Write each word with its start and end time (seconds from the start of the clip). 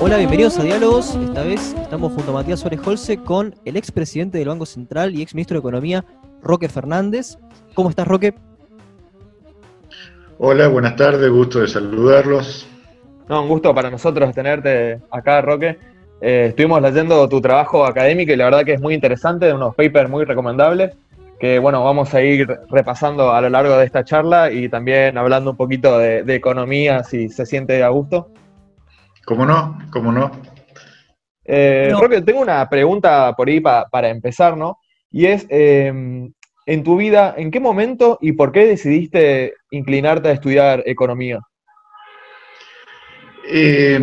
Hola, 0.00 0.16
bienvenidos 0.16 0.58
a 0.58 0.62
Diálogos. 0.62 1.16
Esta 1.16 1.42
vez 1.42 1.74
estamos 1.74 2.12
junto 2.12 2.30
a 2.30 2.34
Matías 2.34 2.60
Suárez 2.60 2.80
Holce 2.86 3.18
con 3.18 3.54
el 3.64 3.76
expresidente 3.76 4.38
del 4.38 4.48
Banco 4.48 4.66
Central 4.66 5.14
y 5.14 5.22
ex 5.22 5.34
ministro 5.34 5.56
de 5.56 5.60
Economía, 5.60 6.04
Roque 6.40 6.68
Fernández. 6.68 7.38
¿Cómo 7.74 7.90
estás, 7.90 8.06
Roque? 8.06 8.34
Hola, 10.38 10.68
buenas 10.68 10.96
tardes, 10.96 11.30
gusto 11.30 11.60
de 11.60 11.68
saludarlos. 11.68 12.68
No, 13.28 13.42
un 13.42 13.48
gusto 13.48 13.74
para 13.74 13.90
nosotros 13.90 14.34
tenerte 14.34 15.00
acá, 15.10 15.40
Roque. 15.40 15.78
Eh, 16.20 16.46
estuvimos 16.50 16.80
leyendo 16.80 17.28
tu 17.28 17.40
trabajo 17.40 17.84
académico 17.84 18.32
y 18.32 18.36
la 18.36 18.44
verdad 18.44 18.64
que 18.64 18.74
es 18.74 18.80
muy 18.80 18.94
interesante, 18.94 19.52
unos 19.52 19.74
papers 19.74 20.08
muy 20.08 20.24
recomendables, 20.24 20.94
que 21.42 21.58
bueno, 21.58 21.82
vamos 21.82 22.14
a 22.14 22.22
ir 22.22 22.46
repasando 22.70 23.32
a 23.32 23.40
lo 23.40 23.48
largo 23.48 23.76
de 23.76 23.84
esta 23.84 24.04
charla 24.04 24.52
y 24.52 24.68
también 24.68 25.18
hablando 25.18 25.50
un 25.50 25.56
poquito 25.56 25.98
de, 25.98 26.22
economía, 26.36 27.02
si 27.02 27.28
se 27.30 27.44
siente 27.46 27.82
a 27.82 27.88
gusto. 27.88 28.30
¿Cómo 29.24 29.44
no? 29.44 29.76
¿Cómo 29.90 30.12
no? 30.12 30.30
Eh, 31.44 31.92
Roque, 31.98 32.22
tengo 32.22 32.42
una 32.42 32.68
pregunta 32.68 33.34
por 33.36 33.48
ahí 33.48 33.58
para 33.58 34.08
empezar, 34.08 34.56
¿no? 34.56 34.78
Y 35.10 35.26
es, 35.26 35.44
eh, 35.50 35.92
en 36.66 36.82
tu 36.84 36.96
vida, 36.96 37.34
¿en 37.36 37.50
qué 37.50 37.58
momento 37.58 38.18
y 38.20 38.34
por 38.34 38.52
qué 38.52 38.64
decidiste 38.64 39.54
inclinarte 39.72 40.28
a 40.28 40.32
estudiar 40.34 40.84
economía? 40.86 41.40
Eh, 43.48 43.98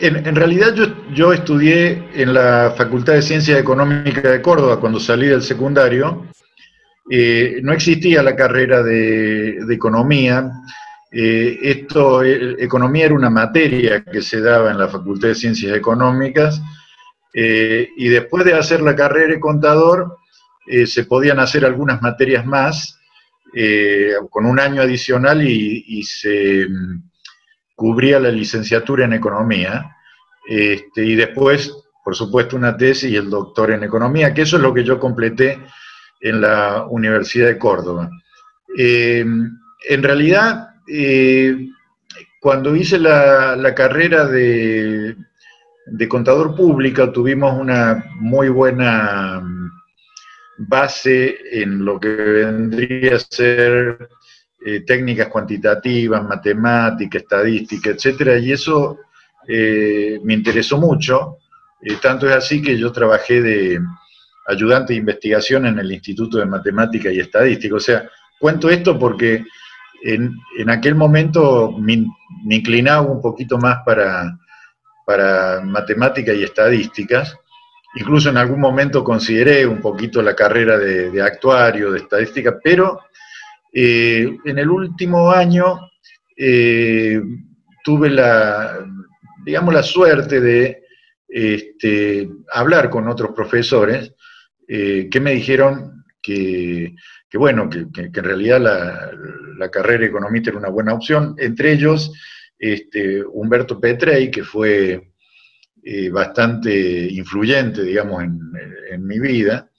en, 0.00 0.34
realidad 0.34 0.74
yo, 1.14 1.32
estudié 1.32 2.02
en 2.14 2.34
la 2.34 2.74
Facultad 2.76 3.12
de 3.12 3.22
Ciencias 3.22 3.60
Económicas 3.60 4.24
de 4.24 4.42
Córdoba 4.42 4.80
cuando 4.80 4.98
salí 4.98 5.28
del 5.28 5.42
secundario. 5.42 6.26
Eh, 7.14 7.60
no 7.62 7.72
existía 7.74 8.22
la 8.22 8.34
carrera 8.34 8.82
de, 8.82 9.58
economía. 9.70 10.50
Eh, 11.10 11.58
esto, 11.60 12.24
economía 12.24 13.04
era 13.04 13.14
una 13.14 13.28
materia 13.28 14.02
que 14.02 14.22
se 14.22 14.40
daba 14.40 14.70
en 14.70 14.78
la 14.78 14.88
Facultad 14.88 15.28
de 15.28 15.34
Ciencias 15.34 15.76
Económicas. 15.76 16.62
y 17.34 18.08
después 18.08 18.44
de 18.46 18.54
hacer 18.54 18.80
la 18.80 18.96
carrera 18.96 19.34
de 19.34 19.40
contador, 19.40 20.16
eh, 20.66 20.86
se 20.86 21.04
podían 21.04 21.38
hacer 21.38 21.64
algunas 21.66 22.00
materias 22.00 22.46
más 22.46 22.98
eh, 23.54 24.14
con 24.30 24.46
un 24.46 24.60
año 24.60 24.80
adicional 24.80 25.46
y, 25.46 26.02
se 26.04 26.66
mm, 26.66 27.10
cubría 27.74 28.20
la 28.20 28.30
licenciatura 28.30 29.04
en 29.04 29.12
economía. 29.12 29.96
Este, 30.48 31.04
y 31.04 31.14
después, 31.14 31.76
por 32.02 32.16
supuesto, 32.16 32.56
una 32.56 32.76
tesis 32.76 33.10
y 33.10 33.16
el 33.16 33.28
doctor 33.28 33.72
en 33.72 33.84
economía, 33.84 34.32
que 34.32 34.42
eso 34.42 34.56
es 34.56 34.62
lo 34.62 34.72
que 34.72 34.84
yo 34.84 34.98
completé 34.98 35.58
en 36.22 36.40
la 36.40 36.86
Universidad 36.88 37.48
de 37.48 37.58
Córdoba. 37.58 38.08
Eh, 38.78 39.24
en 39.88 40.02
realidad, 40.02 40.68
cuando 42.40 42.74
hice 42.74 42.98
la, 42.98 43.72
carrera 43.74 44.26
de, 44.26 45.16
contador 46.08 46.54
público, 46.54 47.10
tuvimos 47.12 47.58
una 47.60 48.04
muy 48.16 48.48
buena 48.48 49.42
base 50.58 51.36
en 51.50 51.84
lo 51.84 51.98
que 51.98 52.08
vendría 52.08 53.16
a 53.16 53.18
ser 53.18 54.08
eh, 54.64 54.84
técnicas 54.86 55.28
cuantitativas, 55.28 56.22
matemática, 56.22 57.18
estadística, 57.18 57.90
etcétera, 57.90 58.38
y 58.38 58.52
eso 58.52 59.00
eh, 59.48 60.20
me 60.22 60.34
interesó 60.34 60.78
mucho. 60.78 61.38
Eh, 61.80 61.96
tanto 62.00 62.28
es 62.28 62.36
así 62.36 62.62
que 62.62 62.78
yo 62.78 62.92
trabajé 62.92 63.42
de 63.42 63.80
ayudante 64.46 64.92
de 64.92 65.00
investigación 65.00 65.66
en 65.66 65.78
el 65.78 65.92
Instituto 65.92 66.38
de 66.38 66.46
Matemática 66.46 67.10
y 67.10 67.20
Estadística. 67.20 67.74
O 67.76 67.80
sea, 67.80 68.08
cuento 68.38 68.68
esto 68.70 68.98
porque 68.98 69.44
en, 70.04 70.34
aquel 70.68 70.94
momento 70.94 71.72
me, 71.78 72.04
inclinaba 72.48 73.02
un 73.02 73.20
poquito 73.20 73.58
más 73.58 73.78
para, 73.84 74.36
para 75.06 75.60
matemática 75.60 76.32
y 76.32 76.42
estadísticas 76.42 77.36
Incluso 77.94 78.30
en 78.30 78.38
algún 78.38 78.60
momento 78.60 79.04
consideré 79.04 79.66
un 79.66 79.80
poquito 79.80 80.22
la 80.22 80.34
carrera 80.34 80.78
de, 80.78 81.20
actuario, 81.20 81.92
de 81.92 81.98
estadística, 81.98 82.58
pero 82.62 83.00
eh, 83.72 84.38
en 84.44 84.58
el 84.58 84.70
último 84.70 85.30
año 85.30 85.90
eh, 86.36 87.20
tuve 87.84 88.08
la, 88.08 88.78
digamos, 89.44 89.74
la 89.74 89.82
suerte 89.82 90.40
de 90.40 90.84
este, 91.28 92.30
hablar 92.52 92.88
con 92.88 93.08
otros 93.08 93.32
profesores 93.34 94.14
eh, 94.68 95.08
que 95.10 95.20
me 95.20 95.32
dijeron 95.32 96.04
que, 96.22 96.94
bueno, 97.34 97.68
que, 97.68 97.86
en 97.94 98.24
realidad 98.24 98.60
la, 98.60 99.70
carrera 99.70 100.06
economista 100.06 100.50
era 100.50 100.58
una 100.58 100.68
buena 100.68 100.92
opción, 100.92 101.34
entre 101.38 101.72
ellos 101.72 102.12
este, 102.58 103.22
Humberto 103.24 103.80
Petrey, 103.80 104.30
que 104.30 104.42
fue 104.42 105.12
eh, 105.82 106.10
bastante 106.10 107.08
influyente, 107.10 107.82
digamos, 107.82 108.22
en, 108.22 109.06
mi 109.06 109.18
vida. 109.18 109.70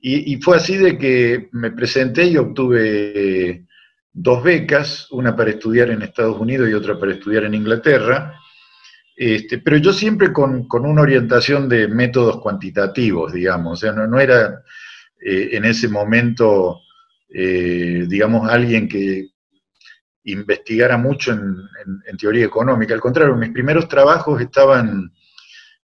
Y, 0.00 0.36
fue 0.36 0.56
así 0.58 0.76
de 0.76 0.96
que 0.96 1.48
me 1.52 1.72
presenté 1.72 2.26
y 2.26 2.36
obtuve 2.36 3.66
dos 4.12 4.42
becas, 4.42 5.08
una 5.10 5.34
para 5.34 5.50
estudiar 5.50 5.90
en 5.90 6.02
Estados 6.02 6.38
Unidos 6.38 6.70
y 6.70 6.74
otra 6.74 6.98
para 6.98 7.12
estudiar 7.12 7.44
en 7.44 7.54
Inglaterra, 7.54 8.38
este, 9.16 9.58
pero 9.58 9.78
yo 9.78 9.94
siempre 9.94 10.30
con, 10.30 10.66
una 10.70 11.00
orientación 11.00 11.68
de 11.70 11.88
métodos 11.88 12.38
cuantitativos, 12.40 13.32
digamos, 13.32 13.72
o 13.72 13.76
sea, 13.76 13.92
no, 13.92 14.20
era 14.20 14.62
eh, 15.18 15.48
en 15.52 15.64
ese 15.64 15.88
momento, 15.88 16.82
eh, 17.30 18.04
digamos, 18.06 18.48
alguien 18.48 18.86
que 18.86 19.28
investigara 20.24 20.98
mucho 20.98 21.32
en, 21.32 22.16
teoría 22.18 22.44
económica, 22.44 22.92
al 22.92 23.00
contrario, 23.00 23.36
mis 23.36 23.50
primeros 23.50 23.88
trabajos 23.88 24.40
estaban 24.40 25.12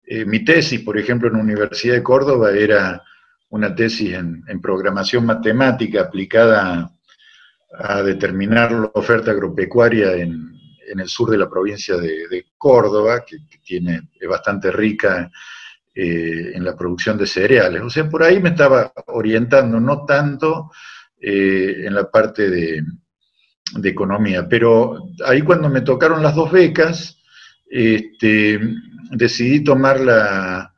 eh, 0.05 0.25
mi 0.25 0.43
tesis, 0.43 0.81
por 0.81 0.97
ejemplo, 0.97 1.27
en 1.27 1.35
la 1.35 1.43
Universidad 1.43 1.95
de 1.95 2.03
Córdoba 2.03 2.51
era 2.51 3.01
una 3.49 3.73
tesis 3.73 4.13
en, 4.13 4.43
programación 4.61 5.25
matemática 5.25 6.01
aplicada 6.01 6.91
a, 7.71 8.03
determinar 8.03 8.71
la 8.71 8.91
oferta 8.93 9.31
agropecuaria 9.31 10.13
en, 10.13 10.52
el 10.99 11.09
sur 11.09 11.29
de 11.29 11.37
la 11.37 11.49
provincia 11.49 11.97
de, 11.97 12.45
Córdoba, 12.57 13.23
que, 13.25 13.37
tiene, 13.63 14.09
es 14.19 14.27
bastante 14.27 14.71
rica 14.71 15.29
eh, 15.93 16.53
en 16.55 16.63
la 16.63 16.75
producción 16.75 17.17
de 17.17 17.27
cereales. 17.27 17.81
O 17.81 17.89
sea, 17.89 18.09
por 18.09 18.23
ahí 18.23 18.39
me 18.39 18.49
estaba 18.49 18.91
orientando, 19.07 19.79
no 19.79 20.05
tanto 20.05 20.71
eh, 21.19 21.83
en 21.85 21.93
la 21.93 22.09
parte 22.09 22.49
de, 22.49 22.83
economía, 23.83 24.47
pero 24.47 25.09
ahí 25.25 25.41
cuando 25.41 25.67
me 25.67 25.81
tocaron 25.81 26.21
las 26.21 26.35
dos 26.35 26.51
becas, 26.51 27.17
este, 27.67 28.59
decidí 29.11 29.63
tomar 29.63 29.99
la, 29.99 30.73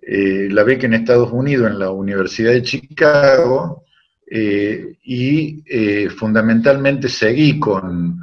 eh, 0.00 0.48
la 0.50 0.64
beca 0.64 0.86
en 0.86 0.94
Estados 0.94 1.30
Unidos 1.30 1.70
en 1.70 1.78
la 1.78 1.90
Universidad 1.90 2.52
de 2.52 2.62
Chicago 2.62 3.84
y 5.04 5.62
fundamentalmente 6.16 7.08
seguí 7.08 7.60
con, 7.60 8.18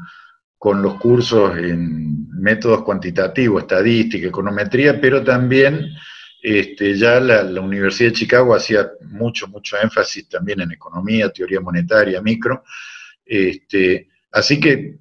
los 0.81 0.95
cursos 0.95 1.57
en 1.57 2.29
métodos 2.31 2.83
cuantitativos, 2.83 3.63
estadística, 3.63 4.27
econometría, 4.27 4.99
pero 4.99 5.23
también 5.23 5.85
este, 6.41 6.95
ya 6.95 7.19
la, 7.19 7.61
Universidad 7.61 8.09
de 8.09 8.15
Chicago 8.15 8.55
hacía 8.55 8.91
mucho, 9.01 9.47
mucho 9.47 9.77
énfasis 9.81 10.29
también 10.29 10.61
en 10.61 10.71
economía, 10.71 11.29
teoría 11.31 11.59
monetaria, 11.59 12.21
micro. 12.21 12.63
Este, 13.25 14.07
así 14.31 14.59
que 14.59 14.99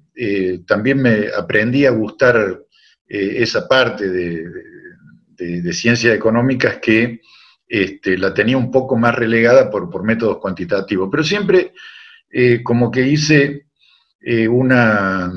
también 0.65 1.01
me 1.01 1.27
aprendí 1.35 1.85
a 1.85 1.91
gustar 1.91 2.61
eh, 3.07 3.35
esa 3.37 3.67
parte 3.67 4.09
de, 4.09 5.73
ciencias 5.73 6.13
económicas 6.13 6.77
que 6.77 7.21
este, 7.67 8.17
la 8.17 8.33
tenía 8.33 8.57
un 8.57 8.69
poco 8.69 8.97
más 8.97 9.15
relegada 9.15 9.69
por, 9.69 10.03
métodos 10.03 10.37
cuantitativos. 10.37 11.07
Pero 11.09 11.23
siempre 11.23 11.73
eh, 12.29 12.61
como 12.61 12.91
que 12.91 13.07
hice 13.07 13.67
eh, 14.21 14.47
una 14.47 15.31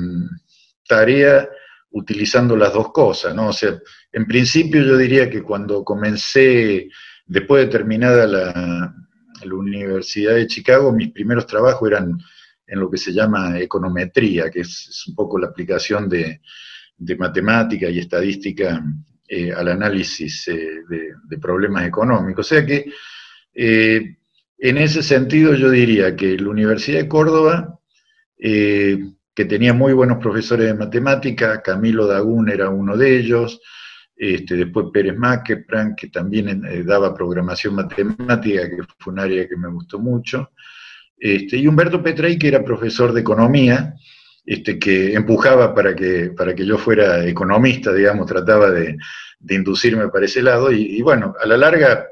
tarea 0.87 1.47
utilizando 1.91 2.57
las 2.57 2.73
dos 2.73 2.91
cosas, 2.91 3.33
¿no? 3.33 3.49
O 3.49 3.53
sea, 3.53 3.79
en 4.11 4.25
principio 4.25 4.81
yo 4.81 4.97
diría 4.97 5.29
que 5.29 5.41
cuando 5.41 5.83
comencé, 5.83 6.89
después 7.25 7.65
de 7.65 7.71
terminada 7.71 8.25
la, 8.25 8.93
la 9.43 9.55
Universidad 9.55 10.35
de 10.35 10.47
Chicago, 10.47 10.91
mis 10.91 11.11
primeros 11.11 11.45
trabajos 11.45 11.89
eran 11.89 12.17
en 12.65 12.79
lo 12.79 12.89
que 12.89 12.97
se 12.97 13.13
llama 13.13 13.59
econometría, 13.59 14.49
que 14.49 14.61
es 14.61 15.05
un 15.07 15.15
poco 15.15 15.37
la 15.37 15.47
aplicación 15.47 16.09
de, 16.09 16.41
de 16.97 17.15
matemática 17.15 17.89
y 17.89 17.99
estadística 17.99 18.83
eh, 19.27 19.51
al 19.51 19.67
análisis 19.67 20.47
eh, 20.47 20.81
de, 20.89 21.37
problemas 21.37 21.85
económicos. 21.87 22.45
O 22.45 22.49
sea 22.49 22.65
que 22.65 22.85
en 23.55 24.77
ese 24.77 25.03
sentido 25.03 25.53
yo 25.55 25.69
diría 25.69 26.15
que 26.15 26.37
la 26.37 26.49
Universidad 26.49 26.99
de 26.99 27.07
Córdoba, 27.07 27.79
que 28.37 29.45
tenía 29.45 29.73
muy 29.73 29.93
buenos 29.93 30.17
profesores 30.17 30.67
de 30.67 30.73
matemática, 30.73 31.61
Camilo 31.61 32.07
Dagún 32.07 32.49
era 32.49 32.69
uno 32.69 32.97
de 32.97 33.17
ellos, 33.17 33.61
este, 34.15 34.55
después 34.55 34.87
Pérez 34.93 35.17
Maquepran, 35.17 35.95
que 35.95 36.09
también 36.09 36.61
daba 36.85 37.15
programación 37.15 37.75
matemática, 37.75 38.69
que 38.69 38.77
fue 38.99 39.13
un 39.13 39.19
área 39.19 39.47
que 39.47 39.57
me 39.57 39.69
gustó 39.69 39.99
mucho, 39.99 40.51
este, 41.23 41.55
y 41.55 41.67
Humberto 41.67 42.03
Petrey, 42.03 42.37
que 42.37 42.49
era 42.49 42.65
profesor 42.65 43.13
de 43.13 43.21
economía, 43.21 43.95
este, 44.45 44.77
que 44.77 45.13
empujaba 45.13 45.73
para 45.73 45.95
que, 45.95 46.31
para 46.35 46.53
que 46.53 46.65
yo 46.65 46.77
fuera 46.77 47.25
economista, 47.25 47.93
digamos, 47.93 48.25
trataba 48.25 48.71
de, 48.71 48.97
inducirme 49.47 50.09
para 50.09 50.25
ese 50.25 50.41
lado, 50.41 50.69
y, 50.69 51.01
bueno, 51.01 51.33
a 51.41 51.47
la 51.47 51.55
larga 51.55 52.07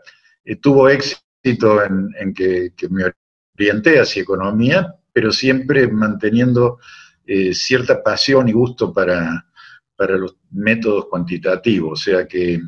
eh, 0.45 0.55
tuvo 0.55 0.87
éxito 0.87 1.83
en, 1.83 2.33
que, 2.33 2.71
me 2.89 3.11
orienté 3.57 3.99
hacia 3.99 4.21
economía, 4.21 4.95
pero 5.13 5.31
siempre 5.31 5.87
manteniendo 5.87 6.79
eh, 7.25 7.53
cierta 7.53 8.01
pasión 8.01 8.49
y 8.49 8.51
gusto 8.51 8.91
para, 8.91 9.45
para 9.95 10.17
los 10.17 10.37
métodos 10.51 11.05
cuantitativos, 11.05 11.99
o 11.99 12.03
sea 12.03 12.27
que 12.27 12.59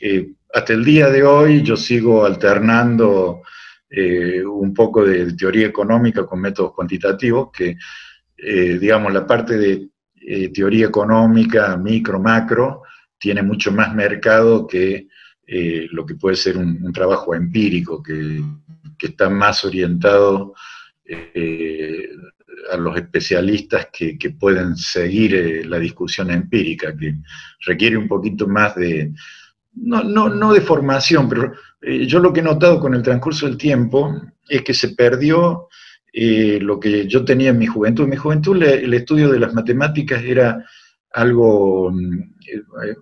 eh, 0.00 0.32
hasta 0.54 0.72
el 0.72 0.84
día 0.84 1.10
de 1.10 1.24
hoy 1.24 1.62
yo 1.62 1.76
sigo 1.76 2.24
alternando 2.24 3.42
eh, 3.90 4.44
un 4.44 4.72
poco 4.72 5.04
de 5.04 5.34
teoría 5.34 5.66
económica 5.66 6.24
con 6.24 6.40
métodos 6.40 6.72
cuantitativos, 6.72 7.50
que 7.52 7.76
digamos 8.80 9.12
la 9.12 9.26
parte 9.26 9.58
de 9.58 9.88
teoría 10.54 10.86
económica, 10.86 11.76
micro, 11.76 12.20
macro, 12.20 12.82
tiene 13.18 13.42
mucho 13.42 13.72
más 13.72 13.92
mercado 13.92 14.64
que 14.64 15.08
lo 15.90 16.06
que 16.06 16.14
puede 16.14 16.36
ser 16.36 16.56
un, 16.56 16.92
trabajo 16.92 17.34
empírico, 17.34 18.00
que, 18.00 18.40
está 19.00 19.28
más 19.28 19.64
orientado 19.64 20.54
a 22.70 22.76
los 22.76 22.96
especialistas 22.96 23.88
que, 23.92 24.18
pueden 24.38 24.76
seguir 24.76 25.66
la 25.66 25.78
discusión 25.78 26.30
empírica, 26.30 26.96
que 26.96 27.14
requiere 27.66 27.96
un 27.96 28.08
poquito 28.08 28.46
más 28.46 28.74
de, 28.76 29.12
no, 29.74 30.02
no, 30.02 30.28
no 30.28 30.52
de 30.52 30.60
formación, 30.60 31.28
pero 31.28 31.52
eh, 31.80 32.06
yo 32.06 32.18
lo 32.18 32.32
que 32.32 32.40
he 32.40 32.42
notado 32.42 32.80
con 32.80 32.94
el 32.94 33.02
transcurso 33.02 33.46
del 33.46 33.56
tiempo 33.56 34.20
es 34.48 34.62
que 34.62 34.74
se 34.74 34.90
perdió 34.90 35.68
eh, 36.12 36.58
lo 36.60 36.80
que 36.80 37.06
yo 37.06 37.24
tenía 37.24 37.50
en 37.50 37.58
mi 37.58 37.66
juventud. 37.66 38.04
En 38.04 38.10
mi 38.10 38.16
juventud 38.16 38.62
el 38.62 38.94
estudio 38.94 39.30
de 39.30 39.38
las 39.38 39.54
matemáticas 39.54 40.22
era 40.22 40.64
algo 41.12 41.90
mm, 41.92 42.20
eh, 42.84 42.96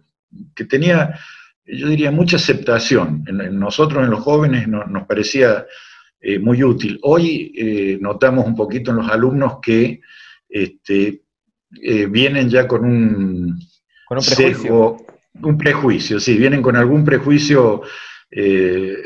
que 0.54 0.64
tenía, 0.64 1.18
yo 1.64 1.88
diría, 1.88 2.10
mucha 2.10 2.36
aceptación. 2.36 3.24
En, 3.26 3.58
nosotros, 3.58 4.04
en 4.04 4.10
los 4.10 4.20
jóvenes, 4.20 4.68
nos 4.68 5.06
parecía 5.06 5.66
muy 6.40 6.62
útil. 6.62 6.98
Hoy 7.02 7.98
notamos 8.00 8.46
un 8.46 8.56
poquito 8.56 8.90
en 8.90 8.98
los 8.98 9.08
alumnos 9.08 9.58
que 9.62 10.00
este, 10.48 11.22
vienen 11.70 12.48
ya 12.48 12.66
con 12.66 12.84
un, 12.84 13.58
con 14.08 14.18
un 14.18 14.24
prejuicio 14.24 14.96
un 15.42 15.58
prejuicio, 15.58 16.20
sí, 16.20 16.36
vienen 16.36 16.62
con 16.62 16.76
algún 16.76 17.04
prejuicio 17.04 17.82
eh, 18.30 18.96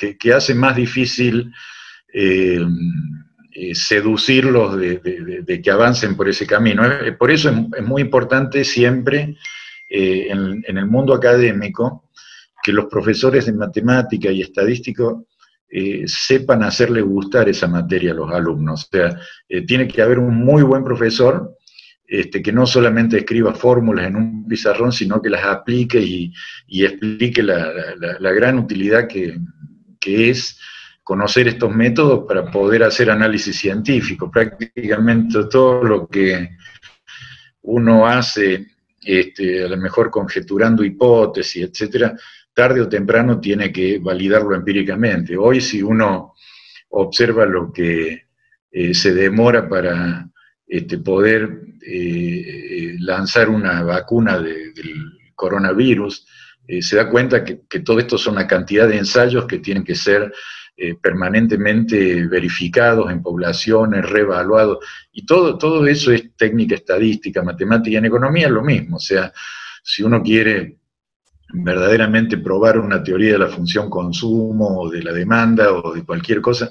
eh, 0.00 0.16
que, 0.18 0.32
hace 0.32 0.54
más 0.54 0.76
difícil 0.76 1.52
eh, 2.12 2.60
seducirlos 3.74 4.76
de, 4.78 5.60
que 5.62 5.70
avancen 5.70 6.16
por 6.16 6.28
ese 6.28 6.46
camino. 6.46 6.82
Por 7.18 7.30
eso 7.30 7.50
es, 7.76 7.84
muy 7.84 8.02
importante 8.02 8.64
siempre 8.64 9.36
en, 9.88 10.64
el 10.66 10.86
mundo 10.86 11.14
académico 11.14 12.10
que 12.62 12.72
los 12.72 12.86
profesores 12.86 13.46
de 13.46 13.52
matemática 13.52 14.30
y 14.30 14.42
estadístico 14.42 15.26
sepan 16.06 16.62
hacerle 16.62 17.00
gustar 17.00 17.48
esa 17.48 17.68
materia 17.68 18.12
a 18.12 18.14
los 18.14 18.30
alumnos. 18.32 18.84
O 18.84 18.88
sea, 18.90 19.20
tiene 19.66 19.86
que 19.86 20.02
haber 20.02 20.18
un 20.18 20.34
muy 20.34 20.62
buen 20.62 20.82
profesor 20.82 21.56
este, 22.10 22.42
que 22.42 22.52
no 22.52 22.66
solamente 22.66 23.18
escriba 23.18 23.54
fórmulas 23.54 24.08
en 24.08 24.16
un 24.16 24.48
pizarrón, 24.48 24.90
sino 24.90 25.22
que 25.22 25.30
las 25.30 25.44
aplique 25.44 26.00
y, 26.00 26.32
explique 26.84 27.40
la, 27.40 28.32
gran 28.32 28.58
utilidad 28.58 29.06
que, 29.06 29.38
es 30.00 30.58
conocer 31.04 31.46
estos 31.46 31.72
métodos 31.72 32.24
para 32.26 32.50
poder 32.50 32.82
hacer 32.82 33.12
análisis 33.12 33.56
científico. 33.56 34.28
Prácticamente 34.28 35.44
todo 35.48 35.84
lo 35.84 36.08
que 36.08 36.56
uno 37.62 38.04
hace, 38.04 38.66
este, 39.02 39.62
a 39.62 39.68
lo 39.68 39.76
mejor 39.76 40.10
conjeturando 40.10 40.82
hipótesis, 40.82 41.62
etcétera, 41.62 42.16
tarde 42.60 42.82
o 42.82 42.90
temprano 42.90 43.40
tiene 43.40 43.72
que 43.72 43.98
validarlo 43.98 44.54
empíricamente. 44.54 45.34
Hoy, 45.34 45.62
si 45.62 45.82
uno 45.82 46.34
observa 46.90 47.46
lo 47.46 47.72
que 47.72 48.26
eh, 48.70 48.92
se 48.92 49.14
demora 49.14 49.66
para 49.66 50.28
este, 50.66 50.98
poder 50.98 51.62
eh, 51.80 51.94
eh, 51.94 52.96
lanzar 52.98 53.48
una 53.48 53.82
vacuna 53.82 54.38
del 54.38 54.92
coronavirus, 55.34 56.26
se 56.82 56.96
da 56.96 57.08
cuenta 57.08 57.42
que, 57.42 57.80
todo 57.80 57.98
esto 57.98 58.18
son 58.18 58.34
una 58.34 58.46
cantidad 58.46 58.86
de 58.86 58.98
ensayos 58.98 59.46
que 59.46 59.58
tienen 59.58 59.82
que 59.82 59.94
ser 59.94 60.30
permanentemente 61.02 62.26
verificados 62.26 63.10
en 63.10 63.22
poblaciones, 63.22 64.08
reevaluados, 64.08 64.78
y 65.12 65.24
todo, 65.26 65.56
todo 65.58 65.86
eso 65.86 66.12
es 66.12 66.36
técnica 66.36 66.74
estadística, 66.74 67.42
matemática 67.42 67.94
y 67.94 67.96
en 67.96 68.04
economía 68.04 68.46
es 68.46 68.52
lo 68.52 68.62
mismo, 68.62 68.96
o 68.96 69.00
sea, 69.00 69.32
si 69.82 70.02
uno 70.02 70.22
quiere 70.22 70.79
verdaderamente 71.52 72.38
probar 72.38 72.78
una 72.78 73.02
teoría 73.02 73.32
de 73.32 73.38
la 73.38 73.48
función 73.48 73.90
consumo 73.90 74.80
o 74.80 74.90
de 74.90 75.02
la 75.02 75.12
demanda 75.12 75.72
o 75.72 75.94
de 75.94 76.04
cualquier 76.04 76.40
cosa, 76.40 76.70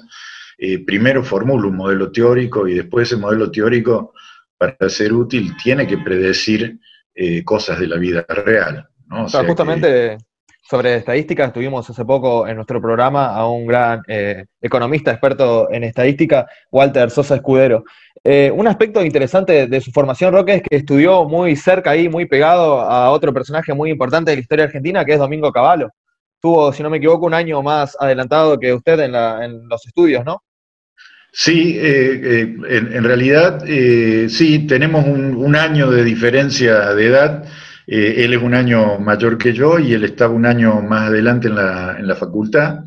eh, 0.58 0.84
primero 0.84 1.22
formula 1.22 1.68
un 1.68 1.76
modelo 1.76 2.10
teórico 2.12 2.68
y 2.68 2.74
después 2.74 3.08
ese 3.08 3.20
modelo 3.20 3.50
teórico, 3.50 4.12
para 4.56 4.88
ser 4.88 5.12
útil, 5.12 5.56
tiene 5.62 5.86
que 5.86 5.98
predecir 5.98 6.78
eh, 7.14 7.42
cosas 7.44 7.80
de 7.80 7.86
la 7.86 7.96
vida 7.96 8.24
real. 8.28 8.88
¿no? 9.06 9.26
justamente 9.28 10.18
sobre 10.70 10.94
estadísticas, 10.94 11.52
tuvimos 11.52 11.90
hace 11.90 12.04
poco 12.04 12.46
en 12.46 12.54
nuestro 12.54 12.80
programa 12.80 13.34
a 13.34 13.48
un 13.48 13.66
gran 13.66 14.02
eh, 14.06 14.44
economista 14.60 15.10
experto 15.10 15.68
en 15.72 15.82
estadística, 15.82 16.46
Walter 16.70 17.10
Sosa 17.10 17.34
Escudero. 17.34 17.82
Un 18.24 18.66
aspecto 18.68 19.04
interesante 19.04 19.66
de 19.66 19.80
su 19.80 19.90
formación, 19.92 20.32
Roque, 20.32 20.56
es 20.56 20.62
que 20.62 20.76
estudió 20.76 21.24
muy 21.24 21.56
cerca 21.56 21.90
ahí, 21.90 22.08
muy 22.08 22.26
pegado 22.26 22.80
a 22.80 23.10
otro 23.10 23.32
personaje 23.32 23.72
muy 23.72 23.90
importante 23.90 24.30
de 24.30 24.36
la 24.36 24.42
historia 24.42 24.64
argentina, 24.66 25.04
que 25.04 25.14
es 25.14 25.18
Domingo 25.18 25.50
Cavallo. 25.52 25.90
Tuvo, 26.40 26.72
si 26.72 26.82
no 26.82 26.90
me 26.90 26.96
equivoco, 26.96 27.26
un 27.26 27.34
año 27.34 27.62
más 27.62 27.96
adelantado 28.00 28.58
que 28.58 28.72
usted 28.72 28.98
en, 29.00 29.68
los 29.68 29.86
estudios, 29.86 30.24
¿no? 30.24 30.42
Sí, 31.32 31.76
eh, 31.78 32.20
eh, 32.22 32.56
en, 32.68 33.04
realidad 33.04 33.62
eh, 33.66 34.28
sí, 34.28 34.66
tenemos 34.66 35.06
un, 35.06 35.54
año 35.54 35.90
de 35.90 36.02
diferencia 36.02 36.94
de 36.94 37.06
edad. 37.06 37.44
él 37.86 38.32
es 38.32 38.42
un 38.42 38.54
año 38.54 38.98
mayor 38.98 39.38
que 39.38 39.52
yo 39.52 39.78
y 39.78 39.92
él 39.92 40.04
estaba 40.04 40.34
un 40.34 40.46
año 40.46 40.80
más 40.80 41.08
adelante 41.08 41.48
en 41.48 41.54
la, 41.56 41.96
en 41.98 42.08
la 42.08 42.16
facultad. 42.16 42.80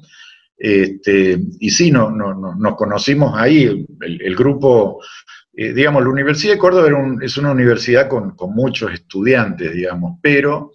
Este, 0.66 1.38
y 1.60 1.70
sí, 1.72 1.92
no, 1.92 2.10
no, 2.10 2.56
nos 2.56 2.76
conocimos 2.78 3.34
ahí, 3.36 3.86
el, 4.00 4.34
grupo, 4.34 5.04
digamos, 5.52 6.02
la 6.04 6.10
Universidad 6.10 6.54
de 6.54 6.60
Córdoba 6.60 6.88
es 7.22 7.36
una 7.36 7.52
universidad 7.52 8.08
con, 8.08 8.34
con, 8.34 8.56
muchos 8.56 8.94
estudiantes, 8.94 9.74
digamos, 9.74 10.20
pero 10.22 10.72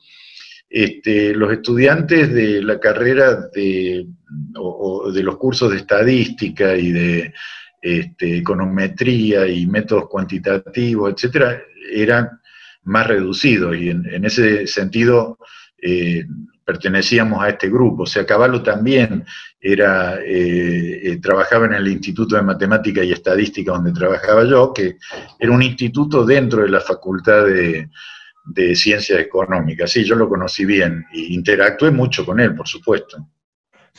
este, 0.68 1.34
los 1.34 1.50
estudiantes 1.50 2.34
de 2.34 2.62
la 2.62 2.78
carrera 2.78 3.48
de, 3.54 4.06
o, 4.56 5.10
de 5.10 5.22
los 5.22 5.38
cursos 5.38 5.70
de 5.70 5.78
estadística 5.78 6.76
y 6.76 6.92
de 6.92 7.32
este, 7.80 8.36
econometría 8.36 9.46
y 9.46 9.66
métodos 9.66 10.06
cuantitativos, 10.10 11.14
etcétera, 11.14 11.62
eran 11.90 12.28
más 12.84 13.06
reducidos. 13.06 13.74
Y 13.74 13.88
en, 13.88 14.22
ese 14.22 14.66
sentido 14.66 15.38
eh, 15.80 16.26
pertenecíamos 16.68 17.42
a 17.42 17.48
este 17.48 17.70
grupo. 17.70 18.02
O 18.02 18.06
sea, 18.06 18.26
Caballo 18.26 18.62
también 18.62 19.24
era, 19.58 20.18
eh, 20.20 21.00
eh, 21.02 21.18
trabajaba 21.18 21.64
en 21.64 21.72
el 21.72 21.88
Instituto 21.88 22.36
de 22.36 22.42
Matemática 22.42 23.02
y 23.02 23.10
Estadística 23.10 23.72
donde 23.72 23.90
trabajaba 23.90 24.44
yo, 24.44 24.74
que 24.74 24.98
era 25.38 25.50
un 25.50 25.62
instituto 25.62 26.26
dentro 26.26 26.60
de 26.60 26.68
la 26.68 26.82
Facultad 26.82 27.46
de, 27.46 27.88
Ciencias 28.74 29.18
Económicas. 29.18 29.90
Sí, 29.90 30.04
yo 30.04 30.14
lo 30.14 30.28
conocí 30.28 30.66
bien 30.66 31.06
e 31.14 31.32
interactué 31.32 31.90
mucho 31.90 32.26
con 32.26 32.38
él, 32.38 32.54
por 32.54 32.68
supuesto. 32.68 33.16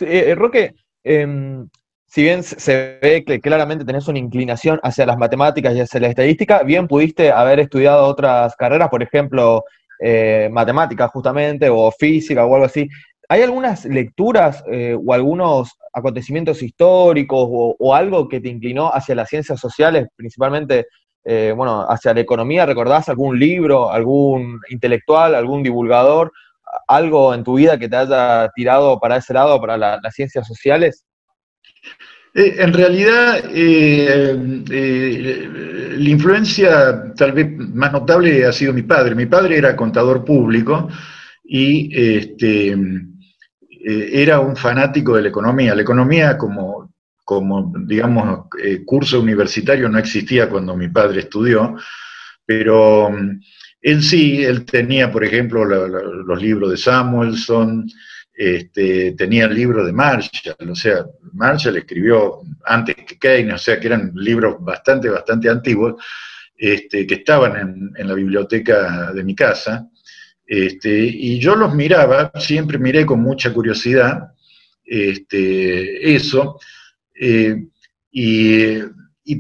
Eh, 0.02 0.36
Roque, 0.36 0.76
em, 1.04 1.68
si 2.06 2.22
bien 2.22 2.44
se 2.44 3.00
ve 3.02 3.24
que 3.26 3.40
claramente 3.40 3.84
tenés 3.84 4.08
una 4.08 4.20
inclinación 4.20 4.80
hacia 4.84 5.08
las 5.08 5.18
matemáticas 5.18 5.76
y 5.76 5.82
hacia 5.82 6.02
la 6.02 6.10
estadística, 6.10 6.62
bien 6.62 6.88
pudiste 6.88 7.32
haber 7.32 7.62
estudiado 7.62 8.06
otras 8.06 8.56
carreras, 8.56 8.90
por 8.90 9.02
ejemplo, 9.02 9.64
eh, 10.00 10.50
matemáticas 10.52 11.12
justamente, 11.12 11.70
o 11.70 11.92
física 11.92 12.46
o 12.46 12.54
algo 12.56 12.66
así. 12.66 12.88
¿Hay 13.28 13.44
algunas 13.44 13.86
lecturas 13.86 14.64
eh, 14.72 14.98
o 14.98 15.14
algunos 15.14 15.78
acontecimientos 15.94 16.64
históricos 16.64 17.48
o, 17.52 17.94
algo 17.94 18.28
que 18.28 18.40
te 18.40 18.50
inclinó 18.50 18.92
hacia 18.94 19.16
las 19.16 19.30
ciencias 19.30 19.60
sociales, 19.60 20.08
principalmente 20.16 20.88
eh, 21.26 21.54
bueno, 21.56 21.86
hacia 21.88 22.14
la 22.14 22.22
economía, 22.22 22.66
¿recordás 22.66 23.10
algún 23.10 23.38
libro, 23.38 23.92
algún 23.92 24.60
intelectual, 24.70 25.36
algún 25.36 25.62
divulgador, 25.62 26.32
algo 26.88 27.34
en 27.34 27.44
tu 27.44 27.56
vida 27.56 27.78
que 27.78 27.90
te 27.90 27.98
haya 27.98 28.50
tirado 28.56 29.00
para 29.00 29.18
ese 29.18 29.34
lado, 29.34 29.60
para 29.60 29.78
las 29.78 30.14
ciencias 30.14 30.48
sociales? 30.48 31.06
Eh, 32.34 32.56
en 32.60 32.74
realidad, 32.74 33.44
eh, 33.54 34.36
la 35.98 36.10
influencia 36.10 37.14
tal 37.16 37.32
vez 37.32 37.58
más 37.58 37.92
notable 37.92 38.46
ha 38.46 38.52
sido 38.52 38.74
mi 38.74 38.84
padre. 38.84 39.16
Mi 39.16 39.26
padre 39.26 39.58
era 39.58 39.76
contador 39.76 40.24
público 40.24 40.90
y 41.44 41.90
este, 41.94 42.78
era 43.84 44.40
un 44.40 44.56
fanático 44.56 45.16
de 45.16 45.24
la 45.24 45.30
economía. 45.30 45.76
La 45.76 45.82
economía 45.82 46.38
como 46.38 46.90
como, 47.30 47.72
digamos, 47.86 48.48
eh, 48.60 48.84
curso 48.84 49.22
universitario 49.22 49.88
no 49.88 50.00
existía 50.00 50.50
cuando 50.50 50.76
mi 50.76 50.88
padre 50.88 51.20
estudió, 51.20 51.76
pero 52.44 53.12
mm, 53.12 53.40
en 53.84 54.02
sí 54.02 54.44
él 54.44 54.66
tenía, 54.66 55.12
por 55.12 55.24
ejemplo, 55.24 55.64
los 55.64 56.42
libros 56.42 56.72
de 56.72 56.78
Samuelson, 56.78 57.88
este, 58.42 59.12
tenía 59.18 59.48
el 59.48 59.54
libro 59.54 59.86
de 59.86 59.92
Marshall, 59.92 60.70
o 60.70 60.74
sea, 60.74 61.06
Marshall 61.34 61.76
escribió 61.76 62.40
antes 62.64 62.96
que 62.96 63.20
Keynes, 63.20 63.56
o 63.56 63.58
sea, 63.58 63.78
que 63.78 63.88
eran 63.88 64.14
libros 64.16 64.56
bastante, 64.62 65.10
bastante 65.10 65.50
antiguos, 65.50 66.02
este, 66.56 67.06
que 67.06 67.16
estaban 67.16 67.92
en, 67.98 68.08
la 68.08 68.14
biblioteca 68.14 69.12
de 69.12 69.26
mi 69.26 69.36
casa, 69.36 69.90
este, 70.46 71.04
y 71.04 71.38
yo 71.38 71.54
los 71.54 71.76
miraba, 71.76 72.32
siempre 72.40 72.78
miré 72.78 73.06
con 73.06 73.20
mucha 73.20 73.52
curiosidad 73.52 74.30
este, 74.86 76.16
eso, 76.16 76.62
eh, 77.20 77.66
y, 78.10 79.00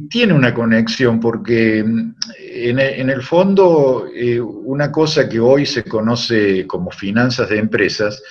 tiene 0.09 0.33
una 0.33 0.53
conexión 0.53 1.19
porque 1.19 1.79
en, 1.79 2.79
el 2.79 3.23
fondo 3.23 4.07
eh, 4.13 4.39
una 4.39 4.91
cosa 4.91 5.27
que 5.27 5.39
hoy 5.39 5.65
se 5.65 5.83
conoce 5.83 6.67
como 6.67 6.91
finanzas 6.91 7.49
de 7.49 7.57
empresas 7.57 8.21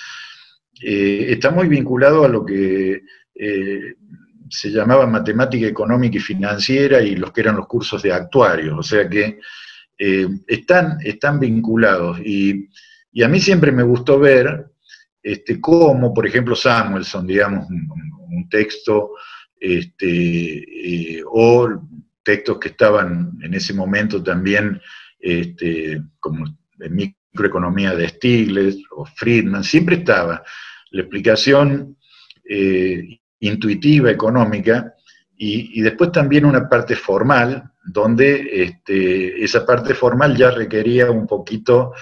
eh, 0.83 1.27
está 1.31 1.51
muy 1.51 1.69
vinculado 1.69 2.25
a 2.25 2.29
lo 2.29 2.45
que 2.45 3.03
se 4.51 4.71
llamaba 4.71 5.07
matemática 5.07 5.67
económica 5.67 6.17
y 6.17 6.21
financiera 6.21 7.01
y 7.01 7.15
los 7.15 7.33
que 7.33 7.43
eran 7.43 7.57
los 7.57 7.69
cursos 7.69 8.03
de 8.03 8.13
actuarios, 8.13 8.77
o 8.77 8.83
sea 8.83 9.09
que 9.09 9.39
están, 9.97 10.99
están 11.05 11.39
vinculados. 11.39 12.19
Y, 12.25 12.69
y, 13.13 13.23
a 13.23 13.29
mí 13.29 13.39
siempre 13.39 13.71
me 13.71 13.85
gustó 13.85 14.19
ver 14.19 14.67
este, 15.23 15.61
cómo, 15.61 16.13
por 16.13 16.27
ejemplo, 16.27 16.57
Samuelson, 16.57 17.27
digamos, 17.27 17.69
un 17.69 18.49
texto 18.49 19.13
este, 19.61 21.19
eh, 21.19 21.23
o 21.27 21.69
textos 22.23 22.59
que 22.59 22.69
estaban 22.69 23.39
en 23.43 23.55
ese 23.55 23.75
momento 23.75 24.23
también, 24.23 24.81
este, 25.19 26.01
como 26.21 26.47
de 26.77 26.91
microeconomía 26.91 27.95
de 27.95 28.09
Stiglitz 28.09 28.85
o 28.91 29.05
Friedman, 29.05 29.65
siempre 29.65 29.97
estaba 29.97 30.43
la 30.91 31.03
explicación 31.03 31.97
eh, 32.49 33.21
intuitiva, 33.41 34.11
económica, 34.11 34.95
y, 35.41 35.81
después 35.83 36.11
también 36.11 36.45
una 36.45 36.69
parte 36.69 36.97
formal, 36.97 37.71
donde 37.85 38.65
este, 38.65 39.45
esa 39.45 39.65
parte 39.65 39.95
formal 39.95 40.37
ya 40.37 40.51
requería 40.51 41.13
un 41.13 41.29
poquito 41.29 41.93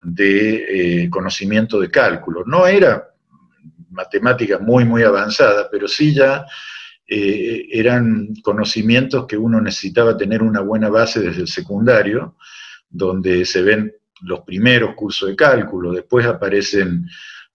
de 0.00 1.02
eh, 1.04 1.10
conocimiento 1.10 1.80
de 1.80 1.90
cálculo. 1.90 2.44
No 2.46 2.66
era 2.68 3.08
matemática 3.90 4.60
muy, 4.60 4.84
muy 4.84 5.02
avanzada, 5.02 5.68
pero 5.70 5.88
sí 5.88 6.14
ya 6.14 6.46
eh, 7.06 7.66
eran 7.72 8.28
conocimientos 8.42 9.26
que 9.26 9.36
uno 9.36 9.60
necesitaba 9.60 10.16
tener 10.16 10.42
una 10.42 10.60
buena 10.60 10.88
base 10.88 11.20
desde 11.20 11.42
el 11.42 11.48
secundario, 11.48 12.36
donde 12.88 13.44
se 13.44 13.62
ven 13.62 13.92
los 14.22 14.40
primeros 14.40 14.94
cursos 14.94 15.28
de 15.28 15.36
cálculo, 15.36 15.92
después 15.92 16.24
aparecen 16.26 17.06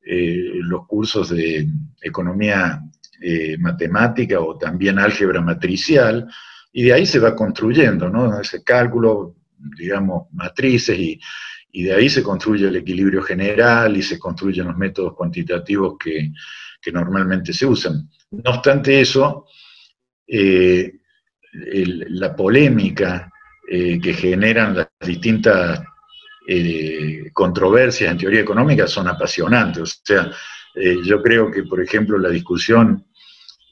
eh, 0.09 0.59
los 0.61 0.87
cursos 0.87 1.29
de 1.29 1.67
economía 2.01 2.81
eh, 3.21 3.57
matemática 3.57 4.39
o 4.39 4.57
también 4.57 4.99
álgebra 4.99 5.41
matricial, 5.41 6.27
y 6.71 6.83
de 6.83 6.93
ahí 6.93 7.05
se 7.05 7.19
va 7.19 7.35
construyendo, 7.35 8.09
¿no? 8.09 8.39
Ese 8.39 8.63
cálculo, 8.63 9.35
digamos, 9.77 10.27
matrices, 10.31 10.97
y, 10.97 11.19
y 11.71 11.83
de 11.83 11.93
ahí 11.93 12.09
se 12.09 12.23
construye 12.23 12.67
el 12.67 12.75
equilibrio 12.75 13.21
general 13.21 13.97
y 13.97 14.01
se 14.01 14.17
construyen 14.17 14.67
los 14.67 14.77
métodos 14.77 15.13
cuantitativos 15.15 15.95
que, 15.97 16.31
que 16.81 16.91
normalmente 16.91 17.51
se 17.51 17.65
usan. 17.65 18.09
No 18.31 18.51
obstante 18.51 19.01
eso, 19.01 19.45
eh, 20.27 20.93
la 21.51 22.35
polémica 22.35 23.31
que 23.69 24.13
generan 24.13 24.75
las 24.75 24.87
distintas 25.05 25.81
eh, 26.47 27.29
controversias 27.33 28.11
en 28.11 28.17
teoría 28.17 28.41
económica 28.41 28.87
son 28.87 29.07
apasionantes. 29.07 29.81
O 29.81 30.01
sea, 30.03 30.31
yo 31.03 31.21
creo 31.23 31.49
que, 31.51 31.63
por 31.63 31.81
ejemplo, 31.81 32.19
la 32.19 32.29
discusión 32.29 33.03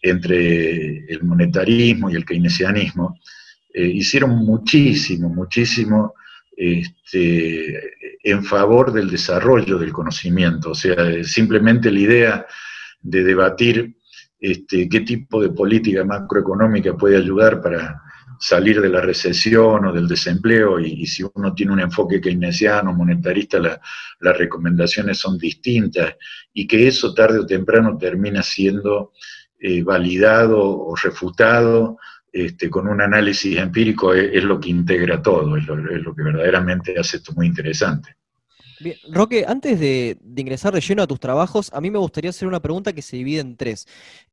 entre 0.02 1.06
el 1.06 1.24
monetarismo 1.24 2.10
y 2.10 2.16
el 2.16 2.26
keynesianismo 2.26 3.20
hicieron 3.74 4.32
muchísimo, 4.38 5.30
muchísimo 5.30 6.16
este, 6.58 7.92
en 8.24 8.44
favor 8.44 8.92
del 8.92 9.10
desarrollo 9.10 9.78
del 9.78 9.92
conocimiento. 9.92 10.72
O 10.72 10.76
sea, 10.76 11.24
simplemente 11.24 11.92
la 11.92 12.00
idea 12.00 12.48
de 13.02 13.24
debatir 13.24 13.96
este, 14.40 14.90
qué 14.90 15.02
tipo 15.02 15.42
de 15.42 15.50
política 15.50 16.04
macroeconómica 16.04 16.96
puede 16.96 17.18
ayudar 17.18 17.62
para 17.62 18.02
salir 18.40 18.82
de 18.82 18.90
la 18.90 19.02
recesión 19.02 19.86
o 19.86 19.94
del 19.94 20.08
desempleo 20.08 20.80
y, 20.80 21.06
si 21.06 21.24
uno 21.34 21.54
tiene 21.54 21.74
un 21.74 21.80
enfoque 21.80 22.20
keynesiano, 22.22 22.94
monetarista, 22.94 23.60
las 23.60 24.38
recomendaciones 24.38 25.18
son 25.18 25.38
distintas 25.38 26.16
y 26.54 26.68
que 26.68 26.88
eso 26.88 27.14
tarde 27.14 27.40
o 27.40 27.46
temprano 27.46 27.98
termina 27.98 28.42
siendo 28.44 29.12
eh, 29.60 29.84
validado 29.84 30.60
o 30.60 30.96
refutado 30.96 31.98
este, 32.32 32.70
con 32.70 32.88
un 32.88 33.02
análisis 33.02 33.58
empírico 33.58 34.14
es, 34.14 34.44
lo 34.44 34.60
que 34.60 34.70
integra 34.70 35.22
todo, 35.22 35.56
es 35.56 35.66
lo 35.66 36.14
que 36.14 36.24
verdaderamente 36.24 37.00
hace 37.00 37.18
esto 37.18 37.32
muy 37.34 37.48
interesante. 37.48 38.18
Bien, 38.80 38.98
Roque, 39.10 39.46
antes 39.48 39.80
de, 39.80 40.18
ingresar 40.36 40.74
de 40.74 40.82
lleno 40.82 41.04
a 41.04 41.08
tus 41.08 41.20
trabajos, 41.20 41.72
a 41.74 41.80
mí 41.80 41.90
me 41.90 42.00
gustaría 42.00 42.32
hacer 42.32 42.48
una 42.48 42.60
pregunta 42.62 42.92
que 42.92 43.02
se 43.02 43.16
divide 43.16 43.40
en 43.40 43.56
tres. 43.56 43.88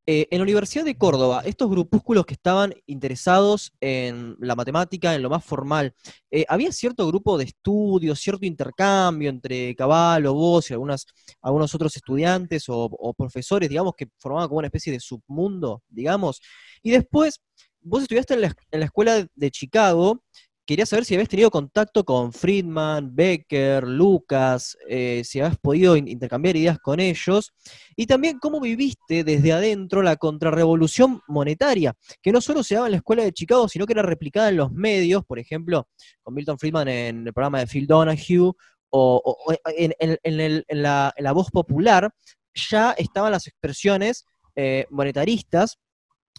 Eh, 0.05 0.27
en 0.31 0.39
la 0.39 0.43
Universidad 0.43 0.83
de 0.83 0.97
Córdoba, 0.97 1.43
estos 1.45 1.69
grupúsculos 1.69 2.25
que 2.25 2.33
estaban 2.33 2.73
interesados 2.85 3.71
en 3.79 4.35
la 4.39 4.55
matemática, 4.55 5.15
en 5.15 5.21
lo 5.21 5.29
más 5.29 5.45
formal, 5.45 5.93
eh, 6.29 6.43
¿había 6.49 6.73
cierto 6.73 7.07
grupo 7.07 7.37
de 7.37 7.45
estudio, 7.45 8.15
cierto 8.15 8.45
intercambio 8.45 9.29
entre 9.29 9.73
Caballo, 9.75 10.33
vos 10.33 10.69
y 10.69 10.73
algunos 10.73 11.75
otros 11.75 11.95
estudiantes 11.95 12.65
o, 12.67 13.13
profesores, 13.17 13.69
digamos, 13.69 13.93
que 13.95 14.07
formaban 14.17 14.49
como 14.49 14.59
una 14.59 14.67
especie 14.67 14.91
de 14.91 14.99
submundo, 14.99 15.83
digamos? 15.87 16.41
Y 16.81 16.91
después, 16.91 17.39
vos 17.79 18.01
estudiaste 18.01 18.33
en 18.33 18.79
la 18.79 18.85
escuela 18.85 19.25
de 19.33 19.51
Chicago, 19.51 20.21
quería 20.65 20.85
saber 20.85 21.05
si 21.05 21.13
habías 21.13 21.29
tenido 21.29 21.51
contacto 21.51 22.03
con 22.03 22.31
Friedman, 22.31 23.15
Becker, 23.15 23.83
Lucas, 23.83 24.77
eh, 24.87 25.21
si 25.25 25.39
habías 25.39 25.57
podido 25.57 25.95
intercambiar 25.95 26.55
ideas 26.55 26.79
con 26.79 26.99
ellos, 26.99 27.53
y 27.95 28.05
también 28.07 28.39
cómo 28.39 28.59
viviste 28.59 29.23
desde 29.23 29.53
adentro 29.53 30.01
la 30.01 30.15
contrarrevolución 30.15 31.21
monetaria, 31.27 31.93
que 32.21 32.31
no 32.31 32.41
solo 32.41 32.63
se 32.63 32.75
daba 32.75 32.87
en 32.87 32.91
la 32.91 32.97
escuela 32.97 33.23
de 33.23 33.33
Chicago, 33.33 33.67
sino 33.67 33.85
que 33.85 33.93
era 33.93 34.03
replicada 34.03 34.49
en 34.49 34.57
los 34.57 34.71
medios, 34.71 35.25
por 35.25 35.39
ejemplo, 35.39 35.87
con 36.21 36.33
Milton 36.33 36.57
Friedman 36.57 36.87
en 36.87 37.27
el 37.27 37.33
programa 37.33 37.59
de 37.59 37.67
Phil 37.67 37.87
Donahue, 37.87 38.53
o, 38.95 39.35
en, 39.65 40.63
la, 40.69 41.31
voz 41.33 41.49
popular, 41.49 42.13
ya 42.53 42.91
estaban 42.91 43.31
las 43.31 43.47
expresiones 43.47 44.25
eh, 44.55 44.85
monetaristas 44.91 45.79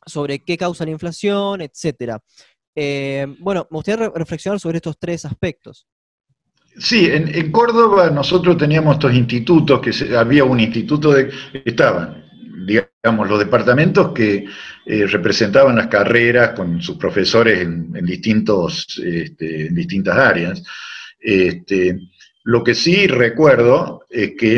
sobre 0.06 0.38
qué 0.38 0.56
causa 0.56 0.84
la 0.84 0.92
inflación, 0.92 1.62
etcétera. 1.62 2.22
Eh, 2.74 3.26
bueno, 3.38 3.66
me 3.70 3.76
gustaría 3.76 4.10
reflexionar 4.14 4.58
sobre 4.58 4.78
estos 4.78 4.98
tres 4.98 5.24
aspectos. 5.24 5.86
Sí, 6.76 7.06
en, 7.06 7.52
Córdoba 7.52 8.10
nosotros 8.10 8.56
teníamos 8.56 8.94
estos 8.94 9.14
institutos, 9.14 9.80
que 9.80 10.16
había 10.16 10.44
un 10.44 10.58
instituto 10.58 11.12
de, 11.12 11.30
estaban, 11.64 12.24
digamos, 12.66 13.28
los 13.28 13.38
departamentos 13.38 14.12
que 14.12 14.44
eh, 14.86 15.06
representaban 15.06 15.76
las 15.76 15.86
carreras 15.86 16.50
con 16.50 16.82
sus 16.82 16.96
profesores 16.96 17.60
en, 17.60 17.92
distintos, 18.04 19.00
este, 19.04 19.68
en 19.68 19.74
distintas 19.74 20.16
áreas. 20.16 20.64
Este, 21.20 21.96
lo 22.42 22.64
que 22.64 22.74
sí 22.74 23.06
recuerdo 23.06 24.04
es 24.10 24.32
que 24.36 24.56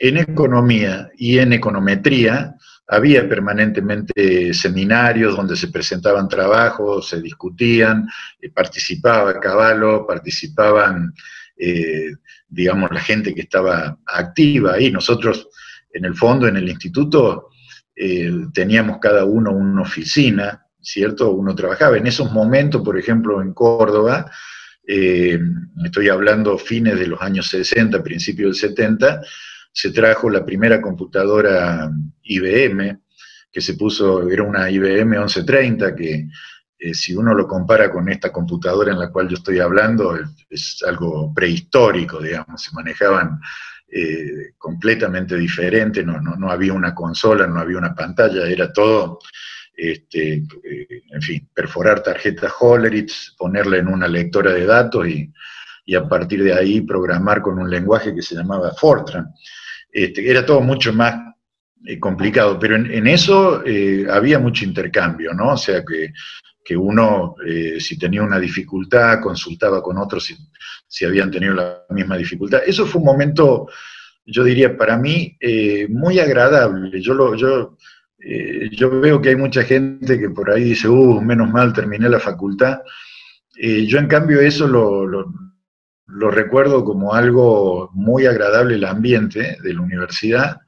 en 0.00 0.16
economía 0.18 1.08
y 1.16 1.38
en 1.38 1.54
econometría 1.54 2.53
había 2.86 3.28
permanentemente 3.28 4.52
seminarios 4.52 5.36
donde 5.36 5.56
se 5.56 5.68
presentaban 5.68 6.28
trabajos, 6.28 7.08
se 7.08 7.20
discutían, 7.20 8.06
eh, 8.40 8.50
participaba 8.50 9.40
Caballo, 9.40 10.06
participaban, 10.06 11.14
eh, 11.56 12.12
digamos, 12.48 12.90
la 12.90 13.00
gente 13.00 13.34
que 13.34 13.42
estaba 13.42 13.98
activa 14.06 14.74
ahí. 14.74 14.90
Nosotros, 14.90 15.48
en 15.92 16.04
el 16.04 16.14
fondo, 16.14 16.46
en 16.46 16.56
el 16.56 16.68
instituto, 16.68 17.48
eh, 17.96 18.30
teníamos 18.52 18.98
cada 18.98 19.24
uno 19.24 19.52
una 19.52 19.82
oficina, 19.82 20.66
¿cierto? 20.80 21.30
Uno 21.30 21.54
trabajaba. 21.54 21.96
En 21.96 22.06
esos 22.06 22.32
momentos, 22.32 22.82
por 22.82 22.98
ejemplo, 22.98 23.40
en 23.40 23.54
Córdoba, 23.54 24.30
estoy 24.86 26.10
hablando 26.10 26.58
fines 26.58 26.98
de 26.98 27.06
los 27.06 27.22
años 27.22 27.48
60, 27.48 28.02
principios 28.02 28.60
del 28.60 28.70
70, 28.70 29.22
se 29.74 29.90
trajo 29.90 30.30
la 30.30 30.44
primera 30.44 30.80
computadora 30.80 31.90
IBM, 32.22 33.00
que 33.50 33.60
se 33.60 33.74
puso, 33.74 34.28
era 34.30 34.42
una 34.42 34.70
IBM 34.70 35.18
1130, 35.18 35.94
que 35.94 36.28
eh, 36.78 36.94
si 36.94 37.14
uno 37.14 37.34
lo 37.34 37.46
compara 37.46 37.90
con 37.90 38.08
esta 38.08 38.32
computadora 38.32 38.92
en 38.92 38.98
la 38.98 39.10
cual 39.10 39.28
yo 39.28 39.34
estoy 39.34 39.58
hablando, 39.58 40.16
es, 40.48 40.82
algo 40.86 41.32
prehistórico, 41.34 42.22
digamos, 42.22 42.62
se 42.62 42.74
manejaban 42.74 43.40
eh, 43.90 44.54
completamente 44.56 45.36
diferente, 45.36 46.04
no, 46.04 46.20
no, 46.20 46.36
no, 46.36 46.50
había 46.50 46.72
una 46.72 46.94
consola, 46.94 47.46
no 47.46 47.60
había 47.60 47.78
una 47.78 47.94
pantalla, 47.94 48.46
era 48.46 48.72
todo 48.72 49.18
este, 49.76 50.34
eh, 50.34 51.02
en 51.10 51.22
fin, 51.22 51.48
perforar 51.52 52.02
tarjetas 52.02 52.52
Hollerith, 52.60 53.10
ponerla 53.36 53.78
en 53.78 53.88
una 53.88 54.06
lectora 54.06 54.52
de 54.52 54.66
datos 54.66 55.08
y, 55.08 55.32
a 55.94 56.08
partir 56.08 56.42
de 56.42 56.54
ahí 56.54 56.80
programar 56.80 57.42
con 57.42 57.58
un 57.58 57.68
lenguaje 57.68 58.14
que 58.14 58.22
se 58.22 58.34
llamaba 58.34 58.72
Fortran. 58.72 59.34
Este, 59.94 60.28
era 60.28 60.44
todo 60.44 60.60
mucho 60.60 60.92
más 60.92 61.14
eh, 61.86 61.98
complicado, 61.98 62.58
pero 62.58 62.76
en, 62.76 63.06
eso 63.06 63.64
eh, 63.64 64.06
había 64.10 64.38
mucho 64.38 64.64
intercambio, 64.64 65.32
¿no? 65.32 65.52
O 65.52 65.56
sea 65.56 65.82
que, 65.84 66.12
uno, 66.76 67.36
si 67.78 67.98
tenía 67.98 68.22
una 68.22 68.40
dificultad, 68.40 69.20
consultaba 69.20 69.82
con 69.82 69.98
otros 69.98 70.24
si, 70.24 70.34
si, 70.88 71.04
habían 71.04 71.30
tenido 71.30 71.52
la 71.52 71.84
misma 71.90 72.16
dificultad. 72.16 72.62
Eso 72.66 72.86
fue 72.86 73.00
un 73.00 73.06
momento, 73.06 73.68
yo 74.24 74.42
diría, 74.42 74.74
para 74.74 74.96
mí 74.96 75.36
muy 75.90 76.18
agradable. 76.18 77.02
Yo, 77.02 77.12
lo, 77.12 77.34
yo 77.36 77.76
eh, 78.26 78.70
yo 78.72 79.00
veo 79.00 79.20
que 79.20 79.30
hay 79.30 79.36
mucha 79.36 79.64
gente 79.64 80.18
que 80.18 80.30
por 80.30 80.50
ahí 80.50 80.64
dice, 80.64 80.88
uh, 80.88 81.20
menos 81.20 81.50
mal, 81.50 81.72
terminé 81.72 82.08
la 82.08 82.20
facultad. 82.20 82.80
Eh, 83.56 83.86
yo 83.86 83.98
en 83.98 84.06
cambio 84.06 84.40
eso 84.40 84.66
lo, 84.66 85.32
recuerdo 86.30 86.84
como 86.84 87.14
algo 87.14 87.90
muy 87.92 88.26
agradable 88.26 88.74
el 88.74 88.84
ambiente 88.84 89.56
de 89.62 89.74
la 89.74 89.80
universidad 89.80 90.60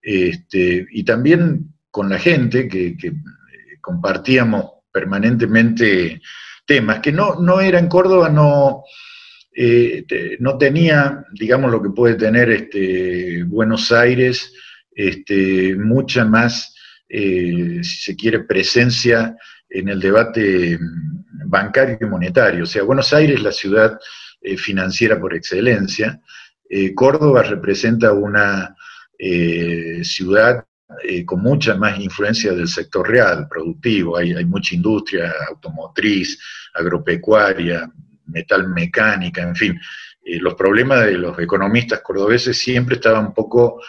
este, 0.00 0.86
y 0.90 1.04
también 1.04 1.74
con 1.90 2.08
la 2.08 2.18
gente 2.18 2.68
que, 2.68 2.88
eh, 2.88 3.12
compartíamos 3.80 4.66
permanentemente 4.92 6.20
temas, 6.66 7.00
que 7.00 7.12
no, 7.12 7.36
no 7.36 7.60
era 7.60 7.78
en 7.78 7.88
Córdoba, 7.88 8.28
no, 8.28 8.84
no 10.40 10.58
tenía, 10.58 11.24
digamos, 11.32 11.70
lo 11.70 11.82
que 11.82 11.90
puede 11.90 12.14
tener 12.14 12.50
este, 12.50 13.42
Buenos 13.44 13.90
Aires, 13.90 14.52
este, 14.92 15.74
mucha 15.76 16.24
más 16.24 16.74
eh, 17.08 17.80
si 17.82 18.02
se 18.02 18.16
quiere, 18.16 18.40
presencia 18.40 19.34
en 19.70 19.88
el 19.88 20.00
debate 20.00 20.78
bancario 21.46 21.96
y 22.00 22.04
monetario. 22.04 22.64
O 22.64 22.66
sea, 22.66 22.82
Buenos 22.82 23.12
Aires 23.12 23.36
es 23.36 23.42
la 23.42 23.52
ciudad 23.52 23.98
eh, 24.40 24.56
financiera 24.56 25.20
por 25.20 25.34
excelencia. 25.34 26.20
Eh, 26.68 26.94
Córdoba 26.94 27.42
representa 27.42 28.12
una 28.12 28.74
ciudad 30.02 30.64
con 31.26 31.42
mucha 31.42 31.74
más 31.74 31.98
influencia 31.98 32.52
del 32.52 32.68
sector 32.68 33.08
real, 33.10 33.48
productivo. 33.50 34.16
Hay, 34.16 34.32
hay 34.32 34.44
mucha 34.44 34.76
industria 34.76 35.34
automotriz, 35.48 36.38
agropecuaria, 36.72 37.90
metal 38.26 38.68
mecánica, 38.68 39.42
en 39.42 39.56
fin. 39.56 39.80
los 40.40 40.54
problemas 40.54 41.06
de 41.06 41.18
los 41.18 41.36
economistas 41.40 42.00
cordobeses 42.00 42.56
siempre 42.56 42.94
estaban 42.94 43.26
un 43.26 43.34
poco 43.34 43.82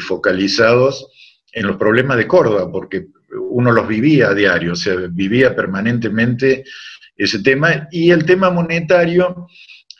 focalizados 0.00 1.06
en 1.52 1.68
los 1.68 1.76
problemas 1.76 2.16
de 2.16 2.26
Córdoba, 2.26 2.70
porque 2.70 3.06
uno 3.50 3.72
los 3.72 3.86
vivía 3.86 4.28
a 4.28 4.34
diario, 4.34 4.72
o 4.72 4.76
sea, 4.76 4.94
vivía 5.10 5.54
permanentemente 5.54 6.64
ese 7.16 7.42
tema, 7.42 7.88
y 7.90 8.10
el 8.10 8.24
tema 8.24 8.50
monetario, 8.50 9.46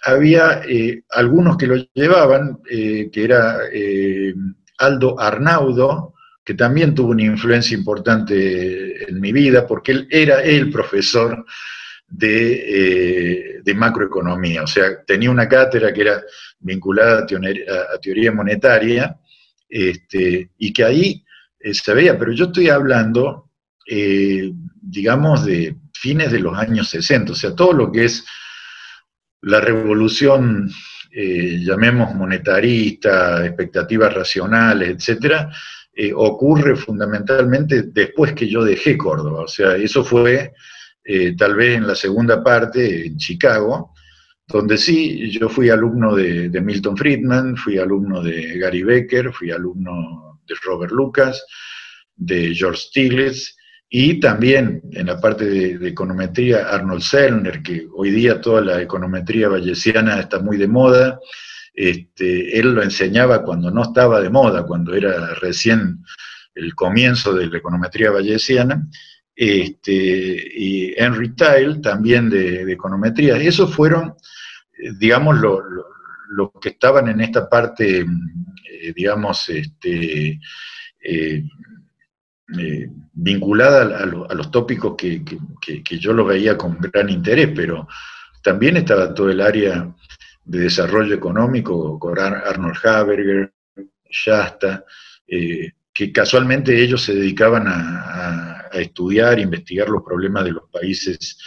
había 0.05 0.63
eh, 0.69 1.03
algunos 1.11 1.57
que 1.57 1.67
lo 1.67 1.77
llevaban, 1.95 2.59
eh, 2.71 3.09
que 3.11 3.25
era 3.25 3.59
eh, 3.73 4.35
Aldo 4.79 5.19
Arnaudo, 5.19 6.15
que 6.45 6.55
también 6.55 6.95
tuvo 6.95 7.13
una 7.13 7.23
influencia 7.23 7.77
importante 7.77 9.09
en 9.09 9.19
mi 9.19 9.33
vida, 9.33 9.67
porque 9.67 9.93
él 9.93 10.09
era 10.11 10.43
el 10.43 10.71
profesor 10.71 11.45
de, 12.07 13.63
macroeconomía, 13.75 14.63
o 14.63 14.67
sea, 14.67 15.03
tenía 15.05 15.31
una 15.31 15.49
cátedra 15.49 15.93
que 15.93 16.03
era 16.03 16.23
vinculada 16.61 17.21
a, 17.21 17.99
teoría, 17.99 18.31
monetaria, 18.31 19.19
este, 19.69 20.51
y 20.59 20.73
que 20.73 20.85
ahí 20.85 21.25
se 21.73 21.95
veía, 21.95 22.17
pero 22.19 22.33
yo 22.33 22.45
estoy 22.45 22.69
hablando, 22.69 23.51
digamos, 23.87 25.47
de 25.47 25.77
fines 25.95 26.31
de 26.31 26.41
los 26.41 26.57
años 26.57 26.91
60, 26.91 27.33
o 27.33 27.35
sea, 27.35 27.55
todo 27.55 27.73
lo 27.73 27.91
que 27.91 28.05
es 28.05 28.25
la 29.45 29.61
revolución, 29.61 30.71
eh, 31.11 31.59
llamemos 31.61 32.15
monetarista, 32.15 33.45
expectativas 33.45 34.13
racionales, 34.13 34.91
etcétera, 34.91 35.51
ocurre 36.17 36.75
fundamentalmente 36.75 37.83
después 37.83 38.33
que 38.33 38.49
yo 38.49 38.65
dejé 38.65 38.99
Córdoba, 38.99 39.43
o 39.43 39.47
sea, 39.47 39.77
eso 39.77 40.05
fue 40.05 40.53
tal 41.37 41.55
vez 41.55 41.77
en 41.77 41.87
la 41.87 41.95
segunda 41.95 42.43
parte, 42.43 43.07
en 43.07 43.17
Chicago, 43.17 43.93
donde 44.49 44.77
sí, 44.77 45.31
yo 45.31 45.49
fui 45.49 45.71
alumno 45.71 46.17
de 46.17 46.61
Milton 46.61 46.97
Friedman, 46.97 47.57
fui 47.57 47.79
alumno 47.79 48.23
de 48.25 48.59
Gary 48.59 48.83
Becker, 48.83 49.33
fui 49.33 49.53
alumno 49.53 50.41
de 50.47 50.55
Robert 50.65 50.93
Lucas, 50.93 51.45
de 52.17 52.55
George 52.55 52.81
Stiglitz, 52.89 53.57
y 53.89 54.21
también 54.21 54.83
en 54.93 55.07
la 55.07 55.21
parte 55.21 55.45
de, 55.45 55.89
econometría 55.89 56.69
Arnold 56.69 57.03
Sellner, 57.03 57.63
que 57.63 57.87
hoy 57.95 58.11
día 58.11 58.41
toda 58.41 58.61
la 58.61 58.83
econometría 58.83 59.49
bayesiana 59.49 60.21
está 60.21 60.41
muy 60.41 60.57
de 60.57 60.69
moda. 60.69 61.21
Este, 61.73 62.59
él 62.59 62.75
lo 62.75 62.83
enseñaba 62.83 63.43
cuando 63.43 63.71
no 63.71 63.83
estaba 63.83 64.21
de 64.21 64.31
moda, 64.31 64.65
cuando 64.65 64.95
era 64.95 65.35
recién 65.35 66.05
el 66.55 66.75
comienzo 66.75 67.35
de 67.35 67.47
la 67.47 67.59
econometría 67.59 68.11
bayesiana. 68.11 68.87
Este, 69.37 69.93
y 69.93 70.95
Henry 70.97 71.35
Tyle 71.35 71.81
también 71.81 72.31
de, 72.31 72.71
econometría. 72.73 73.37
Esos 73.37 73.75
fueron, 73.75 74.15
eh, 74.79 74.91
digamos, 74.99 75.37
los 75.37 76.51
que 76.61 76.71
estaban 76.71 77.09
en 77.09 77.21
esta 77.21 77.49
parte 77.49 78.05
eh, 78.85 78.93
digamos, 78.95 79.49
este, 79.49 80.39
eh, 81.01 81.43
eh, 82.59 82.91
vinculada 83.13 84.03
a, 84.03 84.07
los 84.07 84.51
tópicos 84.51 84.95
que, 84.97 85.23
yo 85.99 86.13
lo 86.13 86.25
veía 86.25 86.57
con 86.59 86.79
gran 86.79 87.09
interés, 87.09 87.51
pero 87.55 87.89
también 88.43 88.77
estaba 88.77 89.15
todo 89.15 89.31
el 89.31 89.41
área 89.41 89.95
de 90.45 90.59
desarrollo 90.59 91.15
económico 91.15 91.99
con 91.99 92.19
Arnold 92.19 92.77
Haberger, 92.85 93.53
Shasta, 94.11 94.85
que 95.27 96.13
casualmente 96.13 96.83
ellos 96.83 97.03
se 97.03 97.15
dedicaban 97.15 97.65
a, 97.67 98.69
estudiar, 98.75 99.39
investigar 99.39 99.89
los 99.89 100.03
problemas 100.03 100.45
de 100.45 100.51
los 100.51 100.69
países 100.69 101.39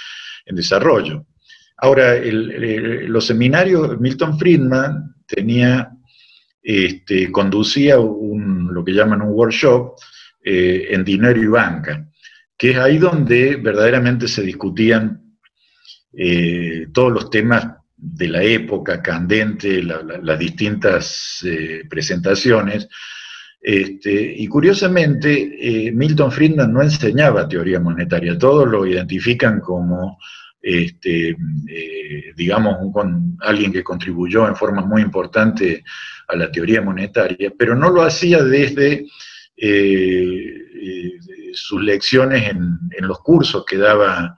en 0.45 0.55
desarrollo. 0.55 1.25
Ahora, 1.75 2.15
los 2.23 3.27
seminarios, 3.27 3.99
Milton 3.99 4.39
Friedman 4.39 5.13
tenía 5.27 5.91
este, 6.63 7.31
conducía 7.31 7.95
lo 7.95 8.83
que 8.83 8.91
llaman 8.91 9.21
un 9.21 9.29
workshop 9.29 9.95
eh, 10.49 10.93
en 10.95 11.03
dinero 11.03 11.43
y 11.43 11.47
banca, 11.47 12.07
que 12.57 12.71
es 12.71 12.77
ahí 12.77 12.99
donde 12.99 13.57
verdaderamente 13.57 14.29
se 14.29 14.43
discutían 14.43 15.35
eh, 16.13 16.87
todos 16.93 17.11
los 17.11 17.29
temas 17.29 17.67
de 17.97 18.29
la 18.29 18.41
época 18.43 19.01
candente, 19.01 19.83
las 19.83 20.39
distintas 20.39 21.41
eh, 21.45 21.83
presentaciones. 21.89 22.87
Este, 23.59 24.35
y 24.37 24.47
curiosamente, 24.47 25.91
Milton 25.93 26.31
Friedman 26.31 26.71
no 26.71 26.81
enseñaba 26.81 27.49
teoría 27.49 27.81
monetaria, 27.81 28.37
todos 28.37 28.69
lo 28.69 28.87
identifican 28.87 29.59
como 29.59 30.17
este, 30.61 31.35
digamos, 32.37 32.77
con 32.93 33.35
alguien 33.41 33.73
que 33.73 33.83
contribuyó 33.83 34.47
en 34.47 34.55
forma 34.55 34.85
muy 34.85 35.01
importante 35.01 35.83
a 36.29 36.37
la 36.37 36.49
teoría 36.49 36.81
monetaria, 36.81 37.51
pero 37.57 37.75
no 37.75 37.89
lo 37.89 38.03
hacía 38.03 38.41
desde 38.41 39.07
sus 41.53 41.81
lecciones 41.81 42.49
en, 42.49 42.79
los 42.99 43.19
cursos 43.19 43.65
que 43.65 43.77
daba 43.77 44.35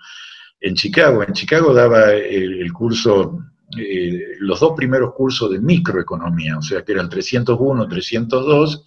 en 0.59 0.75
Chicago. 0.75 1.23
En 1.23 1.33
Chicago 1.33 1.73
daba 1.73 2.11
el, 2.13 2.71
curso, 2.71 3.39
eh, 3.77 4.35
los 4.39 4.59
dos 4.59 4.73
primeros 4.75 5.13
cursos 5.13 5.51
de 5.51 5.59
microeconomía, 5.59 6.57
o 6.57 6.61
sea 6.61 6.83
que 6.83 6.93
eran 6.93 7.09
301, 7.09 7.87
302, 7.87 8.85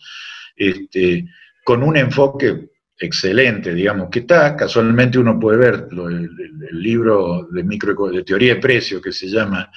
este, 0.57 1.27
con 1.65 1.83
un 1.83 1.97
enfoque 1.97 2.71
excelente, 2.99 3.75
digamos, 3.75 4.09
que 4.11 4.21
está, 4.21 4.57
casualmente 4.57 5.19
uno 5.19 5.39
puede 5.39 5.59
ver 5.59 5.89
el, 5.91 6.31
libro 6.73 7.49
de, 7.51 7.63
micro, 7.65 7.95
de 8.09 8.23
teoría 8.23 8.55
de 8.55 8.61
precios 8.61 9.03
que 9.03 9.13
se 9.13 9.29
llama 9.29 9.71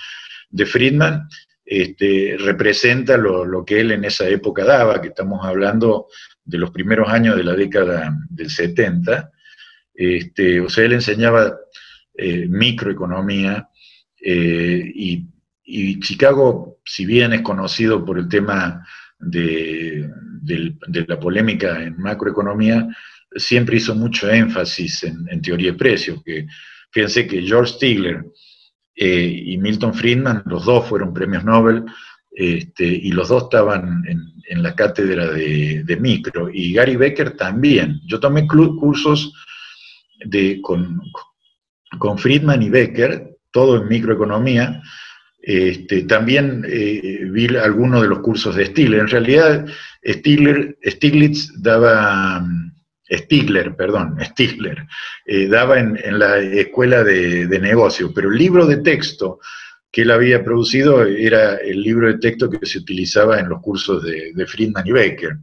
de 0.49 0.65
Friedman, 0.65 1.27
este, 1.65 2.37
representa 2.39 3.17
lo, 3.17 3.65
que 3.65 3.79
él 3.79 3.91
en 3.91 4.05
esa 4.05 4.27
época 4.27 4.63
daba, 4.63 5.01
que 5.01 5.09
estamos 5.09 5.45
hablando 5.45 6.07
de 6.45 6.57
los 6.57 6.71
primeros 6.71 7.09
años 7.09 7.35
de 7.35 7.43
la 7.43 7.53
década 7.53 8.15
del 8.29 8.49
70. 8.49 9.31
Este, 9.93 10.57
él 10.57 10.93
enseñaba 10.93 11.57
eh, 12.13 12.47
microeconomía 12.47 13.69
eh, 14.21 14.91
y, 14.93 15.27
Chicago, 15.99 16.79
si 16.85 17.07
bien 17.07 17.33
es 17.33 17.41
conocido 17.41 18.05
por 18.05 18.19
el 18.19 18.29
tema 18.29 18.87
de, 19.17 20.07
la 21.07 21.19
polémica 21.19 21.81
en 21.81 21.97
macroeconomía, 21.97 22.87
siempre 23.35 23.77
hizo 23.77 23.95
mucho 23.95 24.29
énfasis 24.29 25.03
en, 25.05 25.25
en 25.27 25.41
teoría 25.41 25.71
de 25.71 25.77
precios, 25.77 26.21
que 26.23 26.45
fíjense 26.91 27.25
que 27.25 27.41
George 27.41 27.73
Stigler, 27.73 28.23
eh, 28.95 29.43
y 29.45 29.57
Milton 29.57 29.93
Friedman, 29.93 30.43
los 30.45 30.63
dos 30.63 30.87
fueron 30.87 31.13
premios 31.13 31.43
Nobel, 31.43 31.83
este, 32.35 32.85
y 32.85 33.11
los 33.11 33.29
dos 33.29 33.43
estaban 33.43 34.03
en, 34.07 34.33
la 34.61 34.75
cátedra 34.75 35.31
de, 35.31 35.97
micro, 35.99 36.49
y 36.51 36.73
Gary 36.73 36.95
Becker 36.95 37.31
también. 37.31 37.99
Yo 38.05 38.19
tomé 38.19 38.47
cursos 38.47 39.33
de, 40.25 40.61
con, 40.61 41.01
Friedman 42.17 42.61
y 42.61 42.69
Becker, 42.69 43.37
todo 43.51 43.81
en 43.81 43.87
microeconomía, 43.87 44.81
este, 45.41 46.03
también 46.03 46.65
eh, 46.67 47.27
vi 47.31 47.47
algunos 47.55 48.01
de 48.01 48.07
los 48.07 48.19
cursos 48.19 48.55
de 48.55 48.65
Stigler. 48.65 49.01
En 49.01 49.07
realidad, 49.07 49.65
Stiglitz 50.03 51.51
daba, 51.61 52.43
Stigler, 53.11 53.75
perdón, 53.75 54.17
Stigler, 54.21 54.87
eh, 55.25 55.47
daba 55.47 55.79
en, 55.79 55.97
la 56.17 56.39
escuela 56.39 57.03
de, 57.03 57.59
negocios, 57.59 58.11
pero 58.15 58.31
el 58.31 58.37
libro 58.37 58.65
de 58.65 58.77
texto 58.77 59.39
que 59.95 60.01
él 60.01 60.11
había 60.11 60.43
producido 60.43 61.05
era 61.05 61.55
el 61.55 61.81
libro 61.81 62.07
de 62.07 62.17
texto 62.17 62.49
que 62.49 62.65
se 62.65 62.79
utilizaba 62.79 63.39
en 63.39 63.47
los 63.47 63.61
cursos 63.61 64.03
de, 64.03 64.45
Friedman 64.45 64.85
y 64.85 64.91
Becker, 64.91 65.37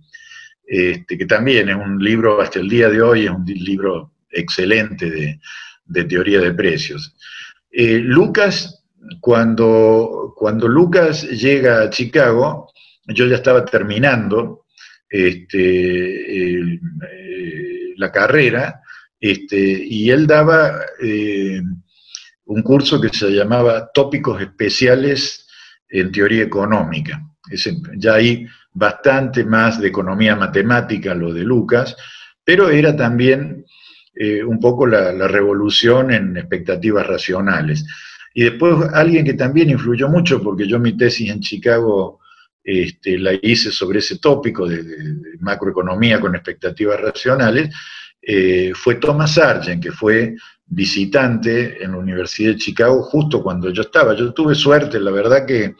este, 0.66 1.16
que 1.16 1.24
también 1.24 1.70
es 1.70 1.74
un 1.74 1.98
libro, 1.98 2.38
hasta 2.38 2.60
el 2.60 2.68
día 2.68 2.90
de 2.90 3.00
hoy, 3.00 3.24
es 3.24 3.30
un 3.30 3.46
libro 3.46 4.12
excelente 4.30 5.40
de, 5.86 6.04
teoría 6.04 6.38
de 6.38 6.52
precios. 6.52 7.16
Eh, 7.70 7.98
Lucas 7.98 8.84
cuando, 9.20 10.34
cuando 10.36 10.68
Lucas 10.68 11.22
llega 11.30 11.84
a 11.84 11.88
Chicago, 11.88 12.70
yo 13.06 13.26
ya 13.26 13.36
estaba 13.36 13.64
terminando 13.64 14.66
este, 15.08 16.66
eh, 16.66 16.78
la 17.96 18.12
carrera, 18.12 18.82
este, 19.18 19.56
y 19.56 20.10
él 20.10 20.26
daba 20.26 20.78
eh, 21.02 21.62
un 22.46 22.62
curso 22.62 23.00
que 23.00 23.08
se 23.08 23.30
llamaba 23.30 23.90
Tópicos 23.92 24.40
Especiales 24.40 25.46
en 25.88 26.10
Teoría 26.10 26.42
Económica. 26.42 27.22
ya 27.96 28.14
hay 28.14 28.46
bastante 28.72 29.44
más 29.44 29.80
de 29.80 29.88
economía 29.88 30.34
matemática 30.34 31.14
lo 31.14 31.32
de 31.32 31.42
Lucas, 31.42 31.96
pero 32.44 32.70
era 32.70 32.96
también 32.96 33.64
eh, 34.14 34.42
un 34.42 34.58
poco 34.60 34.86
la, 34.86 35.12
revolución 35.28 36.12
en 36.12 36.36
expectativas 36.36 37.06
racionales. 37.06 37.86
Y 38.34 38.44
después 38.44 38.90
alguien 38.94 39.24
que 39.24 39.34
también 39.34 39.70
influyó 39.70 40.08
mucho, 40.08 40.42
porque 40.42 40.66
yo 40.66 40.78
mi 40.78 40.96
tesis 40.96 41.30
en 41.30 41.40
Chicago 41.40 42.20
este, 42.64 43.18
la 43.18 43.32
hice 43.42 43.70
sobre 43.70 43.98
ese 43.98 44.18
tópico 44.18 44.66
de, 44.66 44.82
macroeconomía 45.40 46.20
con 46.20 46.34
expectativas 46.34 47.00
racionales, 47.00 47.74
eh, 48.20 48.72
fue 48.74 48.96
Thomas 48.96 49.34
Sargent, 49.34 49.82
que 49.82 49.92
fue 49.92 50.36
visitante 50.74 51.84
en 51.84 51.92
la 51.92 51.98
Universidad 51.98 52.52
de 52.52 52.56
Chicago 52.56 53.02
justo 53.02 53.42
cuando 53.42 53.68
yo 53.70 53.82
estaba. 53.82 54.14
Yo 54.14 54.32
tuve 54.32 54.54
suerte, 54.54 54.98
la 54.98 55.10
verdad 55.10 55.44
que 55.46 55.74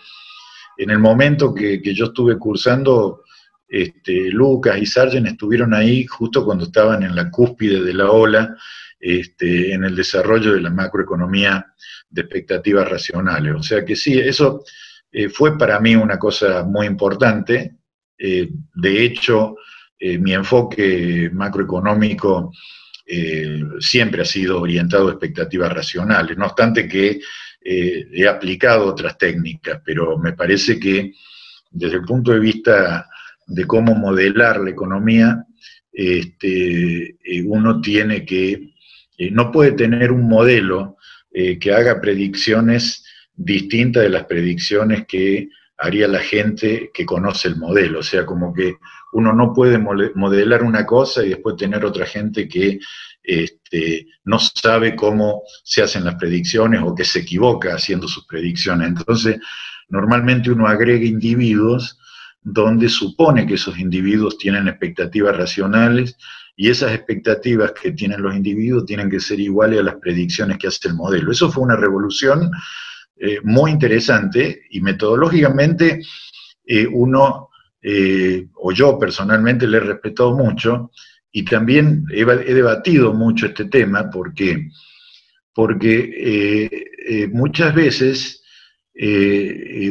en 0.76 0.90
el 0.90 0.98
momento 0.98 1.54
que, 1.54 1.80
yo 1.82 2.06
estuve 2.06 2.38
cursando, 2.38 3.22
este, 3.66 4.30
Lucas 4.30 4.78
y 4.78 4.84
Sargent 4.84 5.26
estuvieron 5.26 5.72
ahí 5.72 6.04
justo 6.04 6.44
cuando 6.44 6.64
estaban 6.64 7.02
en 7.02 7.16
la 7.16 7.30
cúspide 7.30 7.82
de 7.82 7.94
la 7.94 8.10
ola, 8.10 8.54
este, 9.00 9.72
en 9.72 9.84
el 9.84 9.96
desarrollo 9.96 10.52
de 10.52 10.60
la 10.60 10.70
macroeconomía 10.70 11.72
de 12.10 12.20
expectativas 12.20 12.86
racionales. 12.86 13.54
O 13.54 13.62
sea 13.62 13.86
que 13.86 13.96
sí, 13.96 14.18
eso 14.18 14.62
eh, 15.10 15.30
fue 15.30 15.56
para 15.56 15.80
mí 15.80 15.96
una 15.96 16.18
cosa 16.18 16.64
muy 16.64 16.86
importante. 16.86 17.76
Eh, 18.18 18.50
de 18.74 19.04
hecho, 19.04 19.56
eh, 19.98 20.18
mi 20.18 20.34
enfoque 20.34 21.30
macroeconómico 21.32 22.52
siempre 23.80 24.22
ha 24.22 24.24
sido 24.24 24.60
orientado 24.60 25.08
a 25.08 25.12
expectativas 25.12 25.72
racionales, 25.72 26.36
no 26.36 26.46
obstante 26.46 26.88
que 26.88 27.20
he 27.62 28.26
aplicado 28.26 28.86
otras 28.86 29.18
técnicas, 29.18 29.82
pero 29.84 30.18
me 30.18 30.32
parece 30.32 30.80
que 30.80 31.12
desde 31.70 31.96
el 31.96 32.04
punto 32.04 32.32
de 32.32 32.40
vista 32.40 33.06
de 33.46 33.66
cómo 33.66 33.94
modelar 33.94 34.60
la 34.60 34.70
economía, 34.70 35.44
este, 35.92 37.16
uno 37.44 37.80
tiene 37.80 38.24
que, 38.24 38.72
no 39.30 39.50
puede 39.50 39.72
tener 39.72 40.10
un 40.10 40.28
modelo 40.28 40.96
eh, 41.32 41.58
que 41.58 41.72
haga 41.72 42.00
predicciones 42.00 43.04
distintas 43.34 44.02
de 44.02 44.10
las 44.10 44.24
predicciones 44.24 45.06
que 45.06 45.48
haría 45.78 46.06
la 46.08 46.20
gente 46.20 46.90
que 46.92 47.06
conoce 47.06 47.48
el 47.48 47.56
modelo. 47.56 48.00
O 48.00 48.02
sea, 48.02 48.26
como 48.26 48.52
que 48.52 48.76
uno 49.12 49.32
no 49.32 49.52
puede 49.52 49.78
modelar 49.78 50.62
una 50.62 50.84
cosa 50.86 51.24
y 51.24 51.30
después 51.30 51.56
tener 51.56 51.84
otra 51.84 52.06
gente 52.06 52.48
que 52.48 52.78
este, 53.22 54.06
no 54.24 54.38
sabe 54.38 54.96
cómo 54.96 55.42
se 55.64 55.82
hacen 55.82 56.04
las 56.04 56.16
predicciones 56.16 56.80
o 56.82 56.94
que 56.94 57.04
se 57.04 57.20
equivoca 57.20 57.74
haciendo 57.74 58.08
sus 58.08 58.26
predicciones. 58.26 58.88
Entonces, 58.88 59.38
normalmente 59.88 60.50
uno 60.50 60.66
agrega 60.66 61.04
individuos 61.04 61.98
donde 62.42 62.88
supone 62.88 63.46
que 63.46 63.54
esos 63.54 63.78
individuos 63.78 64.36
tienen 64.38 64.66
expectativas 64.66 65.36
racionales 65.36 66.16
y 66.56 66.68
esas 66.68 66.92
expectativas 66.92 67.72
que 67.72 67.92
tienen 67.92 68.22
los 68.22 68.34
individuos 68.34 68.84
tienen 68.84 69.08
que 69.08 69.20
ser 69.20 69.40
iguales 69.40 69.80
a 69.80 69.84
las 69.84 69.96
predicciones 69.96 70.58
que 70.58 70.66
hace 70.66 70.88
el 70.88 70.94
modelo. 70.94 71.30
Eso 71.30 71.50
fue 71.50 71.62
una 71.62 71.76
revolución 71.76 72.50
eh, 73.16 73.38
muy 73.44 73.70
interesante 73.70 74.62
y 74.70 74.80
metodológicamente 74.80 76.02
eh, 76.66 76.86
uno, 76.86 77.50
eh, 77.82 78.46
o 78.54 78.72
yo 78.72 78.98
personalmente 78.98 79.66
le 79.66 79.78
he 79.78 79.80
respetado 79.80 80.36
mucho 80.36 80.90
y 81.32 81.44
también 81.44 82.04
he, 82.12 82.24
debatido 82.24 83.12
mucho 83.12 83.46
este 83.46 83.64
tema 83.64 84.10
porque, 84.10 84.68
porque 85.54 86.70
muchas 87.32 87.74
veces 87.74 88.44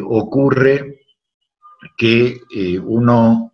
ocurre 0.03 1.01
que 1.97 2.39
uno 2.83 3.53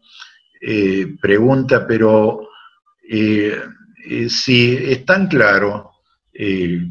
pregunta, 1.22 1.88
pero 1.88 2.48
eh, 3.10 3.58
eh, 4.06 4.30
si 4.30 4.76
es 4.76 5.06
tan 5.06 5.28
claro 5.28 5.92
eh, 6.34 6.82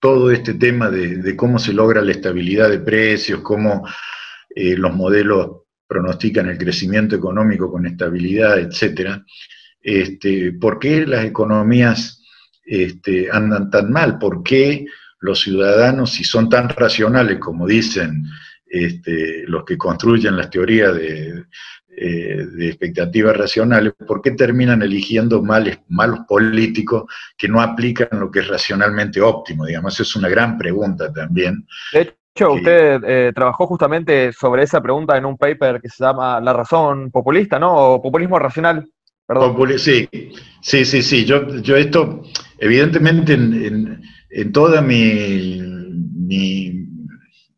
todo 0.00 0.32
este 0.32 0.54
tema 0.54 0.90
de, 0.90 1.36
cómo 1.36 1.58
se 1.60 1.72
logra 1.72 2.02
la 2.02 2.10
estabilidad 2.10 2.68
de 2.68 2.80
precios, 2.80 3.40
cómo 3.42 3.86
los 4.54 4.94
modelos 4.94 5.64
pronostican 5.86 6.48
el 6.48 6.58
crecimiento 6.58 7.16
económico 7.16 7.70
con 7.70 7.86
estabilidad, 7.86 8.58
etcétera, 8.58 9.24
este, 9.80 10.52
¿por 10.52 10.78
qué 10.78 11.06
las 11.06 11.24
economías 11.24 12.22
este, 12.64 13.28
andan 13.30 13.70
tan 13.70 13.92
mal? 13.92 14.18
¿Por 14.18 14.42
qué 14.42 14.86
los 15.20 15.40
ciudadanos, 15.40 16.12
si 16.12 16.24
son 16.24 16.48
tan 16.48 16.68
racionales 16.68 17.38
como 17.38 17.66
dicen 17.66 18.24
este, 18.66 19.44
los 19.46 19.64
que 19.64 19.78
construyen 19.78 20.36
las 20.36 20.50
teorías 20.50 20.94
de, 20.94 21.44
eh, 21.98 22.46
de 22.52 22.68
expectativas 22.68 23.34
racionales, 23.34 23.94
¿por 24.06 24.20
qué 24.20 24.32
terminan 24.32 24.82
eligiendo 24.82 25.42
malos 25.42 26.18
políticos 26.28 27.04
que 27.38 27.48
no 27.48 27.62
aplican 27.62 28.08
lo 28.12 28.30
que 28.30 28.40
es 28.40 28.48
racionalmente 28.48 29.20
óptimo? 29.22 29.64
Digamos, 29.64 29.98
es 29.98 30.14
una 30.14 30.28
gran 30.28 30.58
pregunta 30.58 31.10
también. 31.10 31.66
Hecho, 32.36 32.52
usted 32.52 33.02
eh, 33.04 33.32
trabajó 33.34 33.66
justamente 33.66 34.32
sobre 34.32 34.62
esa 34.62 34.82
pregunta 34.82 35.16
en 35.16 35.24
un 35.24 35.38
paper 35.38 35.80
que 35.80 35.88
se 35.88 36.04
llama 36.04 36.40
La 36.40 36.52
razón 36.52 37.10
populista, 37.10 37.58
¿no? 37.58 37.74
O 37.74 38.02
populismo 38.02 38.38
racional. 38.38 38.86
Perdón. 39.26 39.78
sí, 39.78 40.08
sí, 40.60 40.84
sí, 40.84 41.02
sí. 41.02 41.24
Yo, 41.24 41.48
yo 41.56 41.76
esto, 41.76 42.22
evidentemente, 42.58 43.32
en, 43.32 44.02
en, 44.30 44.52
toda 44.52 44.80
mi, 44.82 45.60
mi, 46.14 46.86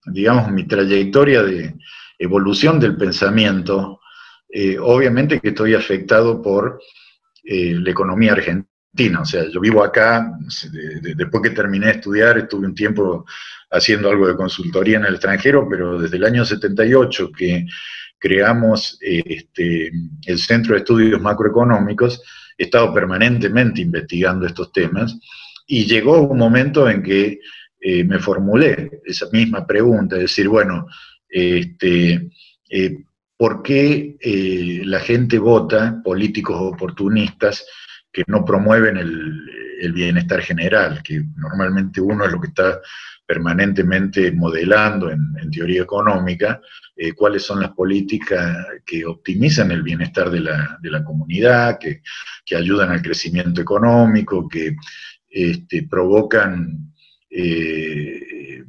digamos, 0.06 0.50
mi 0.50 0.64
trayectoria 0.64 1.42
de 1.42 1.74
evolución 2.18 2.80
del 2.80 2.96
pensamiento, 2.96 4.00
eh, 4.48 4.78
obviamente 4.80 5.40
que 5.40 5.48
estoy 5.48 5.74
afectado 5.74 6.40
por 6.40 6.80
eh, 7.44 7.74
la 7.74 7.90
economía 7.90 8.32
argentina. 8.32 9.20
O 9.20 9.24
sea, 9.26 9.44
yo 9.50 9.60
vivo 9.60 9.84
acá, 9.84 10.32
después 11.16 11.42
que 11.42 11.50
terminé 11.50 11.86
de 11.86 11.92
estudiar, 11.92 12.38
estuve 12.38 12.66
un 12.66 12.74
tiempo 12.74 13.26
haciendo 13.70 14.10
algo 14.10 14.26
de 14.26 14.36
consultoría 14.36 14.98
en 14.98 15.04
el 15.04 15.14
extranjero, 15.14 15.66
pero 15.68 15.98
desde 15.98 16.16
el 16.16 16.24
año 16.24 16.44
78 16.44 17.30
que 17.32 17.66
creamos 18.18 18.98
este, 19.00 19.90
el 20.26 20.38
Centro 20.38 20.74
de 20.74 20.80
Estudios 20.80 21.20
Macroeconómicos, 21.20 22.22
he 22.56 22.64
estado 22.64 22.92
permanentemente 22.92 23.80
investigando 23.80 24.46
estos 24.46 24.72
temas 24.72 25.16
y 25.66 25.84
llegó 25.84 26.22
un 26.22 26.38
momento 26.38 26.88
en 26.88 27.02
que 27.02 27.40
eh, 27.80 28.04
me 28.04 28.18
formulé 28.18 29.00
esa 29.04 29.26
misma 29.30 29.66
pregunta, 29.66 30.16
es 30.16 30.22
decir, 30.22 30.48
bueno, 30.48 30.86
este, 31.28 32.28
por 33.38 33.62
qué 33.62 34.16
eh, 34.20 34.82
la 34.84 34.98
gente 34.98 35.38
vota 35.38 36.02
políticos 36.02 36.56
oportunistas 36.60 37.64
que 38.12 38.24
no 38.26 38.44
promueven 38.44 38.96
el, 38.96 39.92
bienestar 39.92 40.42
general, 40.42 41.00
que 41.04 41.22
normalmente 41.36 42.00
uno 42.00 42.24
es 42.24 42.32
lo 42.32 42.40
que 42.40 42.48
está 42.48 42.80
permanentemente 43.28 44.32
modelando 44.32 45.10
en, 45.10 45.50
teoría 45.50 45.82
económica, 45.82 46.62
eh, 46.96 47.12
cuáles 47.12 47.42
son 47.42 47.60
las 47.60 47.72
políticas 47.72 48.66
que 48.86 49.04
optimizan 49.04 49.70
el 49.70 49.82
bienestar 49.82 50.30
de 50.30 50.40
la, 50.40 51.04
comunidad, 51.04 51.78
que, 51.78 52.00
ayudan 52.56 52.90
al 52.90 53.02
crecimiento 53.02 53.60
económico, 53.60 54.48
que 54.48 54.74
este, 55.28 55.82
provocan, 55.82 56.94
eh, 57.28 58.64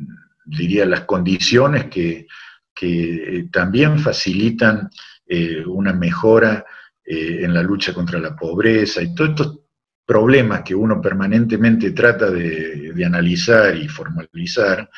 diría, 0.45 0.86
las 0.86 1.02
condiciones 1.02 1.86
que 1.86 2.28
que 2.76 3.39
eh, 3.39 3.50
también 3.52 4.00
facilitan 4.00 4.89
una 5.67 5.93
mejora 5.93 6.65
en 7.06 7.54
la 7.54 7.62
lucha 7.62 7.93
contra 7.93 8.19
la 8.19 8.36
pobreza 8.36 9.04
y 9.04 9.13
todos 9.13 9.30
estos 9.30 9.60
problemas 10.10 10.63
que 10.63 10.74
uno 10.74 11.00
permanentemente 11.00 11.91
trata 11.91 12.32
de, 12.32 12.91
analizar 13.06 13.78
y 13.78 13.88
formalizar, 13.88 14.89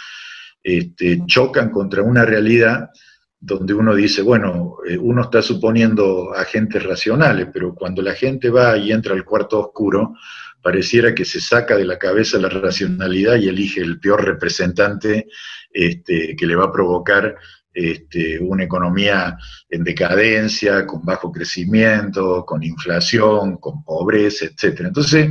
este, 0.63 1.23
chocan 1.25 1.69
contra 1.69 2.01
una 2.01 2.23
realidad 2.23 2.89
donde 3.37 3.73
uno 3.73 3.93
dice, 3.93 4.21
bueno, 4.21 4.77
eh, 4.87 4.97
uno 4.97 5.23
está 5.23 5.41
suponiendo 5.41 6.33
agentes 6.33 6.81
racionales, 6.81 7.49
pero 7.53 7.75
cuando 7.75 8.01
la 8.01 8.13
gente 8.13 8.49
va 8.49 8.77
y 8.77 8.93
entra 8.93 9.13
al 9.13 9.25
cuarto 9.25 9.59
oscuro, 9.59 10.15
pareciera 10.61 11.13
que 11.13 11.25
se 11.25 11.41
saca 11.41 11.75
de 11.75 11.83
la 11.83 11.99
cabeza 11.99 12.37
la 12.37 12.47
racionalidad 12.47 13.35
y 13.35 13.49
elige 13.49 13.81
el 13.81 13.99
peor 13.99 14.23
representante 14.23 15.27
este, 15.73 16.37
que 16.37 16.47
le 16.47 16.55
va 16.55 16.65
a 16.65 16.71
provocar 16.71 17.35
este, 17.73 18.39
una 18.39 18.63
economía 18.63 19.37
en 19.69 19.83
decadencia, 19.83 20.85
con 20.85 21.05
bajo 21.05 21.31
crecimiento, 21.31 22.45
con 22.45 22.63
inflación, 22.63 23.57
con 23.57 23.83
pobreza, 23.83 24.45
etc. 24.45 24.81
Entonces, 24.81 25.29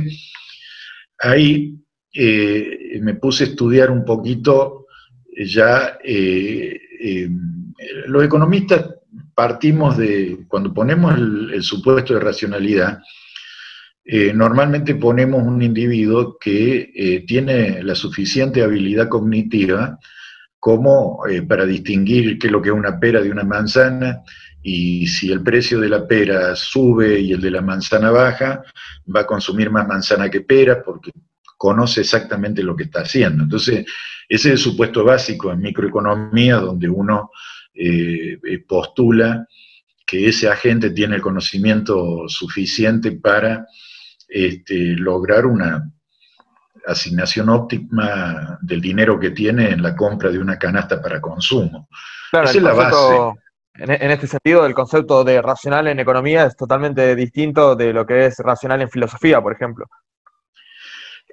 ahí 1.19 1.75
eh, 2.13 2.99
me 3.01 3.13
puse 3.15 3.43
a 3.43 3.47
estudiar 3.47 3.91
un 3.91 4.03
poquito 4.03 4.87
ya, 5.45 5.97
eh, 6.03 6.79
los 8.07 8.23
economistas 8.23 8.85
partimos 9.33 9.97
de, 9.97 10.39
cuando 10.47 10.73
ponemos 10.73 11.15
el, 11.15 11.63
supuesto 11.63 12.13
de 12.13 12.19
racionalidad, 12.19 12.99
eh, 14.03 14.33
normalmente 14.33 14.95
ponemos 14.95 15.43
un 15.43 15.61
individuo 15.61 16.37
que 16.39 17.23
tiene 17.27 17.83
la 17.83 17.95
suficiente 17.95 18.63
habilidad 18.63 19.07
cognitiva 19.07 19.99
como 20.61 21.25
eh, 21.27 21.41
para 21.41 21.65
distinguir 21.65 22.37
qué 22.37 22.45
es 22.45 22.53
lo 22.53 22.61
que 22.61 22.69
es 22.69 22.75
una 22.75 22.99
pera 22.99 23.19
de 23.19 23.31
una 23.31 23.43
manzana, 23.43 24.21
y 24.61 25.07
si 25.07 25.31
el 25.31 25.41
precio 25.41 25.79
de 25.79 25.89
la 25.89 26.07
pera 26.07 26.55
sube 26.55 27.19
y 27.19 27.33
el 27.33 27.41
de 27.41 27.49
la 27.49 27.61
manzana 27.61 28.11
baja, 28.11 28.63
va 29.13 29.21
a 29.21 29.25
consumir 29.25 29.71
más 29.71 29.87
manzana 29.87 30.29
que 30.29 30.41
pera 30.41 30.83
porque 30.83 31.09
conoce 31.57 32.01
exactamente 32.01 32.61
lo 32.61 32.75
que 32.75 32.83
está 32.83 33.01
haciendo. 33.01 33.43
Entonces, 33.43 33.85
ese 34.29 34.49
es 34.49 34.53
el 34.53 34.57
supuesto 34.59 35.03
básico 35.03 35.51
en 35.51 35.61
microeconomía 35.61 36.57
donde 36.57 36.87
uno 36.87 37.31
eh, 37.73 38.37
eh, 38.43 38.59
postula 38.59 39.47
que 40.05 40.27
ese 40.27 40.47
agente 40.47 40.91
tiene 40.91 41.15
el 41.15 41.21
conocimiento 41.23 42.29
suficiente 42.29 43.13
para 43.13 43.65
este, 44.27 44.95
lograr 44.95 45.47
una 45.47 45.91
asignación 46.87 47.49
óptima 47.49 48.57
del 48.61 48.81
dinero 48.81 49.19
que 49.19 49.31
tiene 49.31 49.69
en 49.69 49.81
la 49.81 49.95
compra 49.95 50.29
de 50.29 50.39
una 50.39 50.57
canasta 50.57 51.01
para 51.01 51.21
consumo. 51.21 51.87
Claro, 52.31 52.49
Esa 52.49 52.57
es 52.57 52.63
la 52.63 52.73
base. 52.73 53.41
En, 53.73 54.11
este 54.11 54.27
sentido, 54.27 54.65
el 54.65 54.73
concepto 54.73 55.23
de 55.23 55.41
racional 55.41 55.87
en 55.87 55.99
economía 55.99 56.45
es 56.45 56.55
totalmente 56.55 57.15
distinto 57.15 57.75
de 57.75 57.93
lo 57.93 58.05
que 58.05 58.25
es 58.25 58.37
racional 58.39 58.81
en 58.81 58.89
filosofía, 58.89 59.41
por 59.41 59.53
ejemplo. 59.53 59.85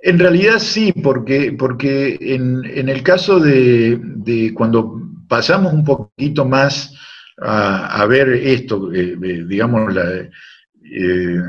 En 0.00 0.18
realidad 0.18 0.58
sí, 0.60 0.92
porque, 0.92 1.56
porque 1.58 2.16
en, 2.20 2.88
el 2.88 3.02
caso 3.02 3.40
de, 3.40 4.52
cuando 4.54 5.00
pasamos 5.28 5.72
un 5.72 5.84
poquito 5.84 6.44
más 6.44 6.94
a, 7.40 8.06
ver 8.06 8.28
esto, 8.28 8.92
eh, 8.92 9.16
eh, 9.20 9.44
digamos, 9.46 9.92
la, 9.92 10.08
eh, 10.12 11.40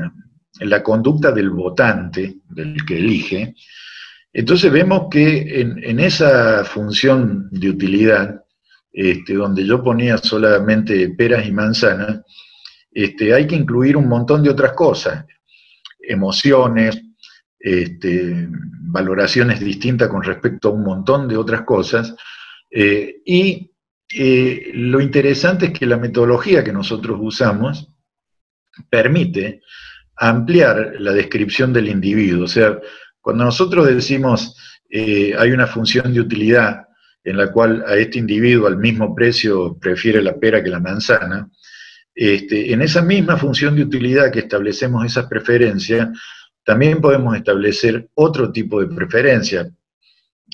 la 0.60 0.82
conducta 0.82 1.32
del 1.32 1.50
votante, 1.50 2.38
del 2.48 2.84
que 2.84 2.98
elige, 2.98 3.54
entonces 4.32 4.70
vemos 4.70 5.08
que 5.10 5.60
en, 5.60 5.98
esa 5.98 6.64
función 6.64 7.48
de 7.50 7.70
utilidad, 7.70 8.44
este, 8.92 9.34
donde 9.34 9.66
yo 9.66 9.82
ponía 9.82 10.18
solamente 10.18 11.08
peras 11.10 11.46
y 11.46 11.52
manzanas, 11.52 12.20
este, 12.92 13.34
hay 13.34 13.46
que 13.46 13.56
incluir 13.56 13.96
un 13.96 14.08
montón 14.08 14.42
de 14.42 14.50
otras 14.50 14.72
cosas, 14.72 15.24
emociones, 16.00 17.00
este, 17.58 18.48
valoraciones 18.82 19.60
distintas 19.60 20.08
con 20.08 20.22
respecto 20.22 20.68
a 20.68 20.72
un 20.72 20.82
montón 20.82 21.28
de 21.28 21.36
otras 21.36 21.62
cosas, 21.62 22.14
eh, 22.70 23.16
y 23.24 23.72
eh, 24.12 24.70
lo 24.74 25.00
interesante 25.00 25.66
es 25.66 25.72
que 25.72 25.86
la 25.86 25.96
metodología 25.96 26.64
que 26.64 26.72
nosotros 26.72 27.18
usamos 27.20 27.88
permite 28.88 29.62
ampliar 30.16 30.94
la 30.98 31.12
descripción 31.12 31.72
del 31.72 31.88
individuo, 31.88 32.44
o 32.44 32.48
sea, 32.48 32.78
cuando 33.20 33.44
nosotros 33.44 33.86
decimos 33.86 34.56
eh, 34.88 35.34
hay 35.38 35.52
una 35.52 35.68
función 35.68 36.12
de 36.12 36.20
utilidad 36.20 36.88
en 37.22 37.36
la 37.36 37.52
cual 37.52 37.84
a 37.86 37.94
este 37.96 38.18
individuo 38.18 38.66
al 38.66 38.78
mismo 38.78 39.14
precio 39.14 39.78
prefiere 39.78 40.20
la 40.20 40.34
pera 40.34 40.62
que 40.62 40.70
la 40.70 40.80
manzana, 40.80 41.48
este, 42.14 42.72
en 42.72 42.82
esa 42.82 43.02
misma 43.02 43.36
función 43.36 43.76
de 43.76 43.82
utilidad 43.82 44.32
que 44.32 44.40
establecemos 44.40 45.04
esas 45.04 45.26
preferencias, 45.26 46.08
también 46.64 47.00
podemos 47.00 47.36
establecer 47.36 48.08
otro 48.14 48.50
tipo 48.50 48.80
de 48.80 48.94
preferencia, 48.94 49.70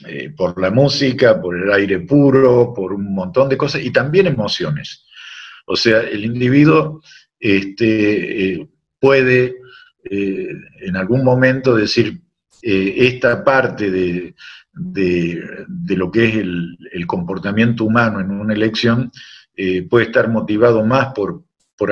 eh, 0.06 0.30
por 0.36 0.60
la 0.60 0.70
música, 0.70 1.40
por 1.40 1.56
el 1.56 1.72
aire 1.72 2.00
puro, 2.00 2.74
por 2.74 2.92
un 2.92 3.14
montón 3.14 3.48
de 3.48 3.56
cosas, 3.56 3.82
y 3.82 3.90
también 3.90 4.26
emociones. 4.26 5.06
O 5.66 5.76
sea, 5.76 6.00
el 6.00 6.24
individuo 6.24 7.00
este, 7.38 8.52
eh, 8.52 8.68
puede 9.00 9.56
en 10.08 10.94
algún 10.94 11.24
momento 11.24 11.74
decir, 11.74 12.20
eh, 12.68 13.06
esta 13.06 13.44
parte 13.44 13.92
de, 13.92 14.34
lo 15.94 16.10
que 16.10 16.28
es 16.28 16.34
el, 16.34 17.06
comportamiento 17.06 17.84
humano 17.84 18.18
en 18.18 18.32
una 18.32 18.54
elección 18.54 19.12
eh, 19.54 19.82
puede 19.82 20.06
estar 20.06 20.28
motivado 20.28 20.84
más 20.84 21.12
por, 21.14 21.44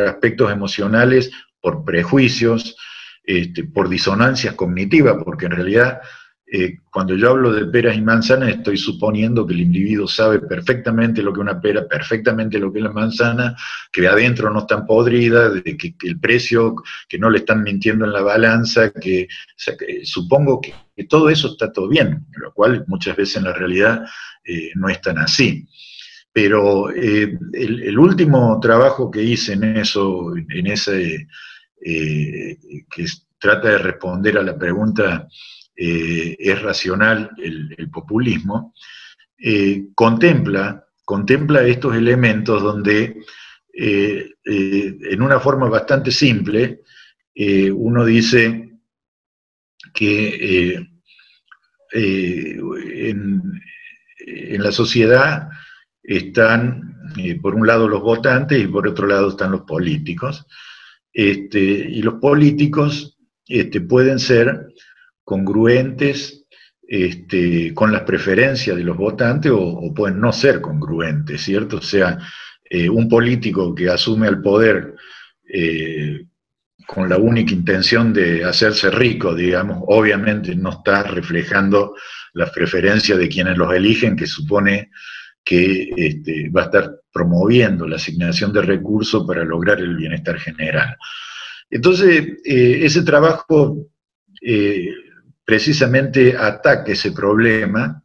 aspectos 0.05 0.51
emocionales, 0.51 1.31
por 1.61 1.85
prejuicios, 1.85 2.75
este, 3.23 3.63
por 3.63 3.89
disonancias 3.89 4.55
cognitivas, 4.55 5.23
porque 5.25 5.47
en 5.47 5.53
realidad 5.53 6.01
eh, 6.47 6.81
cuando 6.91 7.17
yo 7.17 7.31
hablo 7.31 7.53
de 7.53 7.65
peras 7.67 7.97
y 7.97 8.03
manzanas, 8.03 8.51
estoy 8.51 8.77
suponiendo 8.77 9.47
que 9.47 9.55
el 9.55 9.63
individuo 9.63 10.07
sabe 10.07 10.41
perfectamente 10.41 11.23
lo 11.23 11.33
que 11.33 11.41
es 11.41 11.43
una 11.43 11.61
pera, 11.61 11.89
perfectamente 11.89 12.59
lo 12.59 12.71
que 12.71 12.81
es 12.81 12.85
la 12.85 12.93
manzana, 12.93 13.57
que 13.91 14.07
adentro 14.07 14.51
no 14.51 14.61
están 14.61 14.87
podridas, 14.87 15.55
de 15.55 15.77
que, 15.77 15.95
el 16.03 16.21
precio, 16.21 16.77
que 17.09 17.19
no 17.19 17.31
le 17.31 17.39
están 17.39 17.63
mintiendo 17.63 18.05
en 18.05 18.13
la 18.13 18.21
balanza, 18.21 18.91
que, 18.93 19.27
supongo 20.05 20.61
que, 20.61 20.75
todo 21.09 21.31
eso 21.31 21.49
está 21.49 21.73
todo 21.73 21.89
bien, 21.89 22.27
lo 22.37 22.53
cual 22.53 22.85
muchas 22.89 23.17
veces 23.17 23.37
en 23.37 23.45
la 23.45 23.53
realidad 23.55 24.05
eh, 24.45 24.71
no 24.75 24.89
es 24.89 25.01
tan 25.01 25.19
así. 25.19 25.67
Pero 26.31 26.91
eh, 26.91 27.39
el, 27.53 27.99
último 27.99 28.61
trabajo 28.61 29.11
que 29.11 29.23
hice 29.23 29.55
en 29.55 29.65
eso, 29.79 30.35
en 30.37 30.67
ese, 30.67 31.27
que 31.81 33.07
trata 33.39 33.69
de 33.71 33.79
responder 33.79 34.39
a 34.39 34.43
la 34.43 34.57
pregunta 34.59 35.29
eh, 35.77 36.37
es 36.39 36.63
racional 36.63 37.31
el, 37.37 37.91
populismo, 37.91 38.75
eh, 39.39 39.87
contempla, 39.95 40.87
contempla 41.05 41.67
estos 41.67 41.97
elementos 41.97 42.63
donde 42.63 43.23
eh, 43.73 44.31
en 44.45 45.23
una 45.23 45.41
forma 45.41 45.69
bastante 45.69 46.13
simple 46.13 46.83
uno 47.73 48.05
dice 48.05 48.71
que 49.93 50.87
en, 51.93 53.43
la 54.59 54.71
sociedad 54.71 55.49
están 56.01 56.95
por 57.43 57.57
un 57.57 57.67
lado 57.67 57.89
los 57.89 58.01
votantes 58.01 58.63
y 58.63 58.69
por 58.69 58.87
otro 58.87 59.09
lado 59.09 59.31
están 59.31 59.51
los 59.51 59.63
políticos. 59.63 60.47
Este, 61.13 61.61
y 61.61 62.03
los 62.03 62.15
políticos 62.15 63.19
este, 63.49 63.81
pueden 63.81 64.19
ser 64.19 64.69
congruentes 65.25 66.45
este, 66.87 67.73
con 67.75 67.93
las 67.93 68.03
preferencias 68.03 68.77
de 68.77 68.85
los 68.85 68.97
votantes 68.97 69.51
o, 69.55 69.93
pueden 69.95 70.21
no 70.21 70.33
ser 70.33 70.61
congruentes, 70.61 71.41
¿cierto? 71.41 71.79
O 71.79 71.83
sea, 71.83 72.19
eh, 72.69 72.89
un 72.89 73.09
político 73.09 73.75
que 73.75 73.89
asume 73.89 74.29
el 74.29 74.43
poder 74.43 74.95
eh, 75.49 76.27
con 76.87 77.09
la 77.09 77.17
única 77.17 77.53
intención 77.55 78.13
de 78.13 78.45
hacerse 78.45 78.91
rico, 78.91 79.35
digamos, 79.35 79.79
obviamente 79.87 80.55
no 80.55 80.71
está 80.71 81.03
reflejando 81.05 81.95
las 82.35 82.51
preferencias 82.51 83.19
de 83.19 83.29
quienes 83.29 83.57
los 83.57 83.73
eligen, 83.73 84.17
que 84.17 84.27
supone 84.27 84.91
que 85.43 85.91
este, 85.97 86.51
va 86.51 86.63
a 86.63 86.65
estar 86.65 87.01
promoviendo 87.13 87.87
la 87.87 87.97
asignación 87.97 88.53
de 88.53 88.63
recursos 88.63 89.25
para 89.27 89.45
lograr 89.45 89.79
el 89.79 89.97
bienestar 89.97 90.39
general. 90.39 90.97
Entonces, 91.71 92.39
eh, 92.45 92.81
ese 92.83 93.03
trabajo 93.03 93.89
precisamente 95.45 96.37
ataque 96.37 96.93
ese 96.93 97.13
problema 97.13 98.03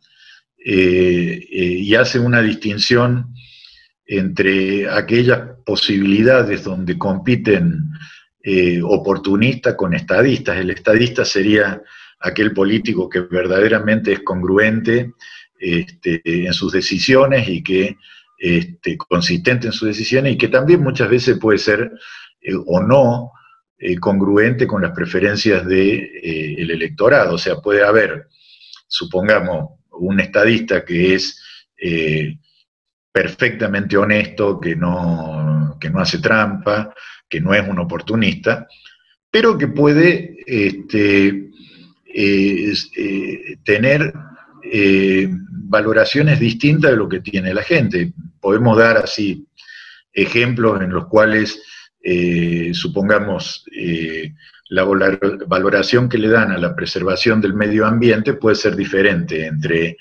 eh, 0.58 1.47
eh, 1.52 1.63
y 1.80 1.95
hace 1.95 2.19
una 2.19 2.41
distinción 2.41 3.34
entre 4.06 4.89
aquellas 4.89 5.41
posibilidades 5.65 6.63
donde 6.63 6.97
compiten 6.97 7.84
eh, 8.43 8.82
oportunistas 8.84 9.75
con 9.75 9.93
estadistas. 9.93 10.58
El 10.58 10.71
estadista 10.71 11.23
sería 11.23 11.82
aquel 12.19 12.52
político 12.52 13.08
que 13.08 13.21
verdaderamente 13.21 14.12
es 14.12 14.19
congruente 14.21 15.13
este, 15.60 16.21
en 16.25 16.54
sus 16.54 16.73
decisiones 16.73 17.47
y 17.47 17.63
que 17.63 17.95
este, 18.38 18.97
consistente 18.97 19.67
en 19.67 19.73
sus 19.73 19.88
decisiones 19.88 20.34
y 20.34 20.38
que 20.38 20.47
también 20.47 20.82
muchas 20.82 21.10
veces 21.10 21.38
puede 21.39 21.60
ser 21.60 21.91
o 22.65 22.82
no 22.82 23.32
congruente 23.99 24.67
con 24.67 24.81
las 24.81 24.91
preferencias 24.91 25.65
del 25.65 26.69
electorado. 26.69 27.35
O 27.35 27.37
sea, 27.37 27.57
puede 27.57 27.83
haber, 27.83 28.27
supongamos, 28.87 29.79
un 29.91 30.19
estadista 30.19 30.83
que 30.85 31.15
es 31.15 31.41
perfectamente 33.11 33.97
honesto, 33.97 34.59
que 34.59 34.75
no, 34.75 35.77
que 35.79 35.89
no 35.89 35.99
hace 35.99 36.19
trampa, 36.19 36.93
que 37.27 37.39
no 37.39 37.53
es 37.53 37.67
un 37.67 37.79
oportunista, 37.79 38.67
pero 39.31 39.57
que 39.57 39.67
puede 39.67 40.37
este, 40.45 41.49
eh, 42.05 42.73
tener 43.63 44.13
eh, 44.63 45.29
valoraciones 45.51 46.39
distintas 46.39 46.91
de 46.91 46.97
lo 46.97 47.07
que 47.07 47.21
tiene 47.21 47.53
la 47.53 47.63
gente. 47.63 48.13
Podemos 48.39 48.77
dar 48.77 48.97
así 48.97 49.45
ejemplos 50.11 50.81
en 50.81 50.91
los 50.91 51.07
cuales, 51.07 51.61
eh, 52.01 52.71
supongamos, 52.73 53.65
la 54.69 54.85
valoración 55.47 56.07
que 56.07 56.17
le 56.17 56.29
dan 56.29 56.51
a 56.51 56.57
la 56.57 56.75
preservación 56.75 57.41
del 57.41 57.53
medio 57.53 57.85
ambiente 57.85 58.33
puede 58.33 58.55
ser 58.55 58.75
diferente 58.75 59.45
entre 59.45 59.97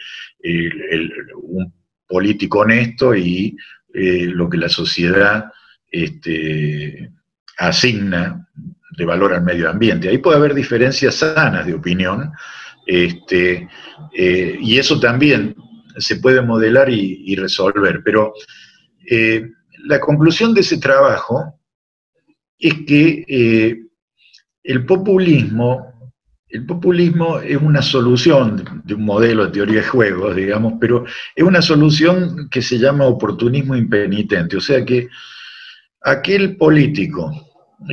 un 1.34 1.72
político 2.06 2.60
honesto 2.60 3.14
y 3.14 3.56
lo 3.92 4.48
que 4.48 4.58
la 4.58 4.68
sociedad 4.68 5.50
este, 5.90 7.10
asigna 7.58 8.46
de 8.96 9.04
valor 9.04 9.34
al 9.34 9.44
medio 9.44 9.68
ambiente. 9.70 10.08
Ahí 10.08 10.18
puede 10.18 10.36
haber 10.36 10.54
diferencias 10.54 11.16
sanas 11.16 11.66
de 11.66 11.74
opinión, 11.74 12.32
este, 12.86 13.68
eh, 14.14 14.58
y 14.60 14.78
eso 14.78 14.98
también 14.98 15.54
se 15.98 16.16
puede 16.16 16.42
modelar 16.42 16.88
y, 16.90 17.34
resolver. 17.36 18.02
Pero 18.04 18.32
eh, 19.10 19.50
la 19.84 20.00
conclusión 20.00 20.54
de 20.54 20.60
ese 20.60 20.78
trabajo 20.78 21.57
es 22.58 22.74
que 22.86 23.24
eh, 23.28 23.82
el 24.62 24.84
populismo, 24.84 26.12
el 26.48 26.66
populismo 26.66 27.38
es 27.40 27.56
una 27.56 27.82
solución 27.82 28.82
de 28.84 28.94
un 28.94 29.04
modelo 29.04 29.46
de 29.46 29.52
teoría 29.52 29.80
de 29.80 29.86
juegos, 29.86 30.36
digamos, 30.36 30.74
pero 30.80 31.04
es 31.34 31.44
una 31.44 31.62
solución 31.62 32.48
que 32.50 32.62
se 32.62 32.78
llama 32.78 33.06
oportunismo 33.06 33.76
impenitente, 33.76 34.56
o 34.56 34.60
sea 34.60 34.84
que 34.84 35.08
aquel 36.02 36.56
político 36.56 37.30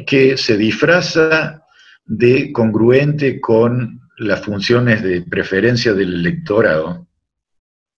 que 0.06 0.38
se 0.38 0.58
disfraza 0.58 1.63
de 2.06 2.51
congruente 2.51 3.39
con 3.39 4.01
las 4.17 4.41
funciones 4.41 5.04
de 5.04 5.21
preferencia 5.21 5.93
del 5.93 6.13
electorado, 6.13 7.08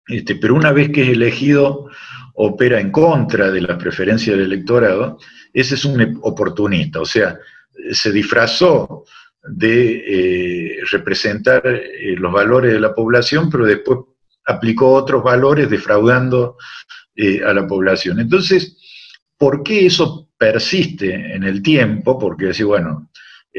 este, 0.08 0.36
pero 0.36 0.56
una 0.56 0.72
vez 0.72 0.90
que 0.90 1.04
es 1.04 1.10
elegido 1.10 1.90
opera 2.36 2.80
en 2.80 2.92
contra 2.92 3.52
de 3.52 3.62
la 3.62 3.78
preferencia 3.78 4.34
del 4.34 4.46
electorado, 4.46 5.18
ese 5.60 5.74
es 5.74 5.86
un 5.86 6.20
oportunista, 6.22 7.02
o 7.02 7.06
sea, 7.06 7.40
se 7.92 8.12
disfrazó 8.12 9.06
de 9.44 10.04
eh, 10.06 10.80
representar 10.92 11.66
eh, 11.66 12.16
los 12.16 12.32
valores 12.32 12.74
de 12.74 12.80
la 12.80 12.94
población, 12.94 13.50
pero 13.50 13.66
después 13.66 14.00
aplicó 14.46 14.92
otros 14.92 15.24
valores 15.24 15.68
defraudando 15.68 16.58
eh, 17.16 17.42
a 17.44 17.56
la 17.56 17.66
población. 17.66 18.20
Entonces, 18.20 18.78
¿por 19.36 19.64
qué 19.64 19.88
eso 19.88 20.30
persiste 20.38 21.12
en 21.14 21.44
el 21.44 21.64
tiempo, 21.64 22.20
porque 22.20 22.46
decir, 22.46 22.68
bueno, 22.68 23.10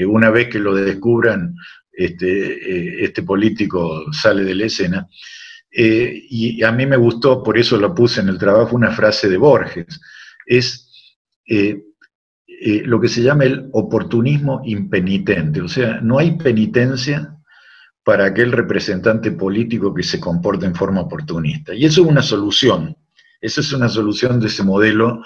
una 0.06 0.30
vez 0.30 0.48
que 0.48 0.60
lo 0.60 0.76
descubran, 0.76 1.56
este, 1.90 3.02
este 3.04 3.24
político 3.24 4.12
sale 4.12 4.44
de 4.44 4.54
la 4.54 4.66
escena. 4.66 5.08
Y 5.72 6.62
a 6.62 6.70
mí 6.70 6.86
me 6.86 6.96
gustó, 6.96 7.42
por 7.42 7.58
eso 7.58 7.76
lo 7.76 7.92
puse 7.92 8.20
en 8.20 8.28
el 8.28 8.38
trabajo, 8.38 8.76
una 8.76 8.92
frase 8.92 9.28
de 9.28 9.36
Borges. 9.36 10.00
Es 10.46 10.88
lo 12.60 13.00
que 13.00 13.08
se 13.08 13.22
llama 13.22 13.44
el 13.44 13.68
oportunismo 13.72 14.62
impenitente. 14.64 15.60
O 15.60 15.68
sea, 15.68 16.00
no 16.00 16.18
hay 16.18 16.36
penitencia 16.36 17.34
para 18.04 18.24
aquel 18.24 18.52
representante 18.52 19.32
político 19.32 19.92
que 19.92 20.02
se 20.02 20.18
comporta 20.18 20.66
en 20.66 20.74
forma 20.74 21.02
oportunista. 21.02 21.74
Y 21.74 21.84
eso 21.84 22.02
es 22.02 22.08
una 22.08 22.22
solución. 22.22 22.96
Esa 23.40 23.60
es 23.60 23.72
una 23.72 23.88
solución 23.88 24.40
de 24.40 24.46
ese 24.46 24.64
modelo 24.64 25.22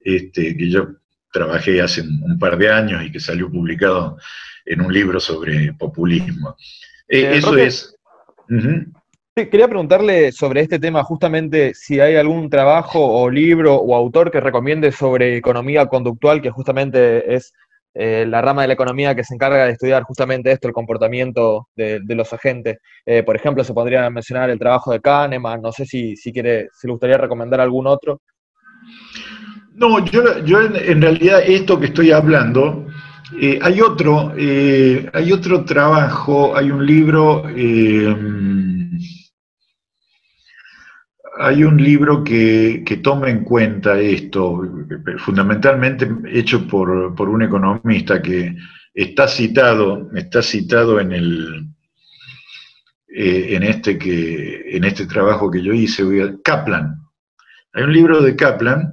este, 0.00 0.56
que 0.56 0.70
yo 0.70 0.88
trabajé 1.32 1.80
hace 1.80 2.02
un 2.02 2.38
par 2.38 2.58
de 2.58 2.70
años 2.70 3.02
y 3.04 3.10
que 3.10 3.20
salió 3.20 3.50
publicado 3.50 4.18
en 4.64 4.80
un 4.80 4.92
libro 4.92 5.18
sobre 5.18 5.72
populismo. 5.74 6.56
Eh, 7.08 7.20
eh, 7.20 7.36
eso 7.36 7.56
es... 7.56 7.96
Quería 9.36 9.68
preguntarle 9.68 10.32
sobre 10.32 10.62
este 10.62 10.78
tema, 10.78 11.04
justamente 11.04 11.74
si 11.74 12.00
hay 12.00 12.16
algún 12.16 12.48
trabajo 12.48 13.00
o 13.06 13.28
libro 13.28 13.74
o 13.74 13.94
autor 13.94 14.30
que 14.30 14.40
recomiende 14.40 14.90
sobre 14.92 15.36
economía 15.36 15.84
conductual, 15.84 16.40
que 16.40 16.48
justamente 16.48 17.34
es 17.34 17.52
eh, 17.92 18.24
la 18.26 18.40
rama 18.40 18.62
de 18.62 18.68
la 18.68 18.72
economía 18.72 19.14
que 19.14 19.24
se 19.24 19.34
encarga 19.34 19.66
de 19.66 19.72
estudiar 19.72 20.04
justamente 20.04 20.50
esto, 20.50 20.68
el 20.68 20.72
comportamiento 20.72 21.68
de, 21.76 22.00
los 22.08 22.32
agentes. 22.32 22.78
por 23.26 23.36
ejemplo, 23.36 23.62
se 23.62 23.74
podría 23.74 24.08
mencionar 24.08 24.48
el 24.48 24.58
trabajo 24.58 24.90
de 24.90 25.02
Kahneman, 25.02 25.60
no 25.60 25.70
sé 25.70 25.84
si, 25.84 26.16
si, 26.16 26.32
quiere, 26.32 26.70
si 26.72 26.86
le 26.86 26.92
gustaría 26.92 27.18
recomendar 27.18 27.60
algún 27.60 27.86
otro. 27.86 28.22
No, 29.74 30.02
yo, 30.06 30.42
yo 30.46 30.62
en, 30.62 31.02
realidad 31.02 31.42
esto 31.44 31.78
que 31.78 31.86
estoy 31.86 32.10
hablando, 32.10 32.86
eh, 33.38 33.58
hay 33.60 33.82
otro, 33.82 34.32
eh, 34.38 35.10
hay 35.12 35.32
otro 35.32 35.64
trabajo, 35.64 36.56
hay 36.56 36.70
un 36.70 36.86
libro, 36.86 37.44
eh, 37.54 38.16
hay 41.38 41.64
un 41.64 41.82
libro 41.82 42.24
que, 42.24 42.82
toma 43.02 43.30
en 43.30 43.44
cuenta 43.44 43.98
esto, 44.00 44.62
fundamentalmente 45.18 46.08
hecho 46.26 46.66
por, 46.66 47.14
por, 47.14 47.28
un 47.28 47.42
economista 47.42 48.22
que 48.22 48.56
está 48.94 49.28
citado, 49.28 50.10
está 50.14 50.42
citado 50.42 51.00
en 51.00 51.12
el 51.12 51.66
en 53.08 53.62
este 53.62 53.98
que 53.98 54.76
en 54.76 54.84
este 54.84 55.06
trabajo 55.06 55.50
que 55.50 55.62
yo 55.62 55.72
hice, 55.72 56.04
Kaplan. 56.44 56.96
Hay 57.72 57.84
un 57.84 57.92
libro 57.92 58.20
de 58.20 58.36
Kaplan 58.36 58.92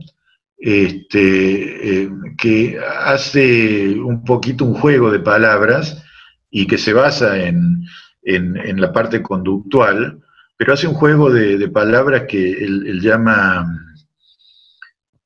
este, 0.58 2.04
eh, 2.04 2.10
que 2.38 2.80
hace 3.06 4.00
un 4.00 4.24
poquito 4.24 4.64
un 4.64 4.76
juego 4.76 5.12
de 5.12 5.20
palabras 5.20 6.02
y 6.50 6.68
que 6.68 6.78
se 6.78 6.94
basa 6.94 7.38
en, 7.38 7.84
la 8.24 8.94
parte 8.94 9.22
conductual, 9.22 10.23
pero 10.58 10.74
hace 10.74 10.88
un 10.88 10.94
juego 10.94 11.32
de, 11.32 11.68
palabras 11.70 12.24
que 12.28 12.52
él, 12.52 13.00
llama 13.02 13.66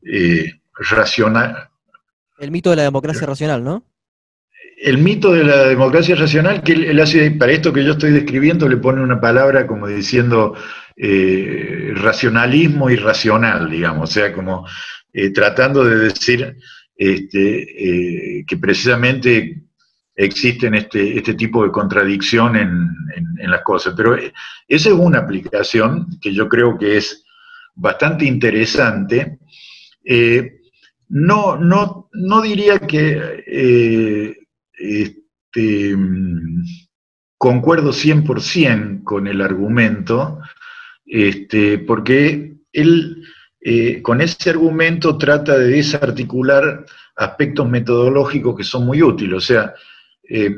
eh, 0.04 0.54
racional. 0.90 1.70
El 2.40 2.52
mito 2.52 2.70
de 2.70 2.78
la 2.78 2.84
democracia 2.84 3.28
racional, 3.28 3.64
¿no? 3.64 3.84
El 4.78 5.00
mito 5.00 5.32
de 5.32 5.44
la 5.44 5.64
democracia 5.64 6.16
racional, 6.16 6.62
que 6.62 6.74
él, 6.74 7.00
hace, 7.00 7.32
para 7.32 7.52
esto 7.52 7.74
que 7.74 7.84
yo 7.84 7.94
estoy 7.94 8.12
describiendo, 8.12 8.70
le 8.70 8.78
pone 8.78 9.02
una 9.02 9.20
palabra 9.20 9.66
como 9.66 9.88
diciendo 9.88 10.56
eh, 10.96 11.94
racionalismo 11.96 12.90
irracional, 12.90 13.70
digamos, 13.70 14.10
o 14.10 14.14
sea, 14.14 14.34
como 14.34 14.68
eh, 15.14 15.32
tratando 15.32 15.84
de 15.84 15.98
decir 15.98 16.58
este, 16.96 18.44
que 18.48 18.58
precisamente 18.58 19.67
existen 20.18 20.76
este, 20.76 21.18
este 21.18 21.36
tipo 21.36 21.64
de 21.64 21.72
contradicción 21.72 22.56
en, 22.58 22.90
las 23.50 23.62
cosas. 23.62 23.94
Pero 23.96 24.18
eh, 24.18 24.34
esa 24.68 24.90
es 24.90 24.96
una 24.96 25.20
aplicación 25.20 26.08
que 26.20 26.34
yo 26.34 26.50
creo 26.50 26.78
que 26.78 26.98
es 26.98 27.24
bastante 27.76 28.26
interesante. 28.26 29.40
no, 31.10 31.56
no, 31.56 32.10
no, 32.12 32.42
diría 32.42 32.80
que 32.80 34.36
este, 34.74 35.96
concuerdo 37.38 37.92
100% 37.92 39.04
con 39.04 39.28
el 39.28 39.42
argumento, 39.42 40.40
este, 41.06 41.78
porque 41.80 42.58
él 42.74 43.24
eh, 43.70 44.02
con 44.02 44.22
ese 44.22 44.50
argumento 44.50 45.18
trata 45.18 45.58
de 45.58 45.68
desarticular 45.68 46.86
aspectos 47.16 47.68
metodológicos 47.68 48.56
que 48.56 48.64
son 48.64 48.86
muy 48.86 49.02
útiles. 49.02 49.36
O 49.36 49.42
sea, 49.42 49.74
eh, 50.30 50.56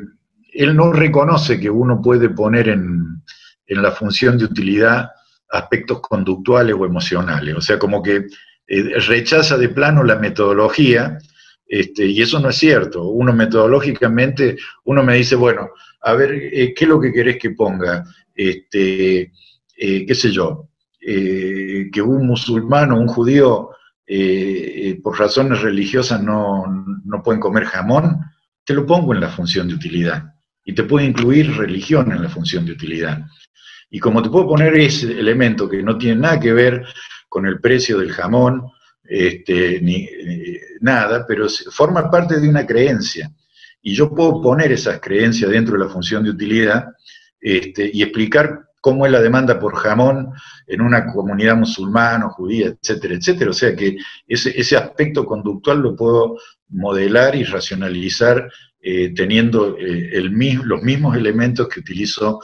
él 0.52 0.76
no 0.76 0.92
reconoce 0.92 1.60
que 1.60 1.70
uno 1.70 2.00
puede 2.02 2.30
poner 2.30 2.68
en, 2.68 3.22
la 3.66 3.92
función 3.92 4.36
de 4.36 4.46
utilidad 4.46 5.10
aspectos 5.48 6.00
conductuales 6.00 6.74
o 6.76 6.84
emocionales. 6.84 7.54
O 7.54 7.60
sea, 7.60 7.78
como 7.78 8.02
que 8.02 8.26
eh, 8.66 8.98
rechaza 9.06 9.56
de 9.56 9.68
plano 9.68 10.02
la 10.02 10.16
metodología, 10.16 11.18
este, 11.66 12.04
y 12.06 12.20
eso 12.20 12.40
no 12.40 12.48
es 12.48 12.56
cierto. 12.56 13.08
Uno 13.08 13.32
metodológicamente, 13.32 14.56
uno 14.84 15.04
me 15.04 15.16
dice, 15.16 15.36
bueno, 15.36 15.70
a 16.02 16.14
ver, 16.14 16.30
¿qué 16.50 16.74
es 16.76 16.88
lo 16.88 17.00
que 17.00 17.12
querés 17.12 17.38
que 17.38 17.50
ponga? 17.50 18.04
Este, 18.34 19.30
qué 19.76 20.14
sé 20.14 20.32
yo, 20.32 20.70
eh, 21.02 21.88
que 21.90 22.02
un 22.02 22.26
musulmán 22.26 22.92
o 22.92 23.00
un 23.00 23.06
judío 23.06 23.70
eh, 24.06 24.90
eh, 24.90 25.00
por 25.02 25.18
razones 25.18 25.62
religiosas 25.62 26.22
no, 26.22 26.66
no, 27.06 27.22
pueden 27.22 27.40
comer 27.40 27.64
jamón, 27.64 28.20
te 28.70 28.76
lo 28.76 28.86
pongo 28.86 29.12
en 29.12 29.20
la 29.20 29.28
función 29.28 29.66
de 29.66 29.74
utilidad. 29.74 30.32
Y 30.64 30.72
te 30.72 30.84
puedo 30.84 31.04
incluir 31.04 31.56
religión 31.56 32.12
en 32.12 32.22
la 32.22 32.28
función 32.28 32.64
de 32.64 32.70
utilidad. 32.70 33.18
Y 33.90 33.98
como 33.98 34.22
te 34.22 34.30
puedo 34.30 34.46
poner 34.46 34.76
ese 34.76 35.10
elemento 35.10 35.68
que 35.68 35.82
no 35.82 35.98
tiene 35.98 36.20
nada 36.20 36.38
que 36.38 36.52
ver 36.52 36.84
con 37.28 37.46
el 37.46 37.60
precio 37.60 37.98
del 37.98 38.12
jamón, 38.12 38.70
este, 39.02 39.80
ni 39.80 40.08
nada, 40.80 41.26
pero 41.26 41.48
forma 41.48 42.08
parte 42.08 42.38
de 42.38 42.48
una 42.48 42.64
creencia. 42.64 43.28
y 43.82 43.92
yo 43.92 44.14
puedo 44.14 44.40
poner 44.40 44.70
esas 44.70 45.00
creencias 45.00 45.50
dentro 45.50 45.76
de 45.76 45.84
la 45.86 45.90
función 45.90 46.22
de 46.22 46.30
utilidad 46.30 46.90
este, 47.40 47.90
y 47.92 48.04
explicar 48.04 48.69
cómo 48.80 49.06
es 49.06 49.12
la 49.12 49.20
demanda 49.20 49.58
por 49.58 49.76
jamón 49.76 50.30
en 50.66 50.80
una 50.80 51.12
comunidad 51.12 51.56
musulmana 51.56 52.26
o 52.26 52.30
judía, 52.30 52.68
etcétera, 52.68 53.14
etcétera. 53.14 53.50
O 53.50 53.54
sea 53.54 53.76
que 53.76 53.96
ese, 54.26 54.76
aspecto 54.76 55.24
conductual 55.26 55.80
lo 55.80 55.94
puedo 55.94 56.38
modelar 56.68 57.36
y 57.36 57.44
racionalizar 57.44 58.50
eh, 58.80 59.12
teniendo 59.14 59.76
eh, 59.78 60.22
los 60.22 60.82
mismos 60.82 61.16
elementos 61.16 61.68
que 61.68 61.80
utilizo 61.80 62.40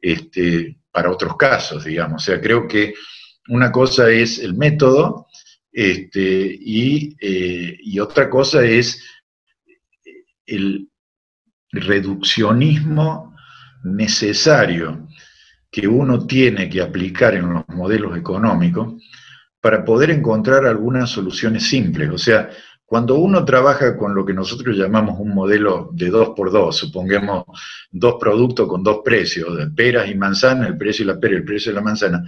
este, 0.00 0.78
para 0.90 1.10
otros 1.10 1.36
casos, 1.36 1.84
digamos. 1.84 2.22
O 2.22 2.24
sea, 2.24 2.40
creo 2.40 2.68
que 2.68 2.94
una 3.48 3.72
cosa 3.72 4.08
es 4.10 4.38
el 4.38 4.54
método 4.54 5.26
este, 5.72 6.56
y, 6.60 7.16
eh, 7.20 7.76
y 7.80 7.98
otra 7.98 8.28
cosa 8.30 8.64
es 8.64 9.02
el 10.46 10.88
reduccionismo 11.72 13.34
necesario 13.84 15.01
que 15.72 15.88
uno 15.88 16.26
tiene 16.26 16.68
que 16.68 16.82
aplicar 16.82 17.34
en 17.34 17.50
los 17.50 17.64
modelos 17.68 18.14
económicos 18.16 19.02
para 19.58 19.82
poder 19.82 20.10
encontrar 20.10 20.66
algunas 20.66 21.08
soluciones 21.08 21.66
simples. 21.66 22.10
O 22.10 22.18
sea, 22.18 22.50
cuando 22.84 23.14
uno 23.14 23.42
trabaja 23.42 23.96
con 23.96 24.14
lo 24.14 24.26
que 24.26 24.34
nosotros 24.34 24.76
llamamos 24.76 25.18
un 25.18 25.34
modelo 25.34 25.88
de 25.94 26.10
dos 26.10 26.32
por 26.36 26.52
dos, 26.52 26.76
supongamos 26.76 27.44
dos 27.90 28.16
productos 28.20 28.68
con 28.68 28.82
dos 28.82 28.98
precios, 29.02 29.56
de 29.56 29.68
peras 29.68 30.10
y 30.10 30.14
manzanas, 30.14 30.68
el 30.68 30.76
precio 30.76 31.06
de 31.06 31.14
la 31.14 31.18
pera 31.18 31.34
y 31.34 31.36
el 31.38 31.44
precio 31.44 31.72
de 31.72 31.76
la 31.76 31.82
manzana, 31.82 32.22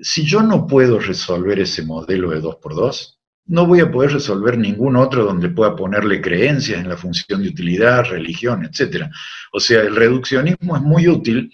si 0.00 0.24
yo 0.24 0.42
no 0.42 0.64
puedo 0.64 1.00
resolver 1.00 1.58
ese 1.58 1.82
modelo 1.82 2.30
de 2.30 2.40
dos 2.40 2.56
por 2.62 2.76
dos, 2.76 3.18
no 3.46 3.66
voy 3.66 3.80
a 3.80 3.90
poder 3.90 4.12
resolver 4.12 4.56
ningún 4.56 4.94
otro 4.94 5.24
donde 5.24 5.48
pueda 5.48 5.74
ponerle 5.74 6.20
creencias 6.20 6.80
en 6.80 6.88
la 6.88 6.96
función 6.96 7.42
de 7.42 7.48
utilidad, 7.48 8.04
religión, 8.04 8.64
etc. 8.64 9.06
O 9.52 9.58
sea, 9.58 9.80
el 9.80 9.96
reduccionismo 9.96 10.76
es 10.76 10.82
muy 10.82 11.08
útil 11.08 11.50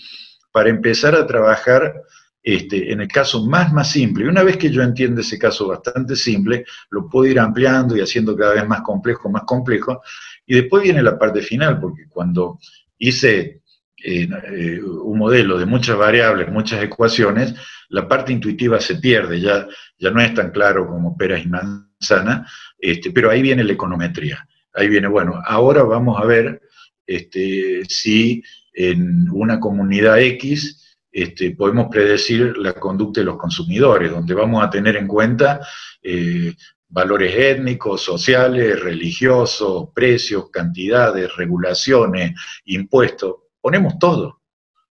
para 0.53 0.71
empezar 0.71 1.15
a 1.15 1.27
trabajar 1.27 2.03
este, 2.43 2.93
en 2.93 3.01
el 3.01 3.09
caso 3.09 3.47
más, 3.47 3.73
más 3.73 3.91
simple. 3.91 4.25
Y 4.25 4.29
una 4.29 4.43
vez 4.43 4.57
que 4.57 4.71
yo 4.71 4.83
entiendo 4.83 5.21
ese 5.21 5.39
caso 5.39 5.69
bastante 5.69 6.17
simple, 6.17 6.65
lo 6.91 7.09
puedo 7.09 7.31
ir 7.31 7.39
ampliando 7.39 7.97
y 7.97 8.01
haciendo 8.01 8.37
cada 8.37 8.55
vez 8.55 8.67
más 8.67 8.81
complejo, 8.83 9.29
más 9.29 9.43
complejo. 9.43 10.01
Y 10.47 10.55
después 10.55 10.83
viene 10.83 11.03
la 11.03 11.19
parte 11.19 11.43
final, 11.43 11.79
porque 11.79 12.07
cuando 12.09 12.59
hice 12.97 13.63
eh, 14.03 14.29
eh, 14.53 14.81
un 14.83 15.19
modelo 15.19 15.59
de 15.59 15.67
muchas 15.67 15.99
variables, 15.99 16.51
muchas 16.51 16.83
ecuaciones, 16.83 17.55
la 17.91 18.07
parte 18.07 18.33
intuitiva 18.33 18.81
se 18.81 18.97
pierde, 18.97 19.41
ya, 19.41 19.67
ya 19.99 20.11
no 20.11 20.21
es 20.21 20.33
tan 20.35 20.51
claro 20.51 20.87
como 20.87 21.17
peras 21.17 21.45
y 21.45 21.49
manzanas, 21.49 22.51
este, 22.79 23.11
pero 23.11 23.31
ahí 23.31 23.43
viene 23.43 23.65
la 23.65 23.73
econometría. 23.73 24.49
Ahí 24.73 24.89
viene, 24.89 25.09
bueno, 25.09 25.43
ahora 25.45 25.83
vamos 25.83 26.21
a 26.23 26.25
ver 26.25 26.63
este, 27.07 27.83
si 27.89 28.43
en 28.79 29.29
una 29.31 29.59
comunidad 29.59 30.20
X 30.20 30.97
este, 31.11 31.51
podemos 31.51 31.89
predecir 31.91 32.57
la 32.59 32.74
conducta 32.74 33.20
de 33.20 33.24
los 33.24 33.37
consumidores, 33.37 34.12
donde 34.12 34.35
vamos 34.35 34.62
a 34.62 34.70
tener 34.70 34.97
en 34.97 35.09
cuenta 35.09 35.61
eh, 36.01 36.55
valores 36.89 37.35
étnicos, 37.37 38.03
sociales, 38.03 38.79
religiosos, 38.79 39.89
precios, 39.93 40.49
cantidades, 40.51 41.35
regulaciones, 41.37 42.35
impuestos. 42.66 43.35
Ponemos 43.61 43.99
todo. 43.99 44.43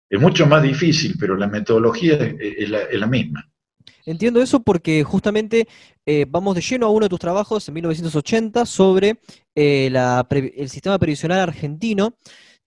Es 0.10 0.20
mucho 0.20 0.46
más 0.46 0.62
difícil, 0.62 1.16
pero 1.18 1.38
la 1.38 1.48
metodología 1.48 2.16
es, 2.16 2.70
la, 2.70 3.08
misma. 3.08 3.50
Entiendo 4.06 4.42
eso 4.42 4.62
porque 4.62 5.04
justamente 5.04 5.70
eh, 6.06 6.26
vamos 6.28 6.56
de 6.56 6.62
lleno 6.62 6.88
a 6.88 6.90
uno 6.90 7.06
de 7.06 7.10
tus 7.10 7.20
trabajos 7.20 7.66
en 7.70 7.76
1980 7.76 8.66
sobre 8.66 9.20
eh, 9.56 9.90
el 10.58 10.70
sistema 10.70 11.00
previsional 11.00 11.40
argentino 11.40 12.16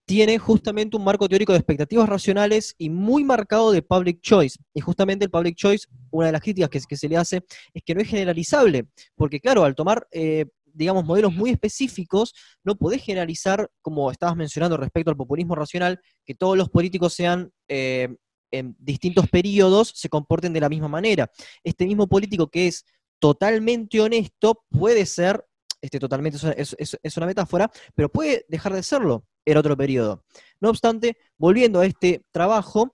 tiene 0.05 0.37
justamente 0.37 0.97
un 0.97 1.03
marco 1.03 1.29
teórico 1.29 1.53
de 1.53 1.59
expectativas 1.59 2.09
racionales 2.09 2.75
y 2.77 2.89
muy 2.89 3.23
marcado 3.23 3.71
de 3.71 3.81
public 3.81 4.21
choice. 4.21 4.59
Y 4.73 4.81
justamente 4.81 5.25
el 5.25 5.31
public 5.31 5.55
choice, 5.55 5.87
una 6.11 6.27
de 6.27 6.33
las 6.33 6.41
críticas 6.41 6.69
que, 6.87 6.97
se 6.97 7.07
le 7.07 7.17
hace 7.17 7.43
es 7.73 7.83
que 7.83 7.95
no 7.95 8.01
es 8.01 8.07
generalizable, 8.07 8.87
porque 9.15 9.39
claro, 9.39 9.63
al 9.63 9.75
tomar, 9.75 10.07
eh, 10.11 10.45
digamos, 10.65 11.05
modelos 11.05 11.33
muy 11.33 11.51
específicos, 11.51 12.33
no 12.63 12.75
podés 12.75 13.01
generalizar, 13.01 13.69
como 13.81 14.11
estabas 14.11 14.35
mencionando 14.35 14.75
respecto 14.77 15.09
al 15.09 15.17
populismo 15.17 15.55
racional, 15.55 15.99
que 16.25 16.35
todos 16.35 16.57
los 16.57 16.69
políticos 16.69 17.13
sean... 17.13 17.51
Eh, 17.67 18.09
en 18.55 18.75
distintos 18.77 19.27
periodos 19.29 19.93
se 19.95 20.09
comporten 20.09 20.53
de 20.53 20.59
la 20.59 20.69
misma 20.69 20.87
manera. 20.87 21.31
Este 21.63 21.87
mismo 21.87 22.07
político 22.07 22.49
que 22.49 22.67
es 22.67 22.85
totalmente 23.17 23.99
honesto 23.99 24.63
puede 24.69 25.07
ser, 25.07 25.43
este, 25.81 25.97
totalmente 25.97 26.37
es 26.55 27.17
una 27.17 27.25
metáfora, 27.25 27.71
pero 27.95 28.09
puede 28.09 28.45
dejar 28.47 28.73
de 28.73 28.83
serlo 28.83 29.25
era 29.45 29.59
otro 29.59 29.75
periodo. 29.77 30.23
No 30.59 30.69
obstante, 30.69 31.17
volviendo 31.37 31.79
a 31.79 31.85
este 31.85 32.23
trabajo, 32.31 32.93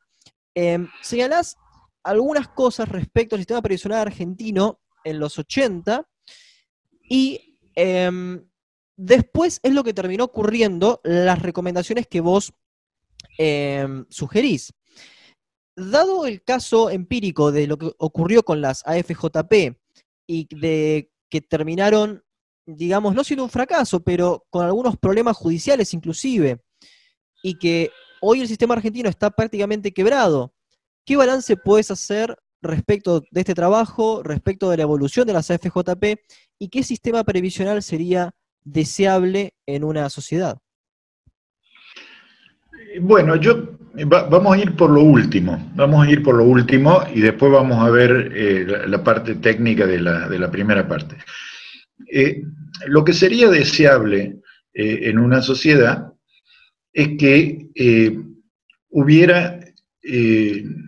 eh, 0.56 0.80
señalás 1.02 1.58
algunas 2.04 2.48
cosas 2.48 2.90
respecto 2.90 3.36
al 3.36 3.42
sistema 3.42 3.62
previsional 3.62 4.00
argentino 4.00 4.80
en 5.04 5.20
los 5.20 5.38
80 5.38 6.08
y 7.10 7.58
em, 7.76 8.46
después 8.96 9.60
es 9.64 9.74
lo 9.74 9.84
que 9.84 9.94
terminó 9.94 10.26
ocurriendo, 10.26 11.02
las 11.04 11.42
recomendaciones 11.42 12.08
que 12.08 12.22
vos 12.22 12.54
em, 13.38 14.06
sugerís. 14.10 14.74
Dado 15.76 16.26
el 16.26 16.44
caso 16.44 16.90
empírico 16.90 17.52
de 17.52 17.68
lo 17.68 17.78
que 17.78 17.92
ocurrió 17.98 18.44
con 18.44 18.60
las 18.62 18.86
AFJP 18.86 19.78
y 20.28 20.48
de 20.56 21.12
que 21.30 21.42
terminaron 21.42 22.24
digamos, 22.76 23.16
no 23.16 23.24
siendo 23.24 23.44
un 23.44 23.50
fracaso, 23.50 24.02
pero 24.02 24.46
con 24.50 24.66
algunos 24.66 24.98
problemas 24.98 25.38
judiciales 25.38 25.94
inclusive, 25.94 26.60
y 27.44 27.56
que 27.56 27.92
hoy 28.22 28.42
el 28.42 28.48
sistema 28.48 28.74
argentino 28.74 29.10
está 29.10 29.30
prácticamente 29.32 29.92
quebrado. 29.92 30.54
¿Qué 31.06 31.18
balance 31.18 31.56
puedes 31.58 31.90
hacer 31.92 32.38
respecto 32.62 33.22
de 33.32 33.42
este 33.42 33.56
trabajo, 33.56 34.22
respecto 34.24 34.70
de 34.70 34.78
la 34.78 34.84
evolución 34.84 35.26
de 35.26 35.34
las 35.34 35.50
AFJP 35.50 36.20
y 36.60 36.70
qué 36.70 36.84
sistema 36.84 37.24
previsional 37.24 37.82
sería 37.82 38.32
deseable 38.64 39.54
en 39.66 39.84
una 39.84 40.10
sociedad? 40.10 40.58
Bueno, 43.02 43.36
yo 43.38 43.78
vamos 44.06 44.56
a 44.56 44.60
ir 44.60 44.76
por 44.76 44.90
lo 44.90 45.02
último, 45.02 45.72
vamos 45.76 46.06
a 46.06 46.12
ir 46.12 46.24
por 46.24 46.36
lo 46.36 46.44
último 46.44 47.02
y 47.14 47.22
después 47.22 47.52
vamos 47.52 47.78
a 47.78 47.90
ver 47.90 48.32
eh, 48.36 48.66
la, 48.88 49.04
parte 49.04 49.36
técnica 49.36 49.86
de 49.86 50.00
la, 50.00 50.28
de 50.28 50.40
la 50.40 50.50
primera 50.52 50.88
parte. 50.88 51.16
Eh, 52.08 52.44
lo 52.88 53.04
que 53.04 53.14
sería 53.14 53.50
deseable 53.50 54.40
eh, 54.74 55.00
en 55.04 55.20
una 55.20 55.42
sociedad 55.42 56.14
es 56.94 57.18
que 57.18 57.68
eh, 57.76 58.18
hubiera 58.90 59.60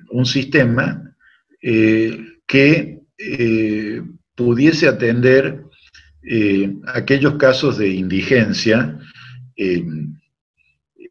un 0.10 0.26
sistema 0.26 1.16
que 1.62 3.02
pudiese 4.36 4.88
atender 4.88 5.64
aquellos 6.88 7.36
casos 7.36 7.78
de 7.78 7.90
indigencia, 7.90 8.98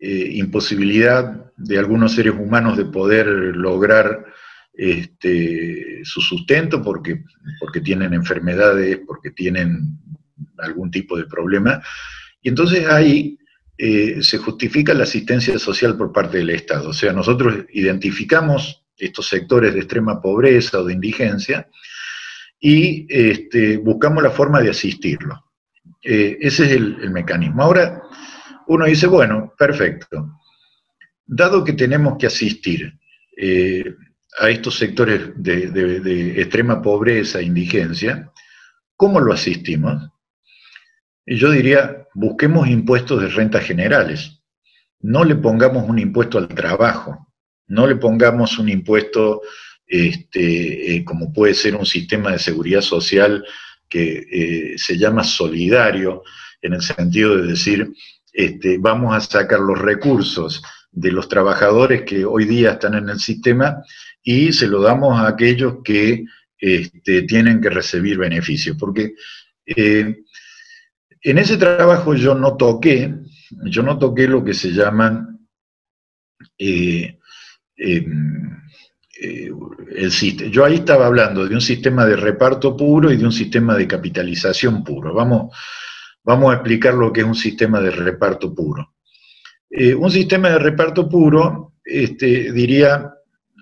imposibilidad 0.01 1.53
de 1.57 1.79
algunos 1.79 2.15
seres 2.15 2.35
humanos 2.35 2.77
de 2.79 2.87
poder 2.87 3.27
lograr 3.27 4.25
este, 4.81 6.01
su 6.05 6.23
sustento 6.23 6.83
porque, 6.83 7.23
porque 7.59 7.83
tienen 7.83 8.15
enfermedades, 8.15 8.99
porque 9.07 9.31
tienen 9.31 9.99
algún 10.57 10.91
tipo 10.91 11.19
de 11.19 11.27
problema. 11.27 11.83
Y 12.41 12.49
entonces 12.49 12.89
ahí 12.89 13.39
eh, 13.77 14.23
se 14.23 14.39
justifica 14.39 14.95
la 14.95 15.03
asistencia 15.03 15.59
social 15.59 15.99
por 15.99 16.13
parte 16.13 16.39
del 16.39 16.49
Estado. 16.49 16.89
O 16.89 16.93
sea, 16.95 17.13
nosotros 17.13 17.67
identificamos 17.75 18.87
estos 18.97 19.29
sectores 19.29 19.75
de 19.75 19.81
extrema 19.81 20.19
pobreza 20.23 20.81
o 20.81 20.85
de 20.85 20.95
indigencia 20.95 21.69
y 22.59 23.07
este, 23.11 23.77
buscamos 23.77 24.23
la 24.23 24.31
forma 24.31 24.63
de 24.63 24.71
asistirlo. 24.71 25.45
Eh, 26.03 26.39
ese 26.41 26.65
es 26.65 26.73
el, 26.73 27.11
mecanismo. 27.11 27.63
Ahora, 27.63 28.03
uno 28.67 28.87
dice, 28.87 29.07
bueno, 29.07 29.53
perfecto. 29.59 30.41
Dado 31.27 31.63
que 31.65 31.75
tenemos 31.75 32.17
que 32.19 32.29
asistir 32.29 32.99
eh, 33.37 33.85
a 34.39 34.51
estos 34.51 34.77
sectores 34.79 35.33
de, 35.37 36.41
extrema 36.41 36.81
pobreza 36.81 37.41
e 37.41 37.45
indigencia, 37.45 38.31
¿cómo 38.97 39.21
lo 39.21 39.33
asistimos? 39.33 40.11
Yo 41.27 41.51
diría, 41.51 42.07
busquemos 42.15 42.69
impuestos 42.69 43.21
de 43.23 43.29
rentas 43.29 43.65
generales. 43.65 44.43
No 45.01 45.25
le 45.25 45.37
pongamos 45.37 45.89
un 45.89 45.99
impuesto 45.99 46.39
al 46.39 46.49
trabajo, 46.49 47.27
no 47.67 47.87
le 47.87 47.97
pongamos 47.97 48.59
un 48.59 48.69
impuesto 48.69 49.43
este, 49.87 50.95
eh, 50.95 51.05
como 51.05 51.33
puede 51.33 51.55
ser 51.55 51.75
un 51.75 51.87
sistema 51.87 52.33
de 52.33 52.39
seguridad 52.39 52.81
social 52.81 53.45
que 53.89 54.25
eh, 54.31 54.79
se 54.79 54.97
llama 54.97 55.25
solidario, 55.25 56.23
en 56.63 56.75
el 56.75 56.83
sentido 56.83 57.37
de 57.37 57.49
decir, 57.49 57.93
este, 58.33 58.79
vamos 58.79 59.15
a 59.15 59.21
sacar 59.21 59.59
los 59.61 59.79
recursos 59.79 60.63
de 60.93 61.11
los 61.11 61.29
trabajadores 61.29 62.03
que 62.03 62.25
hoy 62.25 62.45
día 62.45 62.73
están 62.73 62.95
en 62.95 63.09
el 63.09 63.19
sistema 63.19 63.83
y 64.23 64.53
se 64.53 64.67
lo 64.67 64.81
damos 64.83 65.19
a 65.19 65.29
aquellos 65.29 65.77
que 65.85 66.25
este, 66.59 67.23
tienen 67.23 67.61
que 67.61 67.71
recibir 67.71 68.19
beneficios. 68.19 68.77
Porque 68.79 69.15
eh, 69.67 70.23
en 71.23 71.39
ese 71.39 71.57
trabajo 71.57 72.15
yo 72.15 72.35
no 72.35 72.57
toqué, 72.57 73.15
yo 73.65 73.83
no 73.83 73.99
toqué 73.99 74.29
lo 74.29 74.45
que 74.45 74.55
se 74.55 74.71
llaman 74.71 75.49
eh, 76.59 77.19
em, 77.77 78.51
eh, 79.21 79.51
el 79.97 80.13
sistema. 80.13 80.51
Yo 80.51 80.65
ahí 80.65 80.77
estaba 80.77 81.07
hablando 81.07 81.47
de 81.47 81.55
un 81.55 81.61
sistema 81.61 82.05
de 82.05 82.17
reparto 82.17 82.77
puro 82.77 83.11
y 83.11 83.17
de 83.17 83.25
un 83.25 83.33
sistema 83.33 83.77
de 83.77 83.87
capitalización 83.87 84.85
puro. 84.85 85.15
Vamos, 85.15 85.57
vamos 86.23 86.53
a 86.53 86.57
explicar 86.57 86.95
lo 86.95 87.13
que 87.13 87.21
es 87.21 87.27
un 87.27 87.35
sistema 87.35 87.81
de 87.81 87.91
reparto 87.91 88.55
puro. 88.55 88.95
Un 89.73 90.11
sistema 90.11 90.51
de 90.51 90.59
reparto 90.59 91.09
puro 91.09 91.75
este, 91.85 92.51
diría 92.51 93.15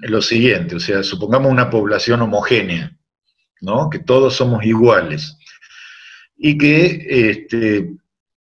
lo 0.03 0.23
siguiente, 0.23 0.77
o 0.77 0.81
sea, 0.81 1.03
supongamos 1.03 1.51
una 1.51 1.71
población 1.71 2.23
homogénea, 2.23 2.97
¿no? 3.61 3.91
que 3.91 3.99
todos 3.99 4.35
somos 4.35 4.65
iguales 4.65 5.37
y 6.37 6.57
que 6.57 7.31
este, 7.31 7.91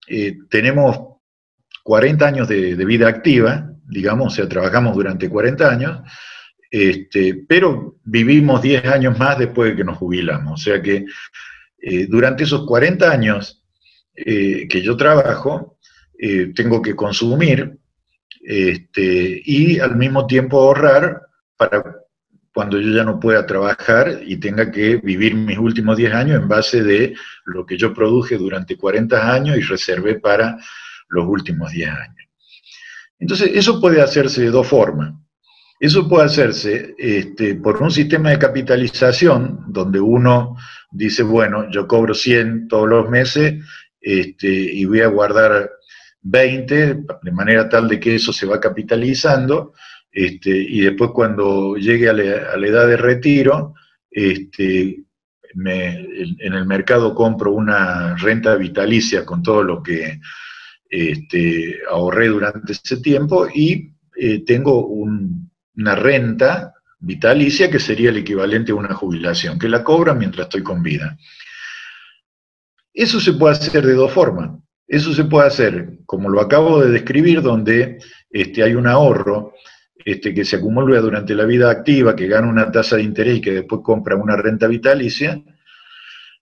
eh, 0.07 0.37
tenemos 0.49 0.99
40 1.83 2.25
años 2.25 2.47
de, 2.47 2.75
vida 2.85 3.07
activa, 3.07 3.69
digamos, 3.85 4.33
o 4.33 4.35
sea, 4.35 4.49
trabajamos 4.49 4.95
durante 4.95 5.29
40 5.29 5.69
años, 5.69 5.99
este, 6.71 7.45
pero 7.47 7.97
vivimos 8.03 8.61
10 8.61 8.85
años 8.85 9.19
más 9.19 9.37
después 9.37 9.71
de 9.71 9.77
que 9.77 9.83
nos 9.83 9.97
jubilamos. 9.97 10.59
O 10.59 10.63
sea 10.63 10.81
que 10.81 11.05
eh, 11.79 12.07
durante 12.07 12.45
esos 12.45 12.65
40 12.65 13.11
años 13.11 13.63
eh, 14.15 14.67
que 14.67 14.81
yo 14.81 14.97
trabajo, 14.97 15.77
tengo 16.55 16.81
que 16.81 16.95
consumir 16.95 17.77
este, 18.43 19.41
y 19.45 19.79
al 19.79 19.97
mismo 19.97 20.25
tiempo 20.25 20.61
ahorrar 20.61 21.22
para 21.57 21.83
cuando 22.53 22.79
yo 22.79 22.95
ya 22.95 23.03
no 23.03 23.19
pueda 23.19 23.45
trabajar 23.45 24.21
y 24.23 24.37
tenga 24.37 24.69
que 24.69 24.97
vivir 24.97 25.33
mis 25.33 25.57
últimos 25.57 25.97
10 25.97 26.13
años 26.13 26.41
en 26.41 26.47
base 26.47 26.83
de 26.83 27.15
lo 27.45 27.65
que 27.65 27.77
yo 27.77 27.93
produje 27.93 28.37
durante 28.37 28.77
40 28.77 29.33
años 29.33 29.57
y 29.57 29.61
reservé 29.61 30.19
para 30.19 30.57
los 31.09 31.25
últimos 31.27 31.71
10 31.71 31.89
años. 31.89 32.27
Entonces, 33.17 33.51
eso 33.55 33.81
puede 33.81 34.01
hacerse 34.01 34.41
de 34.41 34.51
dos 34.51 34.67
formas. 34.67 35.13
Eso 35.79 36.07
puede 36.07 36.25
hacerse 36.25 36.93
este, 36.97 37.55
por 37.55 37.81
un 37.81 37.91
sistema 37.91 38.29
de 38.29 38.39
capitalización 38.39 39.65
donde 39.67 39.99
uno 39.99 40.55
dice, 40.91 41.23
bueno, 41.23 41.69
yo 41.71 41.87
cobro 41.87 42.13
100 42.13 42.67
todos 42.67 42.87
los 42.87 43.09
meses 43.09 43.63
este, 43.99 44.47
y 44.47 44.85
voy 44.85 45.01
a 45.01 45.07
guardar 45.07 45.71
20 46.21 46.95
de 47.21 47.31
manera 47.31 47.67
tal 47.67 47.87
de 47.87 47.99
que 47.99 48.15
eso 48.15 48.31
se 48.31 48.45
va 48.45 48.59
capitalizando 48.59 49.73
este, 50.13 50.51
y 50.51 50.81
después 50.81 51.09
cuando 51.11 51.75
llegue 51.75 52.07
a 52.07 52.13
la, 52.13 52.67
edad 52.67 52.87
de 52.87 52.97
retiro, 52.97 53.73
este, 54.11 55.03
en 55.55 56.53
el 56.53 56.65
mercado 56.65 57.15
compro 57.15 57.51
una 57.51 58.15
renta 58.15 58.55
vitalicia 58.55 59.25
con 59.25 59.41
todo 59.41 59.63
lo 59.63 59.81
que 59.81 60.19
este, 60.87 61.79
ahorré 61.89 62.27
durante 62.27 62.73
ese 62.73 62.97
tiempo 62.97 63.47
y 63.51 63.91
eh, 64.15 64.45
tengo 64.45 64.85
una 64.85 65.95
renta 65.95 66.73
vitalicia 66.99 67.71
que 67.71 67.79
sería 67.79 68.11
el 68.11 68.17
equivalente 68.17 68.71
a 68.71 68.75
una 68.75 68.93
jubilación, 68.93 69.57
que 69.57 69.67
la 69.67 69.83
cobra 69.83 70.13
mientras 70.13 70.45
estoy 70.45 70.61
con 70.61 70.83
vida. 70.83 71.17
Eso 72.93 73.19
se 73.19 73.33
puede 73.33 73.55
hacer 73.55 73.83
de 73.83 73.95
dos 73.95 74.11
formas. 74.11 74.51
Eso 74.87 75.11
se 75.13 75.23
puede 75.23 75.47
hacer, 75.47 75.97
como 76.05 76.29
lo 76.29 76.39
acabo 76.39 76.79
de 76.81 76.91
describir, 76.91 77.41
donde 77.41 77.97
este, 78.29 78.61
hay 78.61 78.75
un 78.75 78.85
ahorro 78.85 79.53
este, 80.05 80.33
que 80.33 80.45
se 80.45 80.57
acumula 80.57 80.99
durante 80.99 81.35
la 81.35 81.45
vida 81.45 81.71
activa, 81.71 82.15
que 82.15 82.27
gana 82.27 82.47
una 82.47 82.71
tasa 82.71 82.97
de 82.97 83.03
interés 83.03 83.37
y 83.37 83.41
que 83.41 83.51
después 83.51 83.81
compra 83.83 84.15
una 84.15 84.35
renta 84.35 84.67
vitalicia, 84.67 85.41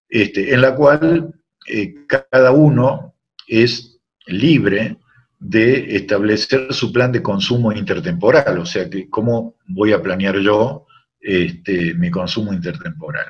este, 0.09 0.53
en 0.53 0.61
la 0.61 0.75
cual 0.75 1.33
eh, 1.67 1.95
cada 2.07 2.51
uno 2.51 3.15
es 3.47 3.99
libre 4.27 4.97
de 5.39 5.95
establecer 5.95 6.73
su 6.73 6.91
plan 6.91 7.11
de 7.11 7.23
consumo 7.23 7.71
intertemporal, 7.71 8.59
o 8.59 8.65
sea, 8.65 8.89
que 8.89 9.09
cómo 9.09 9.55
voy 9.67 9.91
a 9.91 10.01
planear 10.01 10.37
yo 10.39 10.85
este, 11.19 11.93
mi 11.95 12.11
consumo 12.11 12.53
intertemporal. 12.53 13.25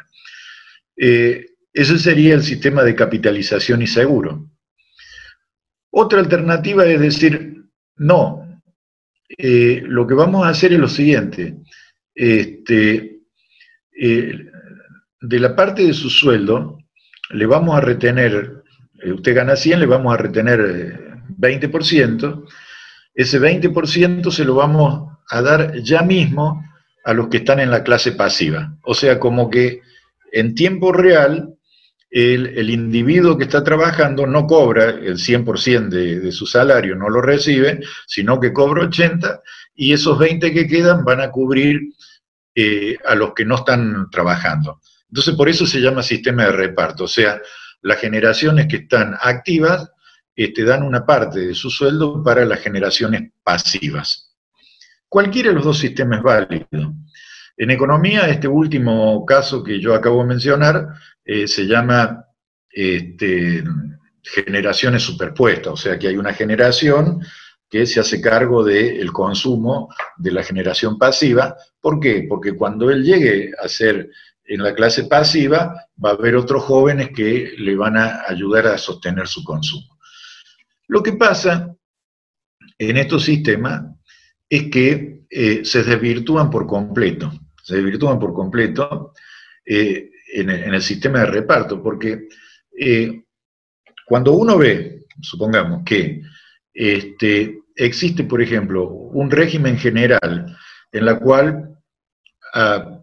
Eh, 0.95 1.45
ese 1.73 1.97
sería 1.97 2.34
el 2.34 2.43
sistema 2.43 2.84
de 2.84 2.95
capitalización 2.95 3.82
y 3.82 3.88
seguro. 3.88 4.49
Otra 5.89 6.19
alternativa 6.19 6.86
es 6.86 6.99
decir, 6.99 7.65
no, 7.95 8.40
eh, 9.38 9.84
lo 9.86 10.05
que 10.07 10.13
vamos 10.13 10.45
a 10.45 10.49
hacer 10.49 10.73
es 10.73 10.79
lo 10.79 10.88
siguiente. 10.88 11.55
Este, 12.13 13.19
eh, 13.93 14.45
de 15.21 15.39
la 15.39 15.55
parte 15.55 15.86
de 15.86 15.93
su 15.93 16.09
sueldo, 16.09 16.79
le 17.29 17.45
vamos 17.45 17.75
a 17.75 17.82
retener, 17.82 18.63
eh, 19.03 19.11
usted 19.11 19.36
gana 19.36 19.55
100, 19.55 19.79
le 19.79 19.86
vamos 19.86 20.13
a 20.13 20.17
retener 20.17 21.21
20%, 21.38 22.45
ese 23.13 23.39
20% 23.39 24.32
se 24.32 24.45
lo 24.45 24.55
vamos 24.55 25.17
a 25.29 25.41
dar 25.41 25.82
ya 25.82 26.01
mismo 26.01 26.65
a 27.03 27.13
los 27.13 27.29
que 27.29 27.38
están 27.38 27.59
en 27.59 27.71
la 27.71 27.84
clase 27.84 28.13
pasiva. 28.13 28.77
O 28.84 28.93
sea, 28.93 29.19
como 29.19 29.49
que 29.49 29.82
en 30.32 30.55
tiempo 30.55 30.91
real 30.91 31.55
el, 32.12 32.70
individuo 32.70 33.38
que 33.38 33.45
está 33.45 33.64
trabajando 33.64 34.28
no 34.28 34.45
cobra 34.45 34.89
el 34.89 35.18
100% 35.18 35.89
de, 35.89 36.32
su 36.32 36.45
salario, 36.45 36.95
no 36.95 37.09
lo 37.09 37.22
recibe, 37.22 37.80
sino 38.05 38.39
que 38.39 38.51
cobra 38.51 38.84
80 38.84 39.41
y 39.76 39.93
esos 39.93 40.20
20 40.20 40.53
que 40.53 40.68
quedan 40.68 41.05
van 41.05 41.22
a 41.22 41.32
cubrir 41.32 41.80
eh, 42.53 42.97
a 43.05 43.16
los 43.16 43.34
que 43.34 43.45
no 43.45 43.55
están 43.55 44.09
trabajando. 44.12 44.82
Entonces, 45.07 45.36
por 45.36 45.47
eso 45.47 45.66
se 45.66 45.80
llama 45.80 46.03
sistema 46.03 46.45
de 46.45 46.51
reparto, 46.51 47.05
o 47.05 47.07
sea, 47.07 47.41
las 47.82 47.99
generaciones 47.99 48.68
que 48.68 48.78
están 48.78 49.16
activas 49.20 49.89
este, 50.36 50.64
dan 50.64 50.84
una 50.84 51.05
parte 51.05 51.39
de 51.39 51.55
su 51.55 51.70
sueldo 51.70 52.22
para 52.24 52.45
las 52.45 52.59
generaciones 52.59 53.32
pasivas. 53.43 54.36
Cualquiera 55.07 55.49
de 55.49 55.55
los 55.55 55.66
dos 55.66 55.80
sistemas 55.80 56.20
es 56.20 56.24
válido. 56.24 56.93
En 57.57 57.70
economía, 57.70 58.28
este 58.30 58.47
último 58.47 59.26
caso 59.26 59.64
que 59.64 59.80
yo 59.80 59.93
acabo 59.93 60.22
de 60.22 60.28
mencionar 60.28 60.88
eh, 61.26 61.47
se 61.47 61.65
llama 61.65 62.26
este, 62.69 63.63
generaciones 64.22 65.03
superpuestas, 65.03 65.74
o 65.74 65.78
sea 65.78 65.97
que 65.97 66.07
hay 66.07 66.17
una 66.17 66.34
generación 66.34 67.22
que 67.69 67.86
se 67.86 67.99
hace 67.99 68.19
cargo 68.19 68.63
del 68.63 69.11
consumo 69.13 69.89
de 70.17 70.32
la 70.32 70.43
generación 70.43 70.97
pasiva. 70.97 71.55
¿Por 71.80 71.99
qué? 71.99 72.26
Porque 72.28 72.53
cuando 72.53 72.89
él 72.89 73.03
llegue 73.03 73.51
a 73.63 73.67
ser 73.69 74.09
en 74.43 74.61
la 74.61 74.74
clase 74.74 75.05
pasiva, 75.05 75.88
va 76.03 76.09
a 76.09 76.13
haber 76.13 76.36
otros 76.36 76.63
jóvenes 76.63 77.11
que 77.15 77.53
le 77.57 77.76
van 77.76 77.95
a 77.95 78.24
ayudar 78.28 78.67
a 78.67 78.78
sostener 78.78 79.28
su 79.28 79.43
consumo. 79.43 79.97
Lo 80.88 81.01
que 81.01 81.13
pasa 81.13 81.74
en 82.78 82.97
estos 82.97 83.24
sistemas 83.24 83.84
es 84.49 84.69
que 84.69 85.22
eh, 85.30 85.63
se 85.63 85.84
desvirtúan 85.84 86.49
por 86.49 86.67
completo 86.67 87.32
se 87.63 87.76
desvirtúan 87.76 88.19
por 88.19 88.34
completo 88.34 89.13
eh, 89.65 90.11
en, 90.32 90.49
el, 90.49 90.82
sistema 90.82 91.19
de 91.19 91.25
reparto, 91.25 91.82
porque 91.82 92.27
eh, 92.79 93.23
cuando 94.05 94.34
uno 94.34 94.57
ve, 94.57 95.05
supongamos 95.21 95.84
que 95.86 96.21
este, 96.73 97.59
existe, 97.75 98.23
por 98.23 98.41
ejemplo, 98.41 98.88
un 98.88 99.29
régimen 99.29 99.77
general 99.77 100.57
en 100.91 101.05
la 101.05 101.19
cual 101.19 101.77
a, 102.53 102.97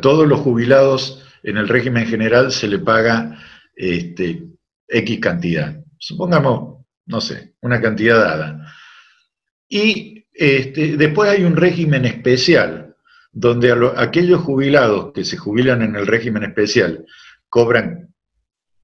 todos 0.00 0.26
los 0.26 0.40
jubilados 0.40 1.22
en 1.42 1.58
el 1.58 1.68
régimen 1.68 2.06
general 2.06 2.50
se 2.52 2.68
le 2.68 2.78
paga 2.78 3.38
este, 3.74 4.44
X 4.88 5.20
cantidad, 5.20 5.76
supongamos, 5.98 6.86
no 7.06 7.20
sé, 7.20 7.54
una 7.60 7.80
cantidad 7.82 8.18
dada. 8.18 8.72
Y 9.68 10.26
este, 10.32 10.96
después 10.96 11.30
hay 11.30 11.44
un 11.44 11.56
régimen 11.56 12.06
especial 12.06 12.83
donde 13.34 13.74
aquellos 13.96 14.42
jubilados 14.42 15.12
que 15.12 15.24
se 15.24 15.36
jubilan 15.36 15.82
en 15.82 15.96
el 15.96 16.06
régimen 16.06 16.44
especial 16.44 17.04
cobran 17.48 18.14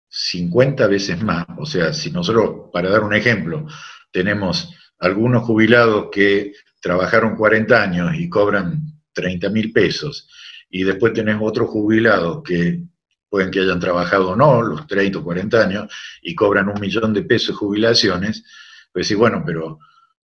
50 0.09 0.89
veces 0.89 1.23
más, 1.23 1.47
o 1.57 1.65
sea, 1.65 1.93
si 1.93 2.11
nosotros, 2.11 2.69
para 2.73 2.91
dar 2.91 3.05
un 3.05 3.15
ejemplo, 3.15 3.67
tenemos 4.11 4.75
algunos 4.99 5.45
jubilados 5.45 6.09
que 6.11 6.53
trabajaron 6.81 7.37
40 7.37 7.81
años 7.81 8.15
y 8.17 8.29
cobran 8.29 8.83
30 9.13 9.51
mil 9.51 9.73
pesos, 9.73 10.29
y 10.69 10.83
después 10.83 11.13
tenemos 11.13 11.49
otros 11.49 11.69
jubilados 11.69 12.43
que 12.43 12.83
pueden 13.29 13.53
que 13.53 13.61
hayan 13.61 13.79
trabajado 13.79 14.31
o 14.31 14.37
no, 14.37 14.63
los 14.63 14.89
30 14.89 15.21
o 15.21 15.25
40 15.25 15.63
años, 15.63 15.95
y 16.23 16.35
cobran 16.35 16.69
un 16.69 16.81
millón 16.81 17.15
de 17.15 17.23
pesos 17.23 17.49
de 17.51 17.55
jubilaciones, 17.55 18.45
pues 18.93 19.07
sí, 19.07 19.15
bueno, 19.15 19.45
pero 19.47 19.79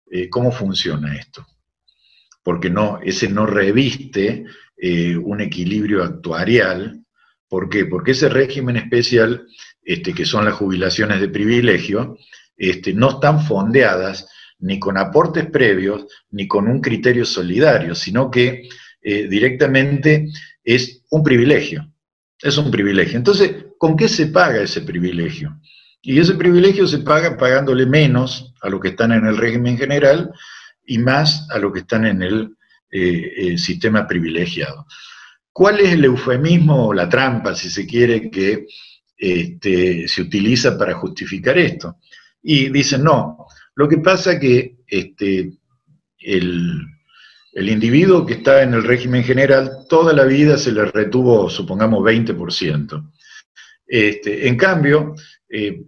eh, 0.10 0.28
¿cómo 0.30 0.52
funciona 0.52 1.16
esto? 1.16 1.46
Porque 2.46 2.70
no, 2.70 3.00
ese 3.04 3.28
no 3.28 3.48
reviste 3.48 4.46
eh, 4.78 5.18
un 5.18 5.42
equilibrio 5.42 6.04
actuarial. 6.04 7.04
¿Por 7.50 7.70
qué? 7.70 7.88
Porque 7.88 8.12
ese 8.12 8.30
régimen 8.30 8.78
especial, 8.78 9.48
este, 9.84 10.14
que 10.14 10.26
son 10.26 10.46
las 10.46 10.54
jubilaciones 10.54 11.20
de 11.20 11.28
privilegio, 11.28 12.20
este, 12.56 12.94
no 12.94 13.10
están 13.10 13.42
fondeadas 13.42 14.30
ni 14.60 14.80
con 14.80 14.96
aportes 15.00 15.48
previos, 15.48 16.06
ni 16.30 16.48
con 16.48 16.68
un 16.68 16.82
criterio 16.82 17.26
solidario, 17.26 17.96
sino 17.96 18.30
que 18.30 18.70
eh, 19.02 19.28
directamente 19.28 20.28
es 20.64 21.04
un 21.10 21.24
privilegio. 21.24 21.92
Es 22.40 22.60
un 22.60 22.70
privilegio. 22.70 23.18
Entonces, 23.18 23.66
¿con 23.80 23.98
qué 23.98 24.08
se 24.08 24.28
paga 24.28 24.62
ese 24.62 24.82
privilegio? 24.82 25.60
Y 26.00 26.20
ese 26.20 26.36
privilegio 26.36 26.86
se 26.86 27.00
paga 27.00 27.38
pagándole 27.38 27.88
menos 27.88 28.54
a 28.62 28.70
los 28.70 28.80
que 28.82 28.90
están 28.90 29.14
en 29.14 29.26
el 29.26 29.36
régimen 29.36 29.80
general 29.80 30.32
y 30.86 30.98
más 30.98 31.48
a 31.50 31.60
los 31.60 31.74
que 31.74 31.80
están 31.80 32.06
en 32.06 32.22
el 32.22 32.56
eh, 32.92 33.34
eh, 33.38 33.58
sistema 33.58 34.08
privilegiado. 34.08 34.86
¿Cuál 35.52 35.80
es 35.80 35.94
el 35.94 36.06
eufemismo 36.06 36.88
o 36.88 36.94
la 36.94 37.10
trampa, 37.10 37.56
si 37.56 37.70
se 37.70 37.86
quiere, 37.86 38.30
que 38.30 38.68
este, 39.18 40.08
se 40.08 40.22
utiliza 40.22 40.78
para 40.78 40.96
justificar 40.96 41.58
esto? 41.58 41.98
Y 42.44 42.70
dicen, 42.70 43.04
no, 43.04 43.48
lo 43.76 43.88
que 43.88 43.98
pasa 43.98 44.34
es 44.34 44.40
que 44.40 44.78
este, 44.88 45.54
el, 46.20 46.88
individuo 47.54 48.26
que 48.26 48.36
está 48.36 48.64
en 48.64 48.74
el 48.74 48.84
régimen 48.84 49.24
general, 49.24 49.86
toda 49.90 50.14
la 50.14 50.26
vida 50.26 50.58
se 50.58 50.72
le 50.72 50.86
retuvo, 50.86 51.50
supongamos, 51.50 52.02
20%. 52.04 53.12
Este, 53.88 54.48
en 54.48 54.58
cambio, 54.58 55.16
eh, 55.50 55.84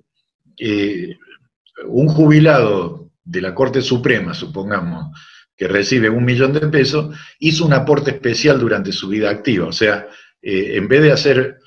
un 1.86 2.08
jubilado 2.08 3.07
de 3.28 3.42
la 3.42 3.54
Corte 3.54 3.82
Suprema, 3.82 4.34
supongamos, 4.34 5.18
que 5.56 5.68
recibe 5.68 6.10
un 6.10 6.24
millón 6.24 6.54
de 6.54 6.62
pesos, 6.68 7.16
hizo 7.40 7.66
un 7.66 7.74
aporte 7.74 8.12
especial 8.12 8.60
durante 8.60 8.92
su 8.92 9.08
vida 9.08 9.30
activa. 9.30 9.68
O 9.68 9.72
sea, 9.72 10.08
eh, 10.42 10.76
en 10.76 10.88
vez 10.88 11.02
de 11.02 11.12
hacer 11.12 11.58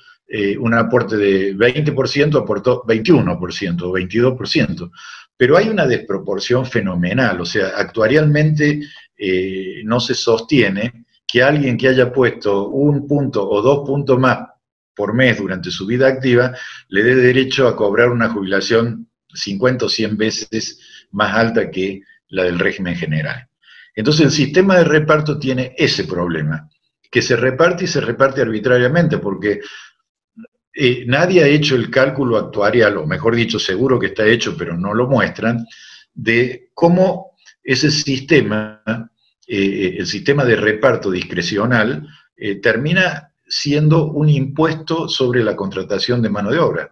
un 0.59 0.73
aporte 0.73 1.17
de 1.17 1.53
20%, 1.53 2.39
aportó 2.39 2.83
21% 2.85 3.81
o 3.81 3.91
22%. 3.91 4.89
Pero 5.35 5.57
hay 5.57 5.67
una 5.67 5.85
desproporción 5.85 6.65
fenomenal, 6.65 7.41
o 7.41 7.45
sea, 7.45 7.73
actuarialmente 7.75 8.79
eh, 9.23 9.81
no 9.85 9.99
se 9.99 10.15
sostiene 10.15 11.05
que 11.27 11.43
alguien 11.43 11.77
que 11.77 11.87
haya 11.87 12.11
puesto 12.11 12.69
un 12.69 13.07
punto 13.07 13.47
o 13.47 13.61
dos 13.61 13.87
puntos 13.87 14.17
más 14.17 14.39
por 14.95 15.13
mes 15.13 15.37
durante 15.37 15.69
su 15.69 15.85
vida 15.85 16.07
activa 16.07 16.55
le 16.89 17.03
dé 17.03 17.15
derecho 17.15 17.67
a 17.67 17.75
cobrar 17.75 18.09
una 18.09 18.29
jubilación 18.29 19.09
50 19.31 19.85
o 19.85 19.89
100 19.89 20.17
veces 20.17 20.79
más 21.11 21.35
alta 21.35 21.69
que 21.69 22.01
la 22.29 22.43
del 22.43 22.59
régimen 22.59 22.95
general. 22.95 23.47
Entonces 23.95 24.25
el 24.25 24.31
sistema 24.31 24.77
de 24.77 24.85
reparto 24.85 25.37
tiene 25.37 25.73
ese 25.77 26.05
problema, 26.05 26.69
que 27.09 27.21
se 27.21 27.35
reparte 27.35 27.83
y 27.83 27.87
se 27.87 28.01
reparte 28.01 28.41
arbitrariamente, 28.41 29.17
porque 29.17 29.61
eh, 30.73 31.03
nadie 31.05 31.43
ha 31.43 31.47
hecho 31.47 31.75
el 31.75 31.89
cálculo 31.89 32.37
actuarial, 32.37 32.97
o 32.97 33.05
mejor 33.05 33.35
dicho, 33.35 33.59
seguro 33.59 33.99
que 33.99 34.07
está 34.07 34.25
hecho, 34.25 34.55
pero 34.57 34.77
no 34.77 34.93
lo 34.93 35.07
muestran, 35.07 35.65
de 36.13 36.69
cómo 36.73 37.31
ese 37.63 37.91
sistema, 37.91 38.81
eh, 39.47 39.95
el 39.99 40.07
sistema 40.07 40.45
de 40.45 40.55
reparto 40.55 41.11
discrecional, 41.11 42.07
eh, 42.37 42.55
termina 42.55 43.33
siendo 43.45 44.05
un 44.11 44.29
impuesto 44.29 45.09
sobre 45.09 45.43
la 45.43 45.55
contratación 45.57 46.21
de 46.21 46.29
mano 46.29 46.51
de 46.51 46.59
obra. 46.59 46.89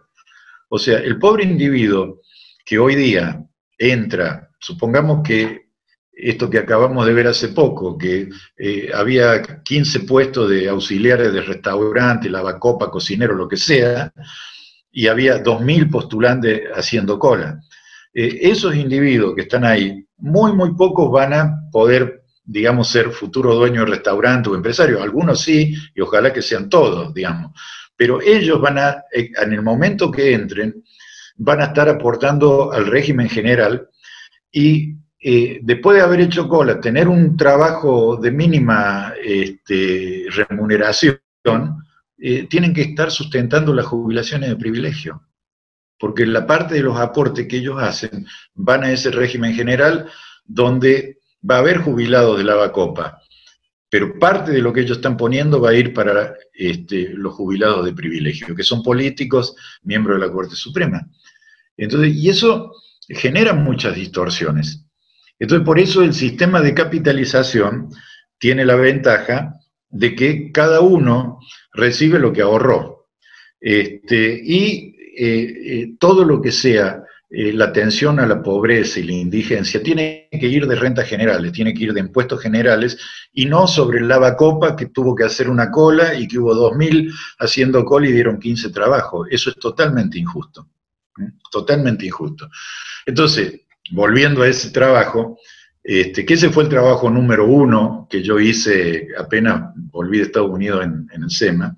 O 0.68 0.78
sea, 0.78 0.98
el 0.98 1.18
pobre 1.18 1.44
individuo 1.44 2.20
que 2.64 2.78
hoy 2.78 2.94
día 2.94 3.42
entra, 3.80 4.50
supongamos 4.58 5.22
que 5.26 5.70
esto 6.12 6.50
que 6.50 6.58
acabamos 6.58 7.06
de 7.06 7.14
ver 7.14 7.26
hace 7.26 7.48
poco, 7.48 7.96
que 7.96 8.28
eh, 8.58 8.90
había 8.94 9.62
15 9.62 10.00
puestos 10.00 10.50
de 10.50 10.68
auxiliares 10.68 11.32
de 11.32 11.40
restaurante, 11.40 12.28
lavacopa, 12.28 12.90
cocinero, 12.90 13.34
lo 13.34 13.48
que 13.48 13.56
sea, 13.56 14.12
y 14.92 15.06
había 15.06 15.42
2.000 15.42 15.90
postulantes 15.90 16.62
haciendo 16.74 17.18
cola. 17.18 17.58
Eh, 18.12 18.38
esos 18.42 18.74
individuos 18.74 19.34
que 19.34 19.42
están 19.42 19.64
ahí, 19.64 20.06
muy, 20.18 20.52
muy 20.52 20.74
pocos 20.74 21.10
van 21.10 21.32
a 21.32 21.70
poder, 21.72 22.24
digamos, 22.44 22.88
ser 22.88 23.10
futuro 23.10 23.54
dueño 23.54 23.80
de 23.80 23.92
restaurante 23.92 24.50
o 24.50 24.54
empresario. 24.54 25.02
Algunos 25.02 25.40
sí, 25.40 25.74
y 25.94 26.00
ojalá 26.02 26.32
que 26.32 26.42
sean 26.42 26.68
todos, 26.68 27.14
digamos. 27.14 27.52
Pero 27.96 28.20
ellos 28.20 28.60
van 28.60 28.78
a, 28.78 29.04
eh, 29.12 29.30
en 29.42 29.52
el 29.54 29.62
momento 29.62 30.10
que 30.10 30.34
entren, 30.34 30.84
van 31.42 31.60
a 31.62 31.66
estar 31.66 31.88
aportando 31.88 32.70
al 32.70 32.86
régimen 32.86 33.28
general 33.28 33.88
y 34.52 34.94
eh, 35.22 35.60
después 35.62 35.96
de 35.96 36.02
haber 36.02 36.20
hecho 36.20 36.48
cola, 36.48 36.80
tener 36.80 37.08
un 37.08 37.36
trabajo 37.36 38.16
de 38.16 38.30
mínima 38.30 39.14
este, 39.22 40.26
remuneración, 40.30 41.18
eh, 42.18 42.46
tienen 42.48 42.74
que 42.74 42.82
estar 42.82 43.10
sustentando 43.10 43.72
las 43.72 43.86
jubilaciones 43.86 44.50
de 44.50 44.56
privilegio. 44.56 45.22
Porque 45.98 46.26
la 46.26 46.46
parte 46.46 46.74
de 46.74 46.82
los 46.82 46.98
aportes 46.98 47.46
que 47.46 47.58
ellos 47.58 47.82
hacen 47.82 48.26
van 48.54 48.84
a 48.84 48.92
ese 48.92 49.10
régimen 49.10 49.54
general 49.54 50.08
donde 50.44 51.18
va 51.48 51.56
a 51.56 51.60
haber 51.60 51.78
jubilados 51.78 52.36
de 52.36 52.44
lavacopa, 52.44 53.20
pero 53.90 54.18
parte 54.18 54.52
de 54.52 54.62
lo 54.62 54.72
que 54.72 54.82
ellos 54.82 54.98
están 54.98 55.16
poniendo 55.16 55.60
va 55.60 55.70
a 55.70 55.74
ir 55.74 55.92
para 55.92 56.34
este, 56.54 57.10
los 57.14 57.34
jubilados 57.34 57.84
de 57.84 57.92
privilegio, 57.92 58.54
que 58.54 58.62
son 58.62 58.82
políticos, 58.82 59.54
miembros 59.82 60.18
de 60.18 60.26
la 60.26 60.32
Corte 60.32 60.54
Suprema. 60.54 61.06
Entonces, 61.80 62.14
y 62.14 62.28
eso 62.28 62.74
genera 63.08 63.54
muchas 63.54 63.94
distorsiones. 63.94 64.84
Entonces, 65.38 65.64
por 65.64 65.80
eso 65.80 66.02
el 66.02 66.12
sistema 66.12 66.60
de 66.60 66.74
capitalización 66.74 67.88
tiene 68.38 68.66
la 68.66 68.76
ventaja 68.76 69.54
de 69.88 70.14
que 70.14 70.52
cada 70.52 70.80
uno 70.80 71.38
recibe 71.72 72.18
lo 72.18 72.34
que 72.34 72.42
ahorró. 72.42 73.08
Este, 73.58 74.40
y 74.44 74.94
eh, 75.16 75.52
eh, 75.64 75.94
todo 75.98 76.24
lo 76.24 76.42
que 76.42 76.52
sea 76.52 77.02
eh, 77.30 77.52
la 77.54 77.66
atención 77.66 78.20
a 78.20 78.26
la 78.26 78.42
pobreza 78.42 79.00
y 79.00 79.04
la 79.04 79.12
indigencia 79.12 79.82
tiene 79.82 80.28
que 80.30 80.48
ir 80.48 80.66
de 80.66 80.76
rentas 80.76 81.08
generales, 81.08 81.52
tiene 81.52 81.72
que 81.72 81.84
ir 81.84 81.94
de 81.94 82.00
impuestos 82.00 82.42
generales 82.42 82.98
y 83.32 83.46
no 83.46 83.66
sobre 83.66 84.00
el 84.00 84.08
lavacopa 84.08 84.76
que 84.76 84.86
tuvo 84.86 85.14
que 85.14 85.24
hacer 85.24 85.48
una 85.48 85.70
cola 85.70 86.14
y 86.14 86.28
que 86.28 86.38
hubo 86.38 86.54
2.000 86.54 87.10
haciendo 87.38 87.84
cola 87.86 88.08
y 88.08 88.12
dieron 88.12 88.38
15 88.38 88.68
trabajos. 88.70 89.28
Eso 89.30 89.48
es 89.48 89.56
totalmente 89.56 90.18
injusto. 90.18 90.68
Totalmente 91.50 92.06
injusto. 92.06 92.48
Entonces, 93.06 93.60
volviendo 93.90 94.42
a 94.42 94.48
ese 94.48 94.70
trabajo, 94.70 95.38
este, 95.82 96.24
que 96.24 96.34
ese 96.34 96.50
fue 96.50 96.64
el 96.64 96.68
trabajo 96.68 97.10
número 97.10 97.46
uno 97.46 98.06
que 98.10 98.22
yo 98.22 98.38
hice 98.38 99.08
apenas 99.16 99.72
volví 99.74 100.18
de 100.18 100.24
Estados 100.24 100.50
Unidos 100.50 100.84
en, 100.84 101.08
el 101.12 101.30
SEMA. 101.30 101.76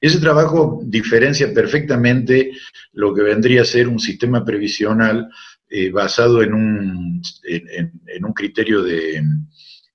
Ese 0.00 0.18
trabajo 0.18 0.80
diferencia 0.84 1.52
perfectamente 1.52 2.52
lo 2.92 3.14
que 3.14 3.22
vendría 3.22 3.62
a 3.62 3.66
ser 3.66 3.88
un 3.88 3.98
sistema 3.98 4.44
previsional 4.44 5.28
eh, 5.68 5.90
basado 5.90 6.42
en 6.42 6.54
un, 6.54 7.22
criterio 8.34 8.82
de 8.82 9.22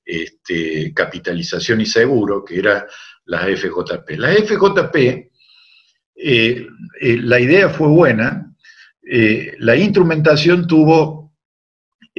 este, 0.06 0.94
capitalización 0.94 1.82
y 1.82 1.86
seguro, 1.86 2.44
que 2.44 2.60
era 2.60 2.88
la 3.26 3.40
FJP. 3.40 4.18
La 4.18 4.34
FJP, 4.34 4.96
eh, 4.96 5.28
eh, 6.16 6.68
la 7.22 7.40
idea 7.40 7.70
fue 7.70 7.88
buena, 7.88 8.47
la 9.60 9.76
instrumentación 9.76 10.68
tuvo 10.68 11.28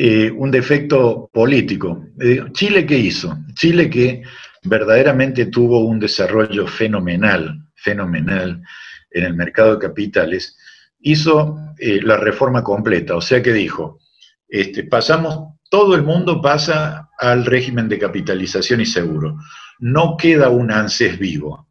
eh, 0.01 0.31
un 0.31 0.53
defecto 0.53 1.29
político. 1.33 2.07
Eh, 2.21 2.45
Chile, 2.53 2.87
¿qué 2.87 2.97
hizo? 2.97 3.37
Chile 3.55 3.91
que 3.91 4.23
verdaderamente 4.63 5.47
tuvo 5.47 5.81
un 5.81 5.99
desarrollo 5.99 6.69
fenomenal, 6.69 7.67
fenomenal 7.75 8.63
en 9.11 9.25
el 9.25 9.35
mercado 9.35 9.73
de 9.75 9.89
capitales, 9.89 10.57
hizo 11.01 11.59
eh, 11.81 12.01
la 12.01 12.17
reforma 12.17 12.63
completa, 12.63 13.17
o 13.17 13.21
sea 13.21 13.43
que 13.43 13.53
dijo, 13.53 13.99
este, 14.47 14.85
pasamos, 14.85 15.57
todo 15.69 15.97
el 15.97 16.05
mundo 16.05 16.41
pasa 16.41 17.11
al 17.19 17.45
régimen 17.45 17.89
de 17.89 17.99
capitalización 17.99 18.81
y 18.81 18.87
seguro. 18.87 19.37
No 19.81 20.17
queda 20.17 20.49
un 20.49 20.71
ANSES 20.71 21.19
vivo. 21.19 21.69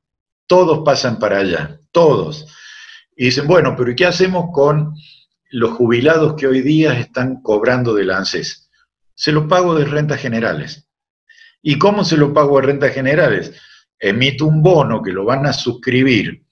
Todos 0.48 0.80
pasan 0.84 1.18
para 1.18 1.38
allá, 1.38 1.80
todos. 1.94 2.46
Y 3.18 3.26
dicen, 3.26 3.48
bueno, 3.48 3.76
pero 3.76 3.94
¿qué 3.96 4.06
hacemos 4.06 4.46
con 4.54 4.94
los 5.50 5.72
jubilados 5.72 6.36
que 6.36 6.48
hoy 6.48 6.62
día 6.62 7.00
están 7.00 7.42
cobrando 7.42 7.94
del 7.94 8.12
ANSES. 8.12 8.70
Se 9.14 9.32
los 9.32 9.46
pago 9.46 9.76
de 9.76 9.86
rentas 9.86 10.20
generales. 10.20 10.88
¿Y 11.62 11.78
cómo 11.78 12.04
se 12.04 12.18
lo 12.18 12.34
pago 12.34 12.60
de 12.60 12.68
rentas 12.68 12.94
generales? 12.94 13.54
Emito 14.00 14.46
un 14.46 14.62
bono 14.62 15.02
que 15.02 15.12
lo 15.12 15.26
van 15.26 15.46
a 15.46 15.54
suscribir 15.54 16.44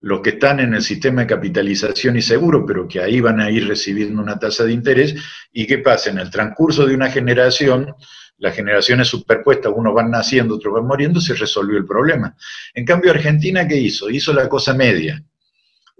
los 0.00 0.20
que 0.20 0.30
están 0.30 0.60
en 0.60 0.74
el 0.74 0.82
sistema 0.82 1.22
de 1.22 1.28
capitalización 1.28 2.16
y 2.16 2.22
seguro, 2.22 2.66
pero 2.66 2.88
que 2.88 3.00
ahí 3.00 3.20
van 3.20 3.40
a 3.40 3.50
ir 3.50 3.68
recibiendo 3.68 4.20
una 4.20 4.38
tasa 4.38 4.64
de 4.64 4.72
interés, 4.72 5.14
y 5.52 5.64
qué 5.64 5.78
pasa, 5.78 6.10
en 6.10 6.18
el 6.18 6.28
transcurso 6.28 6.86
de 6.86 6.94
una 6.96 7.08
generación, 7.08 7.94
las 8.38 8.56
generaciones 8.56 9.06
superpuestas, 9.06 9.72
unos 9.74 9.94
van 9.94 10.10
naciendo, 10.10 10.56
otros 10.56 10.74
van 10.74 10.88
muriendo, 10.88 11.20
se 11.20 11.34
resolvió 11.34 11.78
el 11.78 11.86
problema. 11.86 12.36
En 12.74 12.84
cambio, 12.84 13.12
Argentina, 13.12 13.66
¿qué 13.68 13.76
hizo? 13.76 14.10
Hizo 14.10 14.32
la 14.32 14.48
cosa 14.48 14.74
media 14.74 15.24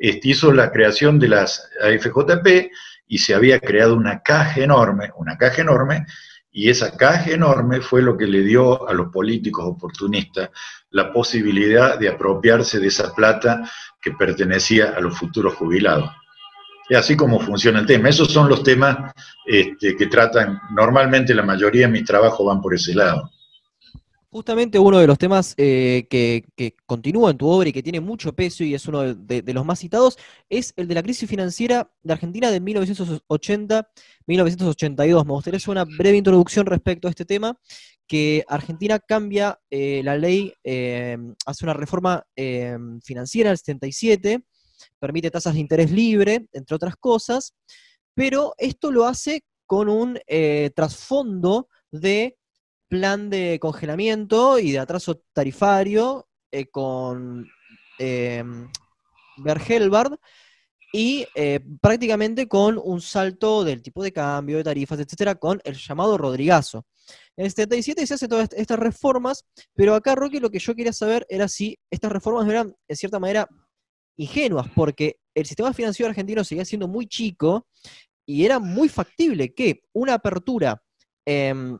este, 0.02 0.30
hizo 0.30 0.52
la 0.52 0.72
creación 0.72 1.20
de 1.20 1.28
las 1.28 1.70
AFJP 1.80 2.72
y 3.06 3.18
se 3.18 3.34
había 3.34 3.60
creado 3.60 3.94
una 3.94 4.20
caja 4.20 4.60
enorme, 4.60 5.12
una 5.16 5.38
caja 5.38 5.62
enorme, 5.62 6.06
y 6.50 6.70
esa 6.70 6.96
caja 6.96 7.30
enorme 7.30 7.80
fue 7.80 8.02
lo 8.02 8.16
que 8.16 8.26
le 8.26 8.42
dio 8.42 8.88
a 8.88 8.92
los 8.94 9.12
políticos 9.12 9.64
oportunistas 9.64 10.50
la 10.90 11.12
posibilidad 11.12 12.00
de 12.00 12.08
apropiarse 12.08 12.80
de 12.80 12.88
esa 12.88 13.14
plata 13.14 13.62
que 14.00 14.10
pertenecía 14.10 14.92
a 14.96 15.00
los 15.00 15.16
futuros 15.16 15.54
jubilados. 15.54 16.10
Es 16.88 16.98
así 16.98 17.16
como 17.16 17.38
funciona 17.38 17.78
el 17.78 17.86
tema. 17.86 18.08
Esos 18.08 18.32
son 18.32 18.48
los 18.48 18.64
temas 18.64 19.14
este, 19.46 19.96
que 19.96 20.06
tratan, 20.08 20.60
normalmente 20.72 21.32
la 21.32 21.44
mayoría 21.44 21.86
de 21.86 21.92
mis 21.92 22.04
trabajos 22.04 22.44
van 22.44 22.60
por 22.60 22.74
ese 22.74 22.92
lado. 22.92 23.30
Justamente 24.32 24.78
uno 24.78 24.98
de 24.98 25.06
los 25.06 25.18
temas 25.18 25.52
eh, 25.58 26.06
que, 26.08 26.46
continúa 26.86 27.30
en 27.30 27.36
tu 27.36 27.46
obra 27.46 27.68
y 27.68 27.72
que 27.74 27.82
tiene 27.82 28.00
mucho 28.00 28.34
peso 28.34 28.64
y 28.64 28.72
es 28.72 28.88
uno 28.88 29.14
de, 29.14 29.42
los 29.52 29.66
más 29.66 29.78
citados 29.78 30.16
es 30.48 30.72
el 30.78 30.88
de 30.88 30.94
la 30.94 31.02
crisis 31.02 31.28
financiera 31.28 31.92
de 32.02 32.14
Argentina 32.14 32.50
de 32.50 32.62
1980-1982. 32.62 35.26
Me 35.26 35.32
gustaría 35.32 35.58
hacer 35.58 35.68
una 35.68 35.84
breve 35.84 36.16
introducción 36.16 36.64
respecto 36.64 37.08
a 37.08 37.10
este 37.10 37.26
tema, 37.26 37.60
que 38.06 38.42
Argentina 38.48 38.98
cambia 38.98 39.60
eh, 39.68 40.00
la 40.02 40.16
ley, 40.16 40.54
eh, 40.64 41.18
hace 41.44 41.66
una 41.66 41.74
reforma 41.74 42.24
financiera 42.34 43.50
en 43.50 43.52
el 43.52 43.58
77, 43.58 44.42
permite 44.98 45.30
tasas 45.30 45.52
de 45.52 45.60
interés 45.60 45.90
libre, 45.90 46.46
entre 46.54 46.74
otras 46.74 46.96
cosas, 46.96 47.52
pero 48.14 48.54
esto 48.56 48.90
lo 48.90 49.04
hace 49.04 49.44
con 49.66 49.90
un 49.90 50.18
trasfondo 50.74 51.68
de 51.90 52.38
plan 52.92 53.30
de 53.30 53.58
congelamiento 53.58 54.58
y 54.58 54.72
de 54.72 54.78
atraso 54.78 55.22
tarifario 55.32 56.28
eh, 56.50 56.66
con 56.66 57.48
eh, 57.98 58.44
Bergelbard 59.38 60.18
y 60.92 61.24
prácticamente 61.80 62.46
con 62.48 62.78
un 62.78 63.00
salto 63.00 63.64
del 63.64 63.80
tipo 63.80 64.02
de 64.04 64.12
cambio, 64.12 64.58
de 64.58 64.64
tarifas, 64.64 65.00
etcétera, 65.00 65.36
con 65.36 65.58
el 65.64 65.74
llamado 65.74 66.18
Rodrigazo. 66.18 66.84
En 67.34 67.46
el 67.46 67.50
77 67.50 68.06
se 68.06 68.12
hacen 68.12 68.28
todas 68.28 68.50
estas 68.52 68.78
reformas, 68.78 69.46
pero 69.74 69.94
acá, 69.94 70.14
Roque, 70.14 70.38
lo 70.38 70.50
que 70.50 70.58
yo 70.58 70.74
quería 70.74 70.92
saber 70.92 71.24
era 71.30 71.48
si 71.48 71.78
estas 71.90 72.12
reformas 72.12 72.46
eran, 72.46 72.76
en 72.86 72.96
cierta 72.96 73.18
manera, 73.18 73.48
ingenuas, 74.16 74.68
porque 74.74 75.16
el 75.34 75.46
sistema 75.46 75.72
financiero 75.72 76.10
argentino 76.10 76.44
seguía 76.44 76.66
siendo 76.66 76.88
muy 76.88 77.06
chico 77.06 77.66
y 78.26 78.44
era 78.44 78.58
muy 78.58 78.90
factible 78.90 79.54
que 79.54 79.80
una 79.94 80.12
apertura 80.12 80.82
em, 81.24 81.78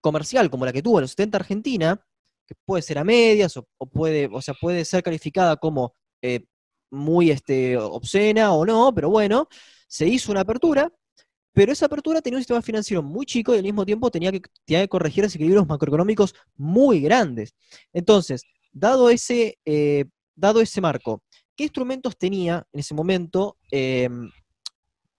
comercial 0.00 0.50
como 0.50 0.64
la 0.64 0.72
que 0.72 0.82
tuvo 0.82 0.98
en 0.98 1.02
los 1.02 1.10
70 1.12 1.38
Argentina, 1.38 2.06
que 2.46 2.54
puede 2.64 2.82
ser 2.82 2.98
a 2.98 3.04
medias 3.04 3.56
o, 3.56 3.66
puede, 3.86 4.28
o 4.32 4.40
sea, 4.42 4.54
puede 4.54 4.84
ser 4.84 5.02
calificada 5.02 5.56
como 5.56 5.94
eh, 6.22 6.44
muy 6.90 7.30
este, 7.30 7.76
obscena 7.76 8.52
o 8.52 8.64
no, 8.66 8.92
pero 8.94 9.10
bueno, 9.10 9.48
se 9.88 10.06
hizo 10.06 10.30
una 10.32 10.42
apertura, 10.42 10.92
pero 11.52 11.72
esa 11.72 11.86
apertura 11.86 12.20
tenía 12.20 12.38
un 12.38 12.42
sistema 12.42 12.62
financiero 12.62 13.02
muy 13.02 13.26
chico 13.26 13.54
y 13.54 13.58
al 13.58 13.62
mismo 13.62 13.84
tiempo 13.84 14.10
tenía 14.10 14.32
que, 14.32 14.42
tenía 14.64 14.82
que 14.82 14.88
corregir 14.88 15.24
desequilibrios 15.24 15.66
macroeconómicos 15.66 16.34
muy 16.56 17.00
grandes. 17.00 17.54
Entonces, 17.92 18.42
dado 18.72 19.10
ese, 19.10 19.58
eh, 19.64 20.06
dado 20.34 20.60
ese 20.60 20.80
marco, 20.80 21.22
¿qué 21.56 21.64
instrumentos 21.64 22.16
tenía 22.16 22.66
en 22.72 22.80
ese 22.80 22.94
momento 22.94 23.58
em, 23.70 24.30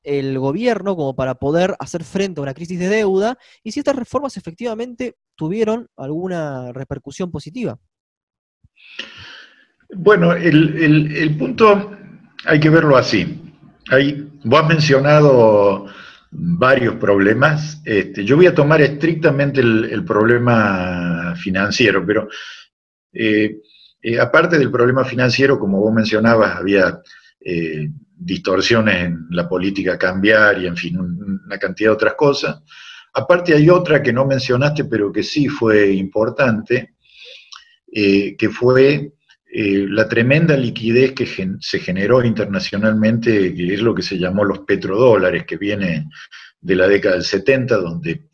el 0.04 0.38
gobierno 0.39 0.95
como 0.95 1.16
para 1.16 1.36
poder 1.36 1.76
hacer 1.80 2.04
frente 2.04 2.39
a 2.39 2.43
una 2.43 2.54
crisis 2.54 2.80
de 2.80 2.89
deuda 2.89 3.38
y 3.64 3.72
si 3.72 3.80
estas 3.80 3.95
reformas 3.95 4.38
efectivamente 4.38 5.16
tuvieron 5.36 5.88
alguna 5.95 6.72
repercusión 6.72 7.32
positiva. 7.32 7.80
Bueno, 9.95 10.34
el, 10.34 11.36
punto 11.38 11.91
hay 12.45 12.60
que 12.60 12.70
verlo 12.70 12.97
así. 12.97 13.41
Hay, 13.89 14.30
vos 14.43 14.62
has 14.62 14.68
mencionado 14.68 15.88
varios 16.32 16.95
problemas. 16.95 17.82
Este, 17.86 18.26
yo 18.26 18.36
voy 18.36 18.47
a 18.47 18.56
tomar 18.56 18.82
estrictamente 18.82 19.62
el, 19.62 20.04
problema 20.04 21.36
financiero, 21.36 22.06
pero 22.06 22.28
eh, 23.14 23.60
eh, 24.01 24.20
aparte 24.20 24.58
del 24.58 24.72
problema 24.72 25.06
financiero, 25.06 25.60
como 25.60 25.80
vos 25.80 25.93
mencionabas, 25.93 26.58
había 26.58 27.01
eh, 27.39 27.89
distorsiones 28.16 29.05
en 29.05 29.28
la 29.32 29.47
política 29.47 29.97
cambiaria, 29.97 30.68
en 30.68 30.78
fin, 30.78 30.99
una 30.99 31.57
cantidad 31.57 31.89
de 31.89 31.95
otras 31.95 32.14
cosas. 32.16 32.61
Aparte 33.14 33.53
hay 33.53 33.70
otra 33.70 34.01
que 34.01 34.14
no 34.14 34.26
mencionaste, 34.26 34.86
pero 34.86 35.11
que 35.11 35.24
sí 35.24 35.47
fue 35.47 35.91
importante, 35.91 36.95
eh, 37.91 38.36
que 38.36 38.49
fue 38.49 39.14
eh, 39.51 39.86
la 39.88 40.07
tremenda 40.07 40.57
liquidez 40.57 41.11
que 41.11 41.28
se 41.59 41.80
generó 41.80 42.24
internacionalmente, 42.24 43.53
que 43.53 43.74
es 43.74 43.82
lo 43.82 43.93
que 43.93 44.01
se 44.01 44.18
llamó 44.18 44.43
los 44.43 44.59
petrodólares, 44.59 45.45
que 45.45 45.57
viene 45.57 46.09
de 46.59 46.76
la 46.76 46.88
década 46.88 47.16
del 47.16 47.24
70, 47.24 47.78
donde 47.78 48.30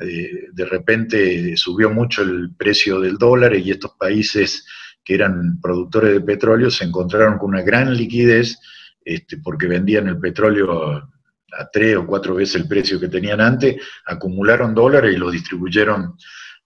eh, 0.00 0.48
de 0.52 0.64
repente 0.64 1.56
subió 1.56 1.90
mucho 1.90 2.22
el 2.22 2.54
precio 2.56 3.00
del 3.00 3.16
dólar 3.16 3.56
y 3.56 3.70
estos 3.70 3.92
países 3.98 4.66
que 5.04 5.14
eran 5.14 5.60
productores 5.60 6.12
de 6.12 6.20
petróleo 6.20 6.70
se 6.70 6.84
encontraron 6.84 7.38
con 7.38 7.50
una 7.50 7.62
gran 7.62 7.94
liquidez 7.94 8.58
este, 9.04 9.38
porque 9.38 9.66
vendían 9.66 10.08
el 10.08 10.18
petróleo 10.18 11.08
a 11.58 11.70
tres 11.70 11.96
o 11.96 12.06
cuatro 12.06 12.34
veces 12.34 12.56
el 12.56 12.68
precio 12.68 12.98
que 12.98 13.08
tenían 13.08 13.40
antes, 13.40 13.76
acumularon 14.06 14.74
dólares 14.74 15.14
y 15.14 15.18
lo 15.18 15.30
distribuyeron 15.30 16.16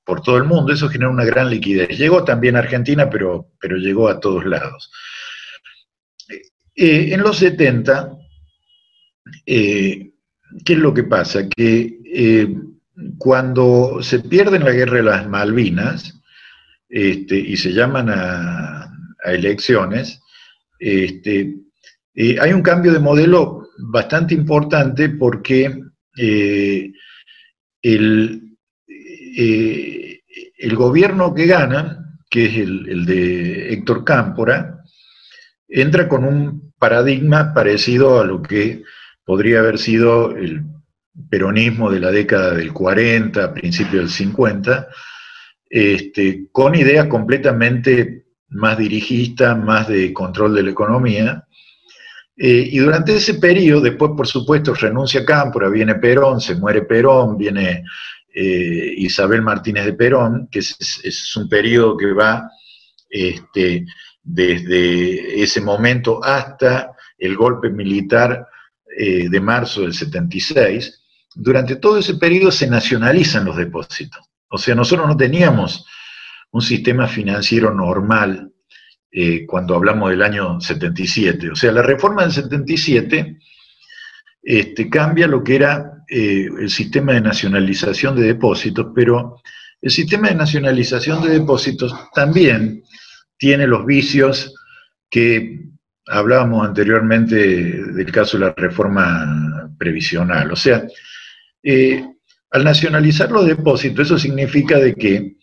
por 0.04 0.22
todo 0.22 0.38
el 0.38 0.44
mundo. 0.44 0.72
Eso 0.72 0.88
generó 0.88 1.10
una 1.10 1.24
gran 1.24 1.50
liquidez. 1.50 1.98
Llegó 1.98 2.24
también 2.24 2.56
Argentina, 2.56 3.10
pero, 3.10 3.52
pero 3.60 3.76
llegó 3.76 4.08
a 4.08 4.20
todos 4.20 4.46
lados. 4.46 4.90
Eh, 6.74 7.12
en 7.12 7.20
los 7.20 7.38
70, 7.38 8.16
eh, 9.44 10.10
¿qué 10.64 10.72
es 10.72 10.78
lo 10.78 10.94
que 10.94 11.04
pasa? 11.04 11.48
Que 11.48 11.98
eh, 12.04 12.54
cuando 13.18 13.98
se 14.00 14.20
pierde 14.20 14.58
la 14.58 14.72
guerra 14.72 14.96
de 14.98 15.02
las 15.02 15.28
Malvinas 15.28 16.20
este, 16.88 17.36
y 17.36 17.56
se 17.56 17.72
llaman 17.72 18.08
a, 18.08 18.84
a 19.24 19.32
elecciones, 19.32 20.22
este, 20.78 21.54
eh, 22.20 22.36
hay 22.40 22.52
un 22.52 22.62
cambio 22.62 22.92
de 22.92 22.98
modelo 22.98 23.68
bastante 23.78 24.34
importante 24.34 25.08
porque 25.08 25.72
eh, 26.16 26.90
el, 27.80 28.56
eh, 28.88 30.20
el, 30.58 30.74
gobierno 30.74 31.32
que 31.32 31.46
gana, 31.46 32.18
que 32.28 32.46
es 32.46 32.56
el, 32.56 33.06
de 33.06 33.72
Héctor 33.72 34.02
Cámpora, 34.02 34.82
entra 35.68 36.08
con 36.08 36.24
un 36.24 36.72
paradigma 36.76 37.54
parecido 37.54 38.20
a 38.20 38.24
lo 38.24 38.42
que 38.42 38.82
podría 39.24 39.60
haber 39.60 39.78
sido 39.78 40.36
el 40.36 40.64
peronismo 41.30 41.88
de 41.88 42.00
la 42.00 42.10
década 42.10 42.52
del 42.54 42.72
40, 42.72 43.54
principio 43.54 44.00
del 44.00 44.10
50, 44.10 44.88
este, 45.70 46.48
con 46.50 46.74
ideas 46.74 47.06
completamente 47.06 48.24
más 48.48 48.76
dirigistas, 48.76 49.56
más 49.56 49.86
de 49.86 50.12
control 50.12 50.56
de 50.56 50.64
la 50.64 50.70
economía, 50.70 51.44
eh, 52.40 52.68
y 52.70 52.78
durante 52.78 53.16
ese 53.16 53.34
periodo, 53.34 53.80
después 53.80 54.12
por 54.16 54.28
supuesto 54.28 54.72
renuncia 54.72 55.24
Cámpora, 55.24 55.68
viene 55.68 55.96
Perón, 55.96 56.40
se 56.40 56.54
muere 56.54 56.82
Perón, 56.82 57.36
viene 57.36 57.82
eh, 58.32 58.94
Isabel 58.96 59.42
Martínez 59.42 59.84
de 59.84 59.94
Perón, 59.94 60.48
que 60.48 60.60
es, 60.60 61.36
un 61.36 61.48
periodo 61.48 61.96
que 61.96 62.12
va 62.12 62.48
este, 63.10 63.84
desde 64.22 65.42
ese 65.42 65.60
momento 65.60 66.22
hasta 66.22 66.92
el 67.18 67.36
golpe 67.36 67.70
militar 67.70 68.46
eh, 68.96 69.28
de 69.28 69.40
marzo 69.40 69.80
del 69.80 69.94
76. 69.94 71.02
Durante 71.34 71.76
todo 71.76 71.98
ese 71.98 72.14
periodo 72.14 72.52
se 72.52 72.68
nacionalizan 72.68 73.46
los 73.46 73.56
depósitos. 73.56 74.20
O 74.48 74.58
sea, 74.58 74.76
nosotros 74.76 75.08
no 75.08 75.16
teníamos 75.16 75.84
un 76.52 76.62
sistema 76.62 77.08
financiero 77.08 77.74
normal 77.74 78.52
eh, 79.10 79.46
cuando 79.46 79.74
hablamos 79.74 80.10
del 80.10 80.22
año 80.22 80.60
77. 80.60 81.50
O 81.50 81.56
sea, 81.56 81.72
la 81.72 81.82
reforma 81.82 82.22
del 82.22 82.32
77 82.32 83.38
este, 84.42 84.90
cambia 84.90 85.26
lo 85.26 85.42
que 85.42 85.56
era 85.56 86.04
eh, 86.08 86.48
el 86.58 86.70
sistema 86.70 87.12
de 87.12 87.22
nacionalización 87.22 88.16
de 88.16 88.26
depósitos, 88.26 88.88
pero 88.94 89.40
el 89.80 89.90
sistema 89.90 90.28
de 90.28 90.34
nacionalización 90.34 91.22
de 91.22 91.38
depósitos 91.38 91.94
también 92.14 92.82
tiene 93.36 93.66
los 93.66 93.86
vicios 93.86 94.54
que 95.08 95.68
hablábamos 96.06 96.66
anteriormente 96.66 97.36
del 97.36 98.12
caso 98.12 98.38
de 98.38 98.46
la 98.46 98.54
reforma 98.56 99.70
previsional. 99.78 100.52
O 100.52 100.56
sea, 100.56 100.86
eh, 101.62 102.04
al 102.50 102.64
nacionalizar 102.64 103.30
los 103.30 103.46
depósitos, 103.46 104.06
eso 104.06 104.18
significa 104.18 104.78
de 104.78 104.94
que 104.94 105.36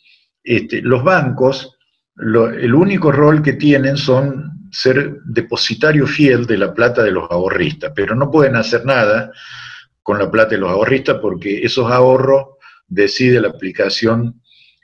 este, 0.43 0.81
los 0.81 1.03
bancos 1.03 1.74
el 2.17 2.73
único 2.73 3.11
rol 3.11 3.41
que 3.41 3.53
tienen 3.53 3.97
son 3.97 4.69
ser 4.71 5.21
depositario 5.25 6.07
fiel 6.07 6.45
de 6.45 6.57
la 6.57 6.73
plata 6.73 7.03
de 7.03 7.11
los 7.11 7.29
ahorristas, 7.29 7.91
pero 7.95 8.15
no 8.15 8.31
pueden 8.31 8.55
hacer 8.55 8.85
nada 8.85 9.31
con 10.01 10.19
la 10.19 10.29
plata 10.29 10.51
de 10.51 10.59
los 10.59 10.69
ahorristas 10.69 11.17
porque 11.21 11.63
esos 11.63 11.91
ahorros 11.91 12.55
decide 12.87 13.41
la 13.41 13.49
aplicación, 13.49 14.41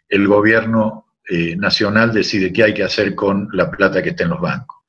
el 0.09 0.27
gobierno 0.27 1.07
eh, 1.29 1.55
nacional 1.55 2.11
decide 2.11 2.51
qué 2.51 2.63
hay 2.63 2.73
que 2.73 2.84
hacer 2.84 3.15
con 3.15 3.47
la 3.53 3.69
plata 3.69 4.01
que 4.01 4.09
está 4.09 4.23
en 4.23 4.32
los 4.32 4.41
bancos. 4.41 4.79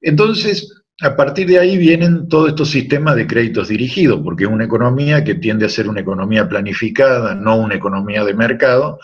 Entonces, 0.00 0.82
a 1.00 1.14
partir 1.14 1.46
de 1.46 1.58
ahí 1.58 1.76
vienen 1.76 2.28
todos 2.28 2.48
estos 2.48 2.70
sistemas 2.70 3.14
de 3.14 3.26
créditos 3.26 3.68
dirigidos, 3.68 4.20
porque 4.22 4.44
es 4.44 4.50
una 4.50 4.64
economía 4.64 5.22
que 5.22 5.34
tiende 5.34 5.66
a 5.66 5.68
ser 5.68 5.88
una 5.88 6.00
economía 6.00 6.48
planificada, 6.48 7.34
no 7.34 7.56
una 7.56 7.76
economía 7.76 8.24
de 8.24 8.34
mercado, 8.34 8.98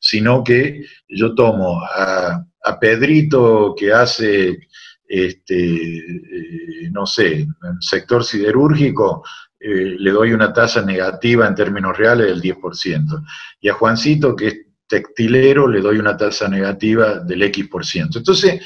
sino 0.00 0.42
que 0.42 0.84
yo 1.08 1.34
tomo 1.34 1.82
a, 1.82 2.44
Pedrito 2.78 3.74
que 3.74 3.90
hace, 3.90 4.68
este, 5.08 5.96
eh, 5.96 6.90
no 6.92 7.06
sé, 7.06 7.46
sector 7.80 8.22
siderúrgico, 8.22 9.24
eh, 9.58 9.96
le 9.98 10.10
doy 10.10 10.32
una 10.32 10.52
tasa 10.52 10.82
negativa 10.82 11.48
en 11.48 11.54
términos 11.54 11.96
reales 11.96 12.26
del 12.26 12.42
10%, 12.42 13.24
y 13.58 13.70
a 13.70 13.74
Juancito 13.74 14.36
que 14.36 14.46
es 14.48 14.56
textilero 14.88 15.68
le 15.68 15.80
doy 15.80 15.98
una 15.98 16.16
tasa 16.16 16.48
negativa 16.48 17.20
del 17.20 17.42
X%. 17.42 18.16
Entonces, 18.16 18.60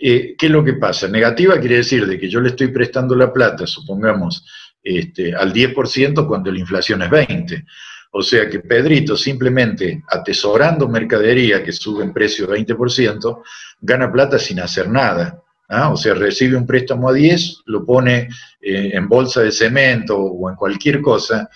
eh, 0.00 0.34
¿qué 0.38 0.46
es 0.46 0.52
lo 0.52 0.64
que 0.64 0.74
pasa? 0.74 1.08
Negativa 1.08 1.58
quiere 1.58 1.76
decir 1.76 2.06
de 2.06 2.18
que 2.18 2.30
yo 2.30 2.40
le 2.40 2.50
estoy 2.50 2.68
prestando 2.68 3.14
la 3.14 3.32
plata, 3.32 3.66
supongamos, 3.66 4.46
este, 4.82 5.34
al 5.34 5.52
10% 5.52 6.26
cuando 6.26 6.50
la 6.50 6.58
inflación 6.58 7.02
es 7.02 7.10
20%. 7.10 7.64
O 8.12 8.22
sea 8.22 8.48
que 8.48 8.60
Pedrito 8.60 9.16
simplemente 9.16 10.02
atesorando 10.08 10.88
mercadería 10.88 11.62
que 11.62 11.72
sube 11.72 12.02
en 12.02 12.12
precio 12.12 12.48
20%, 12.48 13.42
gana 13.80 14.10
plata 14.10 14.38
sin 14.38 14.60
hacer 14.60 14.88
nada. 14.88 15.40
¿ah? 15.68 15.90
O 15.90 15.96
sea, 15.96 16.14
recibe 16.14 16.56
un 16.56 16.66
préstamo 16.66 17.08
a 17.08 17.12
10, 17.12 17.62
lo 17.66 17.84
pone 17.84 18.28
eh, 18.60 18.90
en 18.92 19.08
bolsa 19.08 19.42
de 19.42 19.52
cemento 19.52 20.18
o 20.18 20.50
en 20.50 20.56
cualquier 20.56 21.00
cosa 21.00 21.48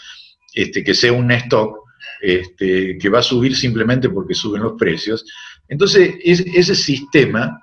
este, 0.55 0.84
que 0.84 0.94
sea 0.94 1.12
un 1.12 1.30
stock 1.32 1.80
este, 2.20 2.96
que 2.98 3.09
va 3.09 3.18
a 3.18 3.22
subir 3.22 3.57
simplemente 3.57 4.09
porque 4.09 4.34
suben 4.34 4.62
los 4.62 4.74
precios. 4.78 5.26
Entonces, 5.68 6.14
ese 6.22 6.74
sistema 6.74 7.61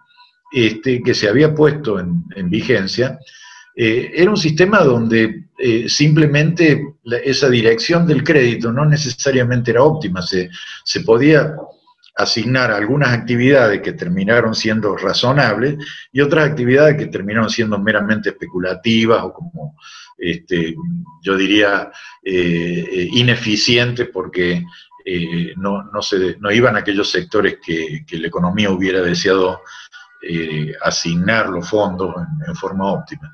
este, 0.51 1.01
que 1.01 1.13
se 1.13 1.29
había 1.29 1.55
puesto 1.55 1.99
en, 1.99 2.49
vigencia 2.49 3.17
eh, 3.75 4.11
era 4.13 4.29
un 4.29 4.37
sistema 4.37 4.79
donde 4.79 5.45
eh, 5.61 5.89
simplemente 5.89 6.95
esa 7.23 7.49
dirección 7.49 8.07
del 8.07 8.23
crédito 8.23 8.71
no 8.71 8.85
necesariamente 8.85 9.71
era 9.71 9.83
óptima, 9.83 10.21
se, 10.21 10.49
se 10.83 11.01
podía 11.01 11.55
asignar 12.17 12.71
algunas 12.71 13.09
actividades 13.13 13.81
que 13.81 13.93
terminaron 13.93 14.53
siendo 14.53 14.95
razonables 14.97 15.77
y 16.11 16.21
otras 16.21 16.49
actividades 16.49 16.97
que 16.97 17.07
terminaron 17.07 17.49
siendo 17.49 17.79
meramente 17.79 18.29
especulativas 18.29 19.23
o 19.23 19.33
como 19.33 19.75
este, 20.21 20.75
yo 21.23 21.35
diría, 21.35 21.91
eh, 22.23 22.87
eh, 22.91 23.09
ineficiente 23.13 24.05
porque 24.05 24.63
eh, 25.03 25.53
no, 25.57 25.83
se, 26.01 26.37
no, 26.39 26.51
iban 26.51 26.75
a 26.75 26.79
aquellos 26.79 27.09
sectores 27.09 27.57
que, 27.65 28.05
la 28.11 28.27
economía 28.27 28.69
hubiera 28.69 29.01
deseado 29.01 29.61
asignar 30.83 31.49
los 31.49 31.67
fondos 31.67 32.13
en, 32.47 32.55
forma 32.55 32.91
óptima. 32.91 33.33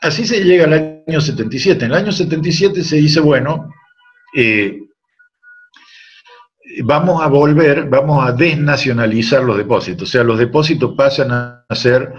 Así 0.00 0.26
se 0.26 0.42
llega 0.42 0.64
al 0.64 1.02
año 1.06 1.20
77. 1.20 1.84
En 1.84 1.90
el 1.90 1.96
año 1.96 2.12
77 2.12 2.82
se 2.82 2.96
dice, 2.96 3.20
bueno, 3.20 3.70
vamos 6.84 7.22
a 7.22 7.26
volver, 7.26 7.88
vamos 7.88 8.26
a 8.26 8.32
desnacionalizar 8.32 9.42
los 9.42 9.56
depósitos, 9.56 10.08
o 10.08 10.12
sea, 10.12 10.24
los 10.24 10.38
depósitos 10.38 10.94
pasan 10.96 11.30
a 11.32 11.66
ser 11.74 12.12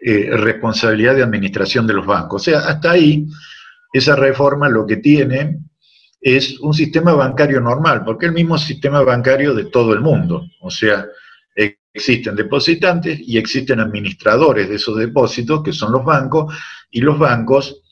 eh, 0.00 0.30
responsabilidad 0.36 1.16
de 1.16 1.22
administración 1.22 1.86
de 1.86 1.94
los 1.94 2.06
bancos. 2.06 2.42
O 2.42 2.44
sea, 2.44 2.60
hasta 2.60 2.92
ahí 2.92 3.26
esa 3.92 4.16
reforma 4.16 4.68
lo 4.68 4.86
que 4.86 4.96
tiene 4.96 5.58
es 6.20 6.58
un 6.60 6.74
sistema 6.74 7.12
bancario 7.14 7.60
normal, 7.60 8.04
porque 8.04 8.26
es 8.26 8.30
el 8.30 8.34
mismo 8.34 8.58
sistema 8.58 9.02
bancario 9.02 9.54
de 9.54 9.66
todo 9.66 9.92
el 9.92 10.00
mundo. 10.00 10.44
O 10.60 10.70
sea, 10.70 11.06
existen 11.92 12.36
depositantes 12.36 13.18
y 13.20 13.38
existen 13.38 13.80
administradores 13.80 14.68
de 14.68 14.76
esos 14.76 14.96
depósitos, 14.96 15.62
que 15.62 15.72
son 15.72 15.92
los 15.92 16.04
bancos, 16.04 16.54
y 16.90 17.00
los 17.00 17.18
bancos 17.18 17.82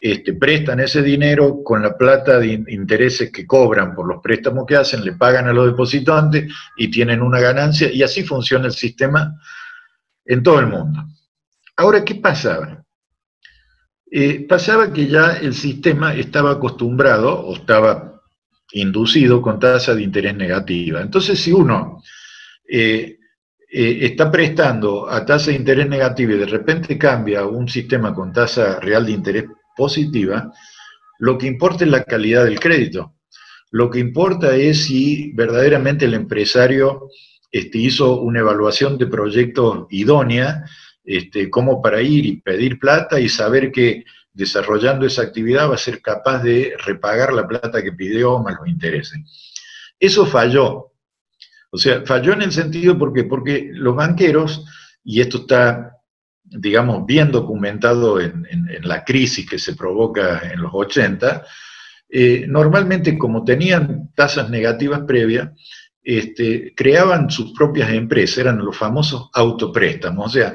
este, 0.00 0.34
prestan 0.34 0.80
ese 0.80 1.02
dinero 1.02 1.62
con 1.62 1.82
la 1.82 1.96
plata 1.96 2.38
de 2.38 2.64
intereses 2.68 3.30
que 3.30 3.46
cobran 3.46 3.94
por 3.94 4.08
los 4.08 4.20
préstamos 4.20 4.66
que 4.66 4.76
hacen, 4.76 5.04
le 5.04 5.12
pagan 5.12 5.46
a 5.46 5.52
los 5.52 5.66
depositantes 5.66 6.52
y 6.76 6.90
tienen 6.90 7.22
una 7.22 7.40
ganancia, 7.40 7.92
y 7.92 8.02
así 8.02 8.24
funciona 8.24 8.66
el 8.66 8.72
sistema 8.72 9.40
en 10.24 10.42
todo 10.42 10.58
el 10.58 10.66
mundo. 10.66 11.04
Ahora, 11.76 12.04
¿qué 12.04 12.16
pasaba? 12.16 12.84
Eh, 14.10 14.44
pasaba 14.46 14.92
que 14.92 15.06
ya 15.06 15.32
el 15.34 15.54
sistema 15.54 16.14
estaba 16.14 16.50
acostumbrado 16.50 17.40
o 17.40 17.56
estaba 17.56 18.20
inducido 18.72 19.40
con 19.40 19.58
tasa 19.58 19.94
de 19.94 20.02
interés 20.02 20.34
negativa. 20.36 21.00
Entonces, 21.00 21.40
si 21.40 21.52
uno 21.52 22.02
eh, 22.68 23.18
eh, 23.74 24.04
está 24.04 24.30
prestando 24.30 25.08
a 25.08 25.24
tasa 25.24 25.50
de 25.50 25.56
interés 25.56 25.88
negativa 25.88 26.34
y 26.34 26.38
de 26.38 26.46
repente 26.46 26.98
cambia 26.98 27.40
a 27.40 27.46
un 27.46 27.66
sistema 27.66 28.14
con 28.14 28.30
tasa 28.30 28.78
real 28.80 29.06
de 29.06 29.12
interés 29.12 29.44
positiva, 29.74 30.52
lo 31.18 31.38
que 31.38 31.46
importa 31.46 31.84
es 31.84 31.90
la 31.90 32.04
calidad 32.04 32.44
del 32.44 32.60
crédito. 32.60 33.14
Lo 33.70 33.90
que 33.90 33.98
importa 33.98 34.54
es 34.54 34.84
si 34.84 35.32
verdaderamente 35.32 36.04
el 36.04 36.12
empresario 36.12 37.08
este, 37.50 37.78
hizo 37.78 38.20
una 38.20 38.40
evaluación 38.40 38.98
de 38.98 39.06
proyectos 39.06 39.86
idónea 39.88 40.64
este, 41.04 41.48
como 41.48 41.80
para 41.80 42.02
ir 42.02 42.26
y 42.26 42.42
pedir 42.42 42.78
plata 42.78 43.18
y 43.20 43.30
saber 43.30 43.72
que 43.72 44.04
desarrollando 44.34 45.06
esa 45.06 45.22
actividad 45.22 45.70
va 45.70 45.76
a 45.76 45.78
ser 45.78 46.02
capaz 46.02 46.42
de 46.42 46.74
repagar 46.84 47.32
la 47.32 47.48
plata 47.48 47.82
que 47.82 47.92
pidió 47.92 48.38
más 48.38 48.56
los 48.58 48.68
intereses. 48.68 49.18
Eso 49.98 50.26
falló. 50.26 50.91
O 51.74 51.78
sea, 51.78 52.02
falló 52.04 52.34
en 52.34 52.42
el 52.42 52.52
sentido 52.52 52.98
porque, 52.98 53.24
porque 53.24 53.70
los 53.72 53.96
banqueros, 53.96 54.66
y 55.02 55.22
esto 55.22 55.38
está, 55.38 55.96
digamos, 56.44 57.06
bien 57.06 57.32
documentado 57.32 58.20
en, 58.20 58.46
la 58.82 59.04
crisis 59.04 59.48
que 59.48 59.58
se 59.58 59.74
provoca 59.74 60.52
en 60.52 60.60
los 60.60 60.70
80, 60.74 61.46
eh, 62.10 62.44
normalmente 62.46 63.16
como 63.16 63.42
tenían 63.42 64.10
tasas 64.14 64.50
negativas 64.50 65.00
previas, 65.06 65.50
este, 66.02 66.74
creaban 66.74 67.30
sus 67.30 67.52
propias 67.52 67.90
empresas, 67.90 68.38
eran 68.38 68.58
los 68.58 68.76
famosos 68.76 69.30
autopréstamos. 69.32 70.26
O 70.26 70.28
sea, 70.30 70.54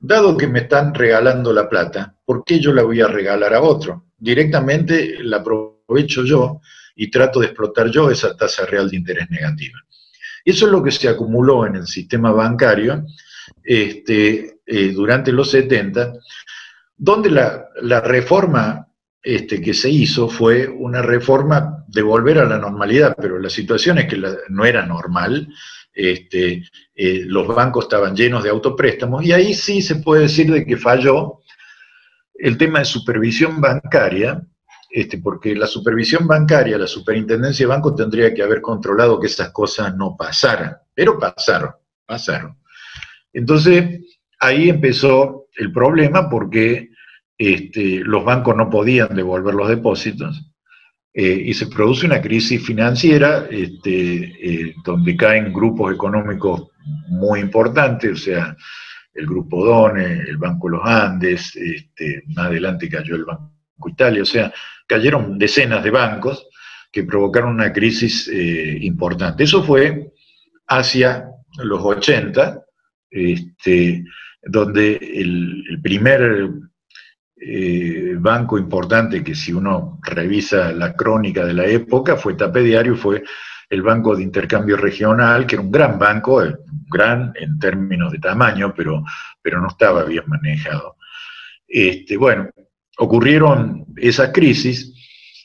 dado 0.00 0.36
que 0.36 0.48
me 0.48 0.60
están 0.60 0.92
regalando 0.94 1.52
la 1.52 1.68
plata, 1.68 2.16
¿por 2.24 2.42
qué 2.44 2.58
yo 2.58 2.72
la 2.72 2.82
voy 2.82 3.00
a 3.02 3.06
regalar 3.06 3.54
a 3.54 3.62
otro? 3.62 4.06
Directamente 4.18 5.18
la 5.22 5.36
aprovecho 5.36 6.24
yo 6.24 6.60
y 6.96 7.08
trato 7.08 7.38
de 7.38 7.46
explotar 7.46 7.88
yo 7.88 8.10
esa 8.10 8.36
tasa 8.36 8.66
real 8.66 8.90
de 8.90 8.96
interés 8.96 9.30
negativa. 9.30 9.78
Eso 10.46 10.66
es 10.66 10.72
lo 10.72 10.80
que 10.80 10.92
se 10.92 11.08
acumuló 11.08 11.66
en 11.66 11.74
el 11.74 11.86
sistema 11.88 12.30
bancario 12.30 13.04
este, 13.64 14.60
eh, 14.64 14.92
durante 14.92 15.32
los 15.32 15.50
70, 15.50 16.12
donde 16.96 17.30
la, 17.30 18.00
reforma 18.00 18.86
este, 19.20 19.60
que 19.60 19.74
se 19.74 19.90
hizo 19.90 20.28
fue 20.28 20.68
una 20.68 21.02
reforma 21.02 21.84
de 21.88 22.00
volver 22.00 22.38
a 22.38 22.44
la 22.44 22.58
normalidad, 22.58 23.16
pero 23.20 23.40
la 23.40 23.50
situación 23.50 23.98
es 23.98 24.06
que 24.06 24.22
no 24.48 24.64
era 24.64 24.86
normal, 24.86 25.48
este, 25.92 26.62
eh, 26.94 27.24
los 27.26 27.48
bancos 27.48 27.86
estaban 27.86 28.14
llenos 28.14 28.44
de 28.44 28.50
autopréstamos 28.50 29.24
y 29.24 29.32
ahí 29.32 29.52
sí 29.52 29.82
se 29.82 29.96
puede 29.96 30.22
decir 30.22 30.52
de 30.52 30.64
que 30.64 30.76
falló 30.76 31.40
el 32.34 32.56
tema 32.56 32.78
de 32.78 32.84
supervisión 32.84 33.60
bancaria, 33.60 34.42
este, 34.96 35.18
porque 35.18 35.54
la 35.54 35.66
supervisión 35.66 36.26
bancaria, 36.26 36.78
la 36.78 36.86
superintendencia 36.86 37.66
de 37.66 37.68
bancos 37.68 37.94
tendría 37.96 38.32
que 38.32 38.42
haber 38.42 38.62
controlado 38.62 39.20
que 39.20 39.26
esas 39.26 39.50
cosas 39.50 39.94
no 39.94 40.16
pasaran, 40.16 40.74
pero 40.94 41.18
pasaron, 41.18 41.72
pasaron. 42.06 42.56
Entonces, 43.30 44.00
ahí 44.40 44.70
empezó 44.70 45.48
el 45.54 45.70
problema 45.70 46.30
porque 46.30 46.92
este, 47.36 48.00
los 48.04 48.24
bancos 48.24 48.56
no 48.56 48.70
podían 48.70 49.14
devolver 49.14 49.54
los 49.54 49.68
depósitos 49.68 50.50
eh, 51.12 51.42
y 51.44 51.52
se 51.52 51.66
produce 51.66 52.06
una 52.06 52.22
crisis 52.22 52.64
financiera 52.64 53.48
este, 53.50 53.90
eh, 53.90 54.74
donde 54.82 55.14
caen 55.14 55.52
grupos 55.52 55.92
económicos 55.92 56.68
muy 57.08 57.40
importantes, 57.40 58.12
o 58.12 58.16
sea, 58.16 58.56
el 59.12 59.26
Grupo 59.26 59.62
Done, 59.62 60.22
el 60.26 60.38
Banco 60.38 60.70
Los 60.70 60.86
Andes, 60.86 61.52
más 62.28 62.46
adelante 62.46 62.88
cayó 62.88 63.14
el 63.16 63.26
Banco 63.26 63.52
Italia, 63.88 64.22
o 64.22 64.26
sea, 64.26 64.52
cayeron 64.86 65.38
decenas 65.38 65.82
de 65.82 65.90
bancos 65.90 66.48
que 66.90 67.04
provocaron 67.04 67.50
una 67.50 67.72
crisis 67.72 68.28
eh, 68.28 68.78
importante. 68.82 69.44
Eso 69.44 69.62
fue 69.62 70.12
hacia 70.68 71.28
los 71.58 71.80
80, 71.82 72.64
este, 73.10 74.04
donde 74.42 74.96
el 74.96 75.80
primer 75.82 76.50
eh, 77.38 78.14
banco 78.18 78.58
importante 78.58 79.22
que 79.22 79.34
si 79.34 79.52
uno 79.52 79.98
revisa 80.02 80.72
la 80.72 80.94
crónica 80.94 81.44
de 81.44 81.52
la 81.52 81.66
época 81.66 82.16
fue 82.16 82.34
Tape 82.34 82.62
Diario, 82.62 82.96
fue 82.96 83.22
el 83.68 83.82
Banco 83.82 84.16
de 84.16 84.22
Intercambio 84.22 84.76
Regional, 84.76 85.46
que 85.46 85.56
era 85.56 85.62
un 85.62 85.70
gran 85.70 85.98
banco, 85.98 86.42
eh, 86.42 86.56
gran 86.88 87.32
en 87.34 87.58
términos 87.58 88.12
de 88.12 88.18
tamaño, 88.18 88.72
pero, 88.74 89.04
pero 89.42 89.60
no 89.60 89.68
estaba 89.68 90.04
bien 90.04 90.24
manejado. 90.26 90.96
Este, 91.68 92.16
bueno, 92.16 92.48
ocurrieron 92.98 93.86
esas 93.96 94.30
crisis 94.32 94.92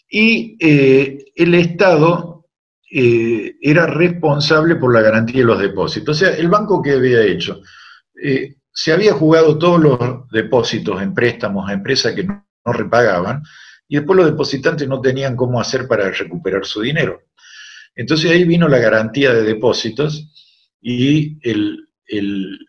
y 0.09 0.57
eh, 0.59 1.17
el 1.35 1.55
Estado 1.55 2.29
era 2.93 3.87
responsable 3.87 4.75
por 4.75 4.93
la 4.93 4.99
garantía 4.99 5.39
de 5.39 5.47
los 5.47 5.61
depósitos. 5.61 6.17
O 6.17 6.19
sea, 6.19 6.35
el 6.35 6.49
banco 6.49 6.81
que 6.81 6.91
había 6.91 7.23
hecho, 7.23 7.61
se 8.73 8.93
había 8.93 9.13
jugado 9.13 9.57
todos 9.57 9.79
los 9.79 10.29
depósitos 10.29 11.01
en 11.01 11.13
préstamos 11.13 11.69
a 11.69 11.73
empresas 11.73 12.13
que 12.13 12.23
no, 12.23 12.43
repagaban 12.65 13.43
y 13.87 13.95
después 13.95 14.17
los 14.17 14.27
depositantes 14.27 14.87
no 14.87 15.01
tenían 15.01 15.35
cómo 15.35 15.59
hacer 15.59 15.87
para 15.87 16.11
recuperar 16.11 16.65
su 16.65 16.81
dinero. 16.81 17.23
Entonces 17.95 18.31
ahí 18.31 18.43
vino 18.45 18.67
la 18.67 18.77
garantía 18.77 19.33
de 19.33 19.43
depósitos 19.43 20.31
y 20.79 21.37
el, 21.47 21.89
el, 22.05 22.59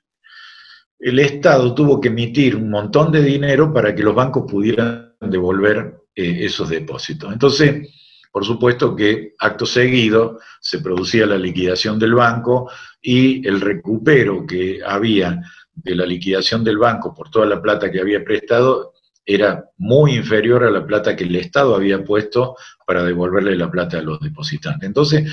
Estado 1.19 1.75
tuvo 1.75 2.01
que 2.01 2.09
emitir 2.09 2.57
un 2.57 2.71
montón 2.71 3.11
de 3.11 3.23
dinero 3.23 3.73
para 3.73 3.95
que 3.95 4.03
los 4.03 4.15
bancos 4.15 4.45
pudieran 4.51 5.15
devolver 5.21 6.03
eh, 6.15 6.45
esos 6.45 6.69
depósitos. 6.69 7.33
Entonces, 7.33 7.89
por 8.31 8.45
supuesto 8.45 8.97
que 8.97 9.35
acto 9.39 9.67
seguido 9.67 10.39
se 10.61 10.79
producía 10.79 11.27
la 11.27 11.37
liquidación 11.37 11.99
del 11.99 12.15
banco 12.15 12.71
y 13.01 13.47
el 13.47 13.61
recupero 13.61 14.47
que 14.47 14.81
había 14.85 15.43
de 15.75 15.95
la 15.95 16.07
liquidación 16.07 16.63
del 16.63 16.79
banco 16.79 17.15
por 17.15 17.31
toda 17.31 17.47
la 17.47 17.61
plata 17.61 17.91
que 17.91 18.01
había 18.01 18.25
prestado 18.25 18.93
era 19.25 19.65
muy 19.79 20.17
inferior 20.17 20.65
a 20.65 20.71
la 20.71 20.87
plata 20.87 21.15
que 21.15 21.25
el 21.25 21.37
Estado 21.37 21.75
había 21.75 22.03
puesto 22.03 22.57
para 22.87 23.05
devolverle 23.05 23.57
la 23.57 23.71
plata 23.71 23.99
a 23.99 24.03
los 24.03 24.21
depositantes. 24.21 24.87
Entonces, 24.87 25.31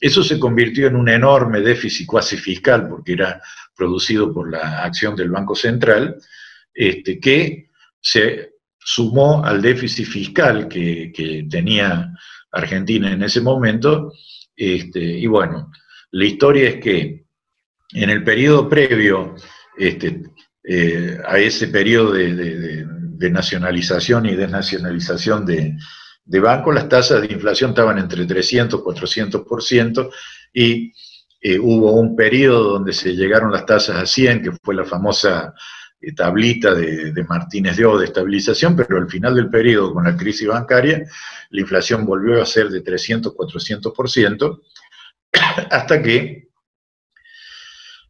eso 0.00 0.22
se 0.22 0.38
convirtió 0.38 0.86
en 0.86 0.96
un 0.96 1.08
enorme 1.08 1.60
déficit 1.60 2.06
cuasi 2.06 2.36
fiscal, 2.36 2.88
porque 2.88 3.12
era 3.12 3.40
producido 3.80 4.30
por 4.34 4.50
la 4.50 4.82
acción 4.84 5.16
del 5.16 5.30
Banco 5.30 5.54
Central, 5.54 6.16
este, 6.74 7.18
que 7.18 7.70
se 7.98 8.50
sumó 8.78 9.42
al 9.42 9.62
déficit 9.62 10.06
fiscal 10.06 10.68
que, 10.68 11.46
tenía 11.50 12.12
Argentina 12.52 13.10
en 13.10 13.22
ese 13.22 13.40
momento. 13.40 14.12
Este, 14.54 15.00
y 15.00 15.26
bueno, 15.26 15.70
la 16.10 16.24
historia 16.26 16.68
es 16.68 16.76
que 16.76 17.24
en 17.94 18.10
el 18.10 18.22
periodo 18.22 18.68
previo 18.68 19.34
este, 19.78 20.24
eh, 20.62 21.18
a 21.26 21.38
ese 21.38 21.68
periodo 21.68 22.12
de, 22.12 22.86
nacionalización 23.30 24.26
y 24.26 24.34
desnacionalización 24.34 25.46
de, 25.46 25.76
de 26.24 26.40
bancos, 26.40 26.74
las 26.74 26.88
tasas 26.88 27.22
de 27.22 27.32
inflación 27.32 27.70
estaban 27.70 27.98
entre 27.98 28.26
300 28.26 28.80
y 28.80 28.82
400%, 28.82 30.10
y 30.52 30.92
hubo 31.42 31.92
un 31.92 32.14
periodo 32.14 32.72
donde 32.72 32.92
se 32.92 33.14
llegaron 33.14 33.50
las 33.50 33.64
tasas 33.64 33.96
a 33.96 34.06
100, 34.06 34.42
que 34.42 34.52
fue 34.62 34.74
la 34.74 34.84
famosa 34.84 35.54
eh, 36.02 36.14
tablita 36.14 36.74
de, 36.74 37.24
Martínez 37.28 37.76
de 37.76 37.84
O 37.84 37.98
de 37.98 38.06
estabilización, 38.06 38.74
pero 38.74 38.96
al 38.96 39.08
final 39.08 39.34
del 39.34 39.50
periodo, 39.50 39.92
con 39.92 40.04
la 40.04 40.16
crisis 40.16 40.48
bancaria, 40.48 41.04
la 41.50 41.60
inflación 41.60 42.06
volvió 42.06 42.40
a 42.40 42.46
ser 42.46 42.70
de 42.70 42.80
300, 42.80 43.34
400%, 43.34 44.60
hasta 45.70 46.02
que 46.02 46.48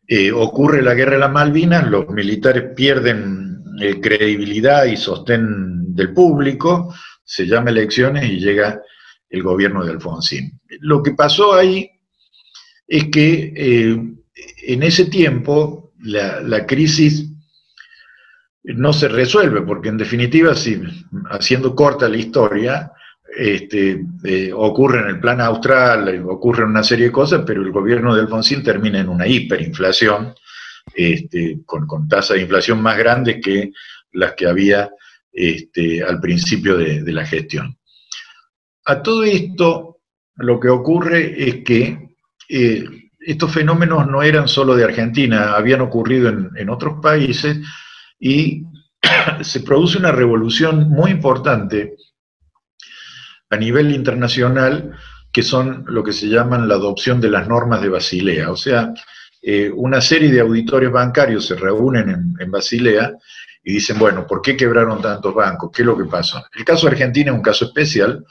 eh, 0.07 0.33
ocurre 0.33 0.83
la 0.83 0.95
guerra 0.95 1.13
de 1.13 1.19
las 1.19 1.33
Malvinas, 1.33 1.91
los 1.91 2.09
militares 2.09 2.73
pierden 2.77 3.65
eh, 3.81 4.01
credibilidad 4.01 4.85
y 4.85 4.97
sostén 4.97 5.93
del 5.93 6.13
público, 6.13 6.95
se 7.25 7.47
llama 7.47 7.71
elecciones 7.71 8.25
y 8.25 8.39
llega 8.39 8.81
el 9.29 9.43
gobierno 9.43 9.85
de 9.85 9.93
Alfonsín. 9.93 10.61
Lo 10.81 11.03
que 11.03 11.13
pasó 11.13 11.55
ahí 11.55 11.91
es 12.91 13.05
que 13.05 13.55
en 14.67 14.83
ese 14.83 15.05
tiempo 15.07 15.93
la, 16.01 16.41
la 16.41 16.67
crisis 16.67 17.31
no 18.65 18.93
se 18.93 19.09
resuelve, 19.09 19.63
porque 19.63 19.89
en 19.89 19.97
definitiva, 19.97 20.53
haciendo 21.31 21.75
corta 21.75 22.09
la 22.09 22.17
historia, 22.17 22.93
este, 23.37 24.05
eh, 24.25 24.53
ocurre 24.53 25.01
en 25.01 25.07
el 25.07 25.21
plan 25.21 25.41
austral, 25.41 26.25
ocurre 26.29 26.65
una 26.65 26.83
serie 26.83 27.07
de 27.07 27.13
cosas, 27.13 27.43
pero 27.47 27.63
el 27.63 27.71
gobierno 27.71 28.15
de 28.15 28.23
Alfonsín 28.23 28.63
termina 28.63 29.01
en 29.01 29.09
una 29.09 29.27
hiperinflación, 29.27 30.35
este, 30.95 31.61
con, 31.65 31.87
con 31.87 32.09
tasas 32.09 32.37
de 32.37 32.43
inflación 32.43 32.83
más 32.83 32.99
grandes 32.99 33.41
que 33.43 33.71
las 34.13 34.33
que 34.35 34.49
había 34.49 34.91
este, 35.33 36.03
al 36.03 36.21
principio 36.21 36.77
de, 36.77 37.13
la 37.13 37.25
gestión. 37.25 37.79
A 38.87 39.01
todo 39.01 39.23
esto, 39.23 40.01
lo 40.35 40.59
que 40.59 40.69
ocurre 40.69 41.49
es 41.49 41.63
que 41.63 42.10
eh, 42.51 42.85
estos 43.21 43.53
fenómenos 43.53 44.07
no 44.09 44.23
eran 44.23 44.49
solo 44.49 44.75
de 44.75 44.85
Argentina, 44.85 45.55
habían 45.55 45.83
ocurrido 45.83 46.29
en, 46.29 46.71
otros 46.71 47.01
países, 47.01 47.59
y 48.19 48.65
se 49.43 49.61
produce 49.61 49.99
una 49.99 50.11
revolución 50.11 50.89
muy 50.89 51.11
importante 51.11 51.97
a 53.51 53.57
nivel 53.57 53.95
internacional, 53.95 54.97
que 55.33 55.43
son 55.43 55.85
lo 55.87 56.03
que 56.03 56.13
se 56.13 56.29
llaman 56.29 56.67
la 56.67 56.75
adopción 56.75 57.21
de 57.21 57.31
las 57.31 57.47
normas 57.47 57.81
de 57.83 57.89
Basilea. 57.89 58.51
O 58.51 58.57
sea, 58.57 58.93
eh, 59.43 59.71
una 59.75 60.01
serie 60.01 60.31
de 60.31 60.41
auditores 60.41 60.91
bancarios 60.91 61.47
se 61.47 61.55
reúnen 61.55 62.35
en, 62.39 62.51
Basilea 62.51 63.13
y 63.63 63.75
dicen, 63.75 63.99
bueno, 63.99 64.27
¿por 64.27 64.43
qué 64.43 64.57
quebraron 64.57 65.01
tantos 65.01 65.35
bancos? 65.35 65.71
¿Qué 65.73 65.83
es 65.83 65.87
lo 65.87 65.97
que 65.97 66.05
pasó? 66.05 66.43
El 66.53 66.65
caso 66.65 66.89
Argentina 66.89 67.31
es 67.31 67.37
un 67.37 67.43
caso 67.43 67.67
especial, 67.67 68.25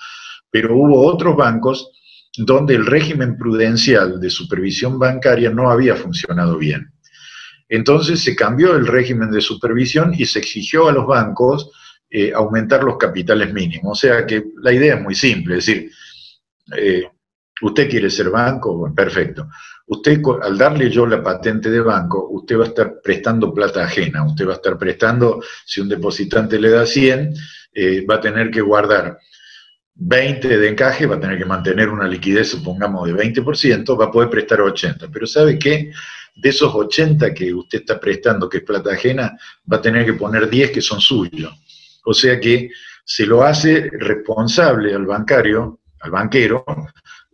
pero 0.49 0.76
hubo 0.76 1.05
otros 1.05 1.36
bancos 1.36 1.91
donde 2.38 2.75
el 2.75 2.86
régimen 2.86 3.38
prudencial 3.38 4.19
de 4.19 4.30
supervisión 4.30 4.99
bancaria 4.99 5.49
no 5.49 5.69
había 5.69 5.95
funcionado 5.95 6.57
bien. 6.57 6.91
Entonces 7.67 8.21
se 8.21 8.36
cambió 8.36 8.75
el 8.75 8.88
régimen 8.88 9.30
de 9.30 9.41
supervisión 9.41 10.13
y 10.17 10.25
se 10.25 10.39
exigió 10.39 10.88
a 10.88 10.91
los 10.91 11.05
bancos 11.05 11.69
eh, 12.09 12.32
aumentar 12.34 12.84
los 12.84 12.97
capitales 12.97 13.53
mínimos. 13.53 13.91
O 13.91 13.95
sea 13.95 14.25
que 14.25 14.43
la 14.61 14.73
idea 14.73 14.95
es 14.95 15.01
muy 15.01 15.15
simple, 15.15 15.57
es 15.57 15.65
decir, 15.65 15.91
eh, 16.75 17.03
usted 17.61 17.89
quiere 17.89 18.09
ser 18.09 18.30
banco, 18.30 18.91
perfecto. 18.95 19.47
Usted, 19.86 20.21
al 20.41 20.57
darle 20.57 20.89
yo 20.89 21.05
la 21.05 21.21
patente 21.21 21.69
de 21.69 21.82
banco, 21.82 22.27
usted 22.30 22.57
va 22.57 22.65
a 22.65 22.67
estar 22.67 23.01
prestando 23.03 23.53
plata 23.53 23.84
ajena, 23.84 24.23
usted 24.23 24.47
va 24.47 24.53
a 24.53 24.55
estar 24.55 24.77
prestando, 24.77 25.41
si 25.65 25.82
un 25.82 25.89
depositante 25.89 26.59
le 26.59 26.69
da 26.69 26.86
100, 26.86 27.34
eh, 27.73 28.05
va 28.05 28.15
a 28.15 28.21
tener 28.21 28.49
que 28.51 28.61
guardar 28.61 29.17
20 30.00 30.58
de 30.58 30.70
encaje, 30.70 31.06
va 31.06 31.18
a 31.18 31.20
tener 31.20 31.38
que 31.38 31.45
mantener 31.45 31.89
una 31.89 32.08
liquidez, 32.08 32.50
supongamos, 32.50 33.08
de 33.08 33.14
20%, 33.14 34.00
va 34.00 34.06
a 34.06 34.12
poder 34.12 34.30
prestar 34.30 34.62
80. 34.62 35.10
Pero 35.12 35.28
¿sabe 35.28 35.60
qué? 35.60 35.91
de 36.41 36.50
esos 36.50 36.74
80 36.74 37.34
que 37.34 37.54
usted 37.54 37.80
está 37.80 38.00
prestando, 38.00 38.50
que 38.50 38.58
es 38.58 38.64
plata 38.64 38.91
ajena, 38.91 39.38
va 39.72 39.78
a 39.78 39.82
tener 39.82 40.06
que 40.06 40.14
poner 40.14 40.50
10 40.50 40.72
que 40.72 40.82
son 40.82 41.02
suyos. 41.02 41.54
O 42.06 42.14
sea 42.14 42.39
que 42.39 42.70
se 43.04 43.26
lo 43.26 43.43
hace 43.43 43.89
responsable 43.91 44.93
al 44.93 45.06
bancario, 45.06 45.80
al 46.00 46.12
banquero, 46.12 46.64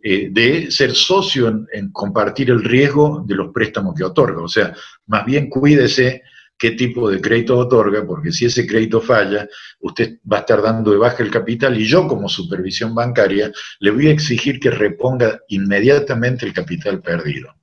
eh, 0.02 0.28
de 0.30 0.70
ser 0.70 0.94
socio 0.94 1.48
en, 1.72 1.90
compartir 1.92 2.50
el 2.50 2.64
riesgo 2.64 3.22
de 3.26 3.34
los 3.34 3.52
préstamos 3.52 3.94
que 3.94 4.04
otorga. 4.04 4.42
O 4.42 4.48
sea, 4.48 4.74
más 5.06 5.24
bien 5.24 5.48
cuídese 5.48 6.22
qué 6.58 6.72
tipo 6.72 7.10
de 7.10 7.20
crédito 7.20 7.58
otorga, 7.58 8.06
porque 8.06 8.32
si 8.32 8.46
ese 8.46 8.66
crédito 8.66 9.00
falla, 9.00 9.48
usted 9.80 10.18
va 10.30 10.38
a 10.38 10.40
estar 10.40 10.62
dando 10.62 10.90
de 10.90 10.96
baja 10.96 11.22
el 11.22 11.30
capital 11.30 11.78
y 11.78 11.86
yo 11.86 12.06
como 12.06 12.28
supervisión 12.28 12.94
bancaria 12.94 13.52
le 13.80 13.90
voy 13.90 14.08
a 14.08 14.12
exigir 14.12 14.58
que 14.58 14.70
reponga 14.70 15.40
inmediatamente 15.48 16.46
el 16.46 16.52
capital 16.52 17.02
perdido. 17.02 17.54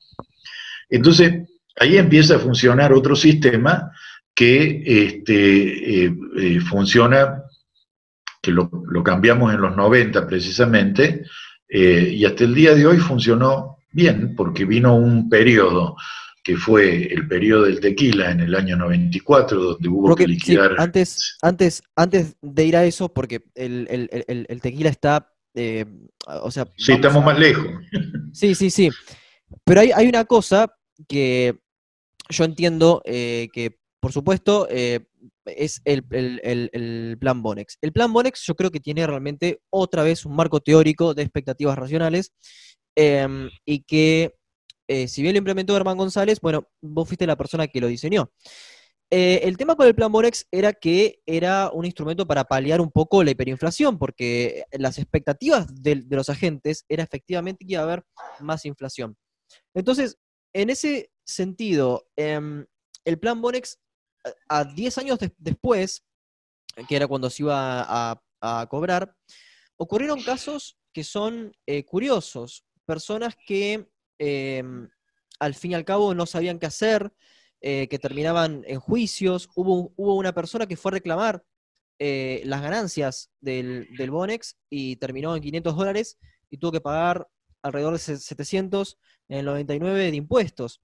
Entonces, 0.90 1.50
ahí 1.80 1.98
empieza 1.98 2.36
a 2.36 2.40
funcionar 2.40 2.94
otro 2.94 3.16
sistema 3.16 3.92
que 4.36 4.84
este, 4.86 6.06
eh, 6.06 6.16
eh, 6.38 6.60
funciona, 6.60 7.44
que 8.42 8.52
lo, 8.52 8.70
cambiamos 9.04 9.54
en 9.54 9.62
los 9.62 9.76
90 9.76 10.28
precisamente, 10.28 11.26
eh, 11.68 12.12
y 12.14 12.26
hasta 12.26 12.44
el 12.44 12.54
día 12.54 12.76
de 12.76 12.86
hoy 12.86 12.98
funcionó 12.98 13.78
bien, 13.92 14.36
porque 14.36 14.66
vino 14.66 14.96
un 14.96 15.30
periodo 15.30 15.96
que 16.44 16.58
fue 16.58 17.14
el 17.14 17.28
periodo 17.28 17.64
del 17.64 17.80
tequila 17.80 18.32
en 18.32 18.42
el 18.42 18.54
año 18.56 18.76
94, 18.76 19.62
donde 19.62 19.90
hubo 19.90 20.16
que 20.16 20.28
liquidar... 20.28 20.76
antes, 20.78 21.38
antes, 21.42 21.82
antes 21.96 22.36
de 22.42 22.66
ir 22.66 22.76
a 22.76 22.86
eso, 22.86 23.12
porque 23.12 23.42
el, 23.56 24.60
tequila 24.62 24.90
está... 24.90 25.32
o 26.26 26.52
sea, 26.52 26.68
sí, 26.78 26.94
estamos 26.94 27.24
más 27.24 27.40
lejos. 27.40 27.68
Sí, 28.34 28.56
sí, 28.56 28.70
sí. 28.70 28.90
Pero 29.64 29.82
hay, 29.82 29.92
hay 29.92 30.08
una 30.08 30.26
cosa 30.26 30.74
que 31.08 31.60
yo 32.30 32.44
entiendo 32.44 33.02
eh, 33.06 33.50
que, 33.54 33.78
por 34.00 34.12
supuesto, 34.12 34.68
eh, 34.70 35.06
es 35.46 35.82
el, 35.86 37.18
plan 37.20 37.42
Bonex. 37.42 37.78
El 37.82 37.94
plan 37.94 38.12
Bonex 38.12 38.44
yo 38.46 38.56
creo 38.56 38.72
que 38.72 38.80
tiene 38.80 39.06
realmente 39.06 39.62
otra 39.70 40.04
vez 40.04 40.26
un 40.26 40.36
marco 40.36 40.60
teórico 40.60 41.14
de 41.14 41.24
expectativas 41.24 41.78
racionales 41.78 42.34
em, 42.96 43.50
y 43.66 43.84
que, 43.84 44.34
eh, 44.94 45.08
si 45.08 45.22
bien 45.22 45.34
lo 45.34 45.40
implementó 45.40 45.76
Herman 45.76 45.98
González, 45.98 46.40
bueno, 46.42 46.68
vos 46.82 47.08
fuiste 47.08 47.28
la 47.28 47.36
persona 47.36 47.68
que 47.68 47.82
lo 47.82 47.88
diseñó. 47.88 48.32
el 49.10 49.58
tema 49.58 49.76
con 49.76 49.86
el 49.88 49.94
plan 49.94 50.12
Bonex 50.12 50.48
era 50.52 50.74
que 50.74 51.22
era 51.26 51.70
un 51.72 51.86
instrumento 51.86 52.26
para 52.26 52.46
paliar 52.46 52.82
un 52.82 52.92
poco 52.92 53.24
la 53.24 53.32
hiperinflación, 53.32 54.00
porque 54.00 54.64
las 54.72 54.98
expectativas 54.98 55.68
de, 55.84 55.96
de 55.96 56.16
los 56.16 56.30
agentes 56.30 56.86
era 56.90 57.04
efectivamente 57.04 57.66
que 57.66 57.74
iba 57.74 57.82
a 57.82 57.86
haber 57.86 58.04
más 58.40 58.66
inflación. 58.66 59.16
Entonces, 59.76 60.18
en 60.54 60.70
ese 60.70 61.12
sentido, 61.26 62.08
em, 62.16 62.66
el 63.06 63.20
plan 63.20 63.42
Bonex, 63.42 63.80
a 64.48 64.64
10 64.64 64.98
años 65.00 65.20
después, 65.38 66.04
que 66.88 66.96
era 66.96 67.08
cuando 67.08 67.30
se 67.30 67.44
iba 67.44 67.86
a, 67.88 68.20
cobrar, 68.70 69.16
ocurrieron 69.78 70.22
casos 70.22 70.78
que 70.94 71.06
son 71.06 71.54
eh, 71.66 71.86
curiosos. 71.86 72.66
Personas 72.86 73.36
que 73.48 73.88
em, 74.18 74.90
al 75.40 75.54
fin 75.56 75.72
y 75.72 75.76
al 75.76 75.86
cabo 75.86 76.14
no 76.14 76.26
sabían 76.26 76.60
qué 76.60 76.66
hacer, 76.66 77.12
eh, 77.62 77.88
que 77.88 78.00
terminaban 78.00 78.64
en 78.68 78.80
juicios. 78.80 79.50
Hubo, 79.56 79.94
una 79.96 80.34
persona 80.34 80.68
que 80.68 80.78
fue 80.78 80.92
a 80.92 80.94
reclamar 80.94 81.44
eh, 82.00 82.42
las 82.46 82.62
ganancias 82.62 83.32
del, 83.40 83.88
del, 83.98 84.12
Bonex 84.12 84.58
y 84.70 84.98
terminó 84.98 85.36
en 85.36 85.42
500 85.42 85.76
dólares 85.76 86.18
y 86.50 86.58
tuvo 86.58 86.74
que 86.74 86.82
pagar 86.82 87.28
alrededor 87.62 87.94
de 87.94 88.00
700 88.00 88.98
en 89.30 89.40
el 89.40 89.46
99 89.46 90.12
de 90.12 90.16
impuestos. 90.16 90.82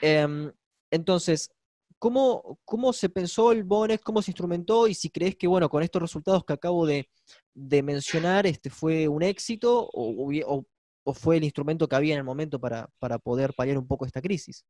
Em, 0.00 0.52
entonces, 0.90 1.50
¿cómo, 1.98 2.58
¿cómo 2.64 2.92
se 2.92 3.08
pensó 3.08 3.52
el 3.52 3.64
Bonex, 3.64 4.02
cómo 4.02 4.22
se 4.22 4.30
instrumentó 4.30 4.86
y 4.86 4.94
si 4.94 5.10
crees 5.10 5.36
que, 5.36 5.46
bueno, 5.46 5.68
con 5.68 5.82
estos 5.82 6.02
resultados 6.02 6.44
que 6.44 6.52
acabo 6.52 6.86
de, 6.86 7.08
mencionar, 7.54 8.46
este, 8.46 8.68
fue 8.70 9.08
un 9.08 9.22
éxito 9.22 9.88
o, 9.92 10.66
fue 11.12 11.36
el 11.36 11.44
instrumento 11.44 11.88
que 11.88 11.96
había 11.96 12.14
en 12.14 12.18
el 12.18 12.24
momento 12.24 12.58
para, 12.58 12.88
poder 13.22 13.52
paliar 13.52 13.76
un 13.76 13.86
poco 13.86 14.06
esta 14.06 14.22
crisis? 14.22 14.64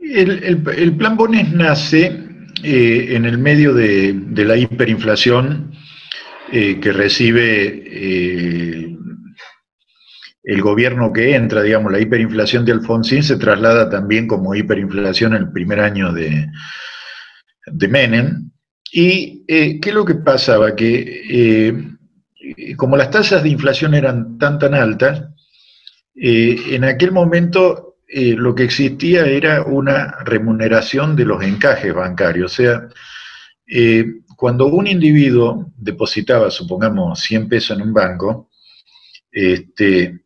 El, 0.00 0.62
plan 0.96 1.16
Bonex 1.16 1.52
nace 1.52 2.06
eh, 2.62 3.06
en 3.10 3.24
el 3.24 3.38
medio 3.38 3.74
de, 3.74 4.14
la 4.44 4.56
hiperinflación 4.56 5.72
eh, 6.52 6.78
que 6.80 6.92
recibe 6.92 7.82
eh, 7.86 8.96
el 10.44 10.60
gobierno 10.60 11.12
que 11.12 11.34
entra, 11.34 11.62
digamos, 11.62 11.90
la 11.90 12.00
hiperinflación 12.00 12.64
de 12.64 12.72
Alfonsín 12.72 13.22
se 13.22 13.36
traslada 13.36 13.88
también 13.88 14.26
como 14.26 14.54
hiperinflación 14.54 15.34
en 15.34 15.42
el 15.42 15.52
primer 15.52 15.80
año 15.80 16.12
de, 16.12 16.46
de 17.66 17.88
Menem. 17.88 18.50
¿Y 18.92 19.46
qué 19.46 19.80
es 19.82 19.94
lo 19.94 20.04
que 20.04 20.16
pasaba? 20.16 20.76
Que 20.76 21.92
como 22.76 22.96
las 22.96 23.10
tasas 23.10 23.42
de 23.42 23.50
inflación 23.50 23.94
eran 23.94 24.38
tan 24.38 24.58
tan 24.58 24.74
altas, 24.74 25.24
eh, 26.14 26.56
en 26.70 26.84
aquel 26.84 27.12
momento 27.12 27.96
lo 28.14 28.54
que 28.54 28.64
existía 28.64 29.24
era 29.24 29.62
una 29.62 30.18
remuneración 30.24 31.16
de 31.16 31.24
los 31.24 31.42
encajes 31.42 31.94
bancarios. 31.94 32.52
O 32.52 32.54
sea, 32.54 32.88
cuando 34.36 34.66
un 34.66 34.86
individuo 34.86 35.72
depositaba, 35.76 36.50
supongamos, 36.50 37.20
100 37.20 37.48
pesos 37.48 37.78
en 37.78 37.84
un 37.84 37.94
banco, 37.94 38.50
este, 39.30 40.24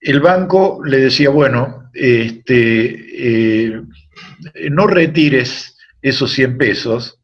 el 0.00 0.20
banco 0.20 0.80
le 0.84 0.98
decía, 0.98 1.30
bueno, 1.30 1.90
este, 1.94 3.68
eh, 3.68 3.82
no 4.70 4.86
retires 4.88 5.76
esos 6.02 6.32
100 6.32 6.58
pesos, 6.58 7.20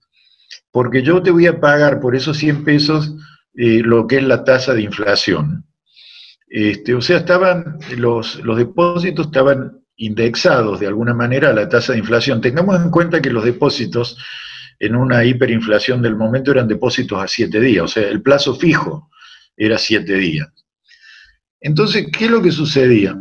porque 0.71 1.03
yo 1.03 1.21
te 1.23 1.33
voy 1.33 1.47
a 1.47 1.61
pagar 1.61 2.01
por 2.01 2.15
esos 2.15 2.39
100 2.39 2.65
pesos 2.65 3.15
eh, 3.61 3.83
lo 3.83 4.07
que 4.07 4.19
es 4.19 4.23
la 4.23 4.45
tasa 4.45 4.73
de 4.73 4.83
inflación. 4.83 5.67
Este, 6.47 6.95
o 6.95 7.01
sea, 7.01 7.19
estaban, 7.19 7.81
los, 7.97 8.37
los 8.45 8.57
depósitos 8.57 9.27
estaban 9.27 9.81
indexados 9.97 10.79
de 10.79 10.87
alguna 10.87 11.13
manera 11.13 11.51
a 11.51 11.53
la 11.53 11.69
tasa 11.69 11.93
de 11.93 11.99
inflación. 11.99 12.41
Tengamos 12.41 12.81
en 12.81 12.89
cuenta 12.93 13.21
que 13.21 13.31
los 13.31 13.45
depósitos 13.45 14.17
en 14.79 14.95
una 14.95 15.25
hiperinflación 15.25 16.01
del 16.01 16.15
momento 16.15 16.53
eran 16.53 16.69
depósitos 16.69 17.21
a 17.21 17.27
7 17.27 17.59
días, 17.59 17.85
o 17.85 17.89
sea, 17.89 18.09
el 18.09 18.23
plazo 18.23 18.55
fijo 18.55 19.11
era 19.57 19.77
7 19.77 20.15
días. 20.15 20.49
Entonces, 21.61 22.07
¿qué 22.17 22.27
es 22.27 22.31
lo 22.31 22.41
que 22.41 22.53
sucedía? 22.53 23.17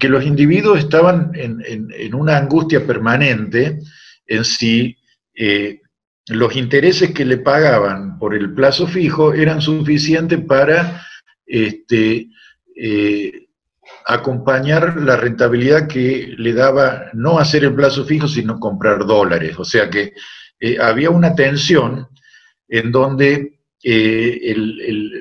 Que 0.00 0.08
los 0.08 0.26
individuos 0.26 0.80
estaban 0.80 1.30
en, 1.34 2.14
una 2.16 2.36
angustia 2.36 2.84
permanente 2.84 3.78
en 4.26 4.44
si 4.44 4.96
eh, 5.36 5.82
los 6.28 6.56
intereses 6.56 7.12
que 7.12 7.24
le 7.24 7.38
pagaban 7.38 8.18
por 8.18 8.34
el 8.34 8.52
plazo 8.52 8.86
fijo 8.86 9.32
eran 9.32 9.60
suficientes 9.60 10.40
para 10.44 11.02
este, 11.46 12.28
eh, 12.76 13.48
acompañar 14.06 14.96
la 15.00 15.16
rentabilidad 15.16 15.86
que 15.86 16.34
le 16.36 16.52
daba 16.52 17.10
no 17.14 17.38
hacer 17.38 17.64
el 17.64 17.74
plazo 17.74 18.04
fijo, 18.04 18.28
sino 18.28 18.60
comprar 18.60 19.06
dólares. 19.06 19.58
O 19.58 19.64
sea 19.64 19.88
que 19.88 20.12
eh, 20.60 20.78
había 20.80 21.10
una 21.10 21.34
tensión 21.34 22.08
en 22.68 22.92
donde 22.92 23.60
eh, 23.82 24.54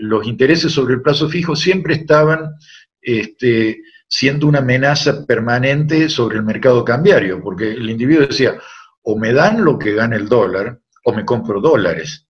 los 0.02 0.26
intereses 0.28 0.72
sobre 0.72 0.96
el 0.96 1.02
plazo 1.02 1.30
fijo 1.30 1.56
siempre 1.56 1.96
estaban 1.96 2.56
este, 3.02 3.82
siendo 4.08 4.48
una 4.48 4.60
amenaza 4.60 5.26
permanente 5.26 6.10
sobre 6.10 6.38
el 6.38 6.44
mercado 6.44 6.84
cambiario, 6.84 7.42
porque 7.42 7.72
el 7.72 7.90
individuo 7.90 8.28
decía, 8.28 8.60
o 9.04 9.18
me 9.18 9.32
dan 9.32 9.64
lo 9.64 9.78
que 9.78 9.94
gana 9.94 10.16
el 10.16 10.28
dólar, 10.28 10.80
o 11.08 11.14
me 11.14 11.24
compro 11.24 11.62
dólares. 11.62 12.28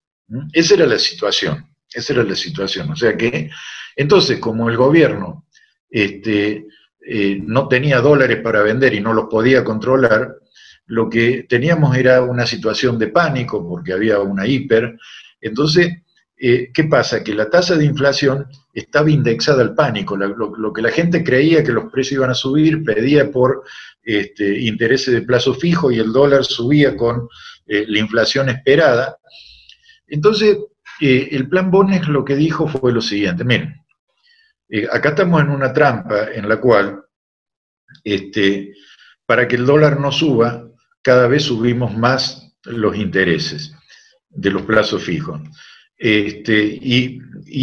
Esa 0.54 0.76
era 0.76 0.86
la 0.86 1.00
situación, 1.00 1.68
esa 1.92 2.14
era 2.14 2.24
la 2.24 2.36
situación. 2.36 2.92
O 2.92 2.96
sea 2.96 3.18
que, 3.18 3.50
entonces, 3.96 4.38
como 4.38 4.70
el 4.70 4.78
gobierno 4.78 5.48
este, 5.90 6.68
eh, 7.02 7.40
no 7.44 7.68
tenía 7.68 8.02
dólares 8.02 8.40
para 8.44 8.62
vender 8.62 8.94
y 8.94 9.00
no 9.00 9.14
los 9.14 9.26
podía 9.32 9.64
controlar, 9.64 10.36
lo 10.86 11.10
que 11.10 11.48
teníamos 11.50 11.98
era 11.98 12.22
una 12.22 12.46
situación 12.46 13.00
de 13.00 13.08
pánico 13.08 13.68
porque 13.68 13.94
había 13.94 14.20
una 14.20 14.46
hiper. 14.46 14.96
Entonces, 15.42 16.04
eh, 16.38 16.70
¿qué 16.72 16.84
pasa? 16.84 17.24
Que 17.24 17.34
la 17.34 17.50
tasa 17.50 17.76
de 17.78 17.86
inflación 17.86 18.46
estaba 18.76 19.10
indexada 19.10 19.64
al 19.64 19.74
pánico. 19.74 20.16
lo, 20.16 20.72
que 20.72 20.84
la 20.84 20.92
gente 20.92 21.24
creía 21.24 21.64
que 21.64 21.72
los 21.72 21.92
precios 21.92 22.20
iban 22.20 22.30
a 22.30 22.36
subir, 22.36 22.84
pedía 22.84 23.32
por 23.32 23.64
este, 24.04 24.60
intereses 24.60 25.16
de 25.16 25.24
plazo 25.24 25.56
fijo 25.56 25.90
y 25.90 25.98
el 25.98 26.14
dólar 26.14 26.46
subía 26.46 26.96
con 26.96 27.28
eh, 27.68 27.86
la 27.88 28.00
inflación 28.00 28.50
esperada. 28.50 29.18
Entonces, 30.08 30.58
eh, 31.00 31.30
el 31.32 31.50
plan 31.50 31.70
Bones 31.70 32.08
lo 32.08 32.24
que 32.26 32.36
dijo 32.36 32.68
fue 32.68 32.92
lo 32.92 33.02
siguiente, 33.02 33.44
miren, 33.44 33.76
acá 34.92 35.10
estamos 35.10 35.42
en 35.42 35.50
una 35.50 35.72
trampa 35.72 36.32
en 36.34 36.50
la 36.50 36.58
cual, 36.58 37.04
este, 38.04 38.74
para 39.26 39.48
que 39.48 39.56
el 39.56 39.66
dólar 39.66 40.00
no 40.00 40.12
suba, 40.12 40.68
cada 41.02 41.28
vez 41.28 41.44
subimos 41.44 41.96
más 41.96 42.54
los 42.64 42.98
intereses 42.98 43.74
de 44.30 44.52
los 44.52 44.64
plazos 44.64 45.04
fijos. 45.04 45.42
Este, 45.98 46.80
y, 46.82 47.22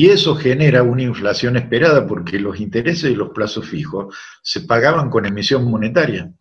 eso 0.09 0.35
genera 0.35 0.83
una 0.83 1.03
inflación 1.03 1.57
esperada 1.57 2.07
porque 2.07 2.39
los 2.39 2.59
intereses 2.59 3.11
de 3.11 3.17
los 3.17 3.31
plazos 3.31 3.69
fijos 3.69 4.15
se 4.43 4.63
pagaban 4.63 5.11
con 5.11 5.27
emisión 5.27 5.71
monetaria. 5.71 6.33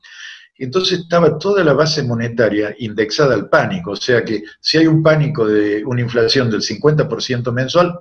Entonces 0.57 0.99
estaba 0.99 1.37
toda 1.37 1.63
la 1.63 1.73
base 1.73 2.03
monetaria 2.03 2.75
indexada 2.79 3.33
al 3.33 3.49
pánico, 3.49 3.91
o 3.91 3.95
sea 3.95 4.23
que 4.23 4.43
si 4.59 4.77
hay 4.77 4.87
un 4.87 5.01
pánico 5.01 5.47
de 5.47 5.83
una 5.83 6.01
inflación 6.01 6.49
del 6.49 6.61
50% 6.61 7.51
mensual, 7.51 7.99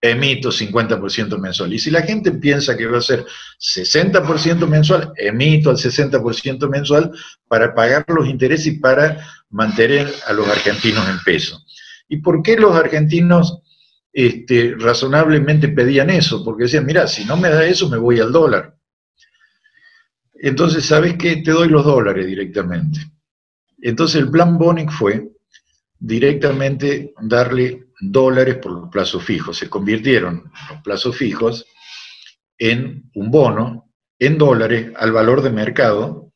emito 0.00 0.50
50% 0.50 1.38
mensual. 1.38 1.72
Y 1.72 1.78
si 1.78 1.90
la 1.90 2.02
gente 2.02 2.32
piensa 2.32 2.76
que 2.76 2.86
va 2.86 2.98
a 2.98 3.02
ser 3.02 3.24
60% 3.58 4.66
mensual, 4.66 5.12
emito 5.16 5.70
al 5.70 5.76
60% 5.76 6.68
mensual 6.68 7.10
para 7.48 7.74
pagar 7.74 8.04
los 8.08 8.28
intereses 8.28 8.66
y 8.68 8.78
para 8.78 9.26
mantener 9.50 10.12
a 10.26 10.32
los 10.32 10.48
argentinos 10.48 11.08
en 11.08 11.18
peso. 11.24 11.60
¿Y 12.08 12.18
por 12.18 12.42
qué 12.42 12.56
los 12.56 12.76
argentinos 12.76 13.60
este, 14.12 14.74
razonablemente 14.78 15.68
pedían 15.68 16.10
eso? 16.10 16.44
Porque 16.44 16.64
decían, 16.64 16.86
mira, 16.86 17.06
si 17.06 17.24
no 17.24 17.36
me 17.36 17.50
da 17.50 17.66
eso, 17.66 17.88
me 17.88 17.98
voy 17.98 18.20
al 18.20 18.32
dólar. 18.32 18.77
Entonces, 20.40 20.84
¿sabes 20.86 21.16
qué? 21.16 21.36
Te 21.36 21.50
doy 21.50 21.68
los 21.68 21.84
dólares 21.84 22.26
directamente. 22.26 23.00
Entonces, 23.80 24.22
el 24.22 24.30
plan 24.30 24.58
Bonic 24.58 24.90
fue 24.90 25.28
directamente 25.98 27.12
darle 27.20 27.88
dólares 28.00 28.56
por 28.56 28.72
los 28.72 28.90
plazos 28.90 29.24
fijos. 29.24 29.56
Se 29.56 29.68
convirtieron 29.68 30.50
los 30.70 30.82
plazos 30.82 31.16
fijos 31.16 31.66
en 32.56 33.10
un 33.14 33.30
bono 33.30 33.92
en 34.18 34.38
dólares 34.38 34.92
al 34.96 35.12
valor 35.12 35.42
de 35.42 35.50
mercado 35.50 36.32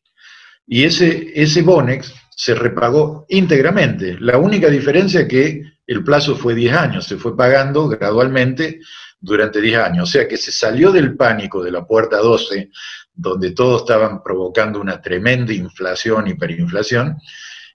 y 0.67 0.85
ese, 0.85 1.33
ese 1.35 1.63
Bonex 1.63 2.15
se 2.31 2.55
repagó 2.55 3.27
íntegramente. 3.29 4.17
La 4.21 4.39
única 4.39 4.69
diferencia 4.69 5.21
es 5.21 5.29
que 5.29 5.63
el 5.87 6.05
plazo 6.05 6.37
fue 6.37 6.55
10 6.55 6.77
años, 6.77 7.07
se 7.07 7.17
fue 7.17 7.37
pagando 7.37 7.89
gradualmente 7.89 8.81
durante 9.21 9.61
10 9.61 9.79
años. 9.79 10.09
O 10.09 10.13
sea 10.13 10.29
que 10.29 10.37
se 10.37 10.53
salió 10.53 10.93
del 10.93 11.17
pánico 11.17 11.63
de 11.63 11.73
la 11.73 11.85
puerta 11.85 12.19
12, 12.19 12.71
donde 13.15 13.53
todos 13.53 13.83
estaban 13.83 14.23
provocando 14.23 14.81
una 14.81 15.01
tremenda 15.01 15.53
inflación, 15.53 16.29
hiperinflación, 16.29 17.19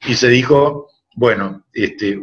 y 0.07 0.15
se 0.15 0.29
dijo, 0.29 0.89
bueno, 1.15 1.65
este, 1.73 2.21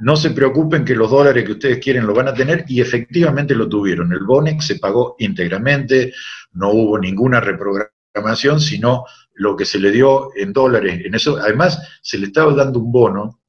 no 0.00 0.16
se 0.16 0.30
preocupen 0.30 0.84
que 0.84 0.94
los 0.94 1.10
dólares 1.10 1.44
que 1.44 1.52
ustedes 1.52 1.78
quieren 1.78 2.06
lo 2.06 2.14
van 2.14 2.28
a 2.28 2.34
tener, 2.34 2.64
y 2.68 2.80
efectivamente 2.80 3.54
lo 3.54 3.68
tuvieron. 3.68 4.12
El 4.12 4.24
BONEX 4.24 4.66
se 4.66 4.78
pagó 4.78 5.16
íntegramente, 5.18 6.12
no 6.52 6.70
hubo 6.70 6.98
ninguna 6.98 7.40
reprogramación, 7.40 8.60
sino 8.60 9.04
lo 9.34 9.56
que 9.56 9.64
se 9.64 9.78
le 9.78 9.90
dio 9.90 10.30
en 10.34 10.52
dólares, 10.52 11.02
en 11.04 11.14
eso, 11.14 11.36
además 11.36 11.80
se 12.02 12.18
le 12.18 12.26
estaba 12.26 12.54
dando 12.54 12.78
un 12.78 12.90
bono 12.90 13.40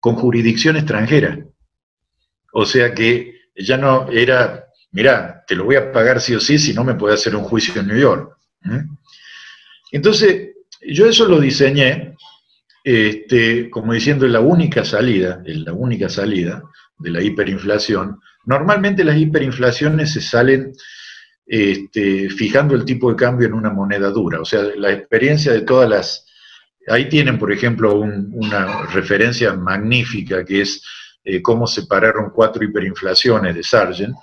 con 0.00 0.16
jurisdicción 0.16 0.76
extranjera. 0.76 1.38
O 2.52 2.66
sea 2.66 2.94
que 2.94 3.34
ya 3.56 3.76
no 3.76 4.08
era, 4.10 4.66
mirá, 4.94 5.44
te 5.46 5.56
lo 5.56 5.64
voy 5.64 5.76
a 5.76 5.92
pagar 5.92 6.20
sí 6.20 6.34
o 6.34 6.40
sí, 6.40 6.58
si 6.58 6.72
no 6.72 6.84
me 6.84 6.94
puede 6.94 7.14
hacer 7.14 7.34
un 7.34 7.42
juicio 7.42 7.80
en 7.80 7.88
New 7.88 7.98
York. 7.98 8.36
Entonces, 9.90 10.52
yo 10.80 11.06
eso 11.06 11.26
lo 11.26 11.40
diseñé 11.40 12.14
este, 12.84 13.68
como 13.70 13.92
diciendo 13.92 14.26
la 14.28 14.40
única 14.40 14.84
salida, 14.84 15.42
la 15.44 15.72
única 15.72 16.08
salida 16.08 16.62
de 16.98 17.10
la 17.10 17.22
hiperinflación. 17.22 18.20
Normalmente 18.44 19.02
las 19.02 19.16
hiperinflaciones 19.16 20.12
se 20.12 20.20
salen 20.20 20.72
este, 21.44 22.30
fijando 22.30 22.74
el 22.74 22.84
tipo 22.84 23.10
de 23.10 23.16
cambio 23.16 23.48
en 23.48 23.54
una 23.54 23.70
moneda 23.70 24.10
dura. 24.10 24.40
O 24.40 24.44
sea, 24.44 24.62
la 24.76 24.92
experiencia 24.92 25.52
de 25.52 25.62
todas 25.62 25.88
las... 25.88 26.26
Ahí 26.86 27.08
tienen, 27.08 27.38
por 27.38 27.50
ejemplo, 27.50 27.94
una 27.98 28.86
referencia 28.86 29.54
magnífica 29.54 30.44
que 30.44 30.60
es 30.60 30.82
eh, 31.24 31.40
cómo 31.40 31.66
separaron 31.66 32.30
cuatro 32.30 32.62
hiperinflaciones 32.62 33.54
de 33.54 33.62
Sargent, 33.62 34.14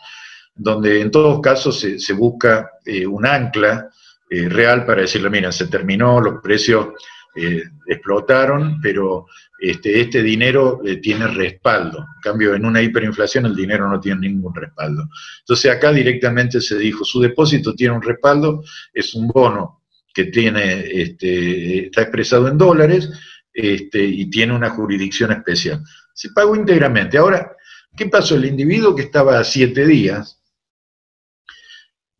donde 0.56 1.02
en 1.02 1.12
todos 1.12 1.42
casos 1.42 1.80
se, 1.80 2.14
busca 2.14 2.72
eh, 2.86 3.06
un 3.06 3.26
ancla 3.26 3.90
eh, 4.30 4.48
real 4.50 4.86
para 4.86 5.02
decirle, 5.02 5.30
mira, 5.30 5.52
se 5.52 5.68
terminó, 5.68 6.20
los 6.20 6.42
precios 6.42 6.90
eh, 7.36 7.64
explotaron, 7.88 8.80
pero 8.82 9.26
este, 9.60 10.02
este 10.02 10.22
dinero 10.22 10.82
tiene 11.02 11.28
respaldo. 11.28 12.00
En 12.00 12.22
cambio, 12.22 12.56
en 12.56 12.66
una 12.66 12.82
hiperinflación 12.82 13.46
el 13.46 13.56
dinero 13.56 13.90
no 13.90 14.00
tiene 14.00 14.28
ningún 14.28 14.54
respaldo. 14.54 15.08
Entonces 15.40 15.72
acá 15.72 15.92
directamente 15.92 16.60
se 16.62 16.78
dijo, 16.78 17.06
su 17.06 17.22
depósito 17.22 17.74
tiene 17.74 17.96
un 17.96 18.02
respaldo, 18.02 18.64
es 18.94 19.14
un 19.14 19.28
bono 19.28 19.82
que 20.14 20.26
tiene, 20.26 20.80
este, 21.02 21.86
está 21.86 22.02
expresado 22.02 22.48
en 22.48 22.58
dólares 22.58 23.10
este, 23.54 24.04
y 24.04 24.30
tiene 24.30 24.54
una 24.54 24.70
jurisdicción 24.70 25.32
especial. 25.32 25.84
Se 26.14 26.30
pagó 26.30 26.56
íntegramente. 26.56 27.18
Ahora, 27.18 27.56
¿qué 27.96 28.08
pasó? 28.08 28.36
El 28.36 28.46
individuo 28.46 28.96
que 28.96 29.04
estaba 29.04 29.40
a 29.40 29.44
siete 29.44 29.86
días, 29.86 30.41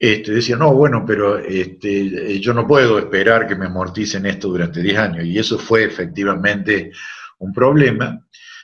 este, 0.04 0.32
decía, 0.32 0.56
no, 0.56 0.74
bueno, 0.74 1.06
pero 1.06 1.38
este, 1.38 2.40
yo 2.40 2.56
no 2.56 2.66
puedo 2.66 2.98
esperar 2.98 3.46
que 3.46 3.56
me 3.56 3.68
amorticen 3.68 4.26
esto 4.26 4.48
durante 4.48 4.82
10 4.82 4.98
años. 4.98 5.26
Y 5.26 5.38
eso 5.38 5.60
fue 5.60 5.84
efectivamente 5.84 6.92
un 7.38 7.54
problema. 7.54 8.20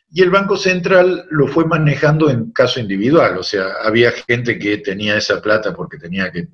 Y 0.09 0.23
el 0.23 0.31
Banco 0.31 0.57
Central 0.57 1.27
lo 1.29 1.47
fue 1.47 1.65
manejando 1.65 2.31
en 2.31 2.51
caso 2.51 2.79
individual, 2.79 3.37
o 3.37 3.43
sea, 3.43 3.67
había 3.83 4.11
gente 4.27 4.57
que 4.57 4.79
tenía 4.79 5.15
esa 5.15 5.39
plata 5.39 5.75
porque 5.75 5.99
tenía 5.99 6.31
que 6.31 6.47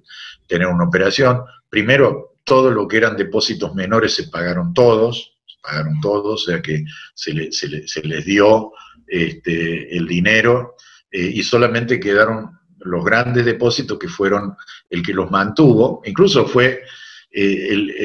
tener 0.48 0.68
una 0.68 0.84
operación. 0.84 1.44
Primero, 1.70 2.36
todo 2.44 2.70
lo 2.70 2.86
que 2.86 2.98
eran 2.98 3.16
depósitos 3.16 3.74
menores 3.74 4.14
se 4.14 4.28
pagaron 4.28 4.74
todos, 4.74 5.38
se 5.46 5.60
pagaron 5.62 6.02
todos, 6.02 6.44
o 6.44 6.52
sea 6.52 6.62
que 6.62 6.84
se, 7.14 7.54
se, 7.54 8.02
les 8.02 8.26
dio 8.26 8.74
este, 9.08 9.96
el 9.96 10.10
dinero 10.10 10.76
eh, 11.10 11.32
y 11.36 11.42
solamente 11.42 12.02
quedaron 12.02 12.60
los 12.86 13.04
grandes 13.04 13.46
depósitos 13.46 13.98
que 13.98 14.08
fueron 14.08 14.56
el 14.90 15.04
que 15.04 15.14
los 15.14 15.30
mantuvo, 15.32 16.02
incluso 16.06 16.46
fue 16.46 16.84
eh, 17.32 18.00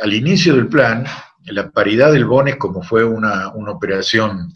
al 0.00 0.14
inicio 0.14 0.54
del 0.54 0.68
plan, 0.68 1.04
la 1.46 1.70
paridad 1.70 2.12
del 2.12 2.24
Bones, 2.24 2.56
como 2.56 2.82
fue 2.82 3.04
una, 3.04 3.48
operación 3.48 4.52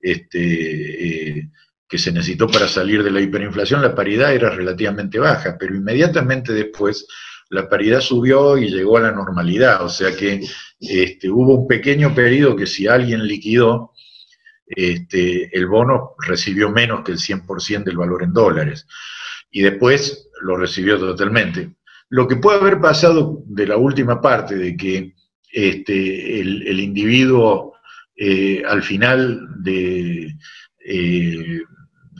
este, 0.00 1.38
eh, 1.38 1.48
que 1.88 1.98
se 1.98 2.10
necesitó 2.10 2.48
para 2.48 2.66
salir 2.66 3.02
de 3.02 3.10
la 3.10 3.20
hiperinflación, 3.20 3.82
la 3.82 3.94
paridad 3.94 4.34
era 4.34 4.50
relativamente 4.50 5.18
baja, 5.18 5.56
pero 5.58 5.76
inmediatamente 5.76 6.52
después 6.52 7.06
la 7.50 7.68
paridad 7.68 8.00
subió 8.00 8.56
y 8.56 8.70
llegó 8.70 8.96
a 8.96 9.02
la 9.02 9.12
normalidad, 9.12 9.84
o 9.84 9.88
sea 9.88 10.16
que 10.16 10.40
este, 10.80 11.30
hubo 11.30 11.54
un 11.54 11.68
pequeño 11.68 12.14
periodo 12.14 12.56
que 12.56 12.66
si 12.66 12.88
alguien 12.88 13.26
liquidó, 13.26 13.91
este, 14.74 15.56
el 15.56 15.66
bono 15.66 16.14
recibió 16.18 16.70
menos 16.70 17.02
que 17.04 17.12
el 17.12 17.18
100% 17.18 17.84
del 17.84 17.96
valor 17.96 18.22
en 18.22 18.32
dólares 18.32 18.86
y 19.50 19.62
después 19.62 20.30
lo 20.40 20.56
recibió 20.56 20.98
totalmente. 20.98 21.76
Lo 22.08 22.26
que 22.26 22.36
puede 22.36 22.58
haber 22.58 22.80
pasado 22.80 23.42
de 23.46 23.66
la 23.66 23.76
última 23.76 24.20
parte, 24.20 24.56
de 24.56 24.76
que 24.76 25.14
este, 25.52 26.40
el, 26.40 26.80
individuo 26.80 27.74
eh, 28.16 28.62
al 28.66 28.82
final 28.82 29.62
de 29.62 30.34
eh, 30.84 31.62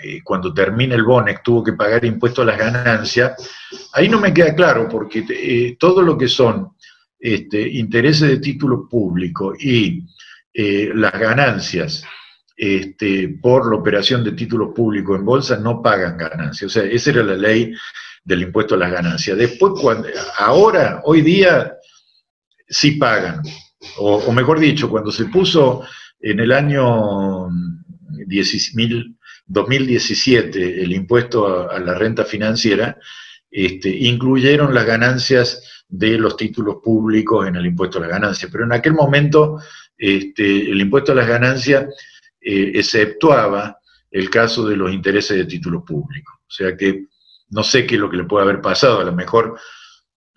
eh, 0.02 0.20
cuando 0.22 0.52
termina 0.52 0.94
el 0.94 1.04
BONEX 1.04 1.42
tuvo 1.42 1.64
que 1.64 1.72
pagar 1.72 2.04
impuesto 2.04 2.42
a 2.42 2.46
las 2.46 2.58
ganancias, 2.58 3.50
ahí 3.94 4.08
no 4.08 4.20
me 4.20 4.32
queda 4.32 4.54
claro, 4.54 4.88
porque 4.88 5.76
todo 5.78 6.02
lo 6.02 6.16
que 6.18 6.28
son 6.28 6.72
este, 7.18 7.68
intereses 7.68 8.28
de 8.28 8.38
título 8.38 8.88
público 8.88 9.54
y 9.58 10.06
las 10.54 11.12
ganancias 11.12 12.04
este, 12.64 13.28
por 13.42 13.68
la 13.68 13.76
operación 13.76 14.22
de 14.22 14.30
títulos 14.30 14.72
públicos 14.72 15.18
en 15.18 15.24
bolsa 15.24 15.56
no 15.56 15.82
pagan 15.82 16.16
ganancias. 16.16 16.70
O 16.70 16.72
sea, 16.72 16.84
esa 16.84 17.10
era 17.10 17.24
la 17.24 17.34
ley 17.34 17.74
del 18.22 18.42
impuesto 18.42 18.76
a 18.76 18.78
las 18.78 18.92
ganancias. 18.92 19.36
Después, 19.36 19.72
ahora, 20.38 21.02
hoy 21.04 21.22
día, 21.22 21.72
sí 22.68 22.92
pagan. 22.92 23.42
O, 23.98 24.30
mejor 24.30 24.60
dicho, 24.60 24.88
cuando 24.88 25.10
se 25.10 25.24
puso 25.24 25.82
en 26.20 26.38
el 26.38 26.52
año 26.52 27.48
2017 29.46 30.84
el 30.84 30.92
impuesto 30.92 31.68
a, 31.68 31.80
la 31.80 31.94
renta 31.94 32.24
financiera, 32.24 32.96
este, 33.50 33.88
incluyeron 33.88 34.72
las 34.72 34.86
ganancias 34.86 35.84
de 35.88 36.16
los 36.16 36.36
títulos 36.36 36.76
públicos 36.80 37.48
en 37.48 37.56
el 37.56 37.66
impuesto 37.66 37.98
a 37.98 38.02
las 38.02 38.10
ganancias. 38.10 38.52
Pero 38.52 38.66
en 38.66 38.72
aquel 38.72 38.92
momento 38.92 39.58
este, 39.98 40.70
el 40.70 40.80
impuesto 40.80 41.10
a 41.10 41.16
las 41.16 41.26
ganancias 41.26 41.86
eh, 42.44 42.72
exceptuaba 42.74 43.78
el 44.10 44.28
caso 44.28 44.66
de 44.66 44.76
los 44.76 44.92
intereses 44.92 45.36
de 45.36 45.44
títulos 45.44 45.84
públicos. 45.86 46.34
O 46.40 46.50
sea 46.50 46.76
que 46.76 47.06
no 47.50 47.62
sé 47.62 47.86
qué 47.86 47.94
es 47.94 48.00
lo 48.00 48.10
que 48.10 48.16
le 48.16 48.24
puede 48.24 48.44
haber 48.44 48.60
pasado, 48.60 49.00
a 49.00 49.04
lo 49.04 49.12
mejor, 49.12 49.58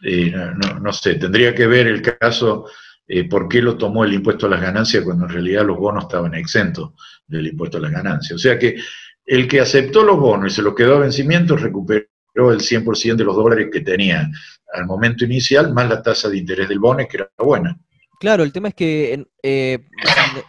eh, 0.03 0.33
no, 0.81 0.93
sé, 0.93 1.15
tendría 1.15 1.55
que 1.55 1.65
ver 1.65 1.87
el 1.87 2.01
caso 2.01 2.69
eh, 3.07 3.27
por 3.27 3.47
qué 3.47 3.61
lo 3.61 3.77
tomó 3.77 4.03
el 4.03 4.13
impuesto 4.13 4.45
a 4.45 4.49
las 4.49 4.61
ganancias 4.61 5.03
cuando 5.03 5.25
en 5.25 5.31
realidad 5.31 5.65
los 5.65 5.77
bonos 5.77 6.03
estaban 6.03 6.33
exentos 6.35 6.91
del 7.25 7.47
impuesto 7.47 7.77
a 7.77 7.81
las 7.81 7.91
ganancias. 7.91 8.35
O 8.35 8.39
sea 8.39 8.59
que 8.59 8.77
el 9.25 9.47
que 9.47 9.61
aceptó 9.61 10.03
los 10.03 10.19
bonos 10.19 10.51
y 10.51 10.55
se 10.55 10.61
los 10.61 10.75
quedó 10.75 10.97
a 10.97 10.99
vencimiento 10.99 11.57
recuperó 11.57 12.07
el 12.35 12.59
100% 12.59 13.15
de 13.15 13.23
los 13.23 13.35
dólares 13.35 13.69
que 13.71 13.81
tenía 13.81 14.29
al 14.73 14.85
momento 14.85 15.25
inicial, 15.25 15.73
más 15.73 15.89
la 15.89 16.01
tasa 16.01 16.29
de 16.29 16.37
interés 16.37 16.67
del 16.67 16.79
bono, 16.79 17.07
que 17.09 17.17
era 17.17 17.29
buena. 17.37 17.79
Claro, 18.19 18.43
el 18.43 18.53
tema 18.53 18.69
es 18.69 18.75
que 18.75 19.25
eh, 19.43 19.79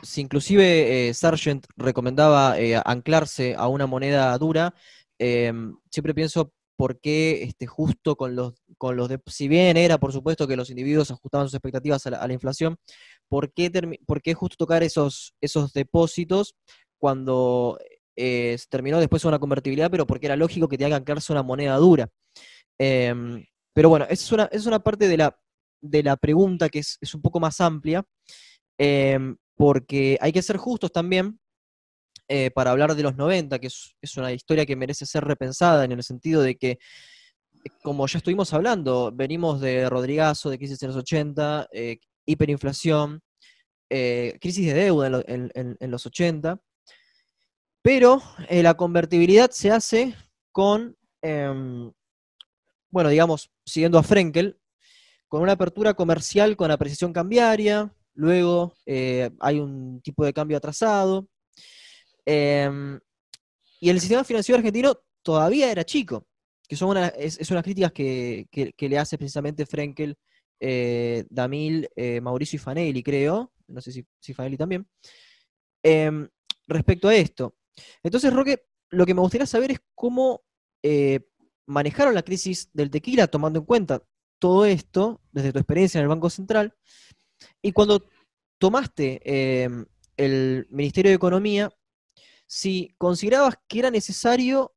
si 0.03 0.21
inclusive 0.21 1.09
eh, 1.09 1.15
Sargent 1.15 1.67
recomendaba 1.77 2.59
eh, 2.59 2.81
anclarse 2.85 3.55
a 3.57 3.69
una 3.69 3.87
moneda 3.87 4.37
dura, 4.39 4.75
em, 5.19 5.77
siempre 5.91 6.15
pienso 6.15 6.53
por 6.77 7.01
qué 7.01 7.43
este, 7.43 7.67
justo 7.67 8.17
con 8.17 8.37
los, 8.37 8.55
con 8.79 8.97
los 8.97 9.11
si 9.27 9.49
bien 9.49 9.77
era 9.77 9.99
por 9.99 10.13
supuesto 10.13 10.47
que 10.47 10.57
los 10.57 10.71
individuos 10.71 11.11
ajustaban 11.11 11.47
sus 11.49 11.55
expectativas 11.55 12.07
a 12.07 12.27
la, 12.27 12.33
inflación, 12.33 12.77
¿por 13.29 13.53
qué, 13.53 13.71
¿por 14.07 14.23
qué, 14.23 14.35
justo 14.35 14.57
tocar 14.57 14.83
esos, 14.83 15.35
esos 15.41 15.73
depósitos 15.73 16.55
cuando 16.99 17.79
se 18.17 18.59
terminó 18.71 18.99
después 18.99 19.25
una 19.25 19.39
convertibilidad, 19.39 19.91
pero 19.91 20.07
porque 20.07 20.27
era 20.27 20.37
lógico 20.37 20.69
que 20.69 20.79
tenía 20.79 20.91
que 20.91 21.01
anclarse 21.01 21.33
una 21.33 21.43
moneda 21.43 21.77
dura? 21.77 22.09
Em, 22.79 23.45
pero 23.75 23.89
bueno, 23.89 24.07
es 24.09 24.31
una, 24.33 24.45
es 24.53 24.67
una 24.67 24.81
parte 24.81 25.09
de 25.09 25.17
la 25.17 25.39
de 25.91 26.03
la 26.03 26.17
pregunta 26.17 26.69
que 26.69 26.81
es, 26.81 27.15
un 27.15 27.23
poco 27.23 27.41
más 27.41 27.61
amplia, 27.61 28.05
em, 28.79 29.37
porque 29.57 30.19
hay 30.21 30.33
que 30.33 30.43
ser 30.43 30.57
justos 30.57 30.93
también 30.93 31.39
eh, 32.29 32.51
para 32.51 32.73
hablar 32.73 32.95
de 32.95 33.03
los 33.03 33.17
90, 33.17 33.59
que 33.61 33.69
es, 33.69 33.95
una 34.17 34.33
historia 34.33 34.67
que 34.67 34.75
merece 34.75 35.07
ser 35.07 35.25
repensada 35.25 35.85
en 35.85 35.93
el 35.93 36.03
sentido 36.03 36.43
de 36.43 36.57
que, 36.57 36.71
eh, 36.71 36.79
como 37.83 38.07
ya 38.07 38.19
estuvimos 38.19 38.53
hablando, 38.53 39.13
venimos 39.15 39.61
de 39.61 39.89
Rodrigazo, 39.89 40.51
de 40.51 40.59
crisis 40.59 40.83
en 40.83 40.89
los 40.89 40.97
80, 40.97 41.69
eh, 41.73 41.99
hiperinflación, 42.27 43.23
crisis 43.89 44.67
de 44.67 44.75
deuda 44.75 45.23
en, 45.29 45.91
los 45.93 46.05
80, 46.07 46.61
pero 47.83 48.21
la 48.51 48.75
convertibilidad 48.75 49.53
se 49.53 49.71
hace 49.71 50.17
con, 50.51 50.97
em, 51.23 51.93
bueno, 52.91 53.11
digamos, 53.11 53.49
siguiendo 53.65 53.99
a 53.99 54.03
Frenkel, 54.03 54.59
con 55.29 55.43
una 55.43 55.53
apertura 55.53 55.95
comercial 55.95 56.57
con 56.57 56.71
apreciación 56.71 57.13
cambiaria, 57.13 57.93
luego 58.15 58.75
eh, 58.87 59.31
hay 59.41 59.59
un 59.59 60.01
tipo 60.01 60.25
de 60.25 60.33
cambio 60.33 60.57
atrasado, 60.57 61.29
em, 62.25 62.99
y 63.81 63.91
el 63.91 64.01
sistema 64.01 64.25
financiero 64.25 64.59
argentino 64.59 64.99
todavía 65.23 65.71
era 65.71 65.85
chico, 65.85 66.27
que 66.69 66.77
son 66.77 66.91
una, 66.91 67.09
es, 67.09 67.51
unas 67.51 67.63
críticas 67.63 67.93
que, 67.93 68.47
le 68.79 68.99
hace 68.99 69.19
precisamente 69.19 69.67
Frenkel, 69.67 70.17
eh, 70.61 71.25
Damil, 71.29 71.89
eh, 71.95 72.21
Mauricio 72.21 72.57
y 72.57 72.61
Fanelli, 72.61 73.03
creo, 73.03 73.53
no 73.69 73.81
sé 73.81 73.93
si, 73.93 74.07
si 74.21 74.33
Fanelli 74.33 74.57
también, 74.57 74.87
em, 75.83 76.29
respecto 76.67 77.09
a 77.09 77.15
esto. 77.15 77.57
Entonces, 78.03 78.33
Roque, 78.33 78.67
lo 78.91 79.05
que 79.05 79.15
me 79.15 79.21
gustaría 79.21 79.47
saber 79.47 79.73
es 79.73 79.81
cómo 79.95 80.43
manejaron 81.67 82.15
la 82.15 82.23
crisis 82.23 82.71
del 82.73 82.93
tequila 82.93 83.27
tomando 83.27 83.59
en 83.59 83.65
cuenta 83.65 84.01
todo 84.39 84.65
esto 84.67 85.21
desde 85.33 85.53
tu 85.53 85.59
experiencia 85.59 85.99
en 85.99 86.03
el 86.03 86.09
Banco 86.09 86.31
Central 86.31 86.75
y 87.63 87.73
cuando 87.73 88.09
tomaste 88.59 89.21
em, 89.25 89.87
el 90.17 90.67
Ministerio 90.71 91.11
de 91.11 91.17
Economía, 91.17 91.71
si 92.47 92.95
considerabas 92.99 93.57
que 93.69 93.81
era 93.81 93.91
necesario 93.91 94.75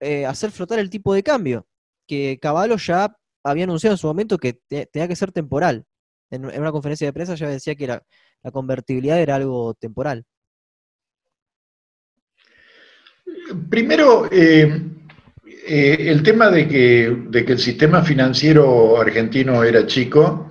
eh, 0.00 0.26
hacer 0.26 0.50
flotar 0.50 0.78
el 0.78 0.90
tipo 0.90 1.14
de 1.14 1.22
cambio, 1.22 1.66
que 2.06 2.38
Caballo 2.40 2.76
ya 2.76 3.16
había 3.44 3.64
anunciado 3.64 3.94
en 3.94 3.98
su 3.98 4.06
momento 4.06 4.38
que 4.38 4.54
tenía 4.68 5.08
que 5.08 5.16
ser 5.16 5.32
temporal. 5.32 5.84
En, 6.30 6.44
una 6.44 6.72
conferencia 6.72 7.06
de 7.06 7.12
prensa 7.12 7.34
ya 7.34 7.48
decía 7.48 7.74
que 7.74 7.86
la, 7.86 8.02
la 8.42 8.50
convertibilidad 8.50 9.20
era 9.20 9.36
algo 9.36 9.74
temporal. 9.74 10.24
Primero, 13.68 14.28
eh, 14.30 14.82
eh, 15.64 16.10
el 16.10 16.22
tema 16.22 16.50
de 16.50 16.66
que, 16.66 17.04
el 17.06 17.58
sistema 17.58 18.02
financiero 18.02 19.00
argentino 19.00 19.62
era 19.62 19.86
chico, 19.86 20.50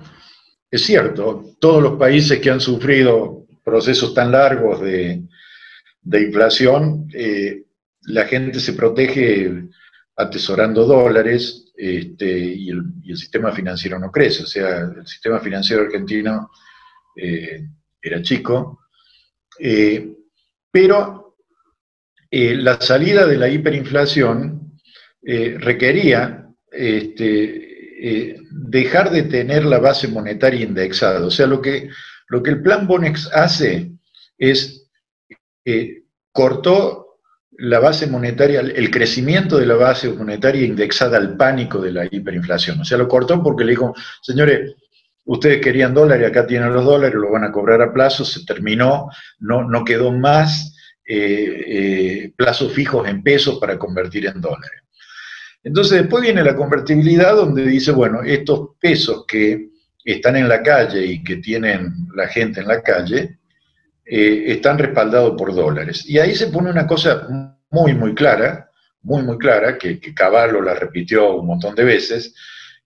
es 0.70 0.82
cierto. 0.82 1.54
Todos 1.60 1.82
los 1.82 1.98
países 1.98 2.40
que 2.40 2.50
han 2.50 2.60
sufrido 2.60 3.46
procesos 3.62 4.14
tan 4.14 4.32
largos 4.32 4.80
de, 4.80 5.22
inflación, 6.04 7.08
eh, 7.12 7.64
la 8.04 8.24
gente 8.24 8.58
se 8.58 8.72
protege 8.72 9.68
atesorando 10.16 10.86
dólares, 10.86 11.72
este, 11.76 12.38
y, 12.38 12.70
el, 12.70 12.82
sistema 13.14 13.52
financiero 13.52 13.98
no 13.98 14.10
crece. 14.10 14.44
O 14.44 14.46
sea, 14.46 14.78
el 14.78 15.06
sistema 15.06 15.40
financiero 15.40 15.82
argentino 15.82 16.50
eh, 17.14 17.66
era 18.00 18.22
chico, 18.22 18.80
pero 20.70 21.36
la 22.30 22.80
salida 22.80 23.26
de 23.26 23.36
la 23.36 23.48
hiperinflación 23.48 24.61
requería 25.22 26.48
este, 26.70 28.40
dejar 28.50 29.10
de 29.10 29.22
tener 29.24 29.64
la 29.64 29.78
base 29.78 30.08
monetaria 30.08 30.64
indexada. 30.64 31.24
O 31.24 31.30
sea, 31.30 31.46
lo 31.46 31.60
que, 31.60 31.90
lo 32.28 32.42
que 32.42 32.50
el 32.50 32.62
plan 32.62 32.86
Bonex 32.86 33.30
hace 33.32 33.92
es 34.38 34.88
cortó 36.32 37.02
la 37.58 37.78
base 37.78 38.06
monetaria, 38.06 38.60
el 38.60 38.90
crecimiento 38.90 39.58
de 39.58 39.66
la 39.66 39.74
base 39.74 40.08
monetaria 40.08 40.64
indexada 40.64 41.18
al 41.18 41.36
pánico 41.36 41.80
de 41.80 41.92
la 41.92 42.06
hiperinflación. 42.10 42.80
O 42.80 42.84
sea, 42.84 42.98
lo 42.98 43.06
cortó 43.06 43.42
porque 43.42 43.64
le 43.64 43.70
dijo, 43.70 43.94
señores, 44.22 44.74
ustedes 45.24 45.60
querían 45.60 45.94
dólares, 45.94 46.28
acá 46.28 46.46
tienen 46.46 46.72
los 46.72 46.84
dólares, 46.84 47.14
lo 47.14 47.30
van 47.30 47.44
a 47.44 47.52
cobrar 47.52 47.82
a 47.82 47.92
plazo, 47.92 48.24
se 48.24 48.44
terminó, 48.44 49.08
no, 49.38 49.68
no 49.68 49.84
quedó 49.84 50.10
más 50.10 50.74
eh, 51.06 51.64
eh, 51.66 52.32
plazos 52.36 52.72
fijos 52.72 53.06
en 53.06 53.22
pesos 53.22 53.58
para 53.60 53.78
convertir 53.78 54.26
en 54.26 54.40
dólares. 54.40 54.81
Entonces 55.64 56.00
después 56.00 56.22
viene 56.22 56.42
la 56.42 56.56
convertibilidad 56.56 57.36
donde 57.36 57.64
dice, 57.64 57.92
bueno, 57.92 58.22
estos 58.22 58.70
pesos 58.80 59.24
que 59.26 59.70
están 60.04 60.36
en 60.36 60.48
la 60.48 60.62
calle 60.62 61.06
y 61.06 61.22
que 61.22 61.36
tienen 61.36 61.92
la 62.14 62.26
gente 62.26 62.60
en 62.60 62.68
la 62.68 62.82
calle, 62.82 63.38
eh, 64.04 64.44
están 64.48 64.78
respaldados 64.78 65.34
por 65.38 65.54
dólares. 65.54 66.04
Y 66.06 66.18
ahí 66.18 66.34
se 66.34 66.48
pone 66.48 66.70
una 66.70 66.86
cosa 66.86 67.28
muy, 67.70 67.94
muy 67.94 68.14
clara, 68.14 68.68
muy, 69.02 69.22
muy 69.22 69.38
clara, 69.38 69.78
que, 69.78 70.00
Caballo 70.14 70.60
la 70.60 70.74
repitió 70.74 71.36
un 71.36 71.46
montón 71.46 71.74
de 71.74 71.84
veces, 71.84 72.34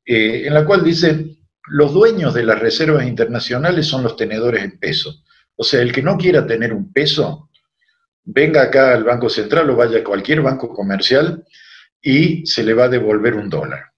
eh, 0.04 0.42
en 0.46 0.54
la 0.54 0.64
cual 0.64 0.84
dice, 0.84 1.36
los 1.68 1.92
dueños 1.92 2.34
de 2.34 2.44
las 2.44 2.58
reservas 2.58 3.06
internacionales 3.06 3.86
son 3.86 4.02
los 4.02 4.16
tenedores 4.16 4.62
en 4.62 4.78
peso. 4.78 5.14
O 5.56 5.64
sea, 5.64 5.80
el 5.80 5.92
que 5.92 6.02
no 6.02 6.18
quiera 6.18 6.46
tener 6.46 6.72
un 6.74 6.92
peso, 6.92 7.50
venga 8.24 8.62
acá 8.62 8.92
al 8.92 9.04
Banco 9.04 9.30
Central 9.30 9.70
o 9.70 9.76
vaya 9.76 10.00
a 10.00 10.04
cualquier 10.04 10.42
banco 10.42 10.68
comercial 10.68 11.44
y 12.02 12.46
se 12.46 12.62
le 12.62 12.74
va 12.74 12.84
a 12.84 12.88
devolver 12.88 13.34
un 13.34 13.48
dólar. 13.48 13.92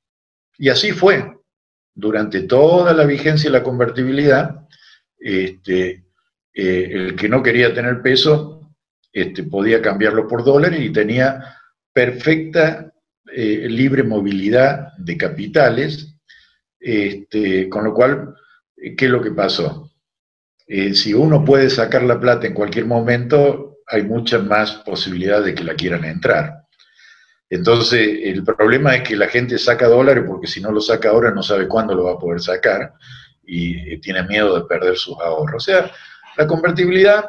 Y 0.57 0.69
así 0.69 0.93
fue. 0.93 1.37
Durante 1.95 2.43
toda 2.43 2.93
la 2.93 3.05
vigencia 3.05 3.49
y 3.49 3.53
la 3.53 3.63
convertibilidad, 3.63 4.67
este, 5.19 6.05
eh, 6.53 6.91
el 6.93 7.17
que 7.17 7.29
no 7.29 7.43
quería 7.43 7.75
tener 7.75 8.03
peso 8.03 8.59
este, 9.13 9.43
podía 9.45 9.83
cambiarlo 9.83 10.29
por 10.29 10.45
dólares 10.45 10.81
y 10.81 10.91
tenía 10.91 11.57
perfecta 11.93 12.93
eh, 13.33 13.67
libre 13.69 14.03
movilidad 14.05 14.93
de 14.97 15.17
capitales, 15.17 16.15
este, 16.79 17.69
con 17.69 17.85
lo 17.85 17.95
cual, 17.95 18.35
¿qué 18.77 19.05
es 19.05 19.11
lo 19.11 19.21
que 19.21 19.33
pasó? 19.33 19.91
Eh, 20.67 20.95
si 20.95 21.15
uno 21.15 21.45
puede 21.45 21.71
sacar 21.71 22.03
la 22.03 22.21
plata 22.21 22.47
en 22.47 22.55
cualquier 22.55 22.87
momento, 22.87 23.79
hay 23.87 24.03
muchas 24.03 24.45
más 24.45 24.73
posibilidades 24.85 25.47
de 25.47 25.55
que 25.55 25.65
la 25.65 25.75
quieran 25.75 26.05
entrar. 26.05 26.58
Entonces, 27.51 28.21
el 28.25 28.45
problema 28.45 28.97
es 28.97 29.09
que 29.09 29.17
la 29.17 29.29
gente 29.29 29.59
saca 29.59 29.89
dólares 29.89 30.25
porque 30.27 30.47
si 30.47 30.61
no 30.61 30.71
lo 30.71 30.81
saca 30.81 31.11
ahora 31.11 31.31
no 31.31 31.43
sabe 31.43 31.67
cuándo 31.67 31.95
lo 31.95 32.05
va 32.05 32.13
a 32.13 32.19
poder 32.19 32.41
sacar 32.41 32.93
y 33.43 33.99
tiene 34.01 34.23
miedo 34.25 34.59
de 34.59 34.67
perder 34.67 34.97
sus 34.97 35.17
ahorros. 35.19 35.63
O 35.63 35.65
sea, 35.65 35.91
la 36.37 36.47
convertibilidad 36.47 37.25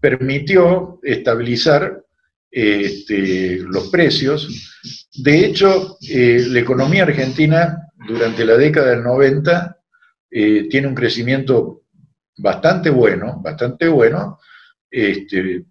permitió 0.00 1.00
estabilizar 1.02 2.04
este, 2.50 3.58
los 3.58 3.88
precios. 3.88 4.78
De 5.14 5.44
hecho, 5.44 5.98
eh, 6.08 6.44
la 6.48 6.60
economía 6.60 7.02
argentina 7.02 7.88
durante 8.06 8.44
la 8.44 8.56
década 8.56 8.90
del 8.90 9.02
90 9.02 9.76
eh, 10.30 10.68
tiene 10.70 10.88
un 10.88 10.94
crecimiento 10.94 11.82
bastante 12.38 12.90
bueno, 12.90 13.40
bastante 13.42 13.88
bueno. 13.88 14.38
Este, 14.90 15.64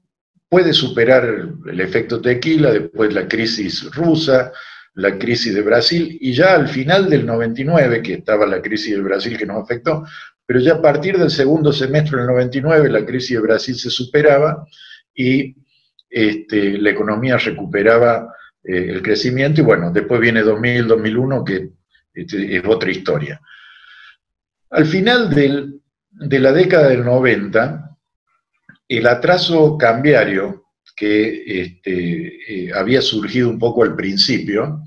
puede 0.50 0.74
superar 0.74 1.24
el 1.68 1.80
efecto 1.80 2.20
tequila, 2.20 2.72
después 2.72 3.14
la 3.14 3.28
crisis 3.28 3.90
rusa, 3.92 4.52
la 4.96 5.18
crisis 5.18 5.54
de 5.54 5.62
Brasil, 5.62 6.18
y 6.20 6.34
ya 6.34 6.56
al 6.56 6.68
final 6.68 7.10
del 7.10 7.26
99, 7.26 8.02
que 8.02 8.14
estaba 8.16 8.46
la 8.48 8.62
crisis 8.62 8.96
de 8.96 9.02
Brasil 9.02 9.38
que 9.38 9.46
nos 9.46 9.64
afectó, 9.64 10.04
pero 10.46 10.60
ya 10.60 10.74
a 10.74 10.82
partir 10.82 11.18
del 11.18 11.30
segundo 11.30 11.72
semestre 11.72 12.18
del 12.18 12.28
99 12.28 12.90
la 12.90 13.06
crisis 13.06 13.38
de 13.38 13.42
Brasil 13.42 13.76
se 13.76 13.92
superaba 13.92 14.66
y 15.14 15.56
este, 16.10 16.80
la 16.80 16.90
economía 16.90 17.38
recuperaba 17.38 18.34
eh, 18.64 18.88
el 18.90 19.04
crecimiento 19.04 19.62
y 19.62 19.64
bueno, 19.64 19.92
después 19.92 20.20
viene 20.20 20.42
2000, 20.42 20.88
2001 20.88 21.44
que 21.44 21.70
este, 22.16 22.58
es 22.58 22.64
otra 22.66 22.90
historia. 22.90 23.40
Al 24.72 24.88
final 24.88 25.30
de 25.30 26.40
la 26.40 26.52
década 26.52 26.90
del 26.90 27.06
90, 27.06 27.89
el 28.90 29.08
atraso 29.08 29.78
cambiario 29.78 30.66
que 30.96 31.62
este, 31.62 32.66
eh, 32.66 32.72
había 32.74 33.02
surgido 33.02 33.50
un 33.50 33.58
poco 33.58 33.84
al 33.84 33.96
principio, 33.96 34.82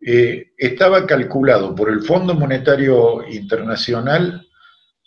eh, 0.00 0.52
estaba 0.56 1.06
calculado 1.06 1.74
por 1.74 1.90
el 1.90 2.02
Fondo 2.02 2.34
Monetario 2.34 3.26
Internacional 3.28 4.46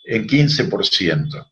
en 0.04 0.26
15%. 0.26 1.46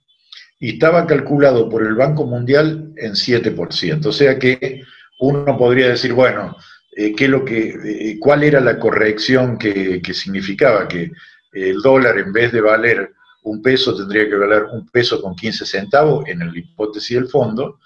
Y 0.58 0.74
estaba 0.74 1.06
calculado 1.06 1.68
por 1.70 1.86
el 1.86 1.94
Banco 1.94 2.26
Mundial 2.26 2.92
en 2.96 3.12
7%. 3.12 4.06
O 4.06 4.12
sea 4.12 4.38
que 4.38 4.82
uno 5.20 5.56
podría 5.56 5.88
decir, 5.88 6.12
bueno, 6.12 6.56
eh, 6.94 7.14
¿qué 7.16 7.28
lo 7.28 7.44
que, 7.44 8.18
¿cuál 8.20 8.42
era 8.44 8.60
la 8.60 8.78
corrección 8.78 9.56
que, 9.56 10.02
significaba 10.12 10.86
que 10.86 11.12
el 11.52 11.80
dólar 11.80 12.18
en 12.18 12.32
vez 12.32 12.52
de 12.52 12.60
valer 12.60 13.12
un 13.42 13.60
peso 13.60 13.96
tendría 13.96 14.28
que 14.28 14.36
valer 14.36 14.64
un 14.72 14.88
peso 14.88 15.20
con 15.20 15.34
15 15.34 15.66
centavos 15.66 16.28
en 16.28 16.40
la 16.40 16.52
hipótesis 16.56 17.16
del 17.16 17.28
fondo, 17.28 17.80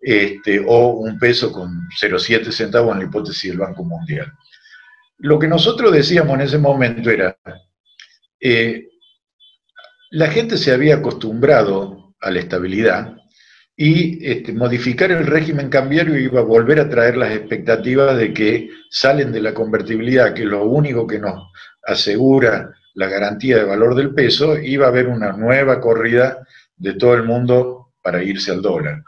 este, 0.00 0.62
o 0.66 0.90
un 0.92 1.18
peso 1.18 1.52
con 1.52 1.88
0,7 2.00 2.50
centavos 2.50 2.92
en 2.92 3.00
la 3.00 3.04
hipótesis 3.04 3.50
del 3.50 3.58
Banco 3.58 3.84
Mundial. 3.84 4.32
Lo 5.18 5.38
que 5.38 5.48
nosotros 5.48 5.92
decíamos 5.92 6.34
en 6.34 6.40
ese 6.42 6.58
momento 6.58 7.10
era, 7.10 7.36
eh, 8.40 8.88
la 10.10 10.28
gente 10.28 10.56
se 10.56 10.72
había 10.72 10.96
acostumbrado 10.96 12.14
a 12.20 12.30
la 12.30 12.40
estabilidad 12.40 13.16
y 13.76 14.26
este, 14.26 14.52
modificar 14.52 15.10
el 15.10 15.26
régimen 15.26 15.68
cambiario 15.68 16.18
iba 16.18 16.40
a 16.40 16.44
volver 16.44 16.80
a 16.80 16.88
traer 16.88 17.16
las 17.16 17.32
expectativas 17.32 18.16
de 18.16 18.32
que 18.32 18.70
salen 18.90 19.32
de 19.32 19.40
la 19.40 19.54
convertibilidad, 19.54 20.34
que 20.34 20.44
lo 20.44 20.64
único 20.64 21.06
que 21.06 21.18
nos 21.18 21.50
asegura 21.82 22.74
la 23.00 23.08
garantía 23.08 23.56
de 23.56 23.64
valor 23.64 23.94
del 23.94 24.12
peso, 24.12 24.58
iba 24.58 24.84
a 24.84 24.90
haber 24.90 25.08
una 25.08 25.32
nueva 25.32 25.80
corrida 25.80 26.46
de 26.76 26.92
todo 26.92 27.14
el 27.14 27.22
mundo 27.22 27.94
para 28.02 28.22
irse 28.22 28.50
al 28.50 28.60
dólar. 28.60 29.02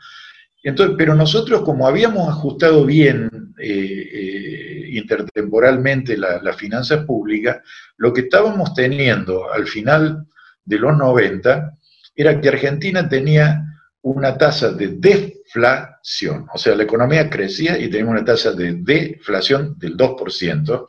Entonces, 0.63 0.95
pero 0.97 1.15
nosotros 1.15 1.61
como 1.61 1.87
habíamos 1.87 2.27
ajustado 2.27 2.87
bien 2.87 3.29
eh, 3.59 4.09
eh, 4.13 4.89
intertemporalmente 4.93 6.17
las 6.17 6.43
la 6.43 6.55
finanzas 6.55 7.05
públicas, 7.05 7.59
lo 7.99 8.15
que 8.15 8.23
estábamos 8.23 8.73
teniendo 8.73 9.53
al 9.53 9.67
final 9.67 10.27
de 10.65 10.79
los 10.79 10.97
90 10.97 11.77
era 12.17 12.41
que 12.41 12.49
Argentina 12.49 13.07
tenía 13.07 13.63
una 14.01 14.39
tasa 14.39 14.73
de 14.73 14.89
deflación, 14.89 16.47
o 16.53 16.57
sea, 16.57 16.75
la 16.75 16.85
economía 16.85 17.29
crecía 17.29 17.79
y 17.79 17.91
teníamos 17.91 18.13
una 18.13 18.25
tasa 18.25 18.53
de 18.53 18.73
deflación 18.73 19.75
del 19.79 19.99
2%, 19.99 20.87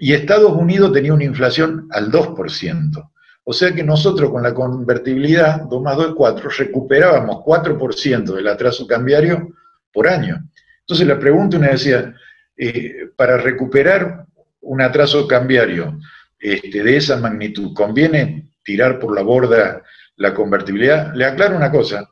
y 0.00 0.14
Estados 0.14 0.52
Unidos 0.52 0.92
tenía 0.92 1.12
una 1.12 1.24
inflación 1.24 1.86
al 1.90 2.10
2%. 2.10 3.10
O 3.44 3.52
sea 3.52 3.74
que 3.74 3.84
nosotros 3.84 4.30
con 4.30 4.42
la 4.42 4.54
convertibilidad 4.54 5.62
2 5.62 5.82
más 5.82 5.96
2 5.96 6.08
es 6.08 6.14
4, 6.14 6.50
recuperábamos 6.58 7.36
4% 7.44 8.34
del 8.34 8.48
atraso 8.48 8.86
cambiario 8.86 9.54
por 9.92 10.08
año. 10.08 10.42
Entonces 10.80 11.06
la 11.06 11.18
pregunta 11.18 11.58
una 11.58 11.68
decía, 11.68 12.14
eh, 12.56 13.10
para 13.14 13.36
recuperar 13.36 14.24
un 14.62 14.80
atraso 14.80 15.28
cambiario 15.28 15.98
este, 16.38 16.82
de 16.82 16.96
esa 16.96 17.16
magnitud, 17.18 17.74
¿conviene 17.74 18.50
tirar 18.64 18.98
por 18.98 19.14
la 19.14 19.22
borda 19.22 19.82
la 20.16 20.34
convertibilidad. 20.34 21.14
Le 21.14 21.24
aclaro 21.24 21.56
una 21.56 21.70
cosa, 21.70 22.08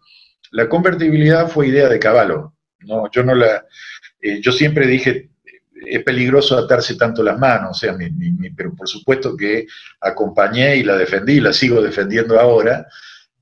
la 0.51 0.69
convertibilidad 0.69 1.49
fue 1.49 1.69
idea 1.69 1.89
de 1.89 1.99
Caballo. 1.99 2.55
No, 2.81 3.11
yo 3.11 3.23
no 3.23 3.35
la, 3.35 3.67
eh, 4.21 4.41
yo 4.41 4.51
siempre 4.53 4.87
dije 4.87 5.29
es 5.87 6.03
peligroso 6.03 6.57
atarse 6.57 6.97
tanto 6.97 7.23
las 7.23 7.39
manos, 7.39 7.71
o 7.71 7.75
sea, 7.75 7.97
pero 8.57 8.75
por 8.75 8.89
supuesto 8.89 9.37
que 9.37 9.67
acompañé 10.01 10.77
y 10.77 10.83
la 10.83 10.97
defendí, 10.97 11.41
la 11.41 11.53
sigo 11.53 11.83
defendiendo 11.83 12.39
ahora. 12.39 12.87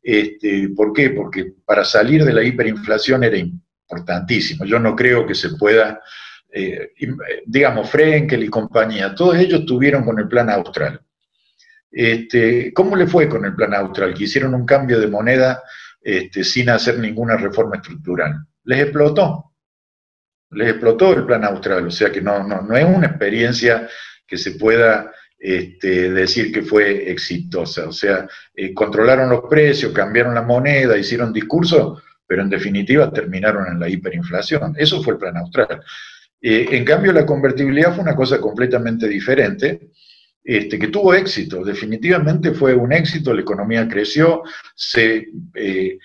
Este, 0.03 0.69
¿Por 0.77 0.93
qué? 0.93 1.11
Porque 1.11 1.53
para 1.65 1.85
salir 1.85 2.25
de 2.25 2.33
la 2.33 2.43
hiperinflación 2.43 3.25
era 3.25 3.37
importantísimo. 3.37 4.65
Yo 4.65 4.79
no 4.79 4.95
creo 4.95 5.27
que 5.27 5.35
se 5.35 5.51
pueda, 5.57 6.01
eh, 6.53 6.93
digamos, 7.45 7.91
Frenkel 7.91 8.45
y 8.45 8.49
compañía, 8.49 9.15
todos 9.15 9.37
ellos 9.37 9.67
tuvieron 9.67 10.05
con 10.05 10.19
el 10.19 10.29
plan 10.29 10.51
austral. 10.51 11.01
Este, 11.91 12.73
¿Cómo 12.73 12.95
le 12.95 13.07
fue 13.07 13.29
con 13.29 13.45
el 13.45 13.55
plan 13.55 13.75
austral? 13.75 14.15
Que 14.15 14.25
hicieron 14.25 14.55
un 14.55 14.67
cambio 14.67 15.01
de 15.01 15.07
moneda 15.07 15.63
este, 16.03 16.45
sin 16.45 16.69
hacer 16.71 16.99
ninguna 16.99 17.37
reforma 17.37 17.77
estructural. 17.77 18.47
Les 18.65 18.83
explotó. 18.83 19.53
Les 20.51 20.71
explotó 20.71 21.13
el 21.13 21.27
plan 21.27 21.45
austral. 21.45 21.87
O 21.87 21.91
sea 21.91 22.11
que 22.11 22.21
no, 22.21 22.47
no, 22.47 22.63
no 22.63 22.77
es 22.77 22.85
una 22.85 23.07
experiencia 23.07 23.89
que 24.27 24.37
se 24.37 24.53
pueda 24.53 25.13
este, 25.39 26.13
decir 26.13 26.53
que 26.53 26.63
fue 26.63 27.11
exitosa. 27.11 27.89
O 27.89 27.93
sea, 27.93 28.29
eh, 28.55 28.73
controlaron 28.75 29.29
los 29.29 29.43
precios, 29.49 29.93
cambiaron 29.93 30.35
la 30.35 30.43
moneda, 30.43 30.97
hicieron 30.97 31.33
discurso, 31.33 32.03
pero 32.27 32.43
en 32.43 32.51
definitiva 32.51 33.13
terminaron 33.13 33.67
en 33.69 33.79
la 33.79 33.89
hiperinflación. 33.89 34.75
Eso 34.77 35.03
fue 35.03 35.15
el 35.15 35.19
plan 35.19 35.37
austral. 35.37 35.83
Eh, 36.41 36.69
en 36.71 36.85
cambio, 36.85 37.13
la 37.13 37.27
convertibilidad 37.27 37.95
fue 37.95 38.03
una 38.03 38.17
cosa 38.17 38.41
completamente 38.41 39.09
diferente, 39.09 39.91
este, 40.43 40.79
que 40.79 40.89
tuvo 40.89 41.15
éxito. 41.15 41.65
Definitivamente 41.65 42.53
fue 42.53 42.75
un 42.75 42.93
éxito, 42.93 43.35
la 43.35 43.41
economía 43.41 43.89
creció, 43.89 44.43
se 44.75 45.29
eh, 45.55 45.99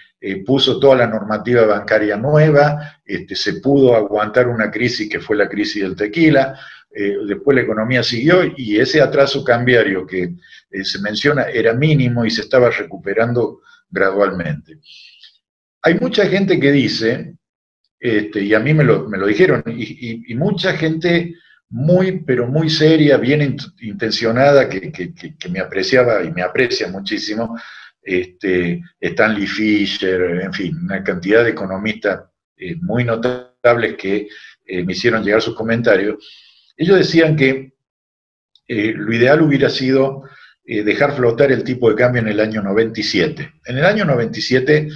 puso 0.46 0.80
toda 0.80 0.98
la 0.98 1.08
normativa 1.08 1.66
bancaria 1.66 2.16
nueva, 2.16 3.00
este, 3.04 3.36
se 3.36 3.56
pudo 3.56 3.96
aguantar 3.96 4.48
una 4.48 4.70
crisis 4.70 5.10
que 5.10 5.20
fue 5.20 5.36
la 5.36 5.50
crisis 5.50 5.82
del 5.82 5.96
tequila, 5.96 6.56
eh, 6.94 7.16
después 7.26 7.56
la 7.56 7.62
economía 7.62 8.04
siguió 8.04 8.42
y 8.58 8.78
ese 8.78 9.00
atraso 9.00 9.46
cambiario 9.46 10.06
que 10.06 10.34
eh, 10.70 10.84
se 10.84 11.00
menciona 11.00 11.44
era 11.44 11.74
mínimo 11.74 12.26
y 12.26 12.32
se 12.32 12.42
estaba 12.42 12.70
recuperando 12.70 13.62
gradualmente. 13.90 14.80
Hay 15.84 15.98
mucha 16.00 16.26
gente 16.28 16.60
que 16.60 16.72
dice, 16.72 17.36
este, 17.98 18.42
y 18.44 18.54
a 18.54 18.60
mí 18.60 18.74
me 18.74 18.84
lo, 18.84 19.08
dijeron, 19.26 19.64
y, 19.68 20.36
mucha 20.36 20.74
gente 20.74 21.36
muy, 21.70 22.24
pero 22.24 22.48
muy 22.48 22.70
seria, 22.70 23.18
bien 23.18 23.58
intencionada, 23.80 24.68
que, 24.68 24.92
me 25.50 25.60
apreciaba 25.60 26.24
y 26.24 26.32
me 26.32 26.42
aprecia 26.42 26.90
muchísimo, 26.90 27.58
este, 28.02 28.82
Stanley 29.00 29.48
Fisher, 29.48 30.42
en 30.42 30.54
fin, 30.54 30.78
una 30.84 31.04
cantidad 31.04 31.44
de 31.44 31.52
economistas 31.52 32.24
eh, 32.58 32.76
muy 32.82 33.04
notables 33.04 33.96
que 33.96 34.28
me 34.68 34.94
hicieron 34.94 35.24
llegar 35.24 35.42
sus 35.42 35.56
comentarios, 35.56 36.16
ellos 36.78 36.98
decían 36.98 37.36
que 37.36 37.74
eh, 38.68 38.94
lo 38.96 39.14
ideal 39.14 39.42
hubiera 39.42 39.70
sido 39.70 40.24
eh, 40.64 40.84
dejar 40.84 41.16
flotar 41.16 41.52
el 41.52 41.64
tipo 41.64 41.90
de 41.90 41.96
cambio 41.96 42.22
en 42.22 42.30
el 42.30 42.40
año 42.40 42.62
97. 42.62 43.54
En 43.66 43.78
el 43.78 43.86
año 43.86 44.06
97 44.06 44.88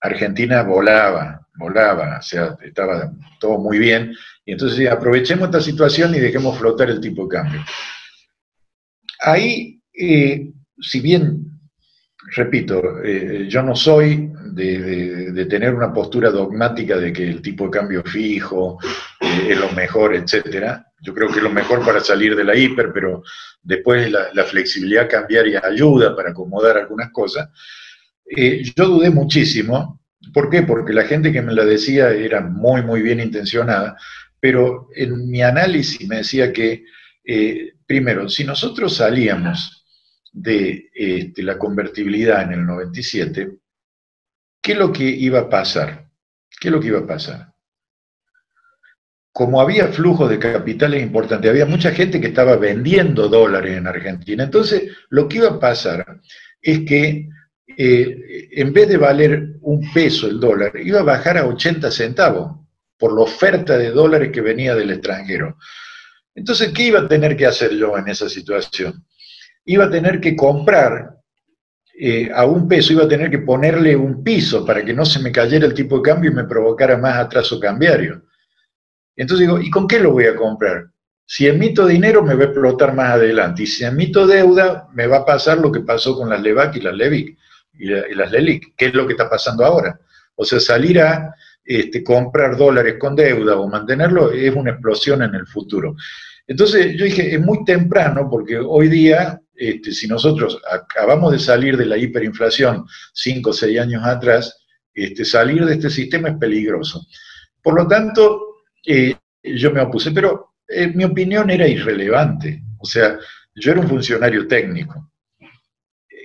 Argentina 0.00 0.62
volaba, 0.62 1.46
volaba, 1.54 2.18
o 2.18 2.22
sea, 2.22 2.56
estaba 2.62 3.12
todo 3.38 3.58
muy 3.58 3.78
bien, 3.78 4.14
y 4.44 4.52
entonces 4.52 4.90
aprovechemos 4.90 5.46
esta 5.46 5.60
situación 5.60 6.14
y 6.14 6.20
dejemos 6.20 6.58
flotar 6.58 6.90
el 6.90 7.00
tipo 7.00 7.22
de 7.22 7.28
cambio. 7.28 7.64
Ahí, 9.20 9.80
eh, 9.92 10.50
si 10.80 11.00
bien, 11.00 11.49
repito, 12.34 13.02
yo 13.48 13.62
no 13.62 13.74
soy 13.74 14.30
de, 14.52 15.46
tener 15.48 15.74
una 15.74 15.92
postura 15.92 16.30
dogmática 16.30 16.96
de 16.96 17.12
que 17.12 17.28
el 17.28 17.42
tipo 17.42 17.64
de 17.64 17.70
cambio 17.70 18.02
fijo 18.02 18.78
es 19.20 19.58
lo 19.58 19.70
mejor, 19.72 20.14
etcétera, 20.14 20.86
yo 21.02 21.14
creo 21.14 21.28
que 21.28 21.38
es 21.38 21.42
lo 21.42 21.50
mejor 21.50 21.84
para 21.84 22.00
salir 22.00 22.36
de 22.36 22.44
la 22.44 22.54
hiper, 22.54 22.92
pero 22.92 23.22
después 23.62 24.10
la, 24.10 24.44
flexibilidad 24.44 25.08
cambiaria 25.08 25.62
ayuda 25.64 26.14
para 26.14 26.30
acomodar 26.30 26.76
algunas 26.76 27.10
cosas. 27.10 27.48
Eh, 28.24 28.62
yo 28.76 28.86
dudé 28.86 29.10
muchísimo. 29.10 30.00
¿Por 30.32 30.50
qué? 30.50 30.62
Porque 30.62 30.92
la 30.92 31.04
gente 31.04 31.32
que 31.32 31.42
me 31.42 31.54
la 31.54 31.64
decía 31.64 32.10
era 32.10 32.40
muy, 32.40 32.82
muy 32.82 33.02
bien 33.02 33.20
intencionada, 33.20 33.96
pero 34.38 34.88
en 34.94 35.28
mi 35.28 35.42
análisis 35.42 36.06
me 36.06 36.18
decía 36.18 36.52
que, 36.52 36.84
eh, 37.24 37.72
primero, 37.86 38.28
si 38.28 38.44
nosotros 38.44 38.96
salíamos 38.96 39.79
de 40.32 40.90
este, 40.94 41.42
la 41.42 41.58
convertibilidad 41.58 42.42
en 42.42 42.52
el 42.52 42.66
97, 42.66 43.58
¿qué 44.62 44.72
es 44.72 44.78
lo 44.78 44.92
que 44.92 45.04
iba 45.04 45.40
a 45.40 45.48
pasar? 45.48 46.08
¿Qué 46.60 46.68
es 46.68 46.72
lo 46.72 46.80
que 46.80 46.88
iba 46.88 47.00
a 47.00 47.06
pasar? 47.06 47.50
como 49.32 49.60
había 49.60 49.88
flujo 49.88 50.28
de 50.28 50.38
capitales 50.38 51.02
importante, 51.02 51.48
había 51.48 51.66
mucha 51.66 51.92
gente 51.92 52.20
que 52.20 52.28
estaba 52.28 52.56
vendiendo 52.56 53.28
dólares 53.28 53.76
en 53.76 53.86
Argentina. 53.86 54.44
Entonces, 54.44 54.92
lo 55.08 55.28
que 55.28 55.38
iba 55.38 55.48
a 55.48 55.60
pasar 55.60 56.20
es 56.60 56.80
que 56.80 57.28
eh, 57.76 58.48
en 58.52 58.72
vez 58.72 58.88
de 58.88 58.96
valer 58.96 59.54
un 59.62 59.92
peso 59.92 60.26
el 60.26 60.40
dólar, 60.40 60.72
iba 60.76 61.00
a 61.00 61.04
bajar 61.04 61.38
a 61.38 61.46
80 61.46 61.90
centavos 61.90 62.66
por 62.98 63.14
la 63.14 63.22
oferta 63.22 63.78
de 63.78 63.92
dólares 63.92 64.30
que 64.32 64.40
venía 64.40 64.74
del 64.74 64.90
extranjero. 64.90 65.56
Entonces, 66.34 66.72
¿qué 66.74 66.88
iba 66.88 67.00
a 67.00 67.08
tener 67.08 67.36
que 67.36 67.46
hacer 67.46 67.70
yo 67.70 67.96
en 67.96 68.08
esa 68.08 68.28
situación? 68.28 69.06
Iba 69.64 69.84
a 69.84 69.90
tener 69.90 70.20
que 70.20 70.34
comprar 70.34 71.16
eh, 71.98 72.30
a 72.34 72.46
un 72.46 72.66
peso, 72.66 72.92
iba 72.92 73.04
a 73.04 73.08
tener 73.08 73.30
que 73.30 73.40
ponerle 73.40 73.94
un 73.94 74.24
piso 74.24 74.64
para 74.64 74.84
que 74.84 74.94
no 74.94 75.04
se 75.04 75.20
me 75.20 75.30
cayera 75.30 75.66
el 75.66 75.74
tipo 75.74 75.96
de 75.96 76.02
cambio 76.02 76.30
y 76.30 76.34
me 76.34 76.44
provocara 76.44 76.96
más 76.96 77.16
atraso 77.16 77.60
cambiario. 77.60 78.22
Entonces 79.16 79.46
digo, 79.46 79.60
¿y 79.60 79.70
con 79.70 79.86
qué 79.86 80.00
lo 80.00 80.12
voy 80.12 80.24
a 80.24 80.34
comprar? 80.34 80.86
Si 81.26 81.46
emito 81.46 81.86
dinero 81.86 82.22
me 82.22 82.34
va 82.34 82.42
a 82.42 82.46
explotar 82.46 82.94
más 82.94 83.10
adelante, 83.10 83.64
y 83.64 83.66
si 83.66 83.84
emito 83.84 84.26
deuda 84.26 84.88
me 84.94 85.06
va 85.06 85.18
a 85.18 85.24
pasar 85.26 85.58
lo 85.58 85.70
que 85.70 85.80
pasó 85.80 86.16
con 86.16 86.30
las 86.30 86.40
LEVAC 86.40 86.76
y 86.76 86.80
las 86.80 86.94
LEVIC 86.94 87.38
y, 87.74 87.86
las 88.14 88.32
LELIC, 88.32 88.74
que 88.74 88.86
es 88.86 88.94
lo 88.94 89.06
que 89.06 89.12
está 89.12 89.28
pasando 89.28 89.64
ahora. 89.64 90.00
O 90.34 90.44
sea, 90.44 90.58
salir 90.58 91.00
a 91.00 91.34
este, 91.62 92.02
comprar 92.02 92.56
dólares 92.56 92.96
con 92.98 93.14
deuda 93.14 93.58
o 93.58 93.68
mantenerlo 93.68 94.32
es 94.32 94.54
una 94.56 94.70
explosión 94.70 95.22
en 95.22 95.34
el 95.34 95.46
futuro. 95.46 95.94
Entonces 96.46 96.96
yo 96.96 97.04
dije, 97.04 97.34
es 97.34 97.40
muy 97.40 97.64
temprano 97.64 98.28
porque 98.28 98.58
hoy 98.58 98.88
día, 98.88 99.40
este, 99.60 99.92
si 99.92 100.08
nosotros 100.08 100.58
acabamos 100.70 101.32
de 101.32 101.38
salir 101.38 101.76
de 101.76 101.84
la 101.84 101.98
hiperinflación 101.98 102.86
cinco 103.12 103.50
o 103.50 103.52
seis 103.52 103.78
años 103.78 104.02
atrás, 104.06 104.64
este, 104.94 105.22
salir 105.22 105.66
de 105.66 105.74
este 105.74 105.90
sistema 105.90 106.30
es 106.30 106.38
peligroso. 106.38 107.06
Por 107.62 107.74
lo 107.74 107.86
tanto, 107.86 108.62
eh, 108.86 109.14
yo 109.42 109.70
me 109.70 109.82
opuse, 109.82 110.12
pero 110.12 110.54
eh, 110.66 110.88
mi 110.88 111.04
opinión 111.04 111.50
era 111.50 111.68
irrelevante. 111.68 112.62
O 112.78 112.86
sea, 112.86 113.18
yo 113.54 113.72
era 113.72 113.82
un 113.82 113.88
funcionario 113.88 114.48
técnico. 114.48 115.12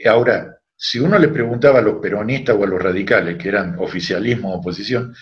Ahora, 0.05 0.57
si 0.73 0.99
uno 0.99 1.19
le 1.19 1.27
preguntaba 1.27 1.79
a 1.79 1.81
los 1.81 1.95
peronistas 2.01 2.55
o 2.55 2.63
a 2.63 2.67
los 2.67 2.81
radicales, 2.81 3.37
que 3.37 3.49
eran 3.49 3.77
oficialismo 3.79 4.53
o 4.53 4.59
oposición, 4.59 5.13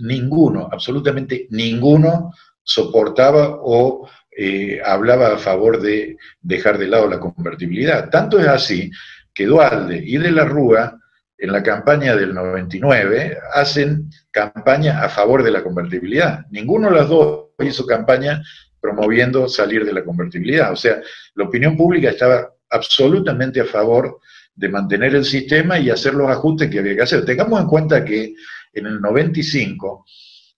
ninguno, 0.00 0.68
absolutamente 0.72 1.46
ninguno, 1.50 2.32
soportaba 2.64 3.60
o 3.62 4.08
eh, 4.42 4.80
hablaba 4.82 5.34
a 5.34 5.36
favor 5.36 5.82
de 5.82 6.16
dejar 6.40 6.78
de 6.78 6.88
lado 6.88 7.06
la 7.06 7.20
convertibilidad. 7.20 8.08
Tanto 8.08 8.40
es 8.40 8.46
así 8.46 8.90
que 9.34 9.44
Dualde 9.44 10.02
y 10.02 10.16
de 10.16 10.30
la 10.30 10.46
Rúa 10.46 10.98
en 11.36 11.52
la 11.52 11.62
campaña 11.62 12.16
del 12.16 12.32
99 12.32 13.36
hacen 13.52 14.08
campaña 14.30 15.04
a 15.04 15.10
favor 15.10 15.42
de 15.42 15.50
la 15.50 15.62
convertibilidad. 15.62 16.46
Ninguno 16.50 16.88
de 16.88 16.94
los 16.94 17.08
dos 17.10 17.48
hizo 17.58 17.84
campaña 17.84 18.42
promoviendo 18.80 19.46
salir 19.46 19.84
de 19.84 19.92
la 19.92 20.04
convertibilidad. 20.04 20.72
O 20.72 20.76
sea, 20.76 21.02
la 21.34 21.44
opinión 21.44 21.76
pública 21.76 22.08
estaba 22.08 22.48
absolutamente 22.70 23.60
a 23.60 23.66
favor 23.66 24.20
de 24.54 24.70
mantener 24.70 25.14
el 25.16 25.26
sistema 25.26 25.78
y 25.78 25.90
hacer 25.90 26.14
los 26.14 26.30
ajustes 26.30 26.70
que 26.70 26.78
había 26.78 26.96
que 26.96 27.02
hacer. 27.02 27.26
Tengamos 27.26 27.60
en 27.60 27.66
cuenta 27.66 28.02
que 28.06 28.32
en 28.72 28.86
el 28.86 29.02
95, 29.02 30.06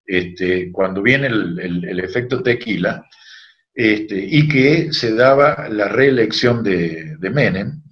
este, 0.07 0.71
cuando 0.71 1.03
viene 1.03 1.27
el, 1.27 1.99
efecto 1.99 2.45
tequila, 2.45 3.05
este, 3.75 4.19
y 4.19 4.49
que 4.49 4.93
se 4.93 5.15
daba 5.15 5.69
la 5.69 5.89
reelección 5.89 6.63
de, 6.63 7.17
de 7.19 7.31
Menem, 7.31 7.83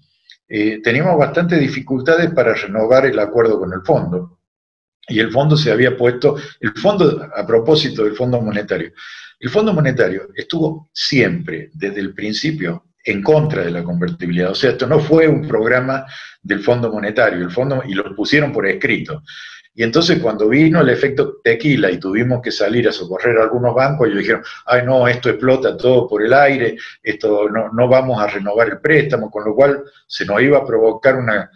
eh, 0.49 0.81
teníamos 0.83 1.17
bastantes 1.17 1.61
dificultades 1.61 2.33
para 2.33 2.55
renovar 2.55 3.07
el 3.07 3.19
acuerdo 3.19 3.59
con 3.59 3.73
el 3.73 3.83
fondo. 3.85 4.41
Y 5.09 5.19
el 5.19 5.31
fondo 5.31 5.57
se 5.57 5.73
había 5.73 5.97
puesto, 5.97 6.37
el 6.61 6.73
fondo, 6.73 7.29
a 7.35 7.47
propósito 7.47 8.05
del 8.05 8.15
Fondo 8.15 8.41
Monetario, 8.41 8.93
el 9.41 9.49
Fondo 9.49 9.73
Monetario 9.73 10.29
estuvo 10.35 10.91
siempre, 10.93 11.71
desde 11.73 12.01
el 12.01 12.15
principio, 12.15 12.85
en 13.05 13.23
contra 13.23 13.65
de 13.65 13.71
la 13.71 13.83
convertibilidad. 13.83 14.51
O 14.51 14.55
sea, 14.55 14.71
esto 14.71 14.87
no 14.87 15.01
fue 15.01 15.27
un 15.27 15.49
programa 15.49 16.05
del 16.43 16.61
Fondo 16.61 16.93
Monetario, 16.93 17.45
el 17.45 17.51
fondo, 17.51 17.83
y 17.87 17.95
lo 17.95 18.15
pusieron 18.15 18.53
por 18.53 18.67
escrito. 18.67 19.23
Y 19.75 19.83
entonces 19.85 20.19
cuando 20.21 20.49
vino 20.49 20.81
el 20.81 20.89
efecto 20.89 21.39
tequila 21.45 21.91
y 21.91 21.99
tuvimos 21.99 22.43
que 22.43 22.51
salir 22.51 22.89
a 22.89 22.93
socorrer 22.93 23.39
a 23.39 23.45
algunos 23.45 23.75
bancos, 23.75 24.09
ellos 24.09 24.21
dijeron, 24.21 24.43
ay 24.67 24.85
no, 24.85 25.07
esto 25.07 25.31
explota 25.31 25.77
todo 25.77 26.09
por 26.09 26.23
el 26.23 26.33
aire, 26.35 26.77
esto 27.03 27.49
no, 27.49 27.89
vamos 27.89 28.21
a 28.21 28.27
renovar 28.27 28.69
el 28.69 28.81
préstamo, 28.81 29.31
con 29.31 29.45
lo 29.45 29.55
cual 29.55 29.85
se 30.07 30.27
nos 30.27 30.43
iba 30.43 30.59
a 30.59 30.67
provocar 30.67 31.17
una 31.17 31.51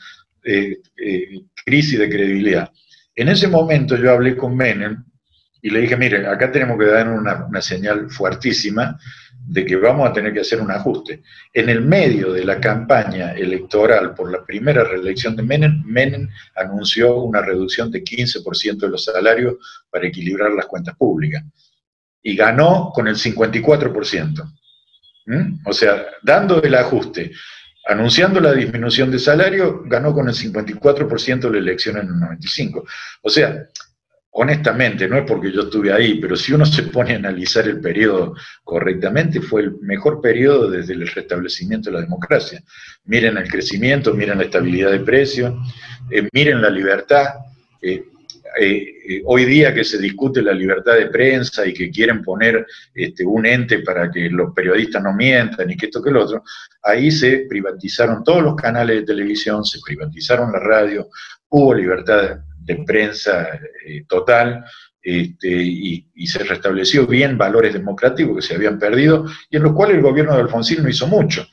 eh, 0.44 0.78
eh, 0.96 1.40
crisis 1.64 1.98
de 1.98 2.08
credibilidad. 2.08 2.70
En 3.16 3.28
ese 3.28 3.48
momento 3.48 3.96
yo 3.96 4.12
hablé 4.12 4.36
con 4.36 4.56
Menem 4.56 5.04
y 5.64 5.70
le 5.70 5.80
dije, 5.80 5.96
mire, 5.96 6.26
acá 6.26 6.52
tenemos 6.52 6.78
que 6.78 6.84
dar 6.84 7.08
una, 7.08 7.46
una 7.46 7.62
señal 7.62 8.10
fuertísima 8.10 8.98
de 9.46 9.64
que 9.64 9.76
vamos 9.76 10.06
a 10.06 10.12
tener 10.12 10.34
que 10.34 10.40
hacer 10.40 10.60
un 10.60 10.70
ajuste. 10.70 11.22
En 11.54 11.70
el 11.70 11.80
medio 11.80 12.34
de 12.34 12.44
la 12.44 12.60
campaña 12.60 13.32
electoral 13.32 14.14
por 14.14 14.30
la 14.30 14.44
primera 14.44 14.84
reelección 14.84 15.34
de 15.34 15.42
Menem, 15.42 15.82
Menem 15.86 16.28
anunció 16.54 17.16
una 17.16 17.40
reducción 17.40 17.90
de 17.90 18.04
15% 18.04 18.76
de 18.76 18.88
los 18.90 19.04
salarios 19.04 19.54
para 19.88 20.06
equilibrar 20.06 20.50
las 20.50 20.66
cuentas 20.66 20.96
públicas. 20.98 21.42
Y 22.22 22.36
ganó 22.36 22.90
con 22.94 23.08
el 23.08 23.16
54%. 23.16 24.52
¿Mm? 25.24 25.60
O 25.64 25.72
sea, 25.72 26.04
dando 26.22 26.62
el 26.62 26.74
ajuste, 26.74 27.32
anunciando 27.86 28.38
la 28.38 28.52
disminución 28.52 29.10
de 29.10 29.18
salario, 29.18 29.82
ganó 29.86 30.12
con 30.12 30.28
el 30.28 30.34
54% 30.34 31.40
de 31.40 31.50
la 31.50 31.58
elección 31.58 31.96
en 31.96 32.08
el 32.08 32.20
95. 32.20 32.84
O 33.22 33.30
sea, 33.30 33.66
honestamente, 34.36 35.08
no 35.08 35.16
es 35.16 35.24
porque 35.24 35.52
yo 35.52 35.62
estuve 35.62 35.92
ahí, 35.92 36.16
pero 36.16 36.34
si 36.34 36.52
uno 36.52 36.66
se 36.66 36.84
pone 36.84 37.12
a 37.12 37.16
analizar 37.16 37.68
el 37.68 37.80
periodo 37.80 38.34
correctamente, 38.64 39.40
fue 39.40 39.62
el 39.62 39.76
mejor 39.80 40.20
periodo 40.20 40.70
desde 40.70 40.94
el 40.94 41.06
restablecimiento 41.06 41.90
de 41.90 41.96
la 41.96 42.02
democracia. 42.02 42.62
Miren 43.04 43.36
el 43.36 43.48
crecimiento, 43.48 44.12
miren 44.12 44.38
la 44.38 44.44
estabilidad 44.44 44.90
de 44.90 45.00
precios, 45.00 45.54
eh, 46.10 46.28
miren 46.32 46.60
la 46.60 46.70
libertad. 46.70 47.26
Eh, 47.80 48.04
eh, 48.60 49.22
hoy 49.24 49.44
día 49.44 49.72
que 49.72 49.84
se 49.84 49.98
discute 49.98 50.42
la 50.42 50.52
libertad 50.52 50.94
de 50.94 51.06
prensa 51.06 51.64
y 51.64 51.72
que 51.72 51.90
quieren 51.90 52.22
poner 52.22 52.66
este, 52.92 53.24
un 53.24 53.46
ente 53.46 53.80
para 53.80 54.10
que 54.10 54.28
los 54.30 54.52
periodistas 54.52 55.02
no 55.02 55.12
mientan 55.12 55.70
y 55.70 55.76
que 55.76 55.86
esto 55.86 56.02
que 56.02 56.10
lo 56.10 56.24
otro, 56.24 56.42
ahí 56.82 57.10
se 57.12 57.46
privatizaron 57.48 58.24
todos 58.24 58.42
los 58.42 58.56
canales 58.56 58.96
de 58.96 59.02
televisión, 59.06 59.64
se 59.64 59.78
privatizaron 59.84 60.50
la 60.50 60.58
radio, 60.58 61.08
hubo 61.48 61.72
libertad 61.72 62.40
de 62.64 62.76
prensa 62.86 63.60
eh, 63.86 64.04
total 64.08 64.64
este, 65.04 65.48
y, 65.48 66.26
se 66.26 66.42
restableció 66.42 67.06
bien 67.06 67.36
valores 67.36 67.74
democráticos 67.74 68.36
que 68.36 68.42
se 68.42 68.54
habían 68.54 68.78
perdido 68.78 69.26
y 69.50 69.56
en 69.56 69.62
los 69.62 69.74
cuales 69.74 69.96
el 69.96 70.02
gobierno 70.02 70.34
de 70.34 70.40
Alfonsín 70.40 70.82
no 70.82 70.88
hizo 70.88 71.06
mucho, 71.06 71.46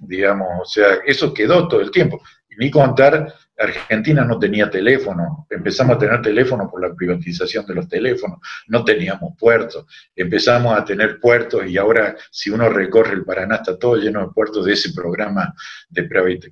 digamos, 0.00 0.48
o 0.62 0.64
sea, 0.64 0.98
eso 1.06 1.32
quedó 1.32 1.68
todo 1.68 1.80
el 1.80 1.92
tiempo. 1.92 2.20
Y 2.50 2.56
ni 2.56 2.70
contar, 2.70 3.32
Argentina 3.56 4.24
no 4.24 4.38
tenía 4.38 4.68
teléfono, 4.68 5.46
empezamos 5.48 5.96
a 5.96 5.98
tener 5.98 6.22
teléfono 6.22 6.68
por 6.68 6.80
la 6.80 6.94
privatización 6.94 7.66
de 7.66 7.74
los 7.74 7.88
teléfonos, 7.88 8.38
no 8.66 8.84
teníamos 8.84 9.34
puertos, 9.38 9.86
empezamos 10.14 10.76
a 10.76 10.84
tener 10.84 11.20
puertos 11.20 11.66
y 11.66 11.76
ahora 11.76 12.16
si 12.30 12.50
uno 12.50 12.68
recorre 12.68 13.14
el 13.14 13.24
Paraná 13.24 13.56
está 13.56 13.78
todo 13.78 13.96
lleno 13.96 14.20
de 14.20 14.32
puertos 14.32 14.64
de 14.64 14.72
ese 14.72 14.92
programa 14.92 15.54
de 15.88 16.02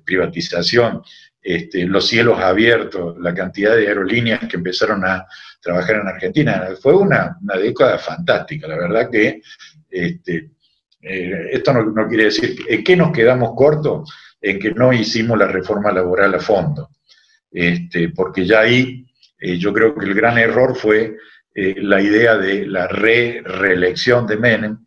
privatización. 0.03 1.01
Este, 1.49 1.85
los 1.85 2.05
cielos 2.05 2.41
abiertos, 2.41 3.17
la 3.19 3.33
cantidad 3.33 3.73
de 3.73 3.87
aerolíneas 3.87 4.41
que 4.49 4.57
empezaron 4.57 5.05
a 5.05 5.25
trabajar 5.61 5.95
en 5.95 6.07
Argentina. 6.09 6.67
Fue 6.81 6.93
una, 6.93 7.37
década 7.39 7.97
fantástica, 7.99 8.67
la 8.67 8.75
verdad 8.75 9.09
que 9.09 9.41
este, 9.89 10.49
eh, 11.01 11.47
esto 11.53 11.71
no, 11.71 12.05
quiere 12.09 12.25
decir, 12.25 12.53
¿en 12.67 12.83
qué 12.83 12.97
nos 12.97 13.13
quedamos 13.13 13.53
cortos? 13.55 14.11
En 14.41 14.59
que 14.59 14.71
no 14.71 14.91
hicimos 14.91 15.37
la 15.37 15.47
reforma 15.47 15.89
laboral 15.93 16.35
a 16.35 16.39
fondo, 16.41 16.89
este, 17.49 18.09
porque 18.09 18.45
ya 18.45 18.59
ahí 18.59 19.05
eh, 19.39 19.57
yo 19.57 19.71
creo 19.71 19.95
que 19.95 20.05
el 20.05 20.15
gran 20.15 20.37
error 20.37 20.75
fue 20.75 21.15
eh, 21.55 21.75
la 21.77 22.01
idea 22.01 22.37
de 22.37 22.67
la 22.67 22.89
re-reelección 22.89 24.27
de 24.27 24.35
Menem, 24.35 24.79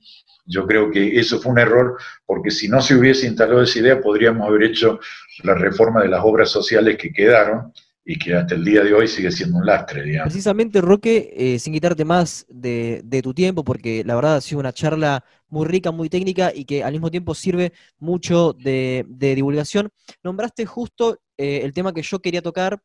yo 0.45 0.67
creo 0.67 0.91
que 0.91 1.19
eso 1.19 1.41
fue 1.41 1.53
un 1.53 1.59
error 1.59 1.97
porque 2.27 2.51
si 2.51 2.69
no 2.69 2.83
se 2.83 2.97
hubiese 2.97 3.27
instalado 3.27 3.63
esa 3.63 3.79
idea 3.79 4.01
podríamos 4.01 4.47
haber 4.47 4.65
hecho 4.65 4.99
la 5.45 5.55
reforma 5.55 6.03
de 6.03 6.09
las 6.09 6.23
obras 6.25 6.51
sociales 6.51 6.97
que 6.97 7.13
quedaron 7.13 7.73
y 8.05 8.19
que 8.19 8.35
hasta 8.35 8.55
el 8.55 8.65
día 8.65 8.83
de 8.83 8.95
hoy 8.95 9.07
sigue 9.07 9.31
siendo 9.31 9.59
un 9.59 9.67
lastre. 9.67 10.03
Precisamente, 10.23 10.81
Roque, 10.81 11.33
eh, 11.37 11.59
sin 11.59 11.73
quitarte 11.73 12.05
más 12.05 12.47
de, 12.49 13.21
tu 13.23 13.35
tiempo, 13.35 13.63
porque 13.63 14.03
la 14.05 14.15
verdad 14.15 14.37
ha 14.37 14.41
sido 14.41 14.61
una 14.61 14.73
charla 14.73 15.25
muy 15.49 15.67
rica, 15.67 15.91
muy 15.91 16.09
técnica 16.09 16.53
y 16.55 16.65
que 16.65 16.83
al 16.83 16.93
mismo 16.93 17.11
tiempo 17.11 17.35
sirve 17.35 17.73
mucho 17.99 18.53
de, 18.53 19.07
divulgación, 19.09 19.91
nombraste 20.25 20.67
justo 20.67 21.19
eh, 21.37 21.61
el 21.63 21.73
tema 21.73 21.93
que 21.93 22.03
yo 22.03 22.21
quería 22.21 22.43
tocar, 22.43 22.81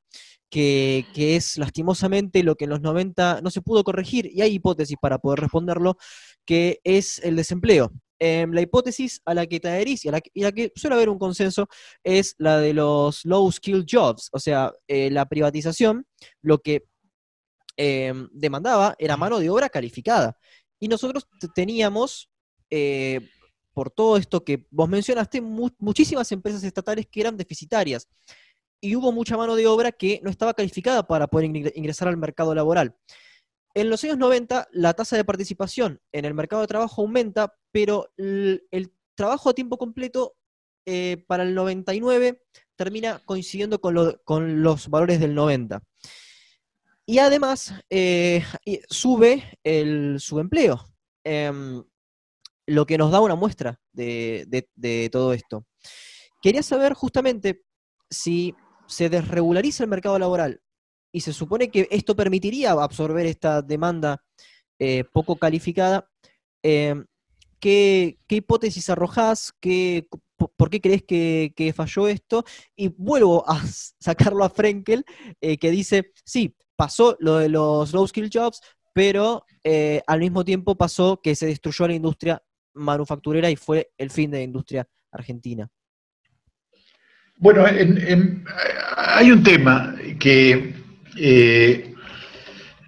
que, 0.49 1.05
que, 1.13 1.35
es 1.35 1.57
lastimosamente 1.57 2.43
lo 2.43 2.55
que 2.55 2.65
en 2.65 2.71
los 2.71 2.81
90 2.81 3.39
no 3.41 3.49
se 3.49 3.61
pudo 3.61 3.83
corregir, 3.83 4.29
y 4.31 4.41
hay 4.41 4.53
hipótesis 4.53 4.97
para 5.01 5.17
poder 5.17 5.39
responderlo, 5.39 5.97
que 6.45 6.81
es 6.83 7.19
el 7.23 7.35
desempleo. 7.35 7.91
Em, 8.17 8.53
la 8.53 8.61
hipótesis 8.61 9.21
a 9.25 9.33
la 9.33 9.45
que 9.45 9.59
te 9.59 9.67
adherís 9.67 10.05
y 10.05 10.09
a 10.09 10.11
la, 10.13 10.21
que, 10.21 10.71
suele 10.75 10.95
haber 10.95 11.09
un 11.09 11.19
consenso 11.19 11.67
es 12.01 12.35
la 12.37 12.59
de 12.59 12.73
los 12.73 13.25
low 13.25 13.51
skill 13.51 13.85
jobs, 13.89 14.29
o 14.31 14.39
sea, 14.39 14.71
eh, 14.87 15.09
la 15.11 15.25
privatización 15.25 16.07
lo 16.41 16.59
que 16.59 16.85
em, 17.75 18.29
demandaba 18.31 18.95
era 18.99 19.17
mano 19.17 19.39
de 19.39 19.49
obra 19.49 19.69
calificada. 19.69 20.37
Y 20.79 20.87
nosotros 20.87 21.27
teníamos, 21.53 22.29
eh, 22.69 23.19
por 23.73 23.91
todo 23.91 24.15
esto 24.15 24.45
que 24.45 24.65
vos 24.71 24.87
mencionaste, 24.87 25.41
muchísimas 25.41 26.31
empresas 26.31 26.63
estatales 26.63 27.07
que 27.11 27.19
eran 27.19 27.35
deficitarias. 27.35 28.07
Y 28.79 28.95
hubo 28.95 29.11
mucha 29.11 29.35
mano 29.35 29.55
de 29.55 29.67
obra 29.67 29.91
que 29.91 30.21
no 30.23 30.29
estaba 30.29 30.53
calificada 30.53 31.05
para 31.05 31.27
poder 31.27 31.47
ingresar 31.75 32.07
al 32.07 32.17
mercado 32.17 32.55
laboral. 32.55 32.95
En 33.75 33.89
los 33.89 34.01
años 34.05 34.17
90, 34.17 34.69
la 34.71 34.93
tasa 34.93 35.17
de 35.17 35.25
participación 35.25 35.99
en 36.13 36.23
el 36.23 36.33
mercado 36.33 36.61
de 36.61 36.67
trabajo 36.67 37.01
aumenta, 37.01 37.57
pero 37.73 38.09
el, 38.15 38.61
trabajo 39.15 39.49
a 39.49 39.53
tiempo 39.53 39.77
completo 39.77 40.37
eh, 40.85 41.25
para 41.27 41.43
el 41.43 41.53
99 41.53 42.41
termina 42.77 43.21
coincidiendo 43.25 43.81
con, 43.81 44.63
los 44.63 44.87
valores 44.87 45.19
del 45.19 45.35
90. 45.35 45.83
Y 47.05 47.19
además 47.19 47.73
eh, 47.89 48.43
sube 48.89 49.59
el 49.61 50.21
subempleo, 50.21 50.85
em, 51.25 51.83
lo 52.67 52.85
que 52.85 52.97
nos 52.97 53.11
da 53.11 53.19
una 53.19 53.35
muestra 53.35 53.77
de 53.91 55.09
todo 55.11 55.33
esto. 55.33 55.65
Quería 56.41 56.63
saber 56.63 56.93
justamente 56.93 57.63
si 58.09 58.55
se 58.87 59.09
desregulariza 59.09 59.83
el 59.83 59.89
mercado 59.89 60.17
laboral 60.17 60.61
y 61.15 61.21
se 61.21 61.31
supone 61.31 61.71
que 61.71 61.87
esto 61.91 62.13
permitiría 62.13 62.71
absorber 62.71 63.25
esta 63.25 63.61
demanda 63.61 64.21
eh, 64.77 65.05
poco 65.13 65.37
calificada. 65.37 66.09
Em, 66.61 67.05
¿qué, 67.57 68.17
hipótesis 68.27 68.89
arrojás? 68.89 69.53
¿Por 70.57 70.69
qué 70.69 70.81
crees 70.81 71.03
que, 71.03 71.73
falló 71.73 72.09
esto? 72.09 72.43
Y 72.75 72.89
vuelvo 72.89 73.49
a 73.49 73.63
sacarlo 73.97 74.43
a 74.43 74.49
Frenkel, 74.49 75.05
eh, 75.39 75.57
que 75.57 75.71
dice, 75.71 76.11
sí, 76.25 76.53
pasó 76.75 77.15
lo 77.21 77.37
de 77.37 77.47
los 77.47 77.93
low 77.93 78.05
skill 78.05 78.29
jobs, 78.29 78.59
pero 78.91 79.45
eh, 79.63 80.01
al 80.07 80.19
mismo 80.19 80.43
tiempo 80.43 80.75
pasó 80.75 81.21
que 81.23 81.33
se 81.33 81.45
destruyó 81.45 81.87
la 81.87 81.93
industria 81.93 82.43
manufacturera 82.73 83.49
y 83.49 83.55
fue 83.55 83.89
el 83.97 84.09
fin 84.09 84.31
de 84.31 84.39
la 84.39 84.43
industria 84.43 84.85
argentina. 85.13 85.65
Bueno, 87.37 87.63
hay 87.65 89.31
un 89.31 89.43
tema 89.43 89.95
que 90.19 90.84
eh, 91.17 91.93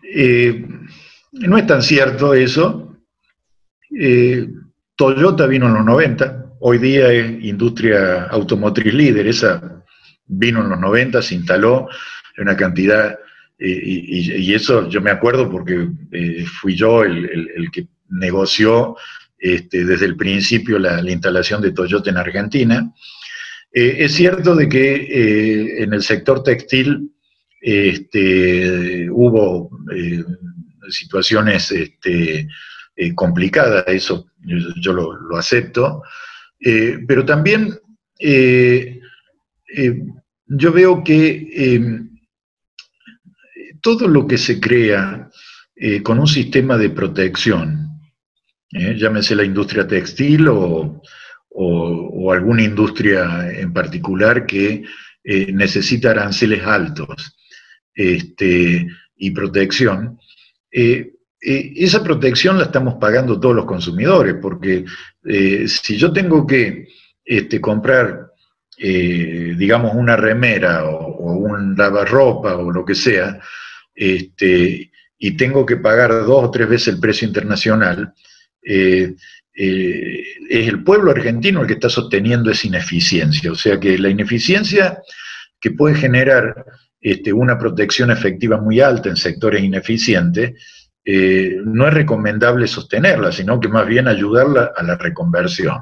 eh, 0.03 0.65
no 1.31 1.57
es 1.57 1.67
tan 1.67 1.81
cierto 1.81 2.33
eso. 2.33 2.97
Eh, 3.97 4.47
Toyota 4.95 5.45
vino 5.47 5.67
en 5.67 5.75
los 5.75 5.85
90, 5.85 6.55
hoy 6.59 6.77
día 6.79 7.11
es 7.11 7.43
industria 7.43 8.23
automotriz 8.23 8.93
líder, 8.93 9.27
esa 9.27 9.83
vino 10.25 10.61
en 10.61 10.69
los 10.69 10.79
90, 10.79 11.21
se 11.21 11.35
instaló 11.35 11.87
una 12.39 12.57
cantidad, 12.57 13.17
y, 13.59 14.53
eso 14.53 14.87
yo 14.89 15.01
me 15.01 15.09
acuerdo 15.09 15.49
porque 15.49 15.87
fui 16.61 16.75
yo 16.75 17.03
el, 17.03 17.69
que 17.71 17.87
negoció 18.09 18.95
este, 19.39 19.85
desde 19.85 20.05
el 20.05 20.15
principio 20.15 20.77
la, 20.77 21.01
instalación 21.09 21.61
de 21.61 21.71
Toyota 21.71 22.09
en 22.09 22.17
Argentina. 22.17 22.93
es 23.71 24.13
cierto 24.13 24.55
de 24.55 24.67
que 24.69 25.83
en 25.83 25.93
el 25.93 26.03
sector 26.03 26.43
textil 26.43 27.11
este, 27.69 29.09
hubo 29.11 29.69
eh, 29.93 30.23
situaciones 30.89 31.69
este, 31.69 32.47
eh, 32.95 33.13
complicadas, 33.13 33.83
eso 33.87 34.27
yo, 34.79 34.93
lo, 34.93 35.35
acepto, 35.37 36.01
eh, 36.61 36.99
pero 37.05 37.25
también 37.25 37.77
yo 40.47 40.71
veo 40.71 41.03
que 41.03 41.81
todo 43.81 44.07
lo 44.07 44.25
que 44.25 44.37
se 44.37 44.61
crea 44.61 45.29
con 46.03 46.19
un 46.19 46.27
sistema 46.27 46.77
de 46.77 46.89
protección, 46.89 47.99
llámese 48.71 49.35
la 49.35 49.43
industria 49.43 49.85
textil 49.85 50.47
o, 50.47 51.01
alguna 52.31 52.63
industria 52.63 53.51
en 53.51 53.73
particular 53.73 54.45
que 54.45 54.83
necesita 55.23 56.11
aranceles 56.11 56.63
altos, 56.63 57.36
este, 57.97 58.87
y 59.17 59.31
protección, 59.31 60.19
eh, 60.71 61.13
eh, 61.41 61.73
esa 61.75 62.03
protección 62.03 62.57
la 62.57 62.65
estamos 62.65 62.95
pagando 63.01 63.39
todos 63.39 63.55
los 63.55 63.65
consumidores, 63.65 64.35
porque 64.39 64.85
eh, 65.25 65.67
si 65.67 65.97
yo 65.97 66.13
tengo 66.13 66.45
que 66.45 66.87
este, 67.25 67.59
comprar, 67.59 68.31
digamos, 68.77 69.95
una 69.95 70.15
remera 70.15 70.85
o, 70.85 71.33
un 71.33 71.75
lavarropa 71.75 72.55
o 72.57 72.71
lo 72.71 72.85
que 72.85 72.93
sea, 72.93 73.39
este, 73.95 74.91
y 75.17 75.31
tengo 75.31 75.65
que 75.65 75.77
pagar 75.77 76.11
dos 76.11 76.45
o 76.45 76.51
tres 76.51 76.69
veces 76.69 76.89
el 76.89 76.99
precio 76.99 77.27
internacional, 77.27 78.13
es 78.61 79.15
el 79.55 80.83
pueblo 80.83 81.09
argentino 81.09 81.61
el 81.61 81.67
que 81.67 81.73
está 81.73 81.89
sosteniendo 81.89 82.51
esa 82.51 82.67
ineficiencia. 82.67 83.51
O 83.51 83.55
sea 83.55 83.79
que 83.79 83.97
la 83.97 84.09
ineficiencia 84.09 85.01
que 85.59 85.71
puede 85.71 85.95
generar 85.95 86.63
este, 86.99 87.31
una 87.31 87.57
protección 87.57 88.11
efectiva 88.11 88.59
muy 88.59 88.81
alta 88.81 89.09
en 89.09 89.15
sectores 89.15 89.63
ineficientes, 89.63 90.53
eh, 91.09 91.61
no 91.63 91.87
es 91.87 91.93
recomendable 91.93 92.67
sostenerla, 92.67 93.31
sino 93.31 93.59
que 93.59 93.69
más 93.69 93.87
bien 93.87 94.09
ayudarla 94.09 94.73
a 94.75 94.83
la 94.83 94.97
reconversión. 94.97 95.77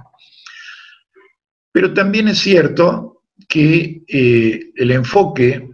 Pero 1.71 1.93
también 1.93 2.27
es 2.27 2.37
cierto 2.37 3.23
que 3.47 4.03
eh, 4.07 4.71
el 4.75 4.91
enfoque 4.91 5.69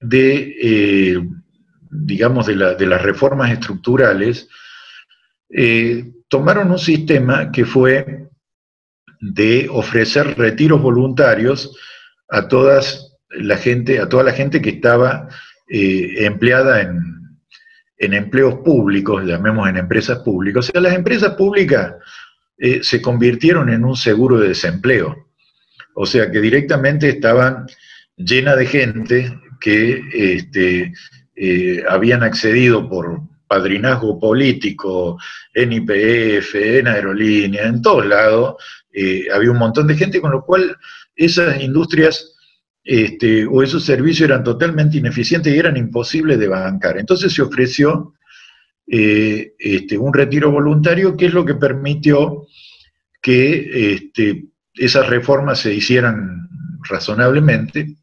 de, 0.00 0.56
eh, 0.60 1.28
digamos, 1.90 2.46
de, 2.46 2.56
las 2.56 3.02
reformas 3.02 3.52
estructurales, 3.52 4.48
tomaron 6.28 6.70
un 6.70 6.78
sistema 6.78 7.50
que 7.50 7.64
fue 7.64 8.28
de 9.20 9.68
ofrecer 9.70 10.36
retiros 10.36 10.82
voluntarios 10.82 11.74
a 12.28 12.48
todas 12.48 13.07
la 13.30 13.56
gente, 13.56 14.00
a 14.00 14.08
toda 14.08 14.24
la 14.24 14.32
gente 14.32 14.60
que 14.60 14.70
estaba 14.70 15.28
eh, 15.68 16.24
empleada 16.24 16.80
en, 16.80 17.18
empleos 17.98 18.56
públicos, 18.64 19.24
llamemos 19.24 19.68
en 19.68 19.76
empresas 19.76 20.20
públicas. 20.20 20.68
O 20.68 20.72
sea, 20.72 20.80
las 20.80 20.94
empresas 20.94 21.34
públicas 21.34 21.94
eh, 22.56 22.80
se 22.82 23.02
convirtieron 23.02 23.68
en 23.70 23.84
un 23.84 23.96
seguro 23.96 24.38
de 24.38 24.48
desempleo. 24.48 25.28
O 25.94 26.06
sea, 26.06 26.30
que 26.30 26.40
directamente 26.40 27.08
estaban 27.08 27.66
llenas 28.16 28.56
de 28.56 28.66
gente 28.66 29.40
que 29.60 30.00
este, 30.12 30.92
eh, 31.34 31.82
habían 31.88 32.22
accedido 32.22 32.88
por 32.88 33.20
padrinazgo 33.48 34.20
político 34.20 35.18
en 35.54 35.72
IPF, 35.72 36.54
en 36.54 36.86
aerolínea, 36.86 37.66
en 37.66 37.82
todos 37.82 38.06
lados, 38.06 38.56
había 39.32 39.50
un 39.50 39.58
montón 39.58 39.86
de 39.86 39.96
gente, 39.96 40.20
con 40.20 40.32
lo 40.32 40.44
cual 40.44 40.76
esas 41.16 41.60
industrias 41.60 42.37
este, 42.90 43.44
o 43.44 43.62
esos 43.62 43.84
servicios 43.84 44.30
eran 44.30 44.42
totalmente 44.42 44.96
ineficientes 44.96 45.54
y 45.54 45.58
eran 45.58 45.76
imposibles 45.76 46.38
de 46.38 46.48
bancar. 46.48 46.96
Entonces 46.96 47.30
se 47.30 47.42
ofreció 47.42 48.14
eh, 48.86 49.52
este, 49.58 49.98
un 49.98 50.14
retiro 50.14 50.50
voluntario, 50.50 51.14
que 51.14 51.26
es 51.26 51.34
lo 51.34 51.44
que 51.44 51.56
permitió 51.56 52.46
que 53.20 53.92
este, 53.92 54.46
esas 54.72 55.06
reformas 55.06 55.58
se 55.58 55.74
hicieran 55.74 56.48
razonablemente, 56.88 57.96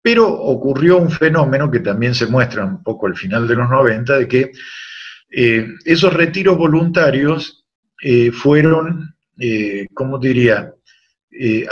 pero 0.00 0.28
ocurrió 0.28 0.98
un 0.98 1.10
fenómeno 1.10 1.68
que 1.68 1.80
también 1.80 2.14
se 2.14 2.26
muestra 2.26 2.64
un 2.64 2.80
poco 2.80 3.08
al 3.08 3.16
final 3.16 3.48
de 3.48 3.56
los 3.56 3.68
90, 3.68 4.18
de 4.18 4.28
que 4.28 4.52
eh, 5.32 5.66
esos 5.84 6.12
retiros 6.12 6.56
voluntarios 6.56 7.66
eh, 8.00 8.30
fueron, 8.30 9.16
¿cómo 9.92 10.20
diría?, 10.20 10.72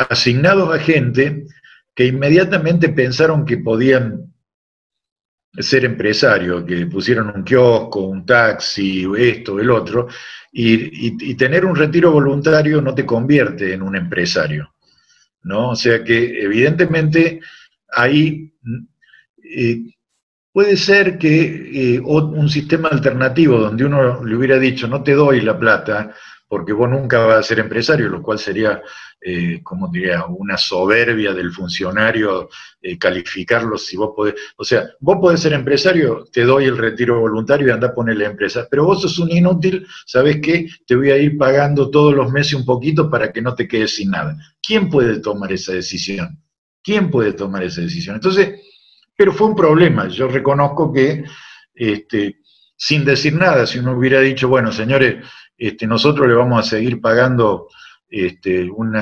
asignados 0.08 0.74
a 0.74 0.80
gente 0.80 1.44
que 1.94 2.06
inmediatamente 2.06 2.88
pensaron 2.90 3.44
que 3.44 3.58
podían 3.58 4.32
ser 5.58 5.84
empresarios, 5.84 6.64
que 6.64 6.86
pusieron 6.86 7.32
un 7.34 7.42
kiosco, 7.42 8.06
un 8.06 8.24
taxi, 8.24 9.06
esto, 9.18 9.58
el 9.58 9.70
otro, 9.70 10.08
y, 10.52 11.34
tener 11.36 11.64
un 11.64 11.76
retiro 11.76 12.12
voluntario 12.12 12.80
no 12.80 12.94
te 12.94 13.06
convierte 13.06 13.72
en 13.74 13.82
un 13.82 13.96
empresario, 13.96 14.74
¿no? 15.42 15.70
O 15.70 15.76
sea 15.76 16.04
que 16.04 16.42
evidentemente 16.42 17.40
ahí 17.88 18.52
eh, 19.42 19.82
puede 20.52 20.76
ser 20.76 21.18
que 21.18 21.94
eh, 21.96 22.00
un 22.00 22.48
sistema 22.48 22.88
alternativo 22.88 23.58
donde 23.58 23.84
uno 23.84 24.24
le 24.24 24.36
hubiera 24.36 24.58
dicho, 24.58 24.86
no 24.86 25.02
te 25.02 25.14
doy 25.14 25.40
la 25.40 25.58
plata, 25.58 26.14
porque 26.50 26.72
vos 26.72 26.90
nunca 26.90 27.24
vas 27.24 27.38
a 27.38 27.42
ser 27.44 27.60
empresario, 27.60 28.08
lo 28.08 28.20
cual 28.20 28.40
sería, 28.40 28.82
eh, 29.20 29.60
como 29.62 29.86
diría, 29.86 30.24
una 30.24 30.56
soberbia 30.56 31.32
del 31.32 31.52
funcionario 31.52 32.48
eh, 32.82 32.98
calificarlo 32.98 33.78
si 33.78 33.96
vos 33.96 34.10
podés, 34.16 34.34
o 34.56 34.64
sea, 34.64 34.90
vos 34.98 35.18
podés 35.20 35.38
ser 35.38 35.52
empresario, 35.52 36.26
te 36.32 36.42
doy 36.42 36.64
el 36.64 36.76
retiro 36.76 37.20
voluntario 37.20 37.68
y 37.68 37.70
anda 37.70 37.86
a 37.86 37.94
ponerle 37.94 38.24
empresa, 38.24 38.66
pero 38.68 38.84
vos 38.84 39.00
sos 39.00 39.20
un 39.20 39.30
inútil, 39.30 39.86
¿sabes 40.04 40.40
qué? 40.42 40.68
Te 40.84 40.96
voy 40.96 41.12
a 41.12 41.18
ir 41.18 41.38
pagando 41.38 41.88
todos 41.88 42.16
los 42.16 42.32
meses 42.32 42.54
un 42.54 42.64
poquito 42.64 43.08
para 43.08 43.30
que 43.30 43.40
no 43.40 43.54
te 43.54 43.68
quedes 43.68 43.94
sin 43.94 44.10
nada. 44.10 44.36
¿Quién 44.60 44.90
puede 44.90 45.20
tomar 45.20 45.52
esa 45.52 45.72
decisión? 45.72 46.42
¿Quién 46.82 47.12
puede 47.12 47.34
tomar 47.34 47.62
esa 47.62 47.80
decisión? 47.80 48.16
Entonces, 48.16 48.60
pero 49.14 49.32
fue 49.32 49.46
un 49.46 49.54
problema, 49.54 50.08
yo 50.08 50.26
reconozco 50.26 50.92
que, 50.92 51.22
este, 51.76 52.40
sin 52.76 53.04
decir 53.04 53.34
nada, 53.34 53.68
si 53.68 53.78
uno 53.78 53.92
hubiera 53.96 54.20
dicho, 54.20 54.48
bueno, 54.48 54.72
señores, 54.72 55.24
este, 55.60 55.86
nosotros 55.86 56.26
le 56.26 56.32
vamos 56.32 56.58
a 56.58 56.68
seguir 56.70 57.02
pagando 57.02 57.68
este, 58.08 58.68
un 58.70 58.96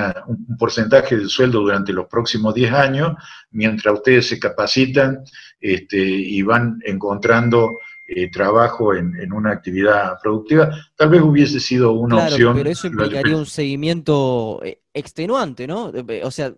porcentaje 0.59 1.15
del 1.15 1.29
sueldo 1.29 1.61
durante 1.61 1.93
los 1.93 2.07
próximos 2.07 2.53
10 2.53 2.73
años, 2.73 3.13
mientras 3.51 3.93
ustedes 3.93 4.27
se 4.27 4.39
capacitan 4.39 5.23
este, 5.61 5.97
y 5.97 6.41
van 6.41 6.77
encontrando 6.83 7.77
eh, 8.05 8.29
trabajo 8.29 8.93
en, 8.93 9.31
una 9.31 9.51
actividad 9.51 10.17
productiva, 10.21 10.69
tal 10.97 11.09
vez 11.09 11.21
hubiese 11.21 11.61
sido 11.61 11.93
una 11.93 12.17
claro, 12.17 12.33
opción. 12.33 12.57
Pero 12.57 12.69
eso 12.69 12.87
implicaría 12.87 13.37
un 13.37 13.45
seguimiento 13.45 14.59
eh, 14.61 14.81
extenuante, 14.93 15.65
¿no? 15.65 15.93
O 16.23 16.31
sea, 16.31 16.53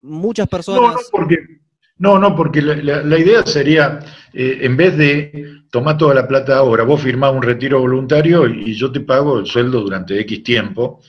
muchas 0.00 0.48
personas... 0.48 0.80
No, 0.80 0.92
no, 0.94 1.00
porque 1.12 1.59
no, 2.00 2.18
no, 2.18 2.34
porque 2.34 2.62
la, 2.62 3.18
idea 3.18 3.44
sería, 3.44 4.00
eh, 4.32 4.60
en 4.62 4.74
vez 4.74 4.96
de 4.96 5.64
tomar 5.70 5.98
toda 5.98 6.14
la 6.14 6.26
plata 6.26 6.56
ahora, 6.56 6.82
vos 6.82 7.02
firmás 7.02 7.34
un 7.34 7.42
retiro 7.42 7.78
voluntario 7.78 8.46
y 8.48 8.74
yo 8.74 8.90
te 8.90 9.00
pago 9.00 9.38
el 9.38 9.46
sueldo 9.46 9.82
durante 9.82 10.18
X 10.18 10.42
tiempo, 10.42 11.02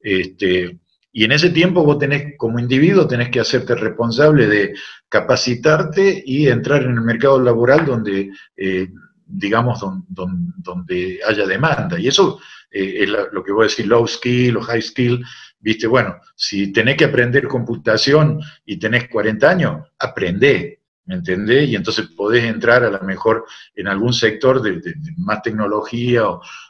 este, 0.00 0.78
y 1.10 1.24
en 1.24 1.32
ese 1.32 1.48
tiempo 1.48 1.82
vos 1.82 1.98
tenés, 1.98 2.36
como 2.36 2.58
individuo, 2.58 3.06
tenés 3.06 3.30
que 3.30 3.40
hacerte 3.40 3.74
responsable 3.74 4.46
de 4.46 4.74
capacitarte 5.08 6.22
y 6.26 6.48
entrar 6.48 6.82
en 6.82 6.90
el 6.90 7.00
mercado 7.00 7.40
laboral 7.40 7.86
donde, 7.86 8.30
eh, 8.54 8.88
digamos, 9.24 9.82
donde 10.08 11.20
haya 11.26 11.46
demanda. 11.46 11.98
Y 11.98 12.08
eso 12.08 12.38
eh, 12.70 13.04
es 13.04 13.08
lo 13.08 13.42
que 13.42 13.52
voy 13.52 13.62
a 13.62 13.68
decir, 13.68 13.86
low 13.86 14.06
skill 14.06 14.58
o 14.58 14.60
high 14.60 14.82
skill, 14.82 15.24
viste, 15.64 15.86
bueno, 15.86 16.20
si 16.36 16.70
tenés 16.70 16.96
que 16.98 17.06
aprender 17.06 17.48
computación 17.48 18.38
y 18.66 18.78
tenés 18.78 19.08
40 19.08 19.50
años, 19.50 19.88
aprende, 19.98 20.82
¿me 21.06 21.14
entendés? 21.14 21.70
Y 21.70 21.74
entonces 21.74 22.08
podés 22.14 22.44
entrar 22.44 22.84
a 22.84 22.90
lo 22.90 23.00
mejor 23.00 23.46
en 23.74 23.88
algún 23.88 24.12
sector 24.12 24.60
de, 24.60 24.94
más 25.16 25.40
tecnología, 25.40 26.24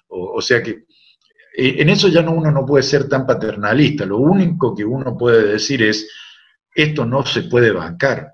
o, 0.06 0.40
sea 0.40 0.62
que 0.62 0.84
eh, 1.56 1.74
en 1.78 1.88
eso 1.88 2.06
ya 2.06 2.22
no, 2.22 2.32
uno 2.32 2.52
no 2.52 2.64
puede 2.64 2.84
ser 2.84 3.08
tan 3.08 3.26
paternalista, 3.26 4.06
lo 4.06 4.18
único 4.18 4.76
que 4.76 4.84
uno 4.84 5.18
puede 5.18 5.54
decir 5.54 5.82
es, 5.82 6.08
esto 6.72 7.04
no 7.04 7.26
se 7.26 7.42
puede 7.42 7.72
bancar. 7.72 8.32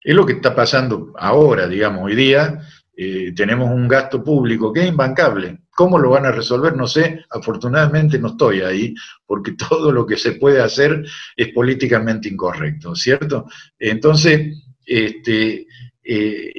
Es 0.00 0.14
lo 0.14 0.26
que 0.26 0.34
está 0.34 0.56
pasando 0.56 1.12
ahora, 1.16 1.68
digamos, 1.68 2.02
hoy 2.02 2.16
día, 2.16 2.60
eh, 2.96 3.32
tenemos 3.34 3.70
un 3.70 3.86
gasto 3.86 4.24
público 4.24 4.72
que 4.72 4.82
es 4.82 4.88
imbancable. 4.88 5.60
¿Cómo 5.74 5.98
lo 5.98 6.10
van 6.10 6.26
a 6.26 6.32
resolver? 6.32 6.76
No 6.76 6.86
sé, 6.86 7.24
afortunadamente 7.30 8.18
no 8.18 8.28
estoy 8.28 8.60
ahí, 8.60 8.94
porque 9.26 9.52
todo 9.68 9.92
lo 9.92 10.06
que 10.06 10.16
se 10.16 10.32
puede 10.32 10.60
hacer 10.62 11.04
es 11.36 11.48
políticamente 11.48 12.28
incorrecto, 12.28 12.94
¿cierto? 12.94 13.46
Entonces, 13.78 14.56
este, 14.86 15.66
eh, 16.02 16.52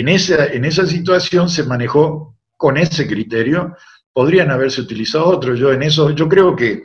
en, 0.00 0.08
esa, 0.08 0.86
situación 0.86 1.48
se 1.48 1.64
manejó 1.64 2.36
con 2.56 2.76
ese 2.76 3.06
criterio, 3.06 3.76
podrían 4.12 4.50
haberse 4.50 4.80
utilizado 4.80 5.26
otros, 5.26 5.58
yo 5.58 5.72
en 5.72 5.82
eso, 5.82 6.10
yo 6.10 6.28
creo 6.28 6.56
que 6.56 6.82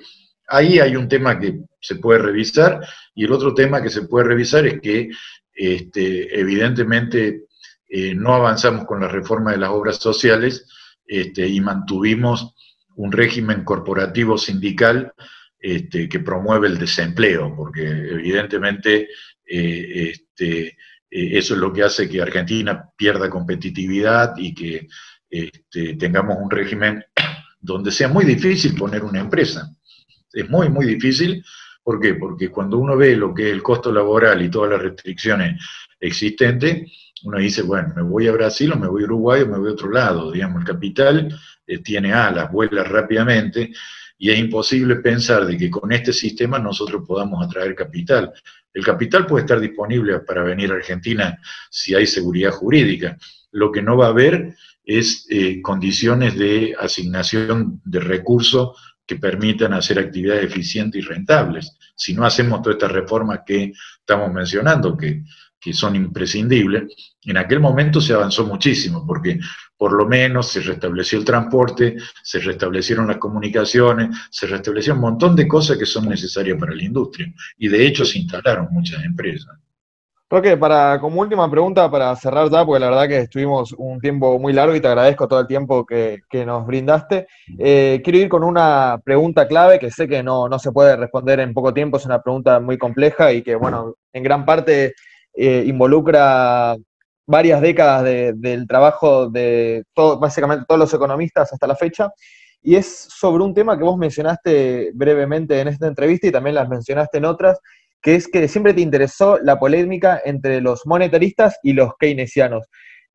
ahí 0.48 0.80
hay 0.80 0.98
un 0.98 1.08
tema 1.08 1.40
que 1.40 1.62
se 1.80 1.96
puede 1.96 2.20
revisar, 2.20 2.82
y 3.16 3.24
el 3.24 3.32
otro 3.32 3.54
tema 3.54 3.82
que 3.82 3.90
se 3.90 4.04
puede 4.04 4.26
revisar 4.26 4.66
es 4.66 4.82
que 4.82 5.10
este, 5.54 6.40
evidentemente 6.40 7.46
eh, 7.88 8.14
no 8.14 8.34
avanzamos 8.34 8.86
con 8.86 9.00
la 9.00 9.08
reforma 9.08 9.52
de 9.52 9.58
las 9.58 9.70
obras 9.70 9.98
sociales 9.98 10.66
este, 11.06 11.48
y 11.48 11.60
mantuvimos 11.62 12.54
un 12.96 13.12
régimen 13.12 13.64
corporativo 13.64 14.38
sindical 14.38 15.14
este, 15.60 16.10
que 16.10 16.20
promueve 16.20 16.68
el 16.68 16.78
desempleo, 16.78 17.56
porque 17.56 17.86
evidentemente 17.88 19.10
eh, 19.46 20.12
este, 20.12 20.68
eh, 20.68 20.76
eso 21.10 21.54
es 21.54 21.60
lo 21.60 21.72
que 21.72 21.84
hace 21.84 22.10
que 22.10 22.22
Argentina 22.22 22.90
pierda 22.96 23.30
competitividad 23.30 24.36
y 24.38 24.54
que 24.54 24.88
tengamos 25.98 26.38
un 26.42 26.52
régimen 26.52 27.02
donde 27.62 27.92
sea 27.92 28.10
muy 28.10 28.26
difícil 28.26 28.76
poner 28.76 29.04
una 29.04 29.20
empresa. 29.20 29.72
Es 30.34 30.50
muy, 30.50 30.70
muy 30.70 30.86
difícil. 30.86 31.44
¿Por 31.84 32.00
qué? 32.00 32.16
Porque 32.16 32.50
cuando 32.50 32.78
uno 32.78 32.98
ve 32.98 33.16
lo 33.16 33.34
que 33.34 33.48
es 33.48 33.54
el 33.54 33.64
costo 33.64 33.92
laboral 33.92 34.42
y 34.42 34.50
todas 34.50 34.72
las 34.72 34.82
restricciones 34.82 35.64
existentes, 36.00 36.92
uno 37.24 37.38
dice, 37.38 37.62
bueno, 37.62 37.94
me 37.96 38.02
voy 38.02 38.28
a 38.28 38.32
Brasil 38.32 38.72
o 38.72 38.78
me 38.78 38.88
voy 38.88 39.04
a 39.04 39.06
Uruguay 39.06 39.42
o 39.42 39.48
me 39.48 39.58
voy 39.58 39.70
a 39.70 39.74
otro 39.74 39.92
lado. 39.92 40.32
Digamos, 40.32 40.62
el 40.62 40.68
capital 40.68 41.40
eh, 41.68 41.80
tiene 41.80 42.14
alas, 42.14 42.52
vuela 42.52 42.84
rápidamente 42.84 43.72
y 44.18 44.30
es 44.30 44.40
imposible 44.40 44.98
pensar 44.98 45.46
de 45.46 45.58
que 45.58 45.70
con 45.70 45.92
este 45.92 46.14
sistema 46.14 46.60
nosotros 46.60 47.04
podamos 47.08 47.46
atraer 47.46 47.76
capital. 47.76 48.32
El 48.74 48.86
capital 48.86 49.26
puede 49.26 49.46
estar 49.46 49.60
disponible 49.60 50.20
para 50.20 50.44
venir 50.44 50.72
a 50.72 50.76
Argentina 50.76 51.40
si 51.70 51.96
hay 51.96 52.06
seguridad 52.06 52.52
jurídica. 52.52 53.18
Lo 53.52 53.72
que 53.72 53.82
no 53.82 53.98
va 53.98 54.08
a 54.08 54.10
haber 54.10 54.56
es 54.84 55.26
eh, 55.30 55.62
condiciones 55.62 56.38
de 56.38 56.76
asignación 56.80 57.82
de 57.84 58.00
recursos 58.00 58.78
que 59.06 59.16
permitan 59.18 59.74
hacer 59.74 60.00
actividades 60.00 60.46
eficientes 60.46 61.04
y 61.04 61.06
rentables. 61.06 61.78
Si 61.96 62.14
no 62.14 62.26
hacemos 62.26 62.62
todas 62.62 62.76
estas 62.76 62.92
reformas 62.92 63.42
que 63.46 63.74
estamos 64.00 64.32
mencionando, 64.32 64.96
que 64.96 65.24
que 65.62 65.74
son 65.74 65.96
imprescindibles, 65.96 67.16
en 67.24 67.38
aquel 67.38 67.60
momento 67.60 68.02
se 68.02 68.14
avanzó 68.14 68.46
muchísimo, 68.46 69.06
porque 69.06 69.40
por 69.78 69.94
lo 69.94 70.08
menos 70.08 70.48
se 70.48 70.62
restableció 70.62 71.20
el 71.20 71.26
transporte, 71.26 71.96
se 72.24 72.40
restablecieron 72.40 73.08
las 73.08 73.18
comunicaciones, 73.18 74.10
se 74.32 74.48
restableció 74.48 74.96
un 74.96 75.02
montón 75.02 75.36
de 75.36 75.48
cosas 75.48 75.78
que 75.78 75.86
son 75.86 76.10
necesarias 76.10 76.58
para 76.60 76.74
la 76.74 76.84
industria, 76.84 77.32
y 77.58 77.68
de 77.68 77.86
hecho 77.86 78.04
se 78.04 78.18
instalaron 78.20 78.70
muchas 78.72 79.04
empresas. 79.04 79.56
Roque, 80.32 80.56
para, 80.56 80.98
como 81.02 81.20
última 81.20 81.52
pregunta, 81.52 81.92
para 81.92 82.16
cerrar 82.16 82.50
ya, 82.50 82.66
porque 82.66 82.80
la 82.80 82.90
verdad 82.90 83.08
que 83.10 83.18
estuvimos 83.18 83.76
un 83.78 84.00
tiempo 84.00 84.40
muy 84.40 84.54
largo 84.54 84.74
y 84.74 84.80
te 84.80 84.88
agradezco 84.88 85.28
todo 85.28 85.42
el 85.42 85.48
tiempo 85.48 85.86
que, 85.86 86.22
nos 86.46 86.66
brindaste, 86.66 87.28
eh, 87.60 88.00
quiero 88.02 88.18
ir 88.18 88.30
con 88.30 88.46
una 88.46 89.02
pregunta 89.04 89.46
clave 89.46 89.78
que 89.78 89.92
sé 89.92 90.08
que 90.08 90.24
no, 90.24 90.48
se 90.58 90.72
puede 90.72 90.96
responder 90.96 91.42
en 91.42 91.54
poco 91.54 91.74
tiempo, 91.74 91.98
es 91.98 92.06
una 92.06 92.22
pregunta 92.22 92.62
muy 92.62 92.78
compleja 92.78 93.34
y 93.34 93.42
que, 93.42 93.56
bueno, 93.56 93.96
en 94.14 94.24
gran 94.24 94.46
parte 94.46 94.94
eh, 95.34 95.64
involucra 95.66 96.76
varias 97.28 97.62
décadas 97.62 98.04
del 98.04 98.68
trabajo 98.68 99.30
de 99.30 99.84
básicamente 100.20 100.66
todos 100.68 100.80
los 100.80 100.94
economistas 100.94 101.54
hasta 101.54 101.68
la 101.68 101.76
fecha, 101.76 102.10
y 102.62 102.76
es 102.76 103.08
sobre 103.10 103.44
un 103.44 103.54
tema 103.54 103.78
que 103.78 103.84
vos 103.84 103.98
mencionaste 103.98 104.92
brevemente 104.94 105.60
en 105.60 105.70
esta 105.70 105.88
entrevista 105.88 106.28
y 106.28 106.32
también 106.32 106.56
las 106.56 106.70
mencionaste 106.70 107.18
en 107.18 107.26
otras, 107.26 107.60
que 108.02 108.16
es 108.16 108.28
que 108.28 108.48
siempre 108.48 108.74
te 108.74 108.82
interesó 108.82 109.38
la 109.40 109.60
polémica 109.60 110.22
entre 110.26 110.62
los 110.62 110.86
monetaristas 110.86 111.58
y 111.64 111.74
los 111.74 111.92
keynesianos. 112.00 112.68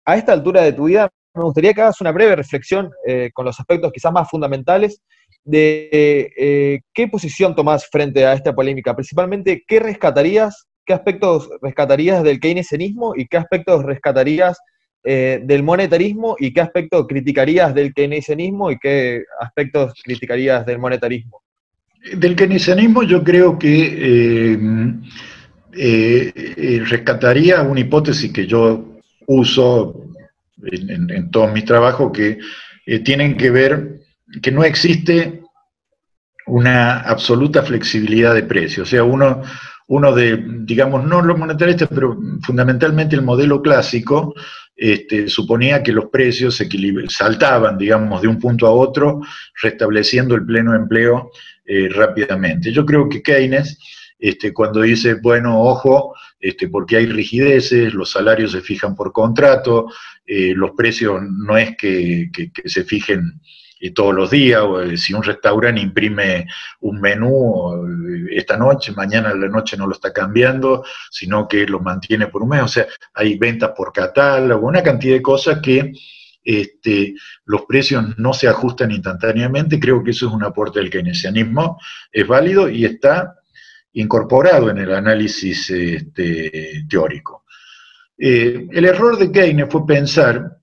A 0.05 0.17
esta 0.17 0.33
altura 0.33 0.63
de 0.63 0.73
tu 0.73 0.85
vida, 0.85 1.11
me 1.35 1.43
gustaría 1.43 1.75
que 1.75 1.83
hagas 1.83 2.01
una 2.01 2.13
breve 2.13 2.37
reflexión 2.37 2.91
eh, 3.07 3.31
con 3.35 3.45
los 3.45 3.59
aspectos 3.61 3.93
quizás 3.93 4.13
más 4.13 4.31
fundamentales 4.31 5.03
de 5.45 6.33
eh, 6.37 6.81
qué 6.95 7.09
posición 7.09 7.55
tomás 7.55 7.87
frente 7.87 8.25
a 8.25 8.33
esta 8.33 8.55
polémica. 8.55 8.95
Principalmente, 8.95 9.63
¿qué 9.67 9.81
rescatarías, 9.81 10.67
qué 10.87 10.95
aspectos 10.95 11.51
rescatarías 11.61 12.23
del 12.23 12.41
keynesianismo 12.41 13.15
y 13.17 13.27
qué 13.27 13.37
aspectos 13.37 13.85
rescatarías 13.85 14.59
eh, 15.05 15.41
del 15.45 15.63
monetarismo 15.63 16.37
y 16.39 16.53
qué 16.53 16.61
aspectos 16.61 17.07
criticarías 17.07 17.75
del 17.75 17.93
keynesianismo 17.93 18.71
y 18.71 18.79
qué 18.79 19.25
aspectos 19.41 19.93
criticarías 20.03 20.65
del 20.65 20.79
monetarismo? 20.79 21.43
Del 22.17 22.37
keynesianismo 22.37 23.03
yo 23.03 23.23
creo 23.23 23.59
que 23.59 24.55
eh, 24.55 24.59
eh, 25.73 26.83
rescataría 26.87 27.63
una 27.63 27.81
hipótesis 27.81 28.33
que 28.33 28.47
yo 28.47 29.01
uso 29.27 30.07
en, 30.63 31.31
todos 31.31 31.53
mis 31.53 31.65
trabajos 31.65 32.13
que 32.13 32.39
tienen 33.05 33.37
que 33.37 33.51
ver 33.51 34.01
que 34.41 34.53
no 34.53 34.65
existe 34.65 35.43
una 36.47 37.01
absoluta 37.01 37.63
flexibilidad 37.63 38.35
de 38.35 38.45
precios. 38.45 38.89
O 38.89 38.91
sea, 38.91 39.03
uno, 39.03 39.43
uno 39.89 40.15
de, 40.15 40.45
digamos, 40.65 41.05
no 41.05 41.23
los 41.23 41.39
monetaristas, 41.39 41.89
pero 41.89 42.19
fundamentalmente 42.43 43.15
el 43.15 43.23
modelo 43.23 43.63
clásico, 43.63 44.35
este, 44.77 45.29
suponía 45.29 45.83
que 45.83 45.93
los 45.93 46.07
precios 46.07 46.61
saltaban, 47.09 47.79
digamos, 47.79 48.21
de 48.21 48.29
un 48.29 48.39
punto 48.39 48.67
a 48.67 48.73
otro, 48.73 49.21
restableciendo 49.63 50.35
el 50.35 50.45
pleno 50.45 50.75
empleo 50.75 51.31
eh, 51.65 51.89
rápidamente. 51.89 52.73
Yo 52.73 52.85
creo 52.85 53.09
que 53.09 53.23
Keynes, 53.23 53.79
este, 54.19 54.53
cuando 54.53 54.83
dice, 54.83 55.15
bueno, 55.15 55.61
ojo, 55.61 56.15
este, 56.41 56.69
porque 56.69 56.97
hay 56.97 57.07
rigideces, 57.07 57.95
los 57.95 58.11
salarios 58.11 58.53
se 58.53 58.61
fijan 58.61 58.95
por 58.95 59.13
contrato, 59.13 59.87
eh, 60.27 60.53
los 60.55 60.73
precios 60.73 61.23
no 61.23 61.57
es 61.57 61.77
que, 61.77 62.31
se 62.65 62.85
fijen 62.85 63.41
todos 63.95 64.15
los 64.15 64.31
días, 64.31 64.63
o, 64.63 64.97
si 64.97 65.15
un 65.15 65.23
restaurante 65.23 65.81
imprime 65.81 66.47
un 66.81 67.01
menú 67.01 68.27
esta 68.31 68.57
noche, 68.57 68.93
mañana 68.93 69.35
la 69.35 69.49
noche 69.49 69.77
no 69.77 69.87
lo 69.87 69.93
está 69.93 70.13
cambiando, 70.13 70.85
sino 71.11 71.47
que 71.47 71.67
lo 71.67 71.81
mantiene 71.81 72.27
por 72.29 72.43
un 72.43 72.51
mes, 72.51 72.63
o 72.63 72.69
sea, 72.69 72.87
hay 73.15 73.39
ventas 73.39 73.73
por 73.77 73.93
catálogo, 73.93 74.67
una 74.67 74.83
cantidad 74.83 75.15
de 75.15 75.23
cosas 75.23 75.61
que 75.61 75.93
este, 76.47 77.15
los 77.45 77.63
precios 77.67 78.17
no 78.19 78.33
se 78.33 78.49
ajustan 78.49 78.93
instantáneamente, 78.93 79.81
creo 79.81 80.03
que 80.03 80.13
eso 80.13 80.29
es 80.29 80.33
un 80.33 80.45
aporte 80.45 80.79
del 80.79 80.91
keynesianismo, 80.91 81.79
es 82.13 82.27
válido 82.27 82.69
y 82.69 82.85
está 82.85 83.35
incorporado 83.93 84.71
en 84.71 84.79
el 84.79 84.95
análisis 84.95 85.71
este, 85.71 86.85
teórico. 86.89 87.45
Eh, 88.17 88.69
el 88.71 88.85
error 88.85 89.19
de 89.19 89.33
Keynes 89.33 89.67
fue 89.71 89.87
pensar, 89.87 90.59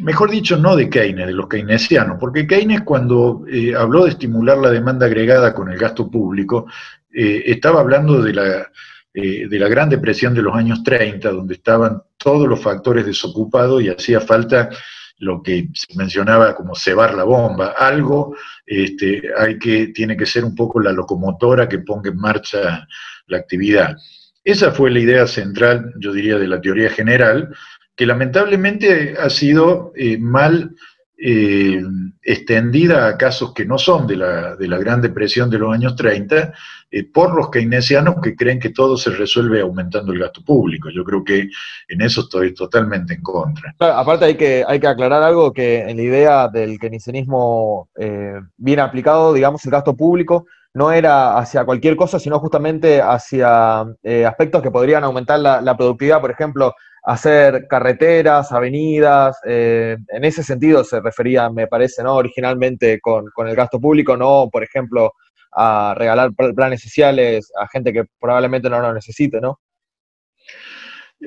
mejor 0.00 0.30
dicho, 0.30 0.56
no 0.56 0.76
de 0.76 0.88
Keynes, 0.90 1.26
de 1.26 1.32
los 1.32 1.48
keynesianos, 1.48 2.16
porque 2.18 2.46
Keynes 2.46 2.82
cuando 2.82 3.44
eh, 3.50 3.74
habló 3.74 4.04
de 4.04 4.10
estimular 4.10 4.58
la 4.58 4.70
demanda 4.70 5.06
agregada 5.06 5.54
con 5.54 5.70
el 5.70 5.78
gasto 5.78 6.10
público, 6.10 6.66
eh, 7.12 7.42
estaba 7.46 7.80
hablando 7.80 8.22
de 8.22 8.32
la 8.32 8.68
eh, 9.16 9.46
de 9.48 9.58
la 9.60 9.68
Gran 9.68 9.88
Depresión 9.88 10.34
de 10.34 10.42
los 10.42 10.56
años 10.56 10.82
30, 10.82 11.30
donde 11.30 11.54
estaban 11.54 12.02
todos 12.16 12.48
los 12.48 12.60
factores 12.60 13.06
desocupados 13.06 13.80
y 13.80 13.88
hacía 13.88 14.20
falta 14.20 14.70
lo 15.18 15.40
que 15.40 15.68
se 15.72 15.96
mencionaba 15.96 16.56
como 16.56 16.74
cebar 16.74 17.14
la 17.14 17.22
bomba, 17.22 17.74
algo 17.78 18.34
este, 18.66 19.22
hay 19.38 19.56
que, 19.56 19.88
tiene 19.94 20.16
que 20.16 20.26
ser 20.26 20.44
un 20.44 20.56
poco 20.56 20.80
la 20.80 20.90
locomotora 20.90 21.68
que 21.68 21.78
ponga 21.78 22.10
en 22.10 22.16
marcha 22.16 22.88
la 23.28 23.38
actividad. 23.38 23.96
Esa 24.42 24.72
fue 24.72 24.90
la 24.90 24.98
idea 24.98 25.28
central, 25.28 25.94
yo 26.00 26.12
diría, 26.12 26.36
de 26.36 26.48
la 26.48 26.60
teoría 26.60 26.90
general, 26.90 27.54
que 27.96 28.06
lamentablemente 28.06 29.14
ha 29.18 29.30
sido 29.30 29.92
eh, 29.94 30.18
mal 30.18 30.74
eh, 31.16 31.80
extendida 32.22 33.06
a 33.06 33.16
casos 33.16 33.54
que 33.54 33.64
no 33.64 33.78
son 33.78 34.06
de 34.06 34.16
la, 34.16 34.56
de 34.56 34.66
la 34.66 34.78
Gran 34.78 35.00
Depresión 35.00 35.48
de 35.48 35.58
los 35.58 35.72
años 35.72 35.94
30, 35.94 36.52
eh, 36.90 37.04
por 37.04 37.34
los 37.34 37.50
keynesianos 37.50 38.16
que 38.20 38.34
creen 38.34 38.58
que 38.58 38.70
todo 38.70 38.96
se 38.96 39.10
resuelve 39.10 39.60
aumentando 39.60 40.12
el 40.12 40.18
gasto 40.18 40.42
público. 40.44 40.90
Yo 40.90 41.04
creo 41.04 41.22
que 41.22 41.48
en 41.88 42.00
eso 42.02 42.22
estoy 42.22 42.52
totalmente 42.52 43.14
en 43.14 43.22
contra. 43.22 43.74
aparte 43.78 44.24
hay 44.24 44.34
que, 44.36 44.64
hay 44.66 44.80
que 44.80 44.86
aclarar 44.86 45.22
algo 45.22 45.52
que 45.52 45.88
en 45.88 45.96
la 45.96 46.02
idea 46.02 46.48
del 46.48 46.78
keynesianismo 46.80 47.88
eh, 47.96 48.40
bien 48.56 48.80
aplicado, 48.80 49.32
digamos, 49.32 49.64
el 49.64 49.70
gasto 49.70 49.96
público 49.96 50.46
no 50.74 50.90
era 50.90 51.38
hacia 51.38 51.64
cualquier 51.64 51.94
cosa, 51.94 52.18
sino 52.18 52.40
justamente 52.40 53.00
hacia 53.00 53.82
aspectos 54.26 54.60
que 54.60 54.72
podrían 54.72 55.04
aumentar 55.04 55.38
la 55.38 55.76
productividad, 55.76 56.20
por 56.20 56.32
ejemplo, 56.32 56.74
hacer 57.04 57.66
carreteras, 57.68 58.50
avenidas, 58.50 59.36
eh, 59.46 59.96
en 60.08 60.24
ese 60.24 60.42
sentido 60.42 60.82
se 60.84 61.00
refería, 61.00 61.50
me 61.50 61.66
parece, 61.66 62.02
¿no? 62.02 62.14
Originalmente 62.14 62.98
con, 63.00 63.26
el 63.46 63.54
gasto 63.54 63.78
público, 63.78 64.16
no, 64.16 64.48
por 64.50 64.64
ejemplo, 64.64 65.12
a 65.52 65.94
regalar 65.96 66.32
planes 66.32 66.80
sociales 66.80 67.52
a 67.60 67.68
gente 67.68 67.92
que 67.92 68.04
probablemente 68.18 68.70
no 68.70 68.80
lo 68.80 68.92
necesite, 68.94 69.38
¿no? 69.40 69.60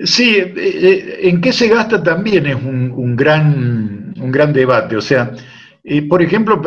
Sí, 0.04 0.36
eh, 0.38 0.54
eh, 0.56 1.20
en 1.24 1.40
qué 1.42 1.54
se 1.54 1.68
gasta 1.68 2.02
también 2.02 2.48
es 2.48 2.56
un, 2.56 3.16
gran, 3.16 4.14
un 4.20 4.32
gran 4.32 4.52
debate. 4.52 4.98
O 4.98 5.02
sea, 5.02 5.32
por 6.10 6.22
ejemplo, 6.24 6.62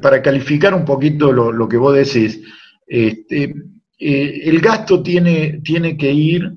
para 0.00 0.22
calificar 0.22 0.74
un 0.74 0.86
poquito 0.86 1.30
lo, 1.32 1.68
que 1.68 1.76
vos 1.76 1.94
decís, 1.94 2.40
este, 2.86 3.54
el 3.98 4.60
gasto 4.60 5.02
tiene, 5.02 5.60
tiene 5.62 5.96
que 5.96 6.10
ir 6.10 6.50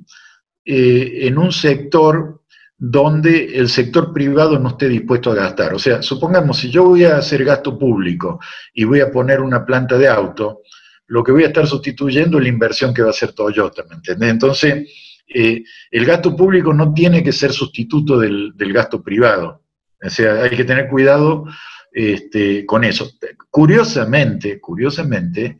eh, 0.70 1.28
en 1.28 1.38
un 1.38 1.54
sector 1.54 2.42
donde 2.78 3.58
el 3.58 3.70
sector 3.70 4.12
privado 4.12 4.60
no 4.60 4.70
esté 4.70 4.90
dispuesto 4.90 5.32
a 5.32 5.36
gastar. 5.36 5.74
O 5.74 5.80
sea, 5.80 6.02
supongamos, 6.02 6.58
si 6.58 6.70
yo 6.70 6.84
voy 6.84 7.06
a 7.06 7.16
hacer 7.16 7.46
gasto 7.46 7.80
público 7.80 8.42
y 8.74 8.84
voy 8.84 9.00
a 9.00 9.10
poner 9.10 9.40
una 9.40 9.66
planta 9.66 9.98
de 9.98 10.10
auto, 10.10 10.64
lo 11.08 11.24
que 11.24 11.32
voy 11.32 11.46
a 11.46 11.48
estar 11.48 11.66
sustituyendo 11.66 12.38
es 12.38 12.44
la 12.44 12.50
inversión 12.50 12.94
que 12.94 13.02
va 13.02 13.08
a 13.08 13.12
hacer 13.12 13.32
Toyota, 13.32 13.86
¿me 13.90 13.96
entiendes? 13.96 14.30
Entonces, 14.30 14.92
eh, 15.34 15.64
el 15.90 16.06
gasto 16.06 16.36
público 16.36 16.74
no 16.74 16.94
tiene 16.94 17.24
que 17.24 17.32
ser 17.32 17.54
sustituto 17.54 18.20
del, 18.20 18.54
gasto 18.58 19.02
privado. 19.02 19.64
O 20.04 20.10
sea, 20.10 20.44
hay 20.44 20.50
que 20.50 20.66
tener 20.66 20.90
cuidado 20.90 21.46
este, 21.94 22.66
con 22.66 22.84
eso. 22.84 23.10
Curiosamente, 23.50 24.60
curiosamente, 24.60 25.60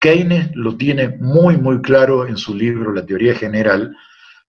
Keynes 0.00 0.50
lo 0.54 0.74
tiene 0.76 1.08
muy, 1.08 1.58
muy 1.58 1.82
claro 1.82 2.26
en 2.26 2.38
su 2.38 2.54
libro 2.54 2.92
La 2.92 3.06
teoría 3.06 3.34
general, 3.34 3.94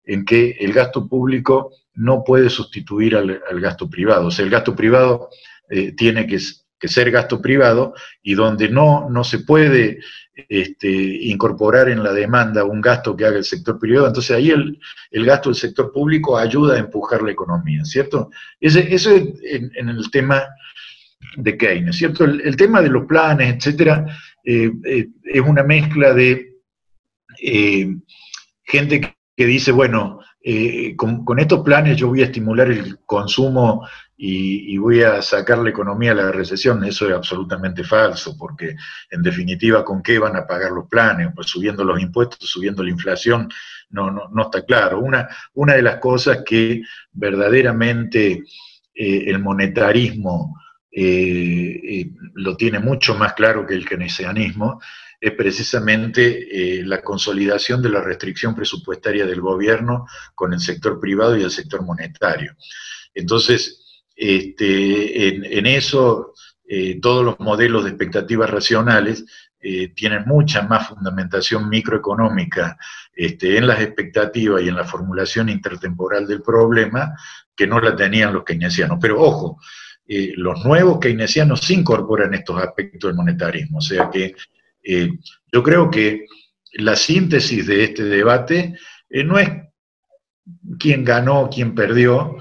en 0.06 0.26
que 0.26 0.58
el 0.60 0.74
gasto 0.74 1.08
público 1.08 1.72
no 1.94 2.24
puede 2.24 2.50
sustituir 2.50 3.16
al, 3.16 3.42
gasto 3.60 3.90
privado. 3.90 4.28
O 4.28 4.32
sea, 4.32 4.46
el 4.46 4.52
gasto 4.52 4.76
privado 4.76 5.30
eh, 5.70 5.94
tiene 5.94 6.26
que, 6.28 6.40
ser 6.88 7.12
gasto 7.12 7.40
privado 7.40 7.94
y 8.24 8.34
donde 8.34 8.68
no, 8.68 9.08
no 9.10 9.24
se 9.24 9.40
puede 9.40 10.00
este, 10.50 10.90
incorporar 10.90 11.90
en 11.90 12.02
la 12.02 12.12
demanda 12.12 12.64
un 12.64 12.82
gasto 12.82 13.16
que 13.16 13.26
haga 13.26 13.38
el 13.38 13.44
sector 13.44 13.78
privado, 13.78 14.08
entonces 14.08 14.36
ahí 14.36 14.50
el, 14.50 15.26
gasto 15.26 15.50
del 15.50 15.58
sector 15.58 15.92
público 15.92 16.38
ayuda 16.38 16.76
a 16.76 16.80
empujar 16.80 17.22
la 17.22 17.32
economía, 17.32 17.86
¿cierto? 17.86 18.32
Ese, 18.60 18.92
eso 18.94 19.12
es 19.12 19.24
en, 19.44 19.90
el 19.90 20.10
tema 20.10 20.44
de 21.36 21.56
Keynes, 21.56 21.98
¿cierto? 21.98 22.24
El, 22.24 22.56
tema 22.56 22.82
de 22.82 22.90
los 22.90 23.06
planes, 23.06 23.56
etcétera, 23.58 24.08
eh, 24.44 24.72
eh, 24.86 25.08
es 25.24 25.42
una 25.42 25.62
mezcla 25.62 26.14
de 26.16 26.56
gente 28.64 29.02
que 29.02 29.21
que 29.36 29.46
dice, 29.46 29.72
bueno, 29.72 30.20
eh, 30.44 30.96
con, 30.96 31.40
estos 31.40 31.62
planes 31.62 31.98
yo 31.98 32.08
voy 32.08 32.22
a 32.22 32.26
estimular 32.26 32.70
el 32.70 33.00
consumo 33.06 33.88
y, 34.18 34.78
voy 34.78 35.02
a 35.02 35.22
sacar 35.22 35.60
la 35.60 35.70
economía 35.70 36.14
de 36.14 36.24
la 36.24 36.32
recesión, 36.32 36.84
eso 36.84 37.08
es 37.08 37.16
absolutamente 37.16 37.84
falso, 37.84 38.36
porque 38.38 38.76
en 39.10 39.22
definitiva, 39.22 39.84
¿con 39.84 40.04
qué 40.04 40.20
van 40.20 40.36
a 40.36 40.46
pagar 40.46 40.72
los 40.72 40.88
planes? 40.88 41.30
Pues 41.34 41.48
subiendo 41.48 41.84
los 41.84 42.00
impuestos, 42.00 42.50
subiendo 42.50 42.84
la 42.84 42.92
inflación, 42.92 43.50
no, 43.90 44.12
no, 44.12 44.30
no 44.30 44.44
está 44.44 44.64
claro. 44.64 45.00
Una, 45.00 45.28
una 45.54 45.74
de 45.74 45.82
las 45.82 45.98
cosas 45.98 46.44
que 46.46 46.82
verdaderamente 47.12 48.44
eh, 48.94 49.24
el 49.28 49.40
monetarismo 49.40 50.56
eh, 50.92 52.12
lo 52.34 52.58
tiene 52.58 52.80
mucho 52.80 53.16
más 53.16 53.34
claro 53.34 53.66
que 53.66 53.74
el 53.74 53.88
keynesianismo, 53.88 54.82
es 55.22 55.34
precisamente 55.34 56.80
eh, 56.80 56.84
la 56.84 57.04
consolidación 57.04 57.80
de 57.80 57.90
la 57.90 58.02
restricción 58.02 58.56
presupuestaria 58.56 59.24
del 59.28 59.40
gobierno 59.40 60.08
con 60.34 60.52
el 60.52 60.60
sector 60.60 61.00
privado 61.00 61.38
y 61.38 61.44
el 61.44 61.52
sector 61.52 61.86
monetario. 61.86 62.56
Entonces, 63.14 64.04
este, 64.16 65.58
en, 65.58 65.66
eso, 65.68 66.34
eh, 66.68 67.00
todos 67.00 67.24
los 67.24 67.40
modelos 67.40 67.84
de 67.84 67.92
expectativas 67.92 68.50
racionales 68.50 69.24
eh, 69.60 69.90
tienen 69.90 70.24
mucha 70.26 70.64
más 70.64 70.88
fundamentación 70.88 71.70
microeconómica 71.70 72.78
este, 73.14 73.58
en 73.58 73.68
las 73.68 73.80
expectativas 73.80 74.64
y 74.64 74.70
en 74.70 74.76
la 74.76 74.86
formulación 74.86 75.50
intertemporal 75.50 76.26
del 76.26 76.42
problema 76.42 77.16
que 77.56 77.68
no 77.68 77.80
la 77.80 77.96
tenían 77.96 78.34
los 78.34 78.44
keynesianos. 78.44 78.98
Pero 79.00 79.22
ojo, 79.22 79.60
los 80.08 80.66
nuevos 80.66 81.00
keynesianos 81.00 81.62
sí 81.62 81.76
incorporan 81.76 82.34
estos 82.34 82.60
aspectos 82.62 83.10
del 83.10 83.16
monetarismo. 83.16 83.78
O 83.78 83.82
sea 83.82 84.10
que 84.10 84.36
eh, 84.84 85.10
yo 85.52 85.64
creo 85.64 85.90
que 85.90 86.26
la 86.74 86.96
síntesis 86.96 87.68
de 87.68 87.84
este 87.84 88.04
debate 88.04 88.76
no 89.10 89.38
es 89.38 89.50
quién 90.80 91.04
ganó, 91.04 91.50
quién 91.54 91.76
perdió, 91.76 92.38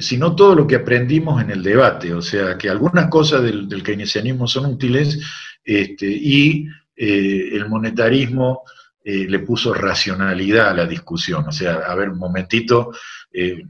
sino 0.00 0.36
todo 0.36 0.54
lo 0.54 0.66
que 0.68 0.76
aprendimos 0.76 1.42
en 1.42 1.50
el 1.50 1.62
debate. 1.62 2.14
O 2.14 2.22
sea, 2.22 2.56
que 2.56 2.68
algunas 2.68 3.08
cosas 3.08 3.42
del, 3.42 3.82
keynesianismo 3.82 4.46
son 4.46 4.66
útiles 4.66 5.18
este, 5.64 6.06
y 6.06 6.68
eh, 6.96 7.48
el 7.52 7.68
monetarismo 7.68 8.62
eh, 9.02 9.26
le 9.28 9.40
puso 9.40 9.74
racionalidad 9.74 10.68
a 10.68 10.74
la 10.74 10.86
discusión. 10.86 11.46
O 11.48 11.52
sea, 11.52 11.74
a 11.74 11.94
ver, 11.94 12.10
un 12.10 12.18
momentito, 12.18 12.92
eh, 13.32 13.62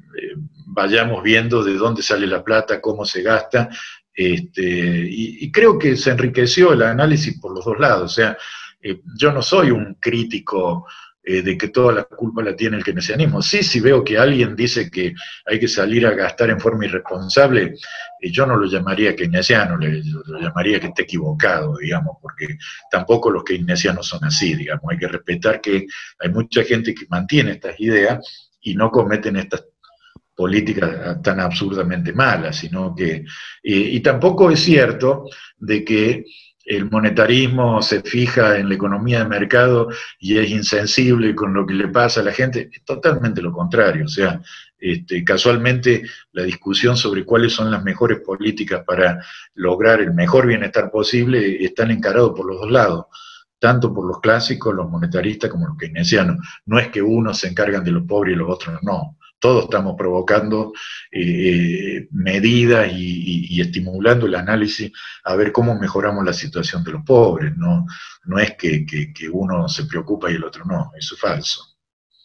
vayamos 0.67 1.23
viendo 1.23 1.63
de 1.65 1.75
dónde 1.75 2.03
sale 2.03 2.27
la 2.27 2.45
plata, 2.45 2.81
cómo 2.81 3.05
se 3.05 3.23
gasta, 3.23 3.71
este, 4.15 5.07
y, 5.11 5.51
creo 5.51 5.79
que 5.79 5.97
se 5.97 6.11
enriqueció 6.11 6.73
el 6.73 6.83
análisis 6.83 7.39
por 7.41 7.55
los 7.55 7.65
dos 7.65 7.79
lados. 7.79 8.13
O 8.13 8.15
sea, 8.15 8.37
yo 9.17 9.33
no 9.33 9.43
soy 9.43 9.71
un 9.71 9.95
crítico 9.95 10.87
eh, 11.27 11.41
de 11.41 11.57
que 11.57 11.69
toda 11.69 11.95
la 11.95 12.05
culpa 12.05 12.43
la 12.43 12.55
tiene 12.55 12.77
el 12.77 12.85
keynesianismo. 12.85 13.41
Sí, 13.41 13.63
si 13.63 13.81
veo 13.81 14.05
que 14.05 14.19
alguien 14.19 14.55
dice 14.55 14.91
que 14.91 15.15
hay 15.47 15.59
que 15.59 15.69
salir 15.69 16.07
a 16.07 16.11
gastar 16.11 16.51
en 16.51 16.61
forma 16.61 16.85
irresponsable, 16.85 17.77
eh, 18.21 18.31
yo 18.31 18.45
no 18.45 18.57
lo 18.57 18.67
llamaría 18.67 19.17
keynesiano, 19.17 19.79
lo 19.79 20.39
llamaría 20.39 20.79
que 20.81 20.89
esté 20.89 21.05
equivocado, 21.05 21.79
digamos, 21.79 22.19
porque 22.21 22.59
tampoco 22.91 23.31
los 23.31 23.43
keynesianos 23.43 24.07
son 24.07 24.23
así, 24.25 24.55
digamos. 24.55 24.85
Hay 24.91 24.99
que 24.99 25.09
respetar 25.09 25.63
que 25.63 25.87
hay 26.19 26.29
mucha 26.29 26.63
gente 26.63 26.95
que 26.95 27.07
mantiene 27.09 27.53
estas 27.53 27.81
ideas 27.81 28.51
y 28.61 28.75
no 28.75 28.91
cometen 28.91 29.37
estas 29.37 29.65
políticas 30.35 31.23
tan 31.23 31.41
absurdamente 31.41 32.13
malas, 32.13 32.57
sino 32.57 32.95
que... 32.95 33.25
y 33.63 34.01
tampoco 34.01 34.51
es 34.51 34.61
cierto 34.61 35.25
de 35.59 35.85
que 35.85 36.25
el 36.65 36.91
monetarismo 36.91 37.83
se 37.83 38.01
fija 38.03 38.59
en 38.59 38.69
la 38.69 38.75
economía 38.75 39.19
de 39.19 39.29
mercado 39.29 39.89
y 40.19 40.39
es 40.39 40.51
insensible 40.51 41.35
con 41.35 41.53
lo 41.53 41.67
que 41.67 41.75
le 41.75 41.89
pasa 41.89 42.21
a 42.21 42.25
la 42.25 42.33
gente, 42.33 42.71
es 42.73 42.85
totalmente 42.85 43.43
lo 43.43 43.53
contrario. 43.53 44.07
O 44.07 44.09
sea, 44.09 44.41
este, 44.79 45.23
casualmente 45.25 46.03
la 46.33 46.43
discusión 46.43 46.97
sobre 46.97 47.25
cuáles 47.25 47.53
son 47.53 47.71
las 47.71 47.85
mejores 47.85 48.21
políticas 48.21 48.83
para 48.87 49.23
lograr 49.55 50.01
el 50.01 50.15
mejor 50.15 50.47
bienestar 50.47 50.91
posible 50.91 51.63
están 51.65 51.91
encarados 51.91 52.33
por 52.35 52.47
los 52.47 52.61
dos 52.61 52.71
lados, 52.71 53.07
tanto 53.59 53.93
por 53.93 54.07
los 54.07 54.21
clásicos, 54.21 54.75
los 54.75 54.89
monetaristas, 54.89 55.51
como 55.51 55.69
los 55.69 55.77
keynesianos. 55.77 56.39
No 56.67 56.79
es 56.79 56.89
que 56.89 57.03
unos 57.03 57.39
se 57.39 57.49
encargan 57.49 57.85
de 57.85 57.93
los 57.93 58.05
pobres 58.05 58.35
y 58.35 58.39
los 58.39 58.51
otros 58.51 58.79
no 58.83 59.19
todos 59.45 59.65
estamos 59.65 59.95
provocando 59.95 60.73
eh, 61.13 62.09
medidas 62.13 62.91
y, 62.91 63.61
estimulando 63.61 64.25
el 64.25 64.37
análisis 64.37 64.91
a 65.23 65.37
ver 65.37 65.53
cómo 65.53 65.79
mejoramos 65.79 66.25
la 66.25 66.33
situación 66.33 66.83
de 66.83 66.93
los 66.93 67.03
pobres. 67.05 67.55
No, 67.55 67.85
no 68.25 68.39
es 68.39 68.57
que, 68.57 68.87
uno 69.31 69.69
se 69.69 69.85
preocupa 69.85 70.31
y 70.31 70.37
el 70.37 70.45
otro 70.45 70.65
no, 70.65 70.93
eso 70.99 71.15
es 71.15 71.21
falso. 71.21 71.61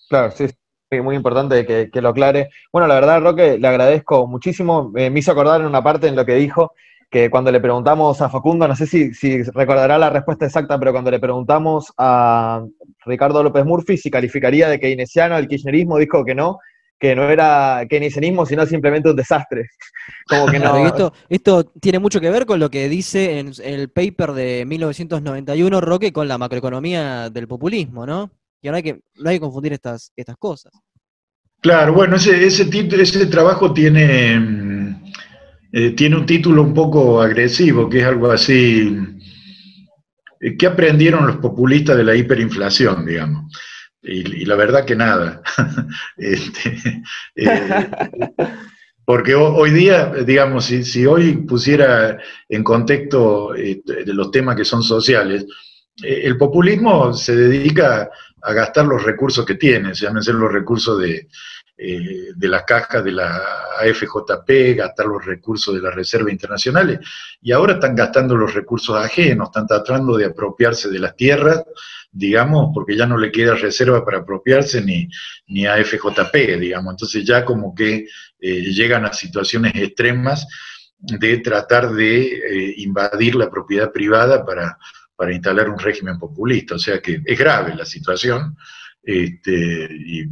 Claro, 0.08 0.32
sí, 0.32 0.46
es 0.90 1.04
muy 1.04 1.18
importante 1.18 1.66
que, 1.66 2.02
lo 2.02 2.08
aclare. 2.08 2.52
Bueno, 2.72 2.88
la 2.88 2.96
verdad, 2.96 3.22
Roque, 3.22 3.58
le 3.58 3.68
agradezco 3.68 4.26
muchísimo. 4.26 4.90
me 4.90 5.08
hizo 5.20 5.34
acordar 5.34 5.60
en 5.60 5.68
una 5.68 5.84
parte 5.84 6.08
en 6.08 6.16
lo 6.16 6.26
que 6.26 6.36
dijo, 6.36 6.72
que 7.10 7.30
cuando 7.30 7.52
le 7.52 7.60
preguntamos 7.60 8.22
a 8.22 8.30
Facundo, 8.30 8.66
no 8.66 8.78
sé 8.78 8.88
si, 8.88 9.14
si, 9.14 9.44
recordará 9.44 9.98
la 9.98 10.10
respuesta 10.10 10.46
exacta, 10.46 10.80
pero 10.80 10.94
cuando 10.94 11.12
le 11.12 11.20
preguntamos 11.20 11.92
a 11.98 12.64
Ricardo 13.06 13.44
López 13.44 13.66
Murphy 13.66 13.98
si 13.98 14.10
calificaría 14.10 14.70
de 14.70 14.80
keynesiano 14.80 15.38
el 15.38 15.50
kirchnerismo, 15.50 15.98
dijo 15.98 16.24
que 16.24 16.36
no, 16.36 16.60
que 17.00 17.16
no 17.16 17.30
era 17.30 17.86
keynesianismo, 17.90 18.46
sino 18.46 18.66
simplemente 18.66 19.10
un 19.10 19.16
desastre. 19.16 19.70
Como 20.28 20.48
que 20.48 20.60
no... 20.60 21.12
esto, 21.30 21.64
tiene 21.80 22.00
mucho 22.00 22.20
que 22.20 22.30
ver 22.30 22.46
con 22.46 22.60
lo 22.60 22.70
que 22.70 22.90
dice 22.90 23.40
en 23.40 23.54
el 23.64 23.90
paper 23.90 24.34
de 24.34 24.66
1991 24.66 25.82
Roque 25.82 26.12
con 26.12 26.28
la 26.28 26.38
macroeconomía 26.38 27.30
del 27.30 27.48
populismo, 27.48 28.06
¿no? 28.06 28.32
Y 28.62 28.68
ahora 28.68 28.78
hay 28.78 28.84
que, 28.84 29.00
no 29.16 29.30
hay 29.30 29.38
que 29.38 29.42
confundir 29.42 29.74
estas, 29.74 30.12
estas 30.16 30.36
cosas. 30.38 30.74
Claro, 31.62 31.94
bueno, 31.94 32.18
ese, 32.18 32.46
ese, 32.46 32.70
ese 32.72 33.26
trabajo 33.28 33.74
tiene, 33.74 34.40
mm, 34.40 35.04
eh, 35.72 35.92
tiene 35.92 36.18
un 36.18 36.26
título 36.26 36.62
un 36.62 36.74
poco 36.74 37.22
agresivo, 37.22 37.90
que 37.90 38.00
es 38.00 38.06
algo 38.06 38.32
así, 38.32 38.98
eh, 40.40 40.58
¿qué 40.58 40.68
aprendieron 40.68 41.28
los 41.28 41.38
populistas 41.38 41.98
de 41.98 42.04
la 42.04 42.16
hiperinflación, 42.16 43.06
digamos? 43.06 43.54
Y, 44.02 44.46
la 44.46 44.56
verdad 44.56 44.86
que 44.86 44.96
nada. 44.96 45.42
Este, 46.18 47.02
eh, 47.36 47.90
porque 49.06 49.34
hoy 49.34 49.72
día, 49.72 50.14
digamos, 50.26 50.66
si, 50.66 51.06
hoy 51.06 51.38
pusiera 51.38 52.20
en 52.48 52.64
contexto 52.64 53.56
eh, 53.56 53.82
los 54.06 54.32
temas 54.32 54.56
que 54.56 54.66
son 54.66 54.84
sociales, 54.84 55.46
eh, 56.04 56.22
el 56.24 56.38
populismo 56.38 57.14
se 57.14 57.36
dedica 57.36 58.10
a 58.42 58.54
gastar 58.54 58.86
los 58.86 59.04
recursos 59.04 59.46
que 59.46 59.56
tiene, 59.56 59.94
llámense 59.94 60.32
los 60.32 60.52
recursos 60.52 61.00
de, 61.00 61.28
de 61.76 62.48
las 62.48 62.64
cajas 62.64 63.04
de 63.04 63.12
la 63.12 63.42
AFJP, 63.80 64.78
gastar 64.78 65.08
los 65.08 65.26
recursos 65.26 65.74
de 65.74 65.82
las 65.82 65.96
reservas 65.96 66.32
internacionales, 66.32 67.00
y 67.42 67.52
ahora 67.52 67.74
están 67.74 67.96
gastando 67.96 68.36
los 68.36 68.54
recursos 68.54 68.96
ajenos, 68.96 69.50
están 69.50 69.68
tratando 69.68 70.16
de 70.16 70.26
apropiarse 70.26 70.90
de 70.90 71.00
las 71.00 71.16
tierras 71.16 71.64
digamos, 72.12 72.72
porque 72.74 72.96
ya 72.96 73.06
no 73.06 73.18
le 73.18 73.32
queda 73.32 73.56
reserva 73.56 74.04
para 74.04 74.20
apropiarse 74.20 74.82
ni, 74.82 75.08
ni 75.48 75.66
a 75.66 75.84
FJP, 75.84 76.60
digamos. 76.60 76.94
Entonces 76.94 77.24
ya 77.26 77.46
como 77.46 77.74
que 77.74 78.08
eh, 78.40 78.62
llegan 78.72 79.06
a 79.06 79.14
situaciones 79.14 79.74
extremas 79.76 80.48
de 80.98 81.38
tratar 81.38 81.92
de 81.92 82.24
eh, 82.24 82.74
invadir 82.78 83.36
la 83.36 83.50
propiedad 83.50 83.92
privada 83.92 84.46
para, 84.46 84.78
para 85.16 85.34
instalar 85.34 85.70
un 85.70 85.80
régimen 85.80 86.18
populista. 86.18 86.76
O 86.76 86.80
sea 86.80 87.02
que 87.02 87.22
es 87.24 87.38
grave 87.38 87.76
la 87.76 87.86
situación 87.86 88.56
este, 89.04 89.90
y 89.92 90.26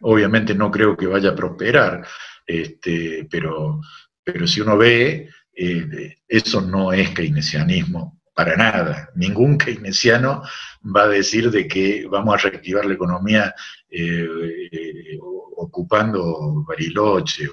obviamente 0.00 0.54
no 0.54 0.70
creo 0.70 0.96
que 0.96 1.06
vaya 1.06 1.30
a 1.30 1.34
prosperar, 1.34 2.06
este, 2.46 3.26
pero, 3.30 3.80
pero 4.22 4.46
si 4.46 4.60
uno 4.60 4.76
ve, 4.76 5.30
eh, 5.56 6.16
eso 6.28 6.60
no 6.60 6.92
es 6.92 7.10
keynesianismo 7.10 8.20
para 8.34 8.56
nada. 8.56 9.10
Ningún 9.14 9.56
keynesiano 9.56 10.42
va 10.84 11.02
a 11.04 11.08
decir 11.08 11.50
de 11.50 11.66
que 11.66 12.06
vamos 12.08 12.34
a 12.34 12.48
reactivar 12.48 12.84
la 12.84 12.94
economía 12.94 13.54
eh, 13.90 14.26
eh, 14.72 15.18
ocupando 15.56 16.64
Bariloche 16.66 17.48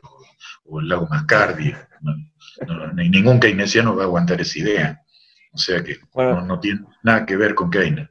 o, 0.65 0.79
el 0.79 0.87
lago 0.87 1.07
Mascardi. 1.09 1.73
ningún 2.95 3.39
keynesiano 3.39 3.95
va 3.95 4.03
a 4.03 4.05
aguantar 4.05 4.41
esa 4.41 4.59
idea. 4.59 5.01
O 5.53 5.57
sea 5.57 5.83
que 5.83 5.97
no, 6.15 6.59
tiene 6.59 6.81
nada 7.03 7.25
que 7.25 7.35
ver 7.35 7.55
con 7.55 7.69
Keynes. 7.69 8.07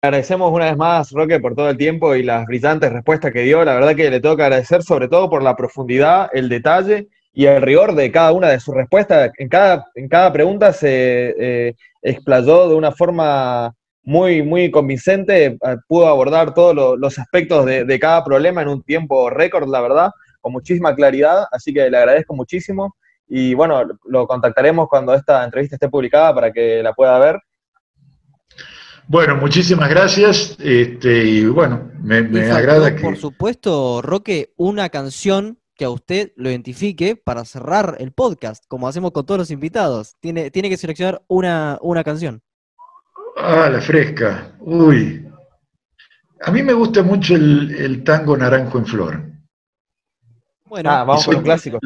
Agradecemos 0.00 0.52
una 0.52 0.66
vez 0.66 0.76
más, 0.76 1.10
Roque, 1.10 1.40
por 1.40 1.54
todo 1.54 1.68
el 1.68 1.76
tiempo 1.76 2.14
y 2.14 2.22
las 2.22 2.46
brillantes 2.46 2.92
respuestas 2.92 3.32
que 3.32 3.42
dio. 3.42 3.64
La 3.64 3.74
verdad 3.74 3.94
que 3.94 4.10
le 4.10 4.20
tengo 4.20 4.36
que 4.36 4.44
agradecer 4.44 4.82
sobre 4.82 5.08
todo 5.08 5.28
por 5.28 5.42
la 5.42 5.56
profundidad, 5.56 6.30
el 6.32 6.48
detalle 6.48 7.08
y 7.32 7.46
el 7.46 7.60
rigor 7.60 7.94
de 7.94 8.10
cada 8.10 8.32
una 8.32 8.48
de 8.48 8.60
sus 8.60 8.74
respuestas. 8.74 9.30
En 9.36 9.48
cada, 9.48 9.84
en 9.94 10.08
cada 10.08 10.32
pregunta 10.32 10.72
se 10.72 11.34
eh, 11.38 11.74
explayó 12.00 12.68
de 12.68 12.74
una 12.76 12.92
forma 12.92 13.74
muy, 14.06 14.42
muy 14.42 14.70
convincente, 14.70 15.46
eh, 15.46 15.58
pudo 15.88 16.06
abordar 16.06 16.54
todos 16.54 16.96
los 16.96 17.18
aspectos 17.18 17.66
de, 17.66 17.98
cada 17.98 18.24
problema 18.24 18.62
en 18.62 18.68
un 18.68 18.82
tiempo 18.82 19.28
récord, 19.28 19.68
la 19.68 19.80
verdad, 19.80 20.10
con 20.40 20.52
muchísima 20.52 20.94
claridad, 20.94 21.44
así 21.50 21.74
que 21.74 21.90
le 21.90 21.98
agradezco 21.98 22.34
muchísimo 22.34 22.96
y 23.28 23.52
bueno, 23.54 23.82
lo 24.04 24.28
contactaremos 24.28 24.88
cuando 24.88 25.12
esta 25.12 25.44
entrevista 25.44 25.74
esté 25.74 25.88
publicada 25.88 26.32
para 26.32 26.52
que 26.52 26.80
la 26.84 26.92
pueda 26.92 27.18
ver. 27.18 27.40
Bueno, 29.08 29.36
muchísimas 29.36 29.90
gracias 29.90 30.56
este, 30.60 31.24
y 31.24 31.46
bueno, 31.46 31.90
me, 32.00 32.22
me 32.22 32.48
agrada 32.48 32.94
que... 32.94 33.02
Por 33.02 33.16
supuesto, 33.16 34.02
Roque, 34.02 34.52
una 34.56 34.88
canción 34.88 35.58
que 35.74 35.84
a 35.84 35.90
usted 35.90 36.32
lo 36.36 36.48
identifique 36.48 37.16
para 37.16 37.44
cerrar 37.44 37.96
el 37.98 38.12
podcast, 38.12 38.64
como 38.68 38.86
hacemos 38.86 39.10
con 39.10 39.26
todos 39.26 39.38
los 39.38 39.50
invitados. 39.50 40.14
Tiene, 40.20 40.52
tiene 40.52 40.70
que 40.70 40.76
seleccionar 40.76 41.22
una, 41.26 41.78
una 41.82 42.04
canción. 42.04 42.42
Ah, 43.36 43.68
la 43.70 43.80
fresca. 43.80 44.56
Uy. 44.60 45.24
A 46.40 46.50
mí 46.50 46.62
me 46.62 46.72
gusta 46.72 47.02
mucho 47.02 47.34
el, 47.34 48.02
tango 48.04 48.36
Naranjo 48.36 48.78
en 48.78 48.86
Flor. 48.86 49.24
Bueno, 50.64 50.90
ah, 50.90 51.04
vamos 51.04 51.24
con 51.24 51.36
un 51.36 51.42
clásico. 51.42 51.78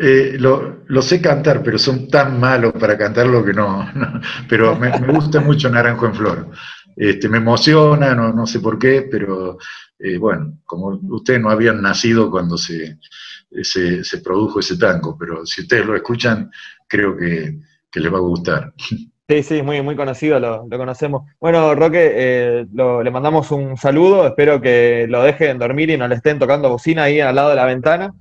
Eh, 0.00 0.36
lo, 0.38 1.02
sé 1.02 1.20
cantar, 1.20 1.62
pero 1.62 1.78
son 1.78 2.08
tan 2.08 2.40
malos 2.40 2.72
para 2.72 2.96
cantarlo 2.96 3.44
que 3.44 3.52
no. 3.52 3.88
pero 4.48 4.76
me, 4.76 4.90
gusta 5.12 5.40
mucho 5.40 5.68
Naranjo 5.68 6.06
en 6.06 6.14
Flor. 6.14 6.50
Este, 6.96 7.28
me 7.28 7.38
emociona, 7.38 8.14
no, 8.14 8.32
no 8.32 8.46
sé 8.46 8.60
por 8.60 8.78
qué, 8.78 9.08
pero 9.10 9.58
eh, 9.98 10.18
bueno, 10.18 10.58
como 10.64 11.00
ustedes 11.10 11.40
no 11.40 11.50
habían 11.50 11.80
nacido 11.80 12.30
cuando 12.30 12.56
se, 12.56 12.98
se, 13.62 14.18
produjo 14.18 14.60
ese 14.60 14.76
tango, 14.76 15.16
pero 15.16 15.46
si 15.46 15.62
ustedes 15.62 15.86
lo 15.86 15.96
escuchan, 15.96 16.50
creo 16.86 17.16
que, 17.16 17.58
les 17.94 18.12
va 18.12 18.18
a 18.18 18.20
gustar. 18.20 18.74
Sí, 19.26 19.42
sí, 19.42 19.62
muy, 19.62 19.80
muy 19.80 19.96
conocido, 19.96 20.38
lo, 20.38 20.68
conocemos. 20.68 21.22
Bueno, 21.40 21.74
Roque, 21.74 22.12
eh, 22.14 22.66
le 22.74 23.10
mandamos 23.10 23.50
un 23.52 23.74
saludo, 23.78 24.26
espero 24.26 24.60
que 24.60 25.06
lo 25.08 25.22
dejen 25.22 25.58
dormir 25.58 25.88
y 25.88 25.96
no 25.96 26.06
le 26.06 26.16
estén 26.16 26.38
tocando 26.38 26.68
bocina 26.68 27.04
ahí 27.04 27.20
al 27.20 27.34
lado 27.34 27.48
de 27.48 27.56
la 27.56 27.64
ventana. 27.64 28.12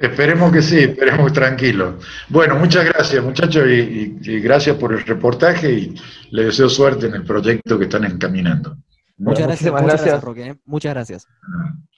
Esperemos 0.00 0.50
que 0.50 0.62
sí, 0.62 0.78
esperemos 0.78 1.34
tranquilo. 1.34 1.98
Bueno, 2.30 2.56
muchas 2.56 2.86
gracias 2.86 3.22
muchachos 3.22 3.66
y, 3.68 4.40
gracias 4.40 4.76
por 4.76 4.94
el 4.94 5.04
reportaje 5.04 5.70
y 5.70 5.94
les 6.30 6.46
deseo 6.46 6.70
suerte 6.70 7.06
en 7.06 7.14
el 7.14 7.24
proyecto 7.24 7.78
que 7.78 7.84
están 7.84 8.04
encaminando. 8.04 8.74
Muchas 9.18 9.48
gracias, 9.48 9.70
muchas 9.70 9.86
gracias, 9.86 10.24
Roque. 10.24 10.46
¿eh? 10.46 10.56
Muchas 10.64 10.94
gracias. 10.94 11.26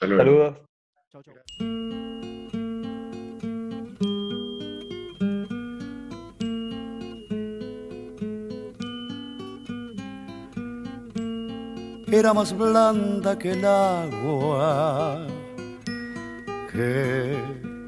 Saludos. 0.01 0.57
Era 12.13 12.35
más 12.35 12.53
blanda 12.57 13.39
que 13.39 13.53
el 13.53 13.65
agua, 13.65 15.29
que 16.73 17.39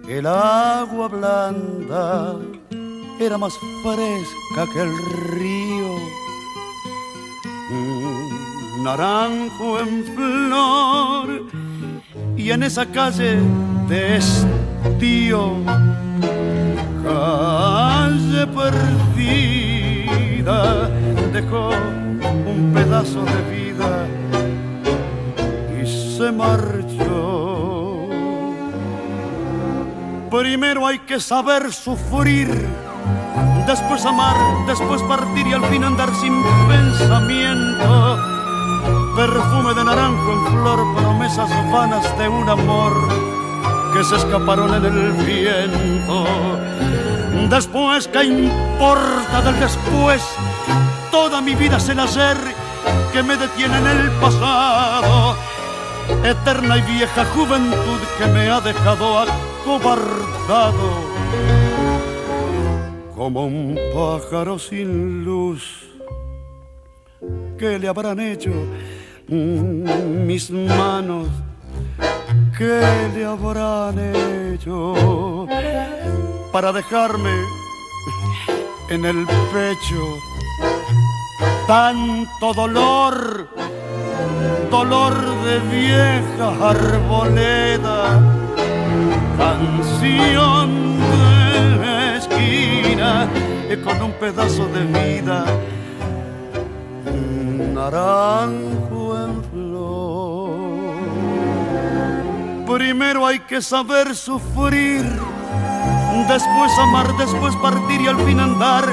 el 0.09 0.27
agua 0.27 1.09
blanda 1.09 2.36
era 3.19 3.36
más 3.36 3.53
fresca 3.82 4.73
que 4.73 4.82
el 4.82 4.97
río. 5.28 5.97
naranjo 8.85 9.81
en 9.81 10.05
flor 10.15 11.43
y 12.36 12.53
en 12.53 12.62
esa 12.62 12.86
calle 12.86 13.40
de 13.89 14.19
estío, 14.19 15.57
calle 17.05 18.47
perdida, 18.47 20.09
dejó 21.32 21.73
un 22.53 22.73
pedazo 22.73 23.24
de 23.24 23.41
vida 23.51 24.07
y 25.81 26.16
se 26.16 26.31
marchó. 26.33 28.09
Primero 30.31 30.87
hay 30.87 30.99
que 31.01 31.20
saber 31.20 31.73
sufrir, 31.73 32.49
después 33.66 34.05
amar, 34.05 34.37
después 34.66 35.03
partir 35.03 35.47
y 35.47 35.53
al 35.53 35.65
fin 35.66 35.85
andar 35.85 36.15
sin 36.16 36.35
pensamiento. 36.69 38.19
Perfume 39.16 39.74
de 39.74 39.85
naranjo 39.85 40.33
en 40.33 40.47
flor, 40.47 40.95
promesas 40.97 41.51
vanas 41.70 42.19
de 42.19 42.29
un 42.29 42.49
amor 42.49 42.93
que 43.93 44.03
se 44.05 44.16
escaparon 44.16 44.74
en 44.74 44.85
el 44.85 45.12
viento. 45.12 46.24
Después, 47.51 48.09
¿qué 48.09 48.24
importa 48.24 49.43
del 49.43 49.61
después? 49.61 50.23
Toda 51.13 51.43
mi 51.43 51.55
vida 51.55 51.77
es 51.77 51.89
el 51.91 52.01
hacer 52.01 52.39
que 53.13 53.23
me 53.23 53.37
detiene 53.37 53.77
en 53.77 53.87
el 53.87 54.11
pasado. 54.13 55.37
Eterna 56.25 56.79
y 56.79 56.83
vieja 56.83 57.27
juventud 57.27 58.01
que 58.19 58.27
me 58.29 58.49
ha 58.49 58.61
dejado 58.63 59.27
cobardado 59.63 60.89
como 63.15 63.45
un 63.45 63.79
pájaro 63.95 64.59
sin 64.59 65.23
luz. 65.23 65.87
¿Qué 67.59 67.79
le 67.79 67.89
habrán 67.89 68.19
hecho 68.19 68.51
mis 69.29 70.51
manos? 70.51 71.29
¿Qué 72.57 72.81
le 73.15 73.25
habrán 73.27 73.99
hecho 74.55 75.47
para 76.51 76.73
dejarme 76.73 77.35
en 78.89 79.05
el 79.05 79.27
pecho 79.27 80.32
tanto 81.66 82.52
dolor? 82.55 83.48
Dolor 84.70 85.14
de 85.44 85.59
vieja 85.70 86.70
arboleda 86.70 88.20
canción 89.36 90.98
de 90.98 92.16
esquina 92.16 93.28
con 93.85 94.02
un 94.02 94.12
pedazo 94.12 94.66
de 94.66 94.85
vida, 94.85 95.44
naranjo 97.74 99.19
en 99.24 99.44
flor. 99.51 100.52
Primero 102.77 103.27
hay 103.27 103.40
que 103.40 103.62
saber 103.62 104.14
sufrir, 104.14 105.05
después 106.28 106.78
amar, 106.78 107.16
después 107.16 107.56
partir 107.56 108.02
y 108.02 108.09
al 108.09 108.19
fin 108.20 108.40
andar 108.40 108.85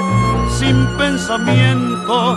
sin 0.60 0.86
pensamiento. 0.98 2.36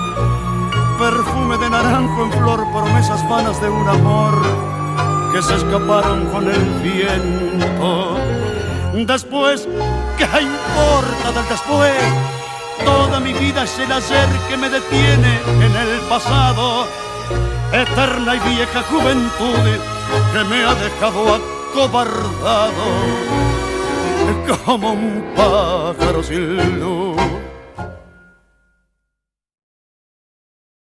Perfume 0.97 1.57
de 1.57 1.69
naranjo 1.69 2.23
en 2.23 2.31
flor, 2.31 2.65
promesas 2.71 3.27
vanas 3.27 3.59
de 3.61 3.69
un 3.69 3.87
amor 3.87 4.33
que 5.33 5.41
se 5.41 5.55
escaparon 5.55 6.27
con 6.27 6.47
el 6.47 6.63
viento. 6.81 8.17
Después, 8.93 9.67
¿qué 10.17 10.23
importa 10.23 11.27
del 11.35 11.49
después? 11.49 12.01
Toda 12.85 13.19
mi 13.19 13.33
vida 13.33 13.63
es 13.63 13.77
el 13.79 13.91
hacer 13.91 14.29
que 14.47 14.55
me 14.55 14.69
detiene 14.69 15.33
en 15.65 15.75
el 15.83 15.99
pasado. 16.07 16.87
Eterna 17.73 18.35
y 18.35 18.39
vieja 18.55 18.83
juventud 18.83 19.67
que 20.33 20.43
me 20.49 20.63
ha 20.63 20.73
dejado 20.75 21.39
acobardado 21.39 22.85
como 24.65 24.91
un 24.91 25.23
pájaro 25.35 26.23
sin 26.23 26.79
luz. 26.79 27.52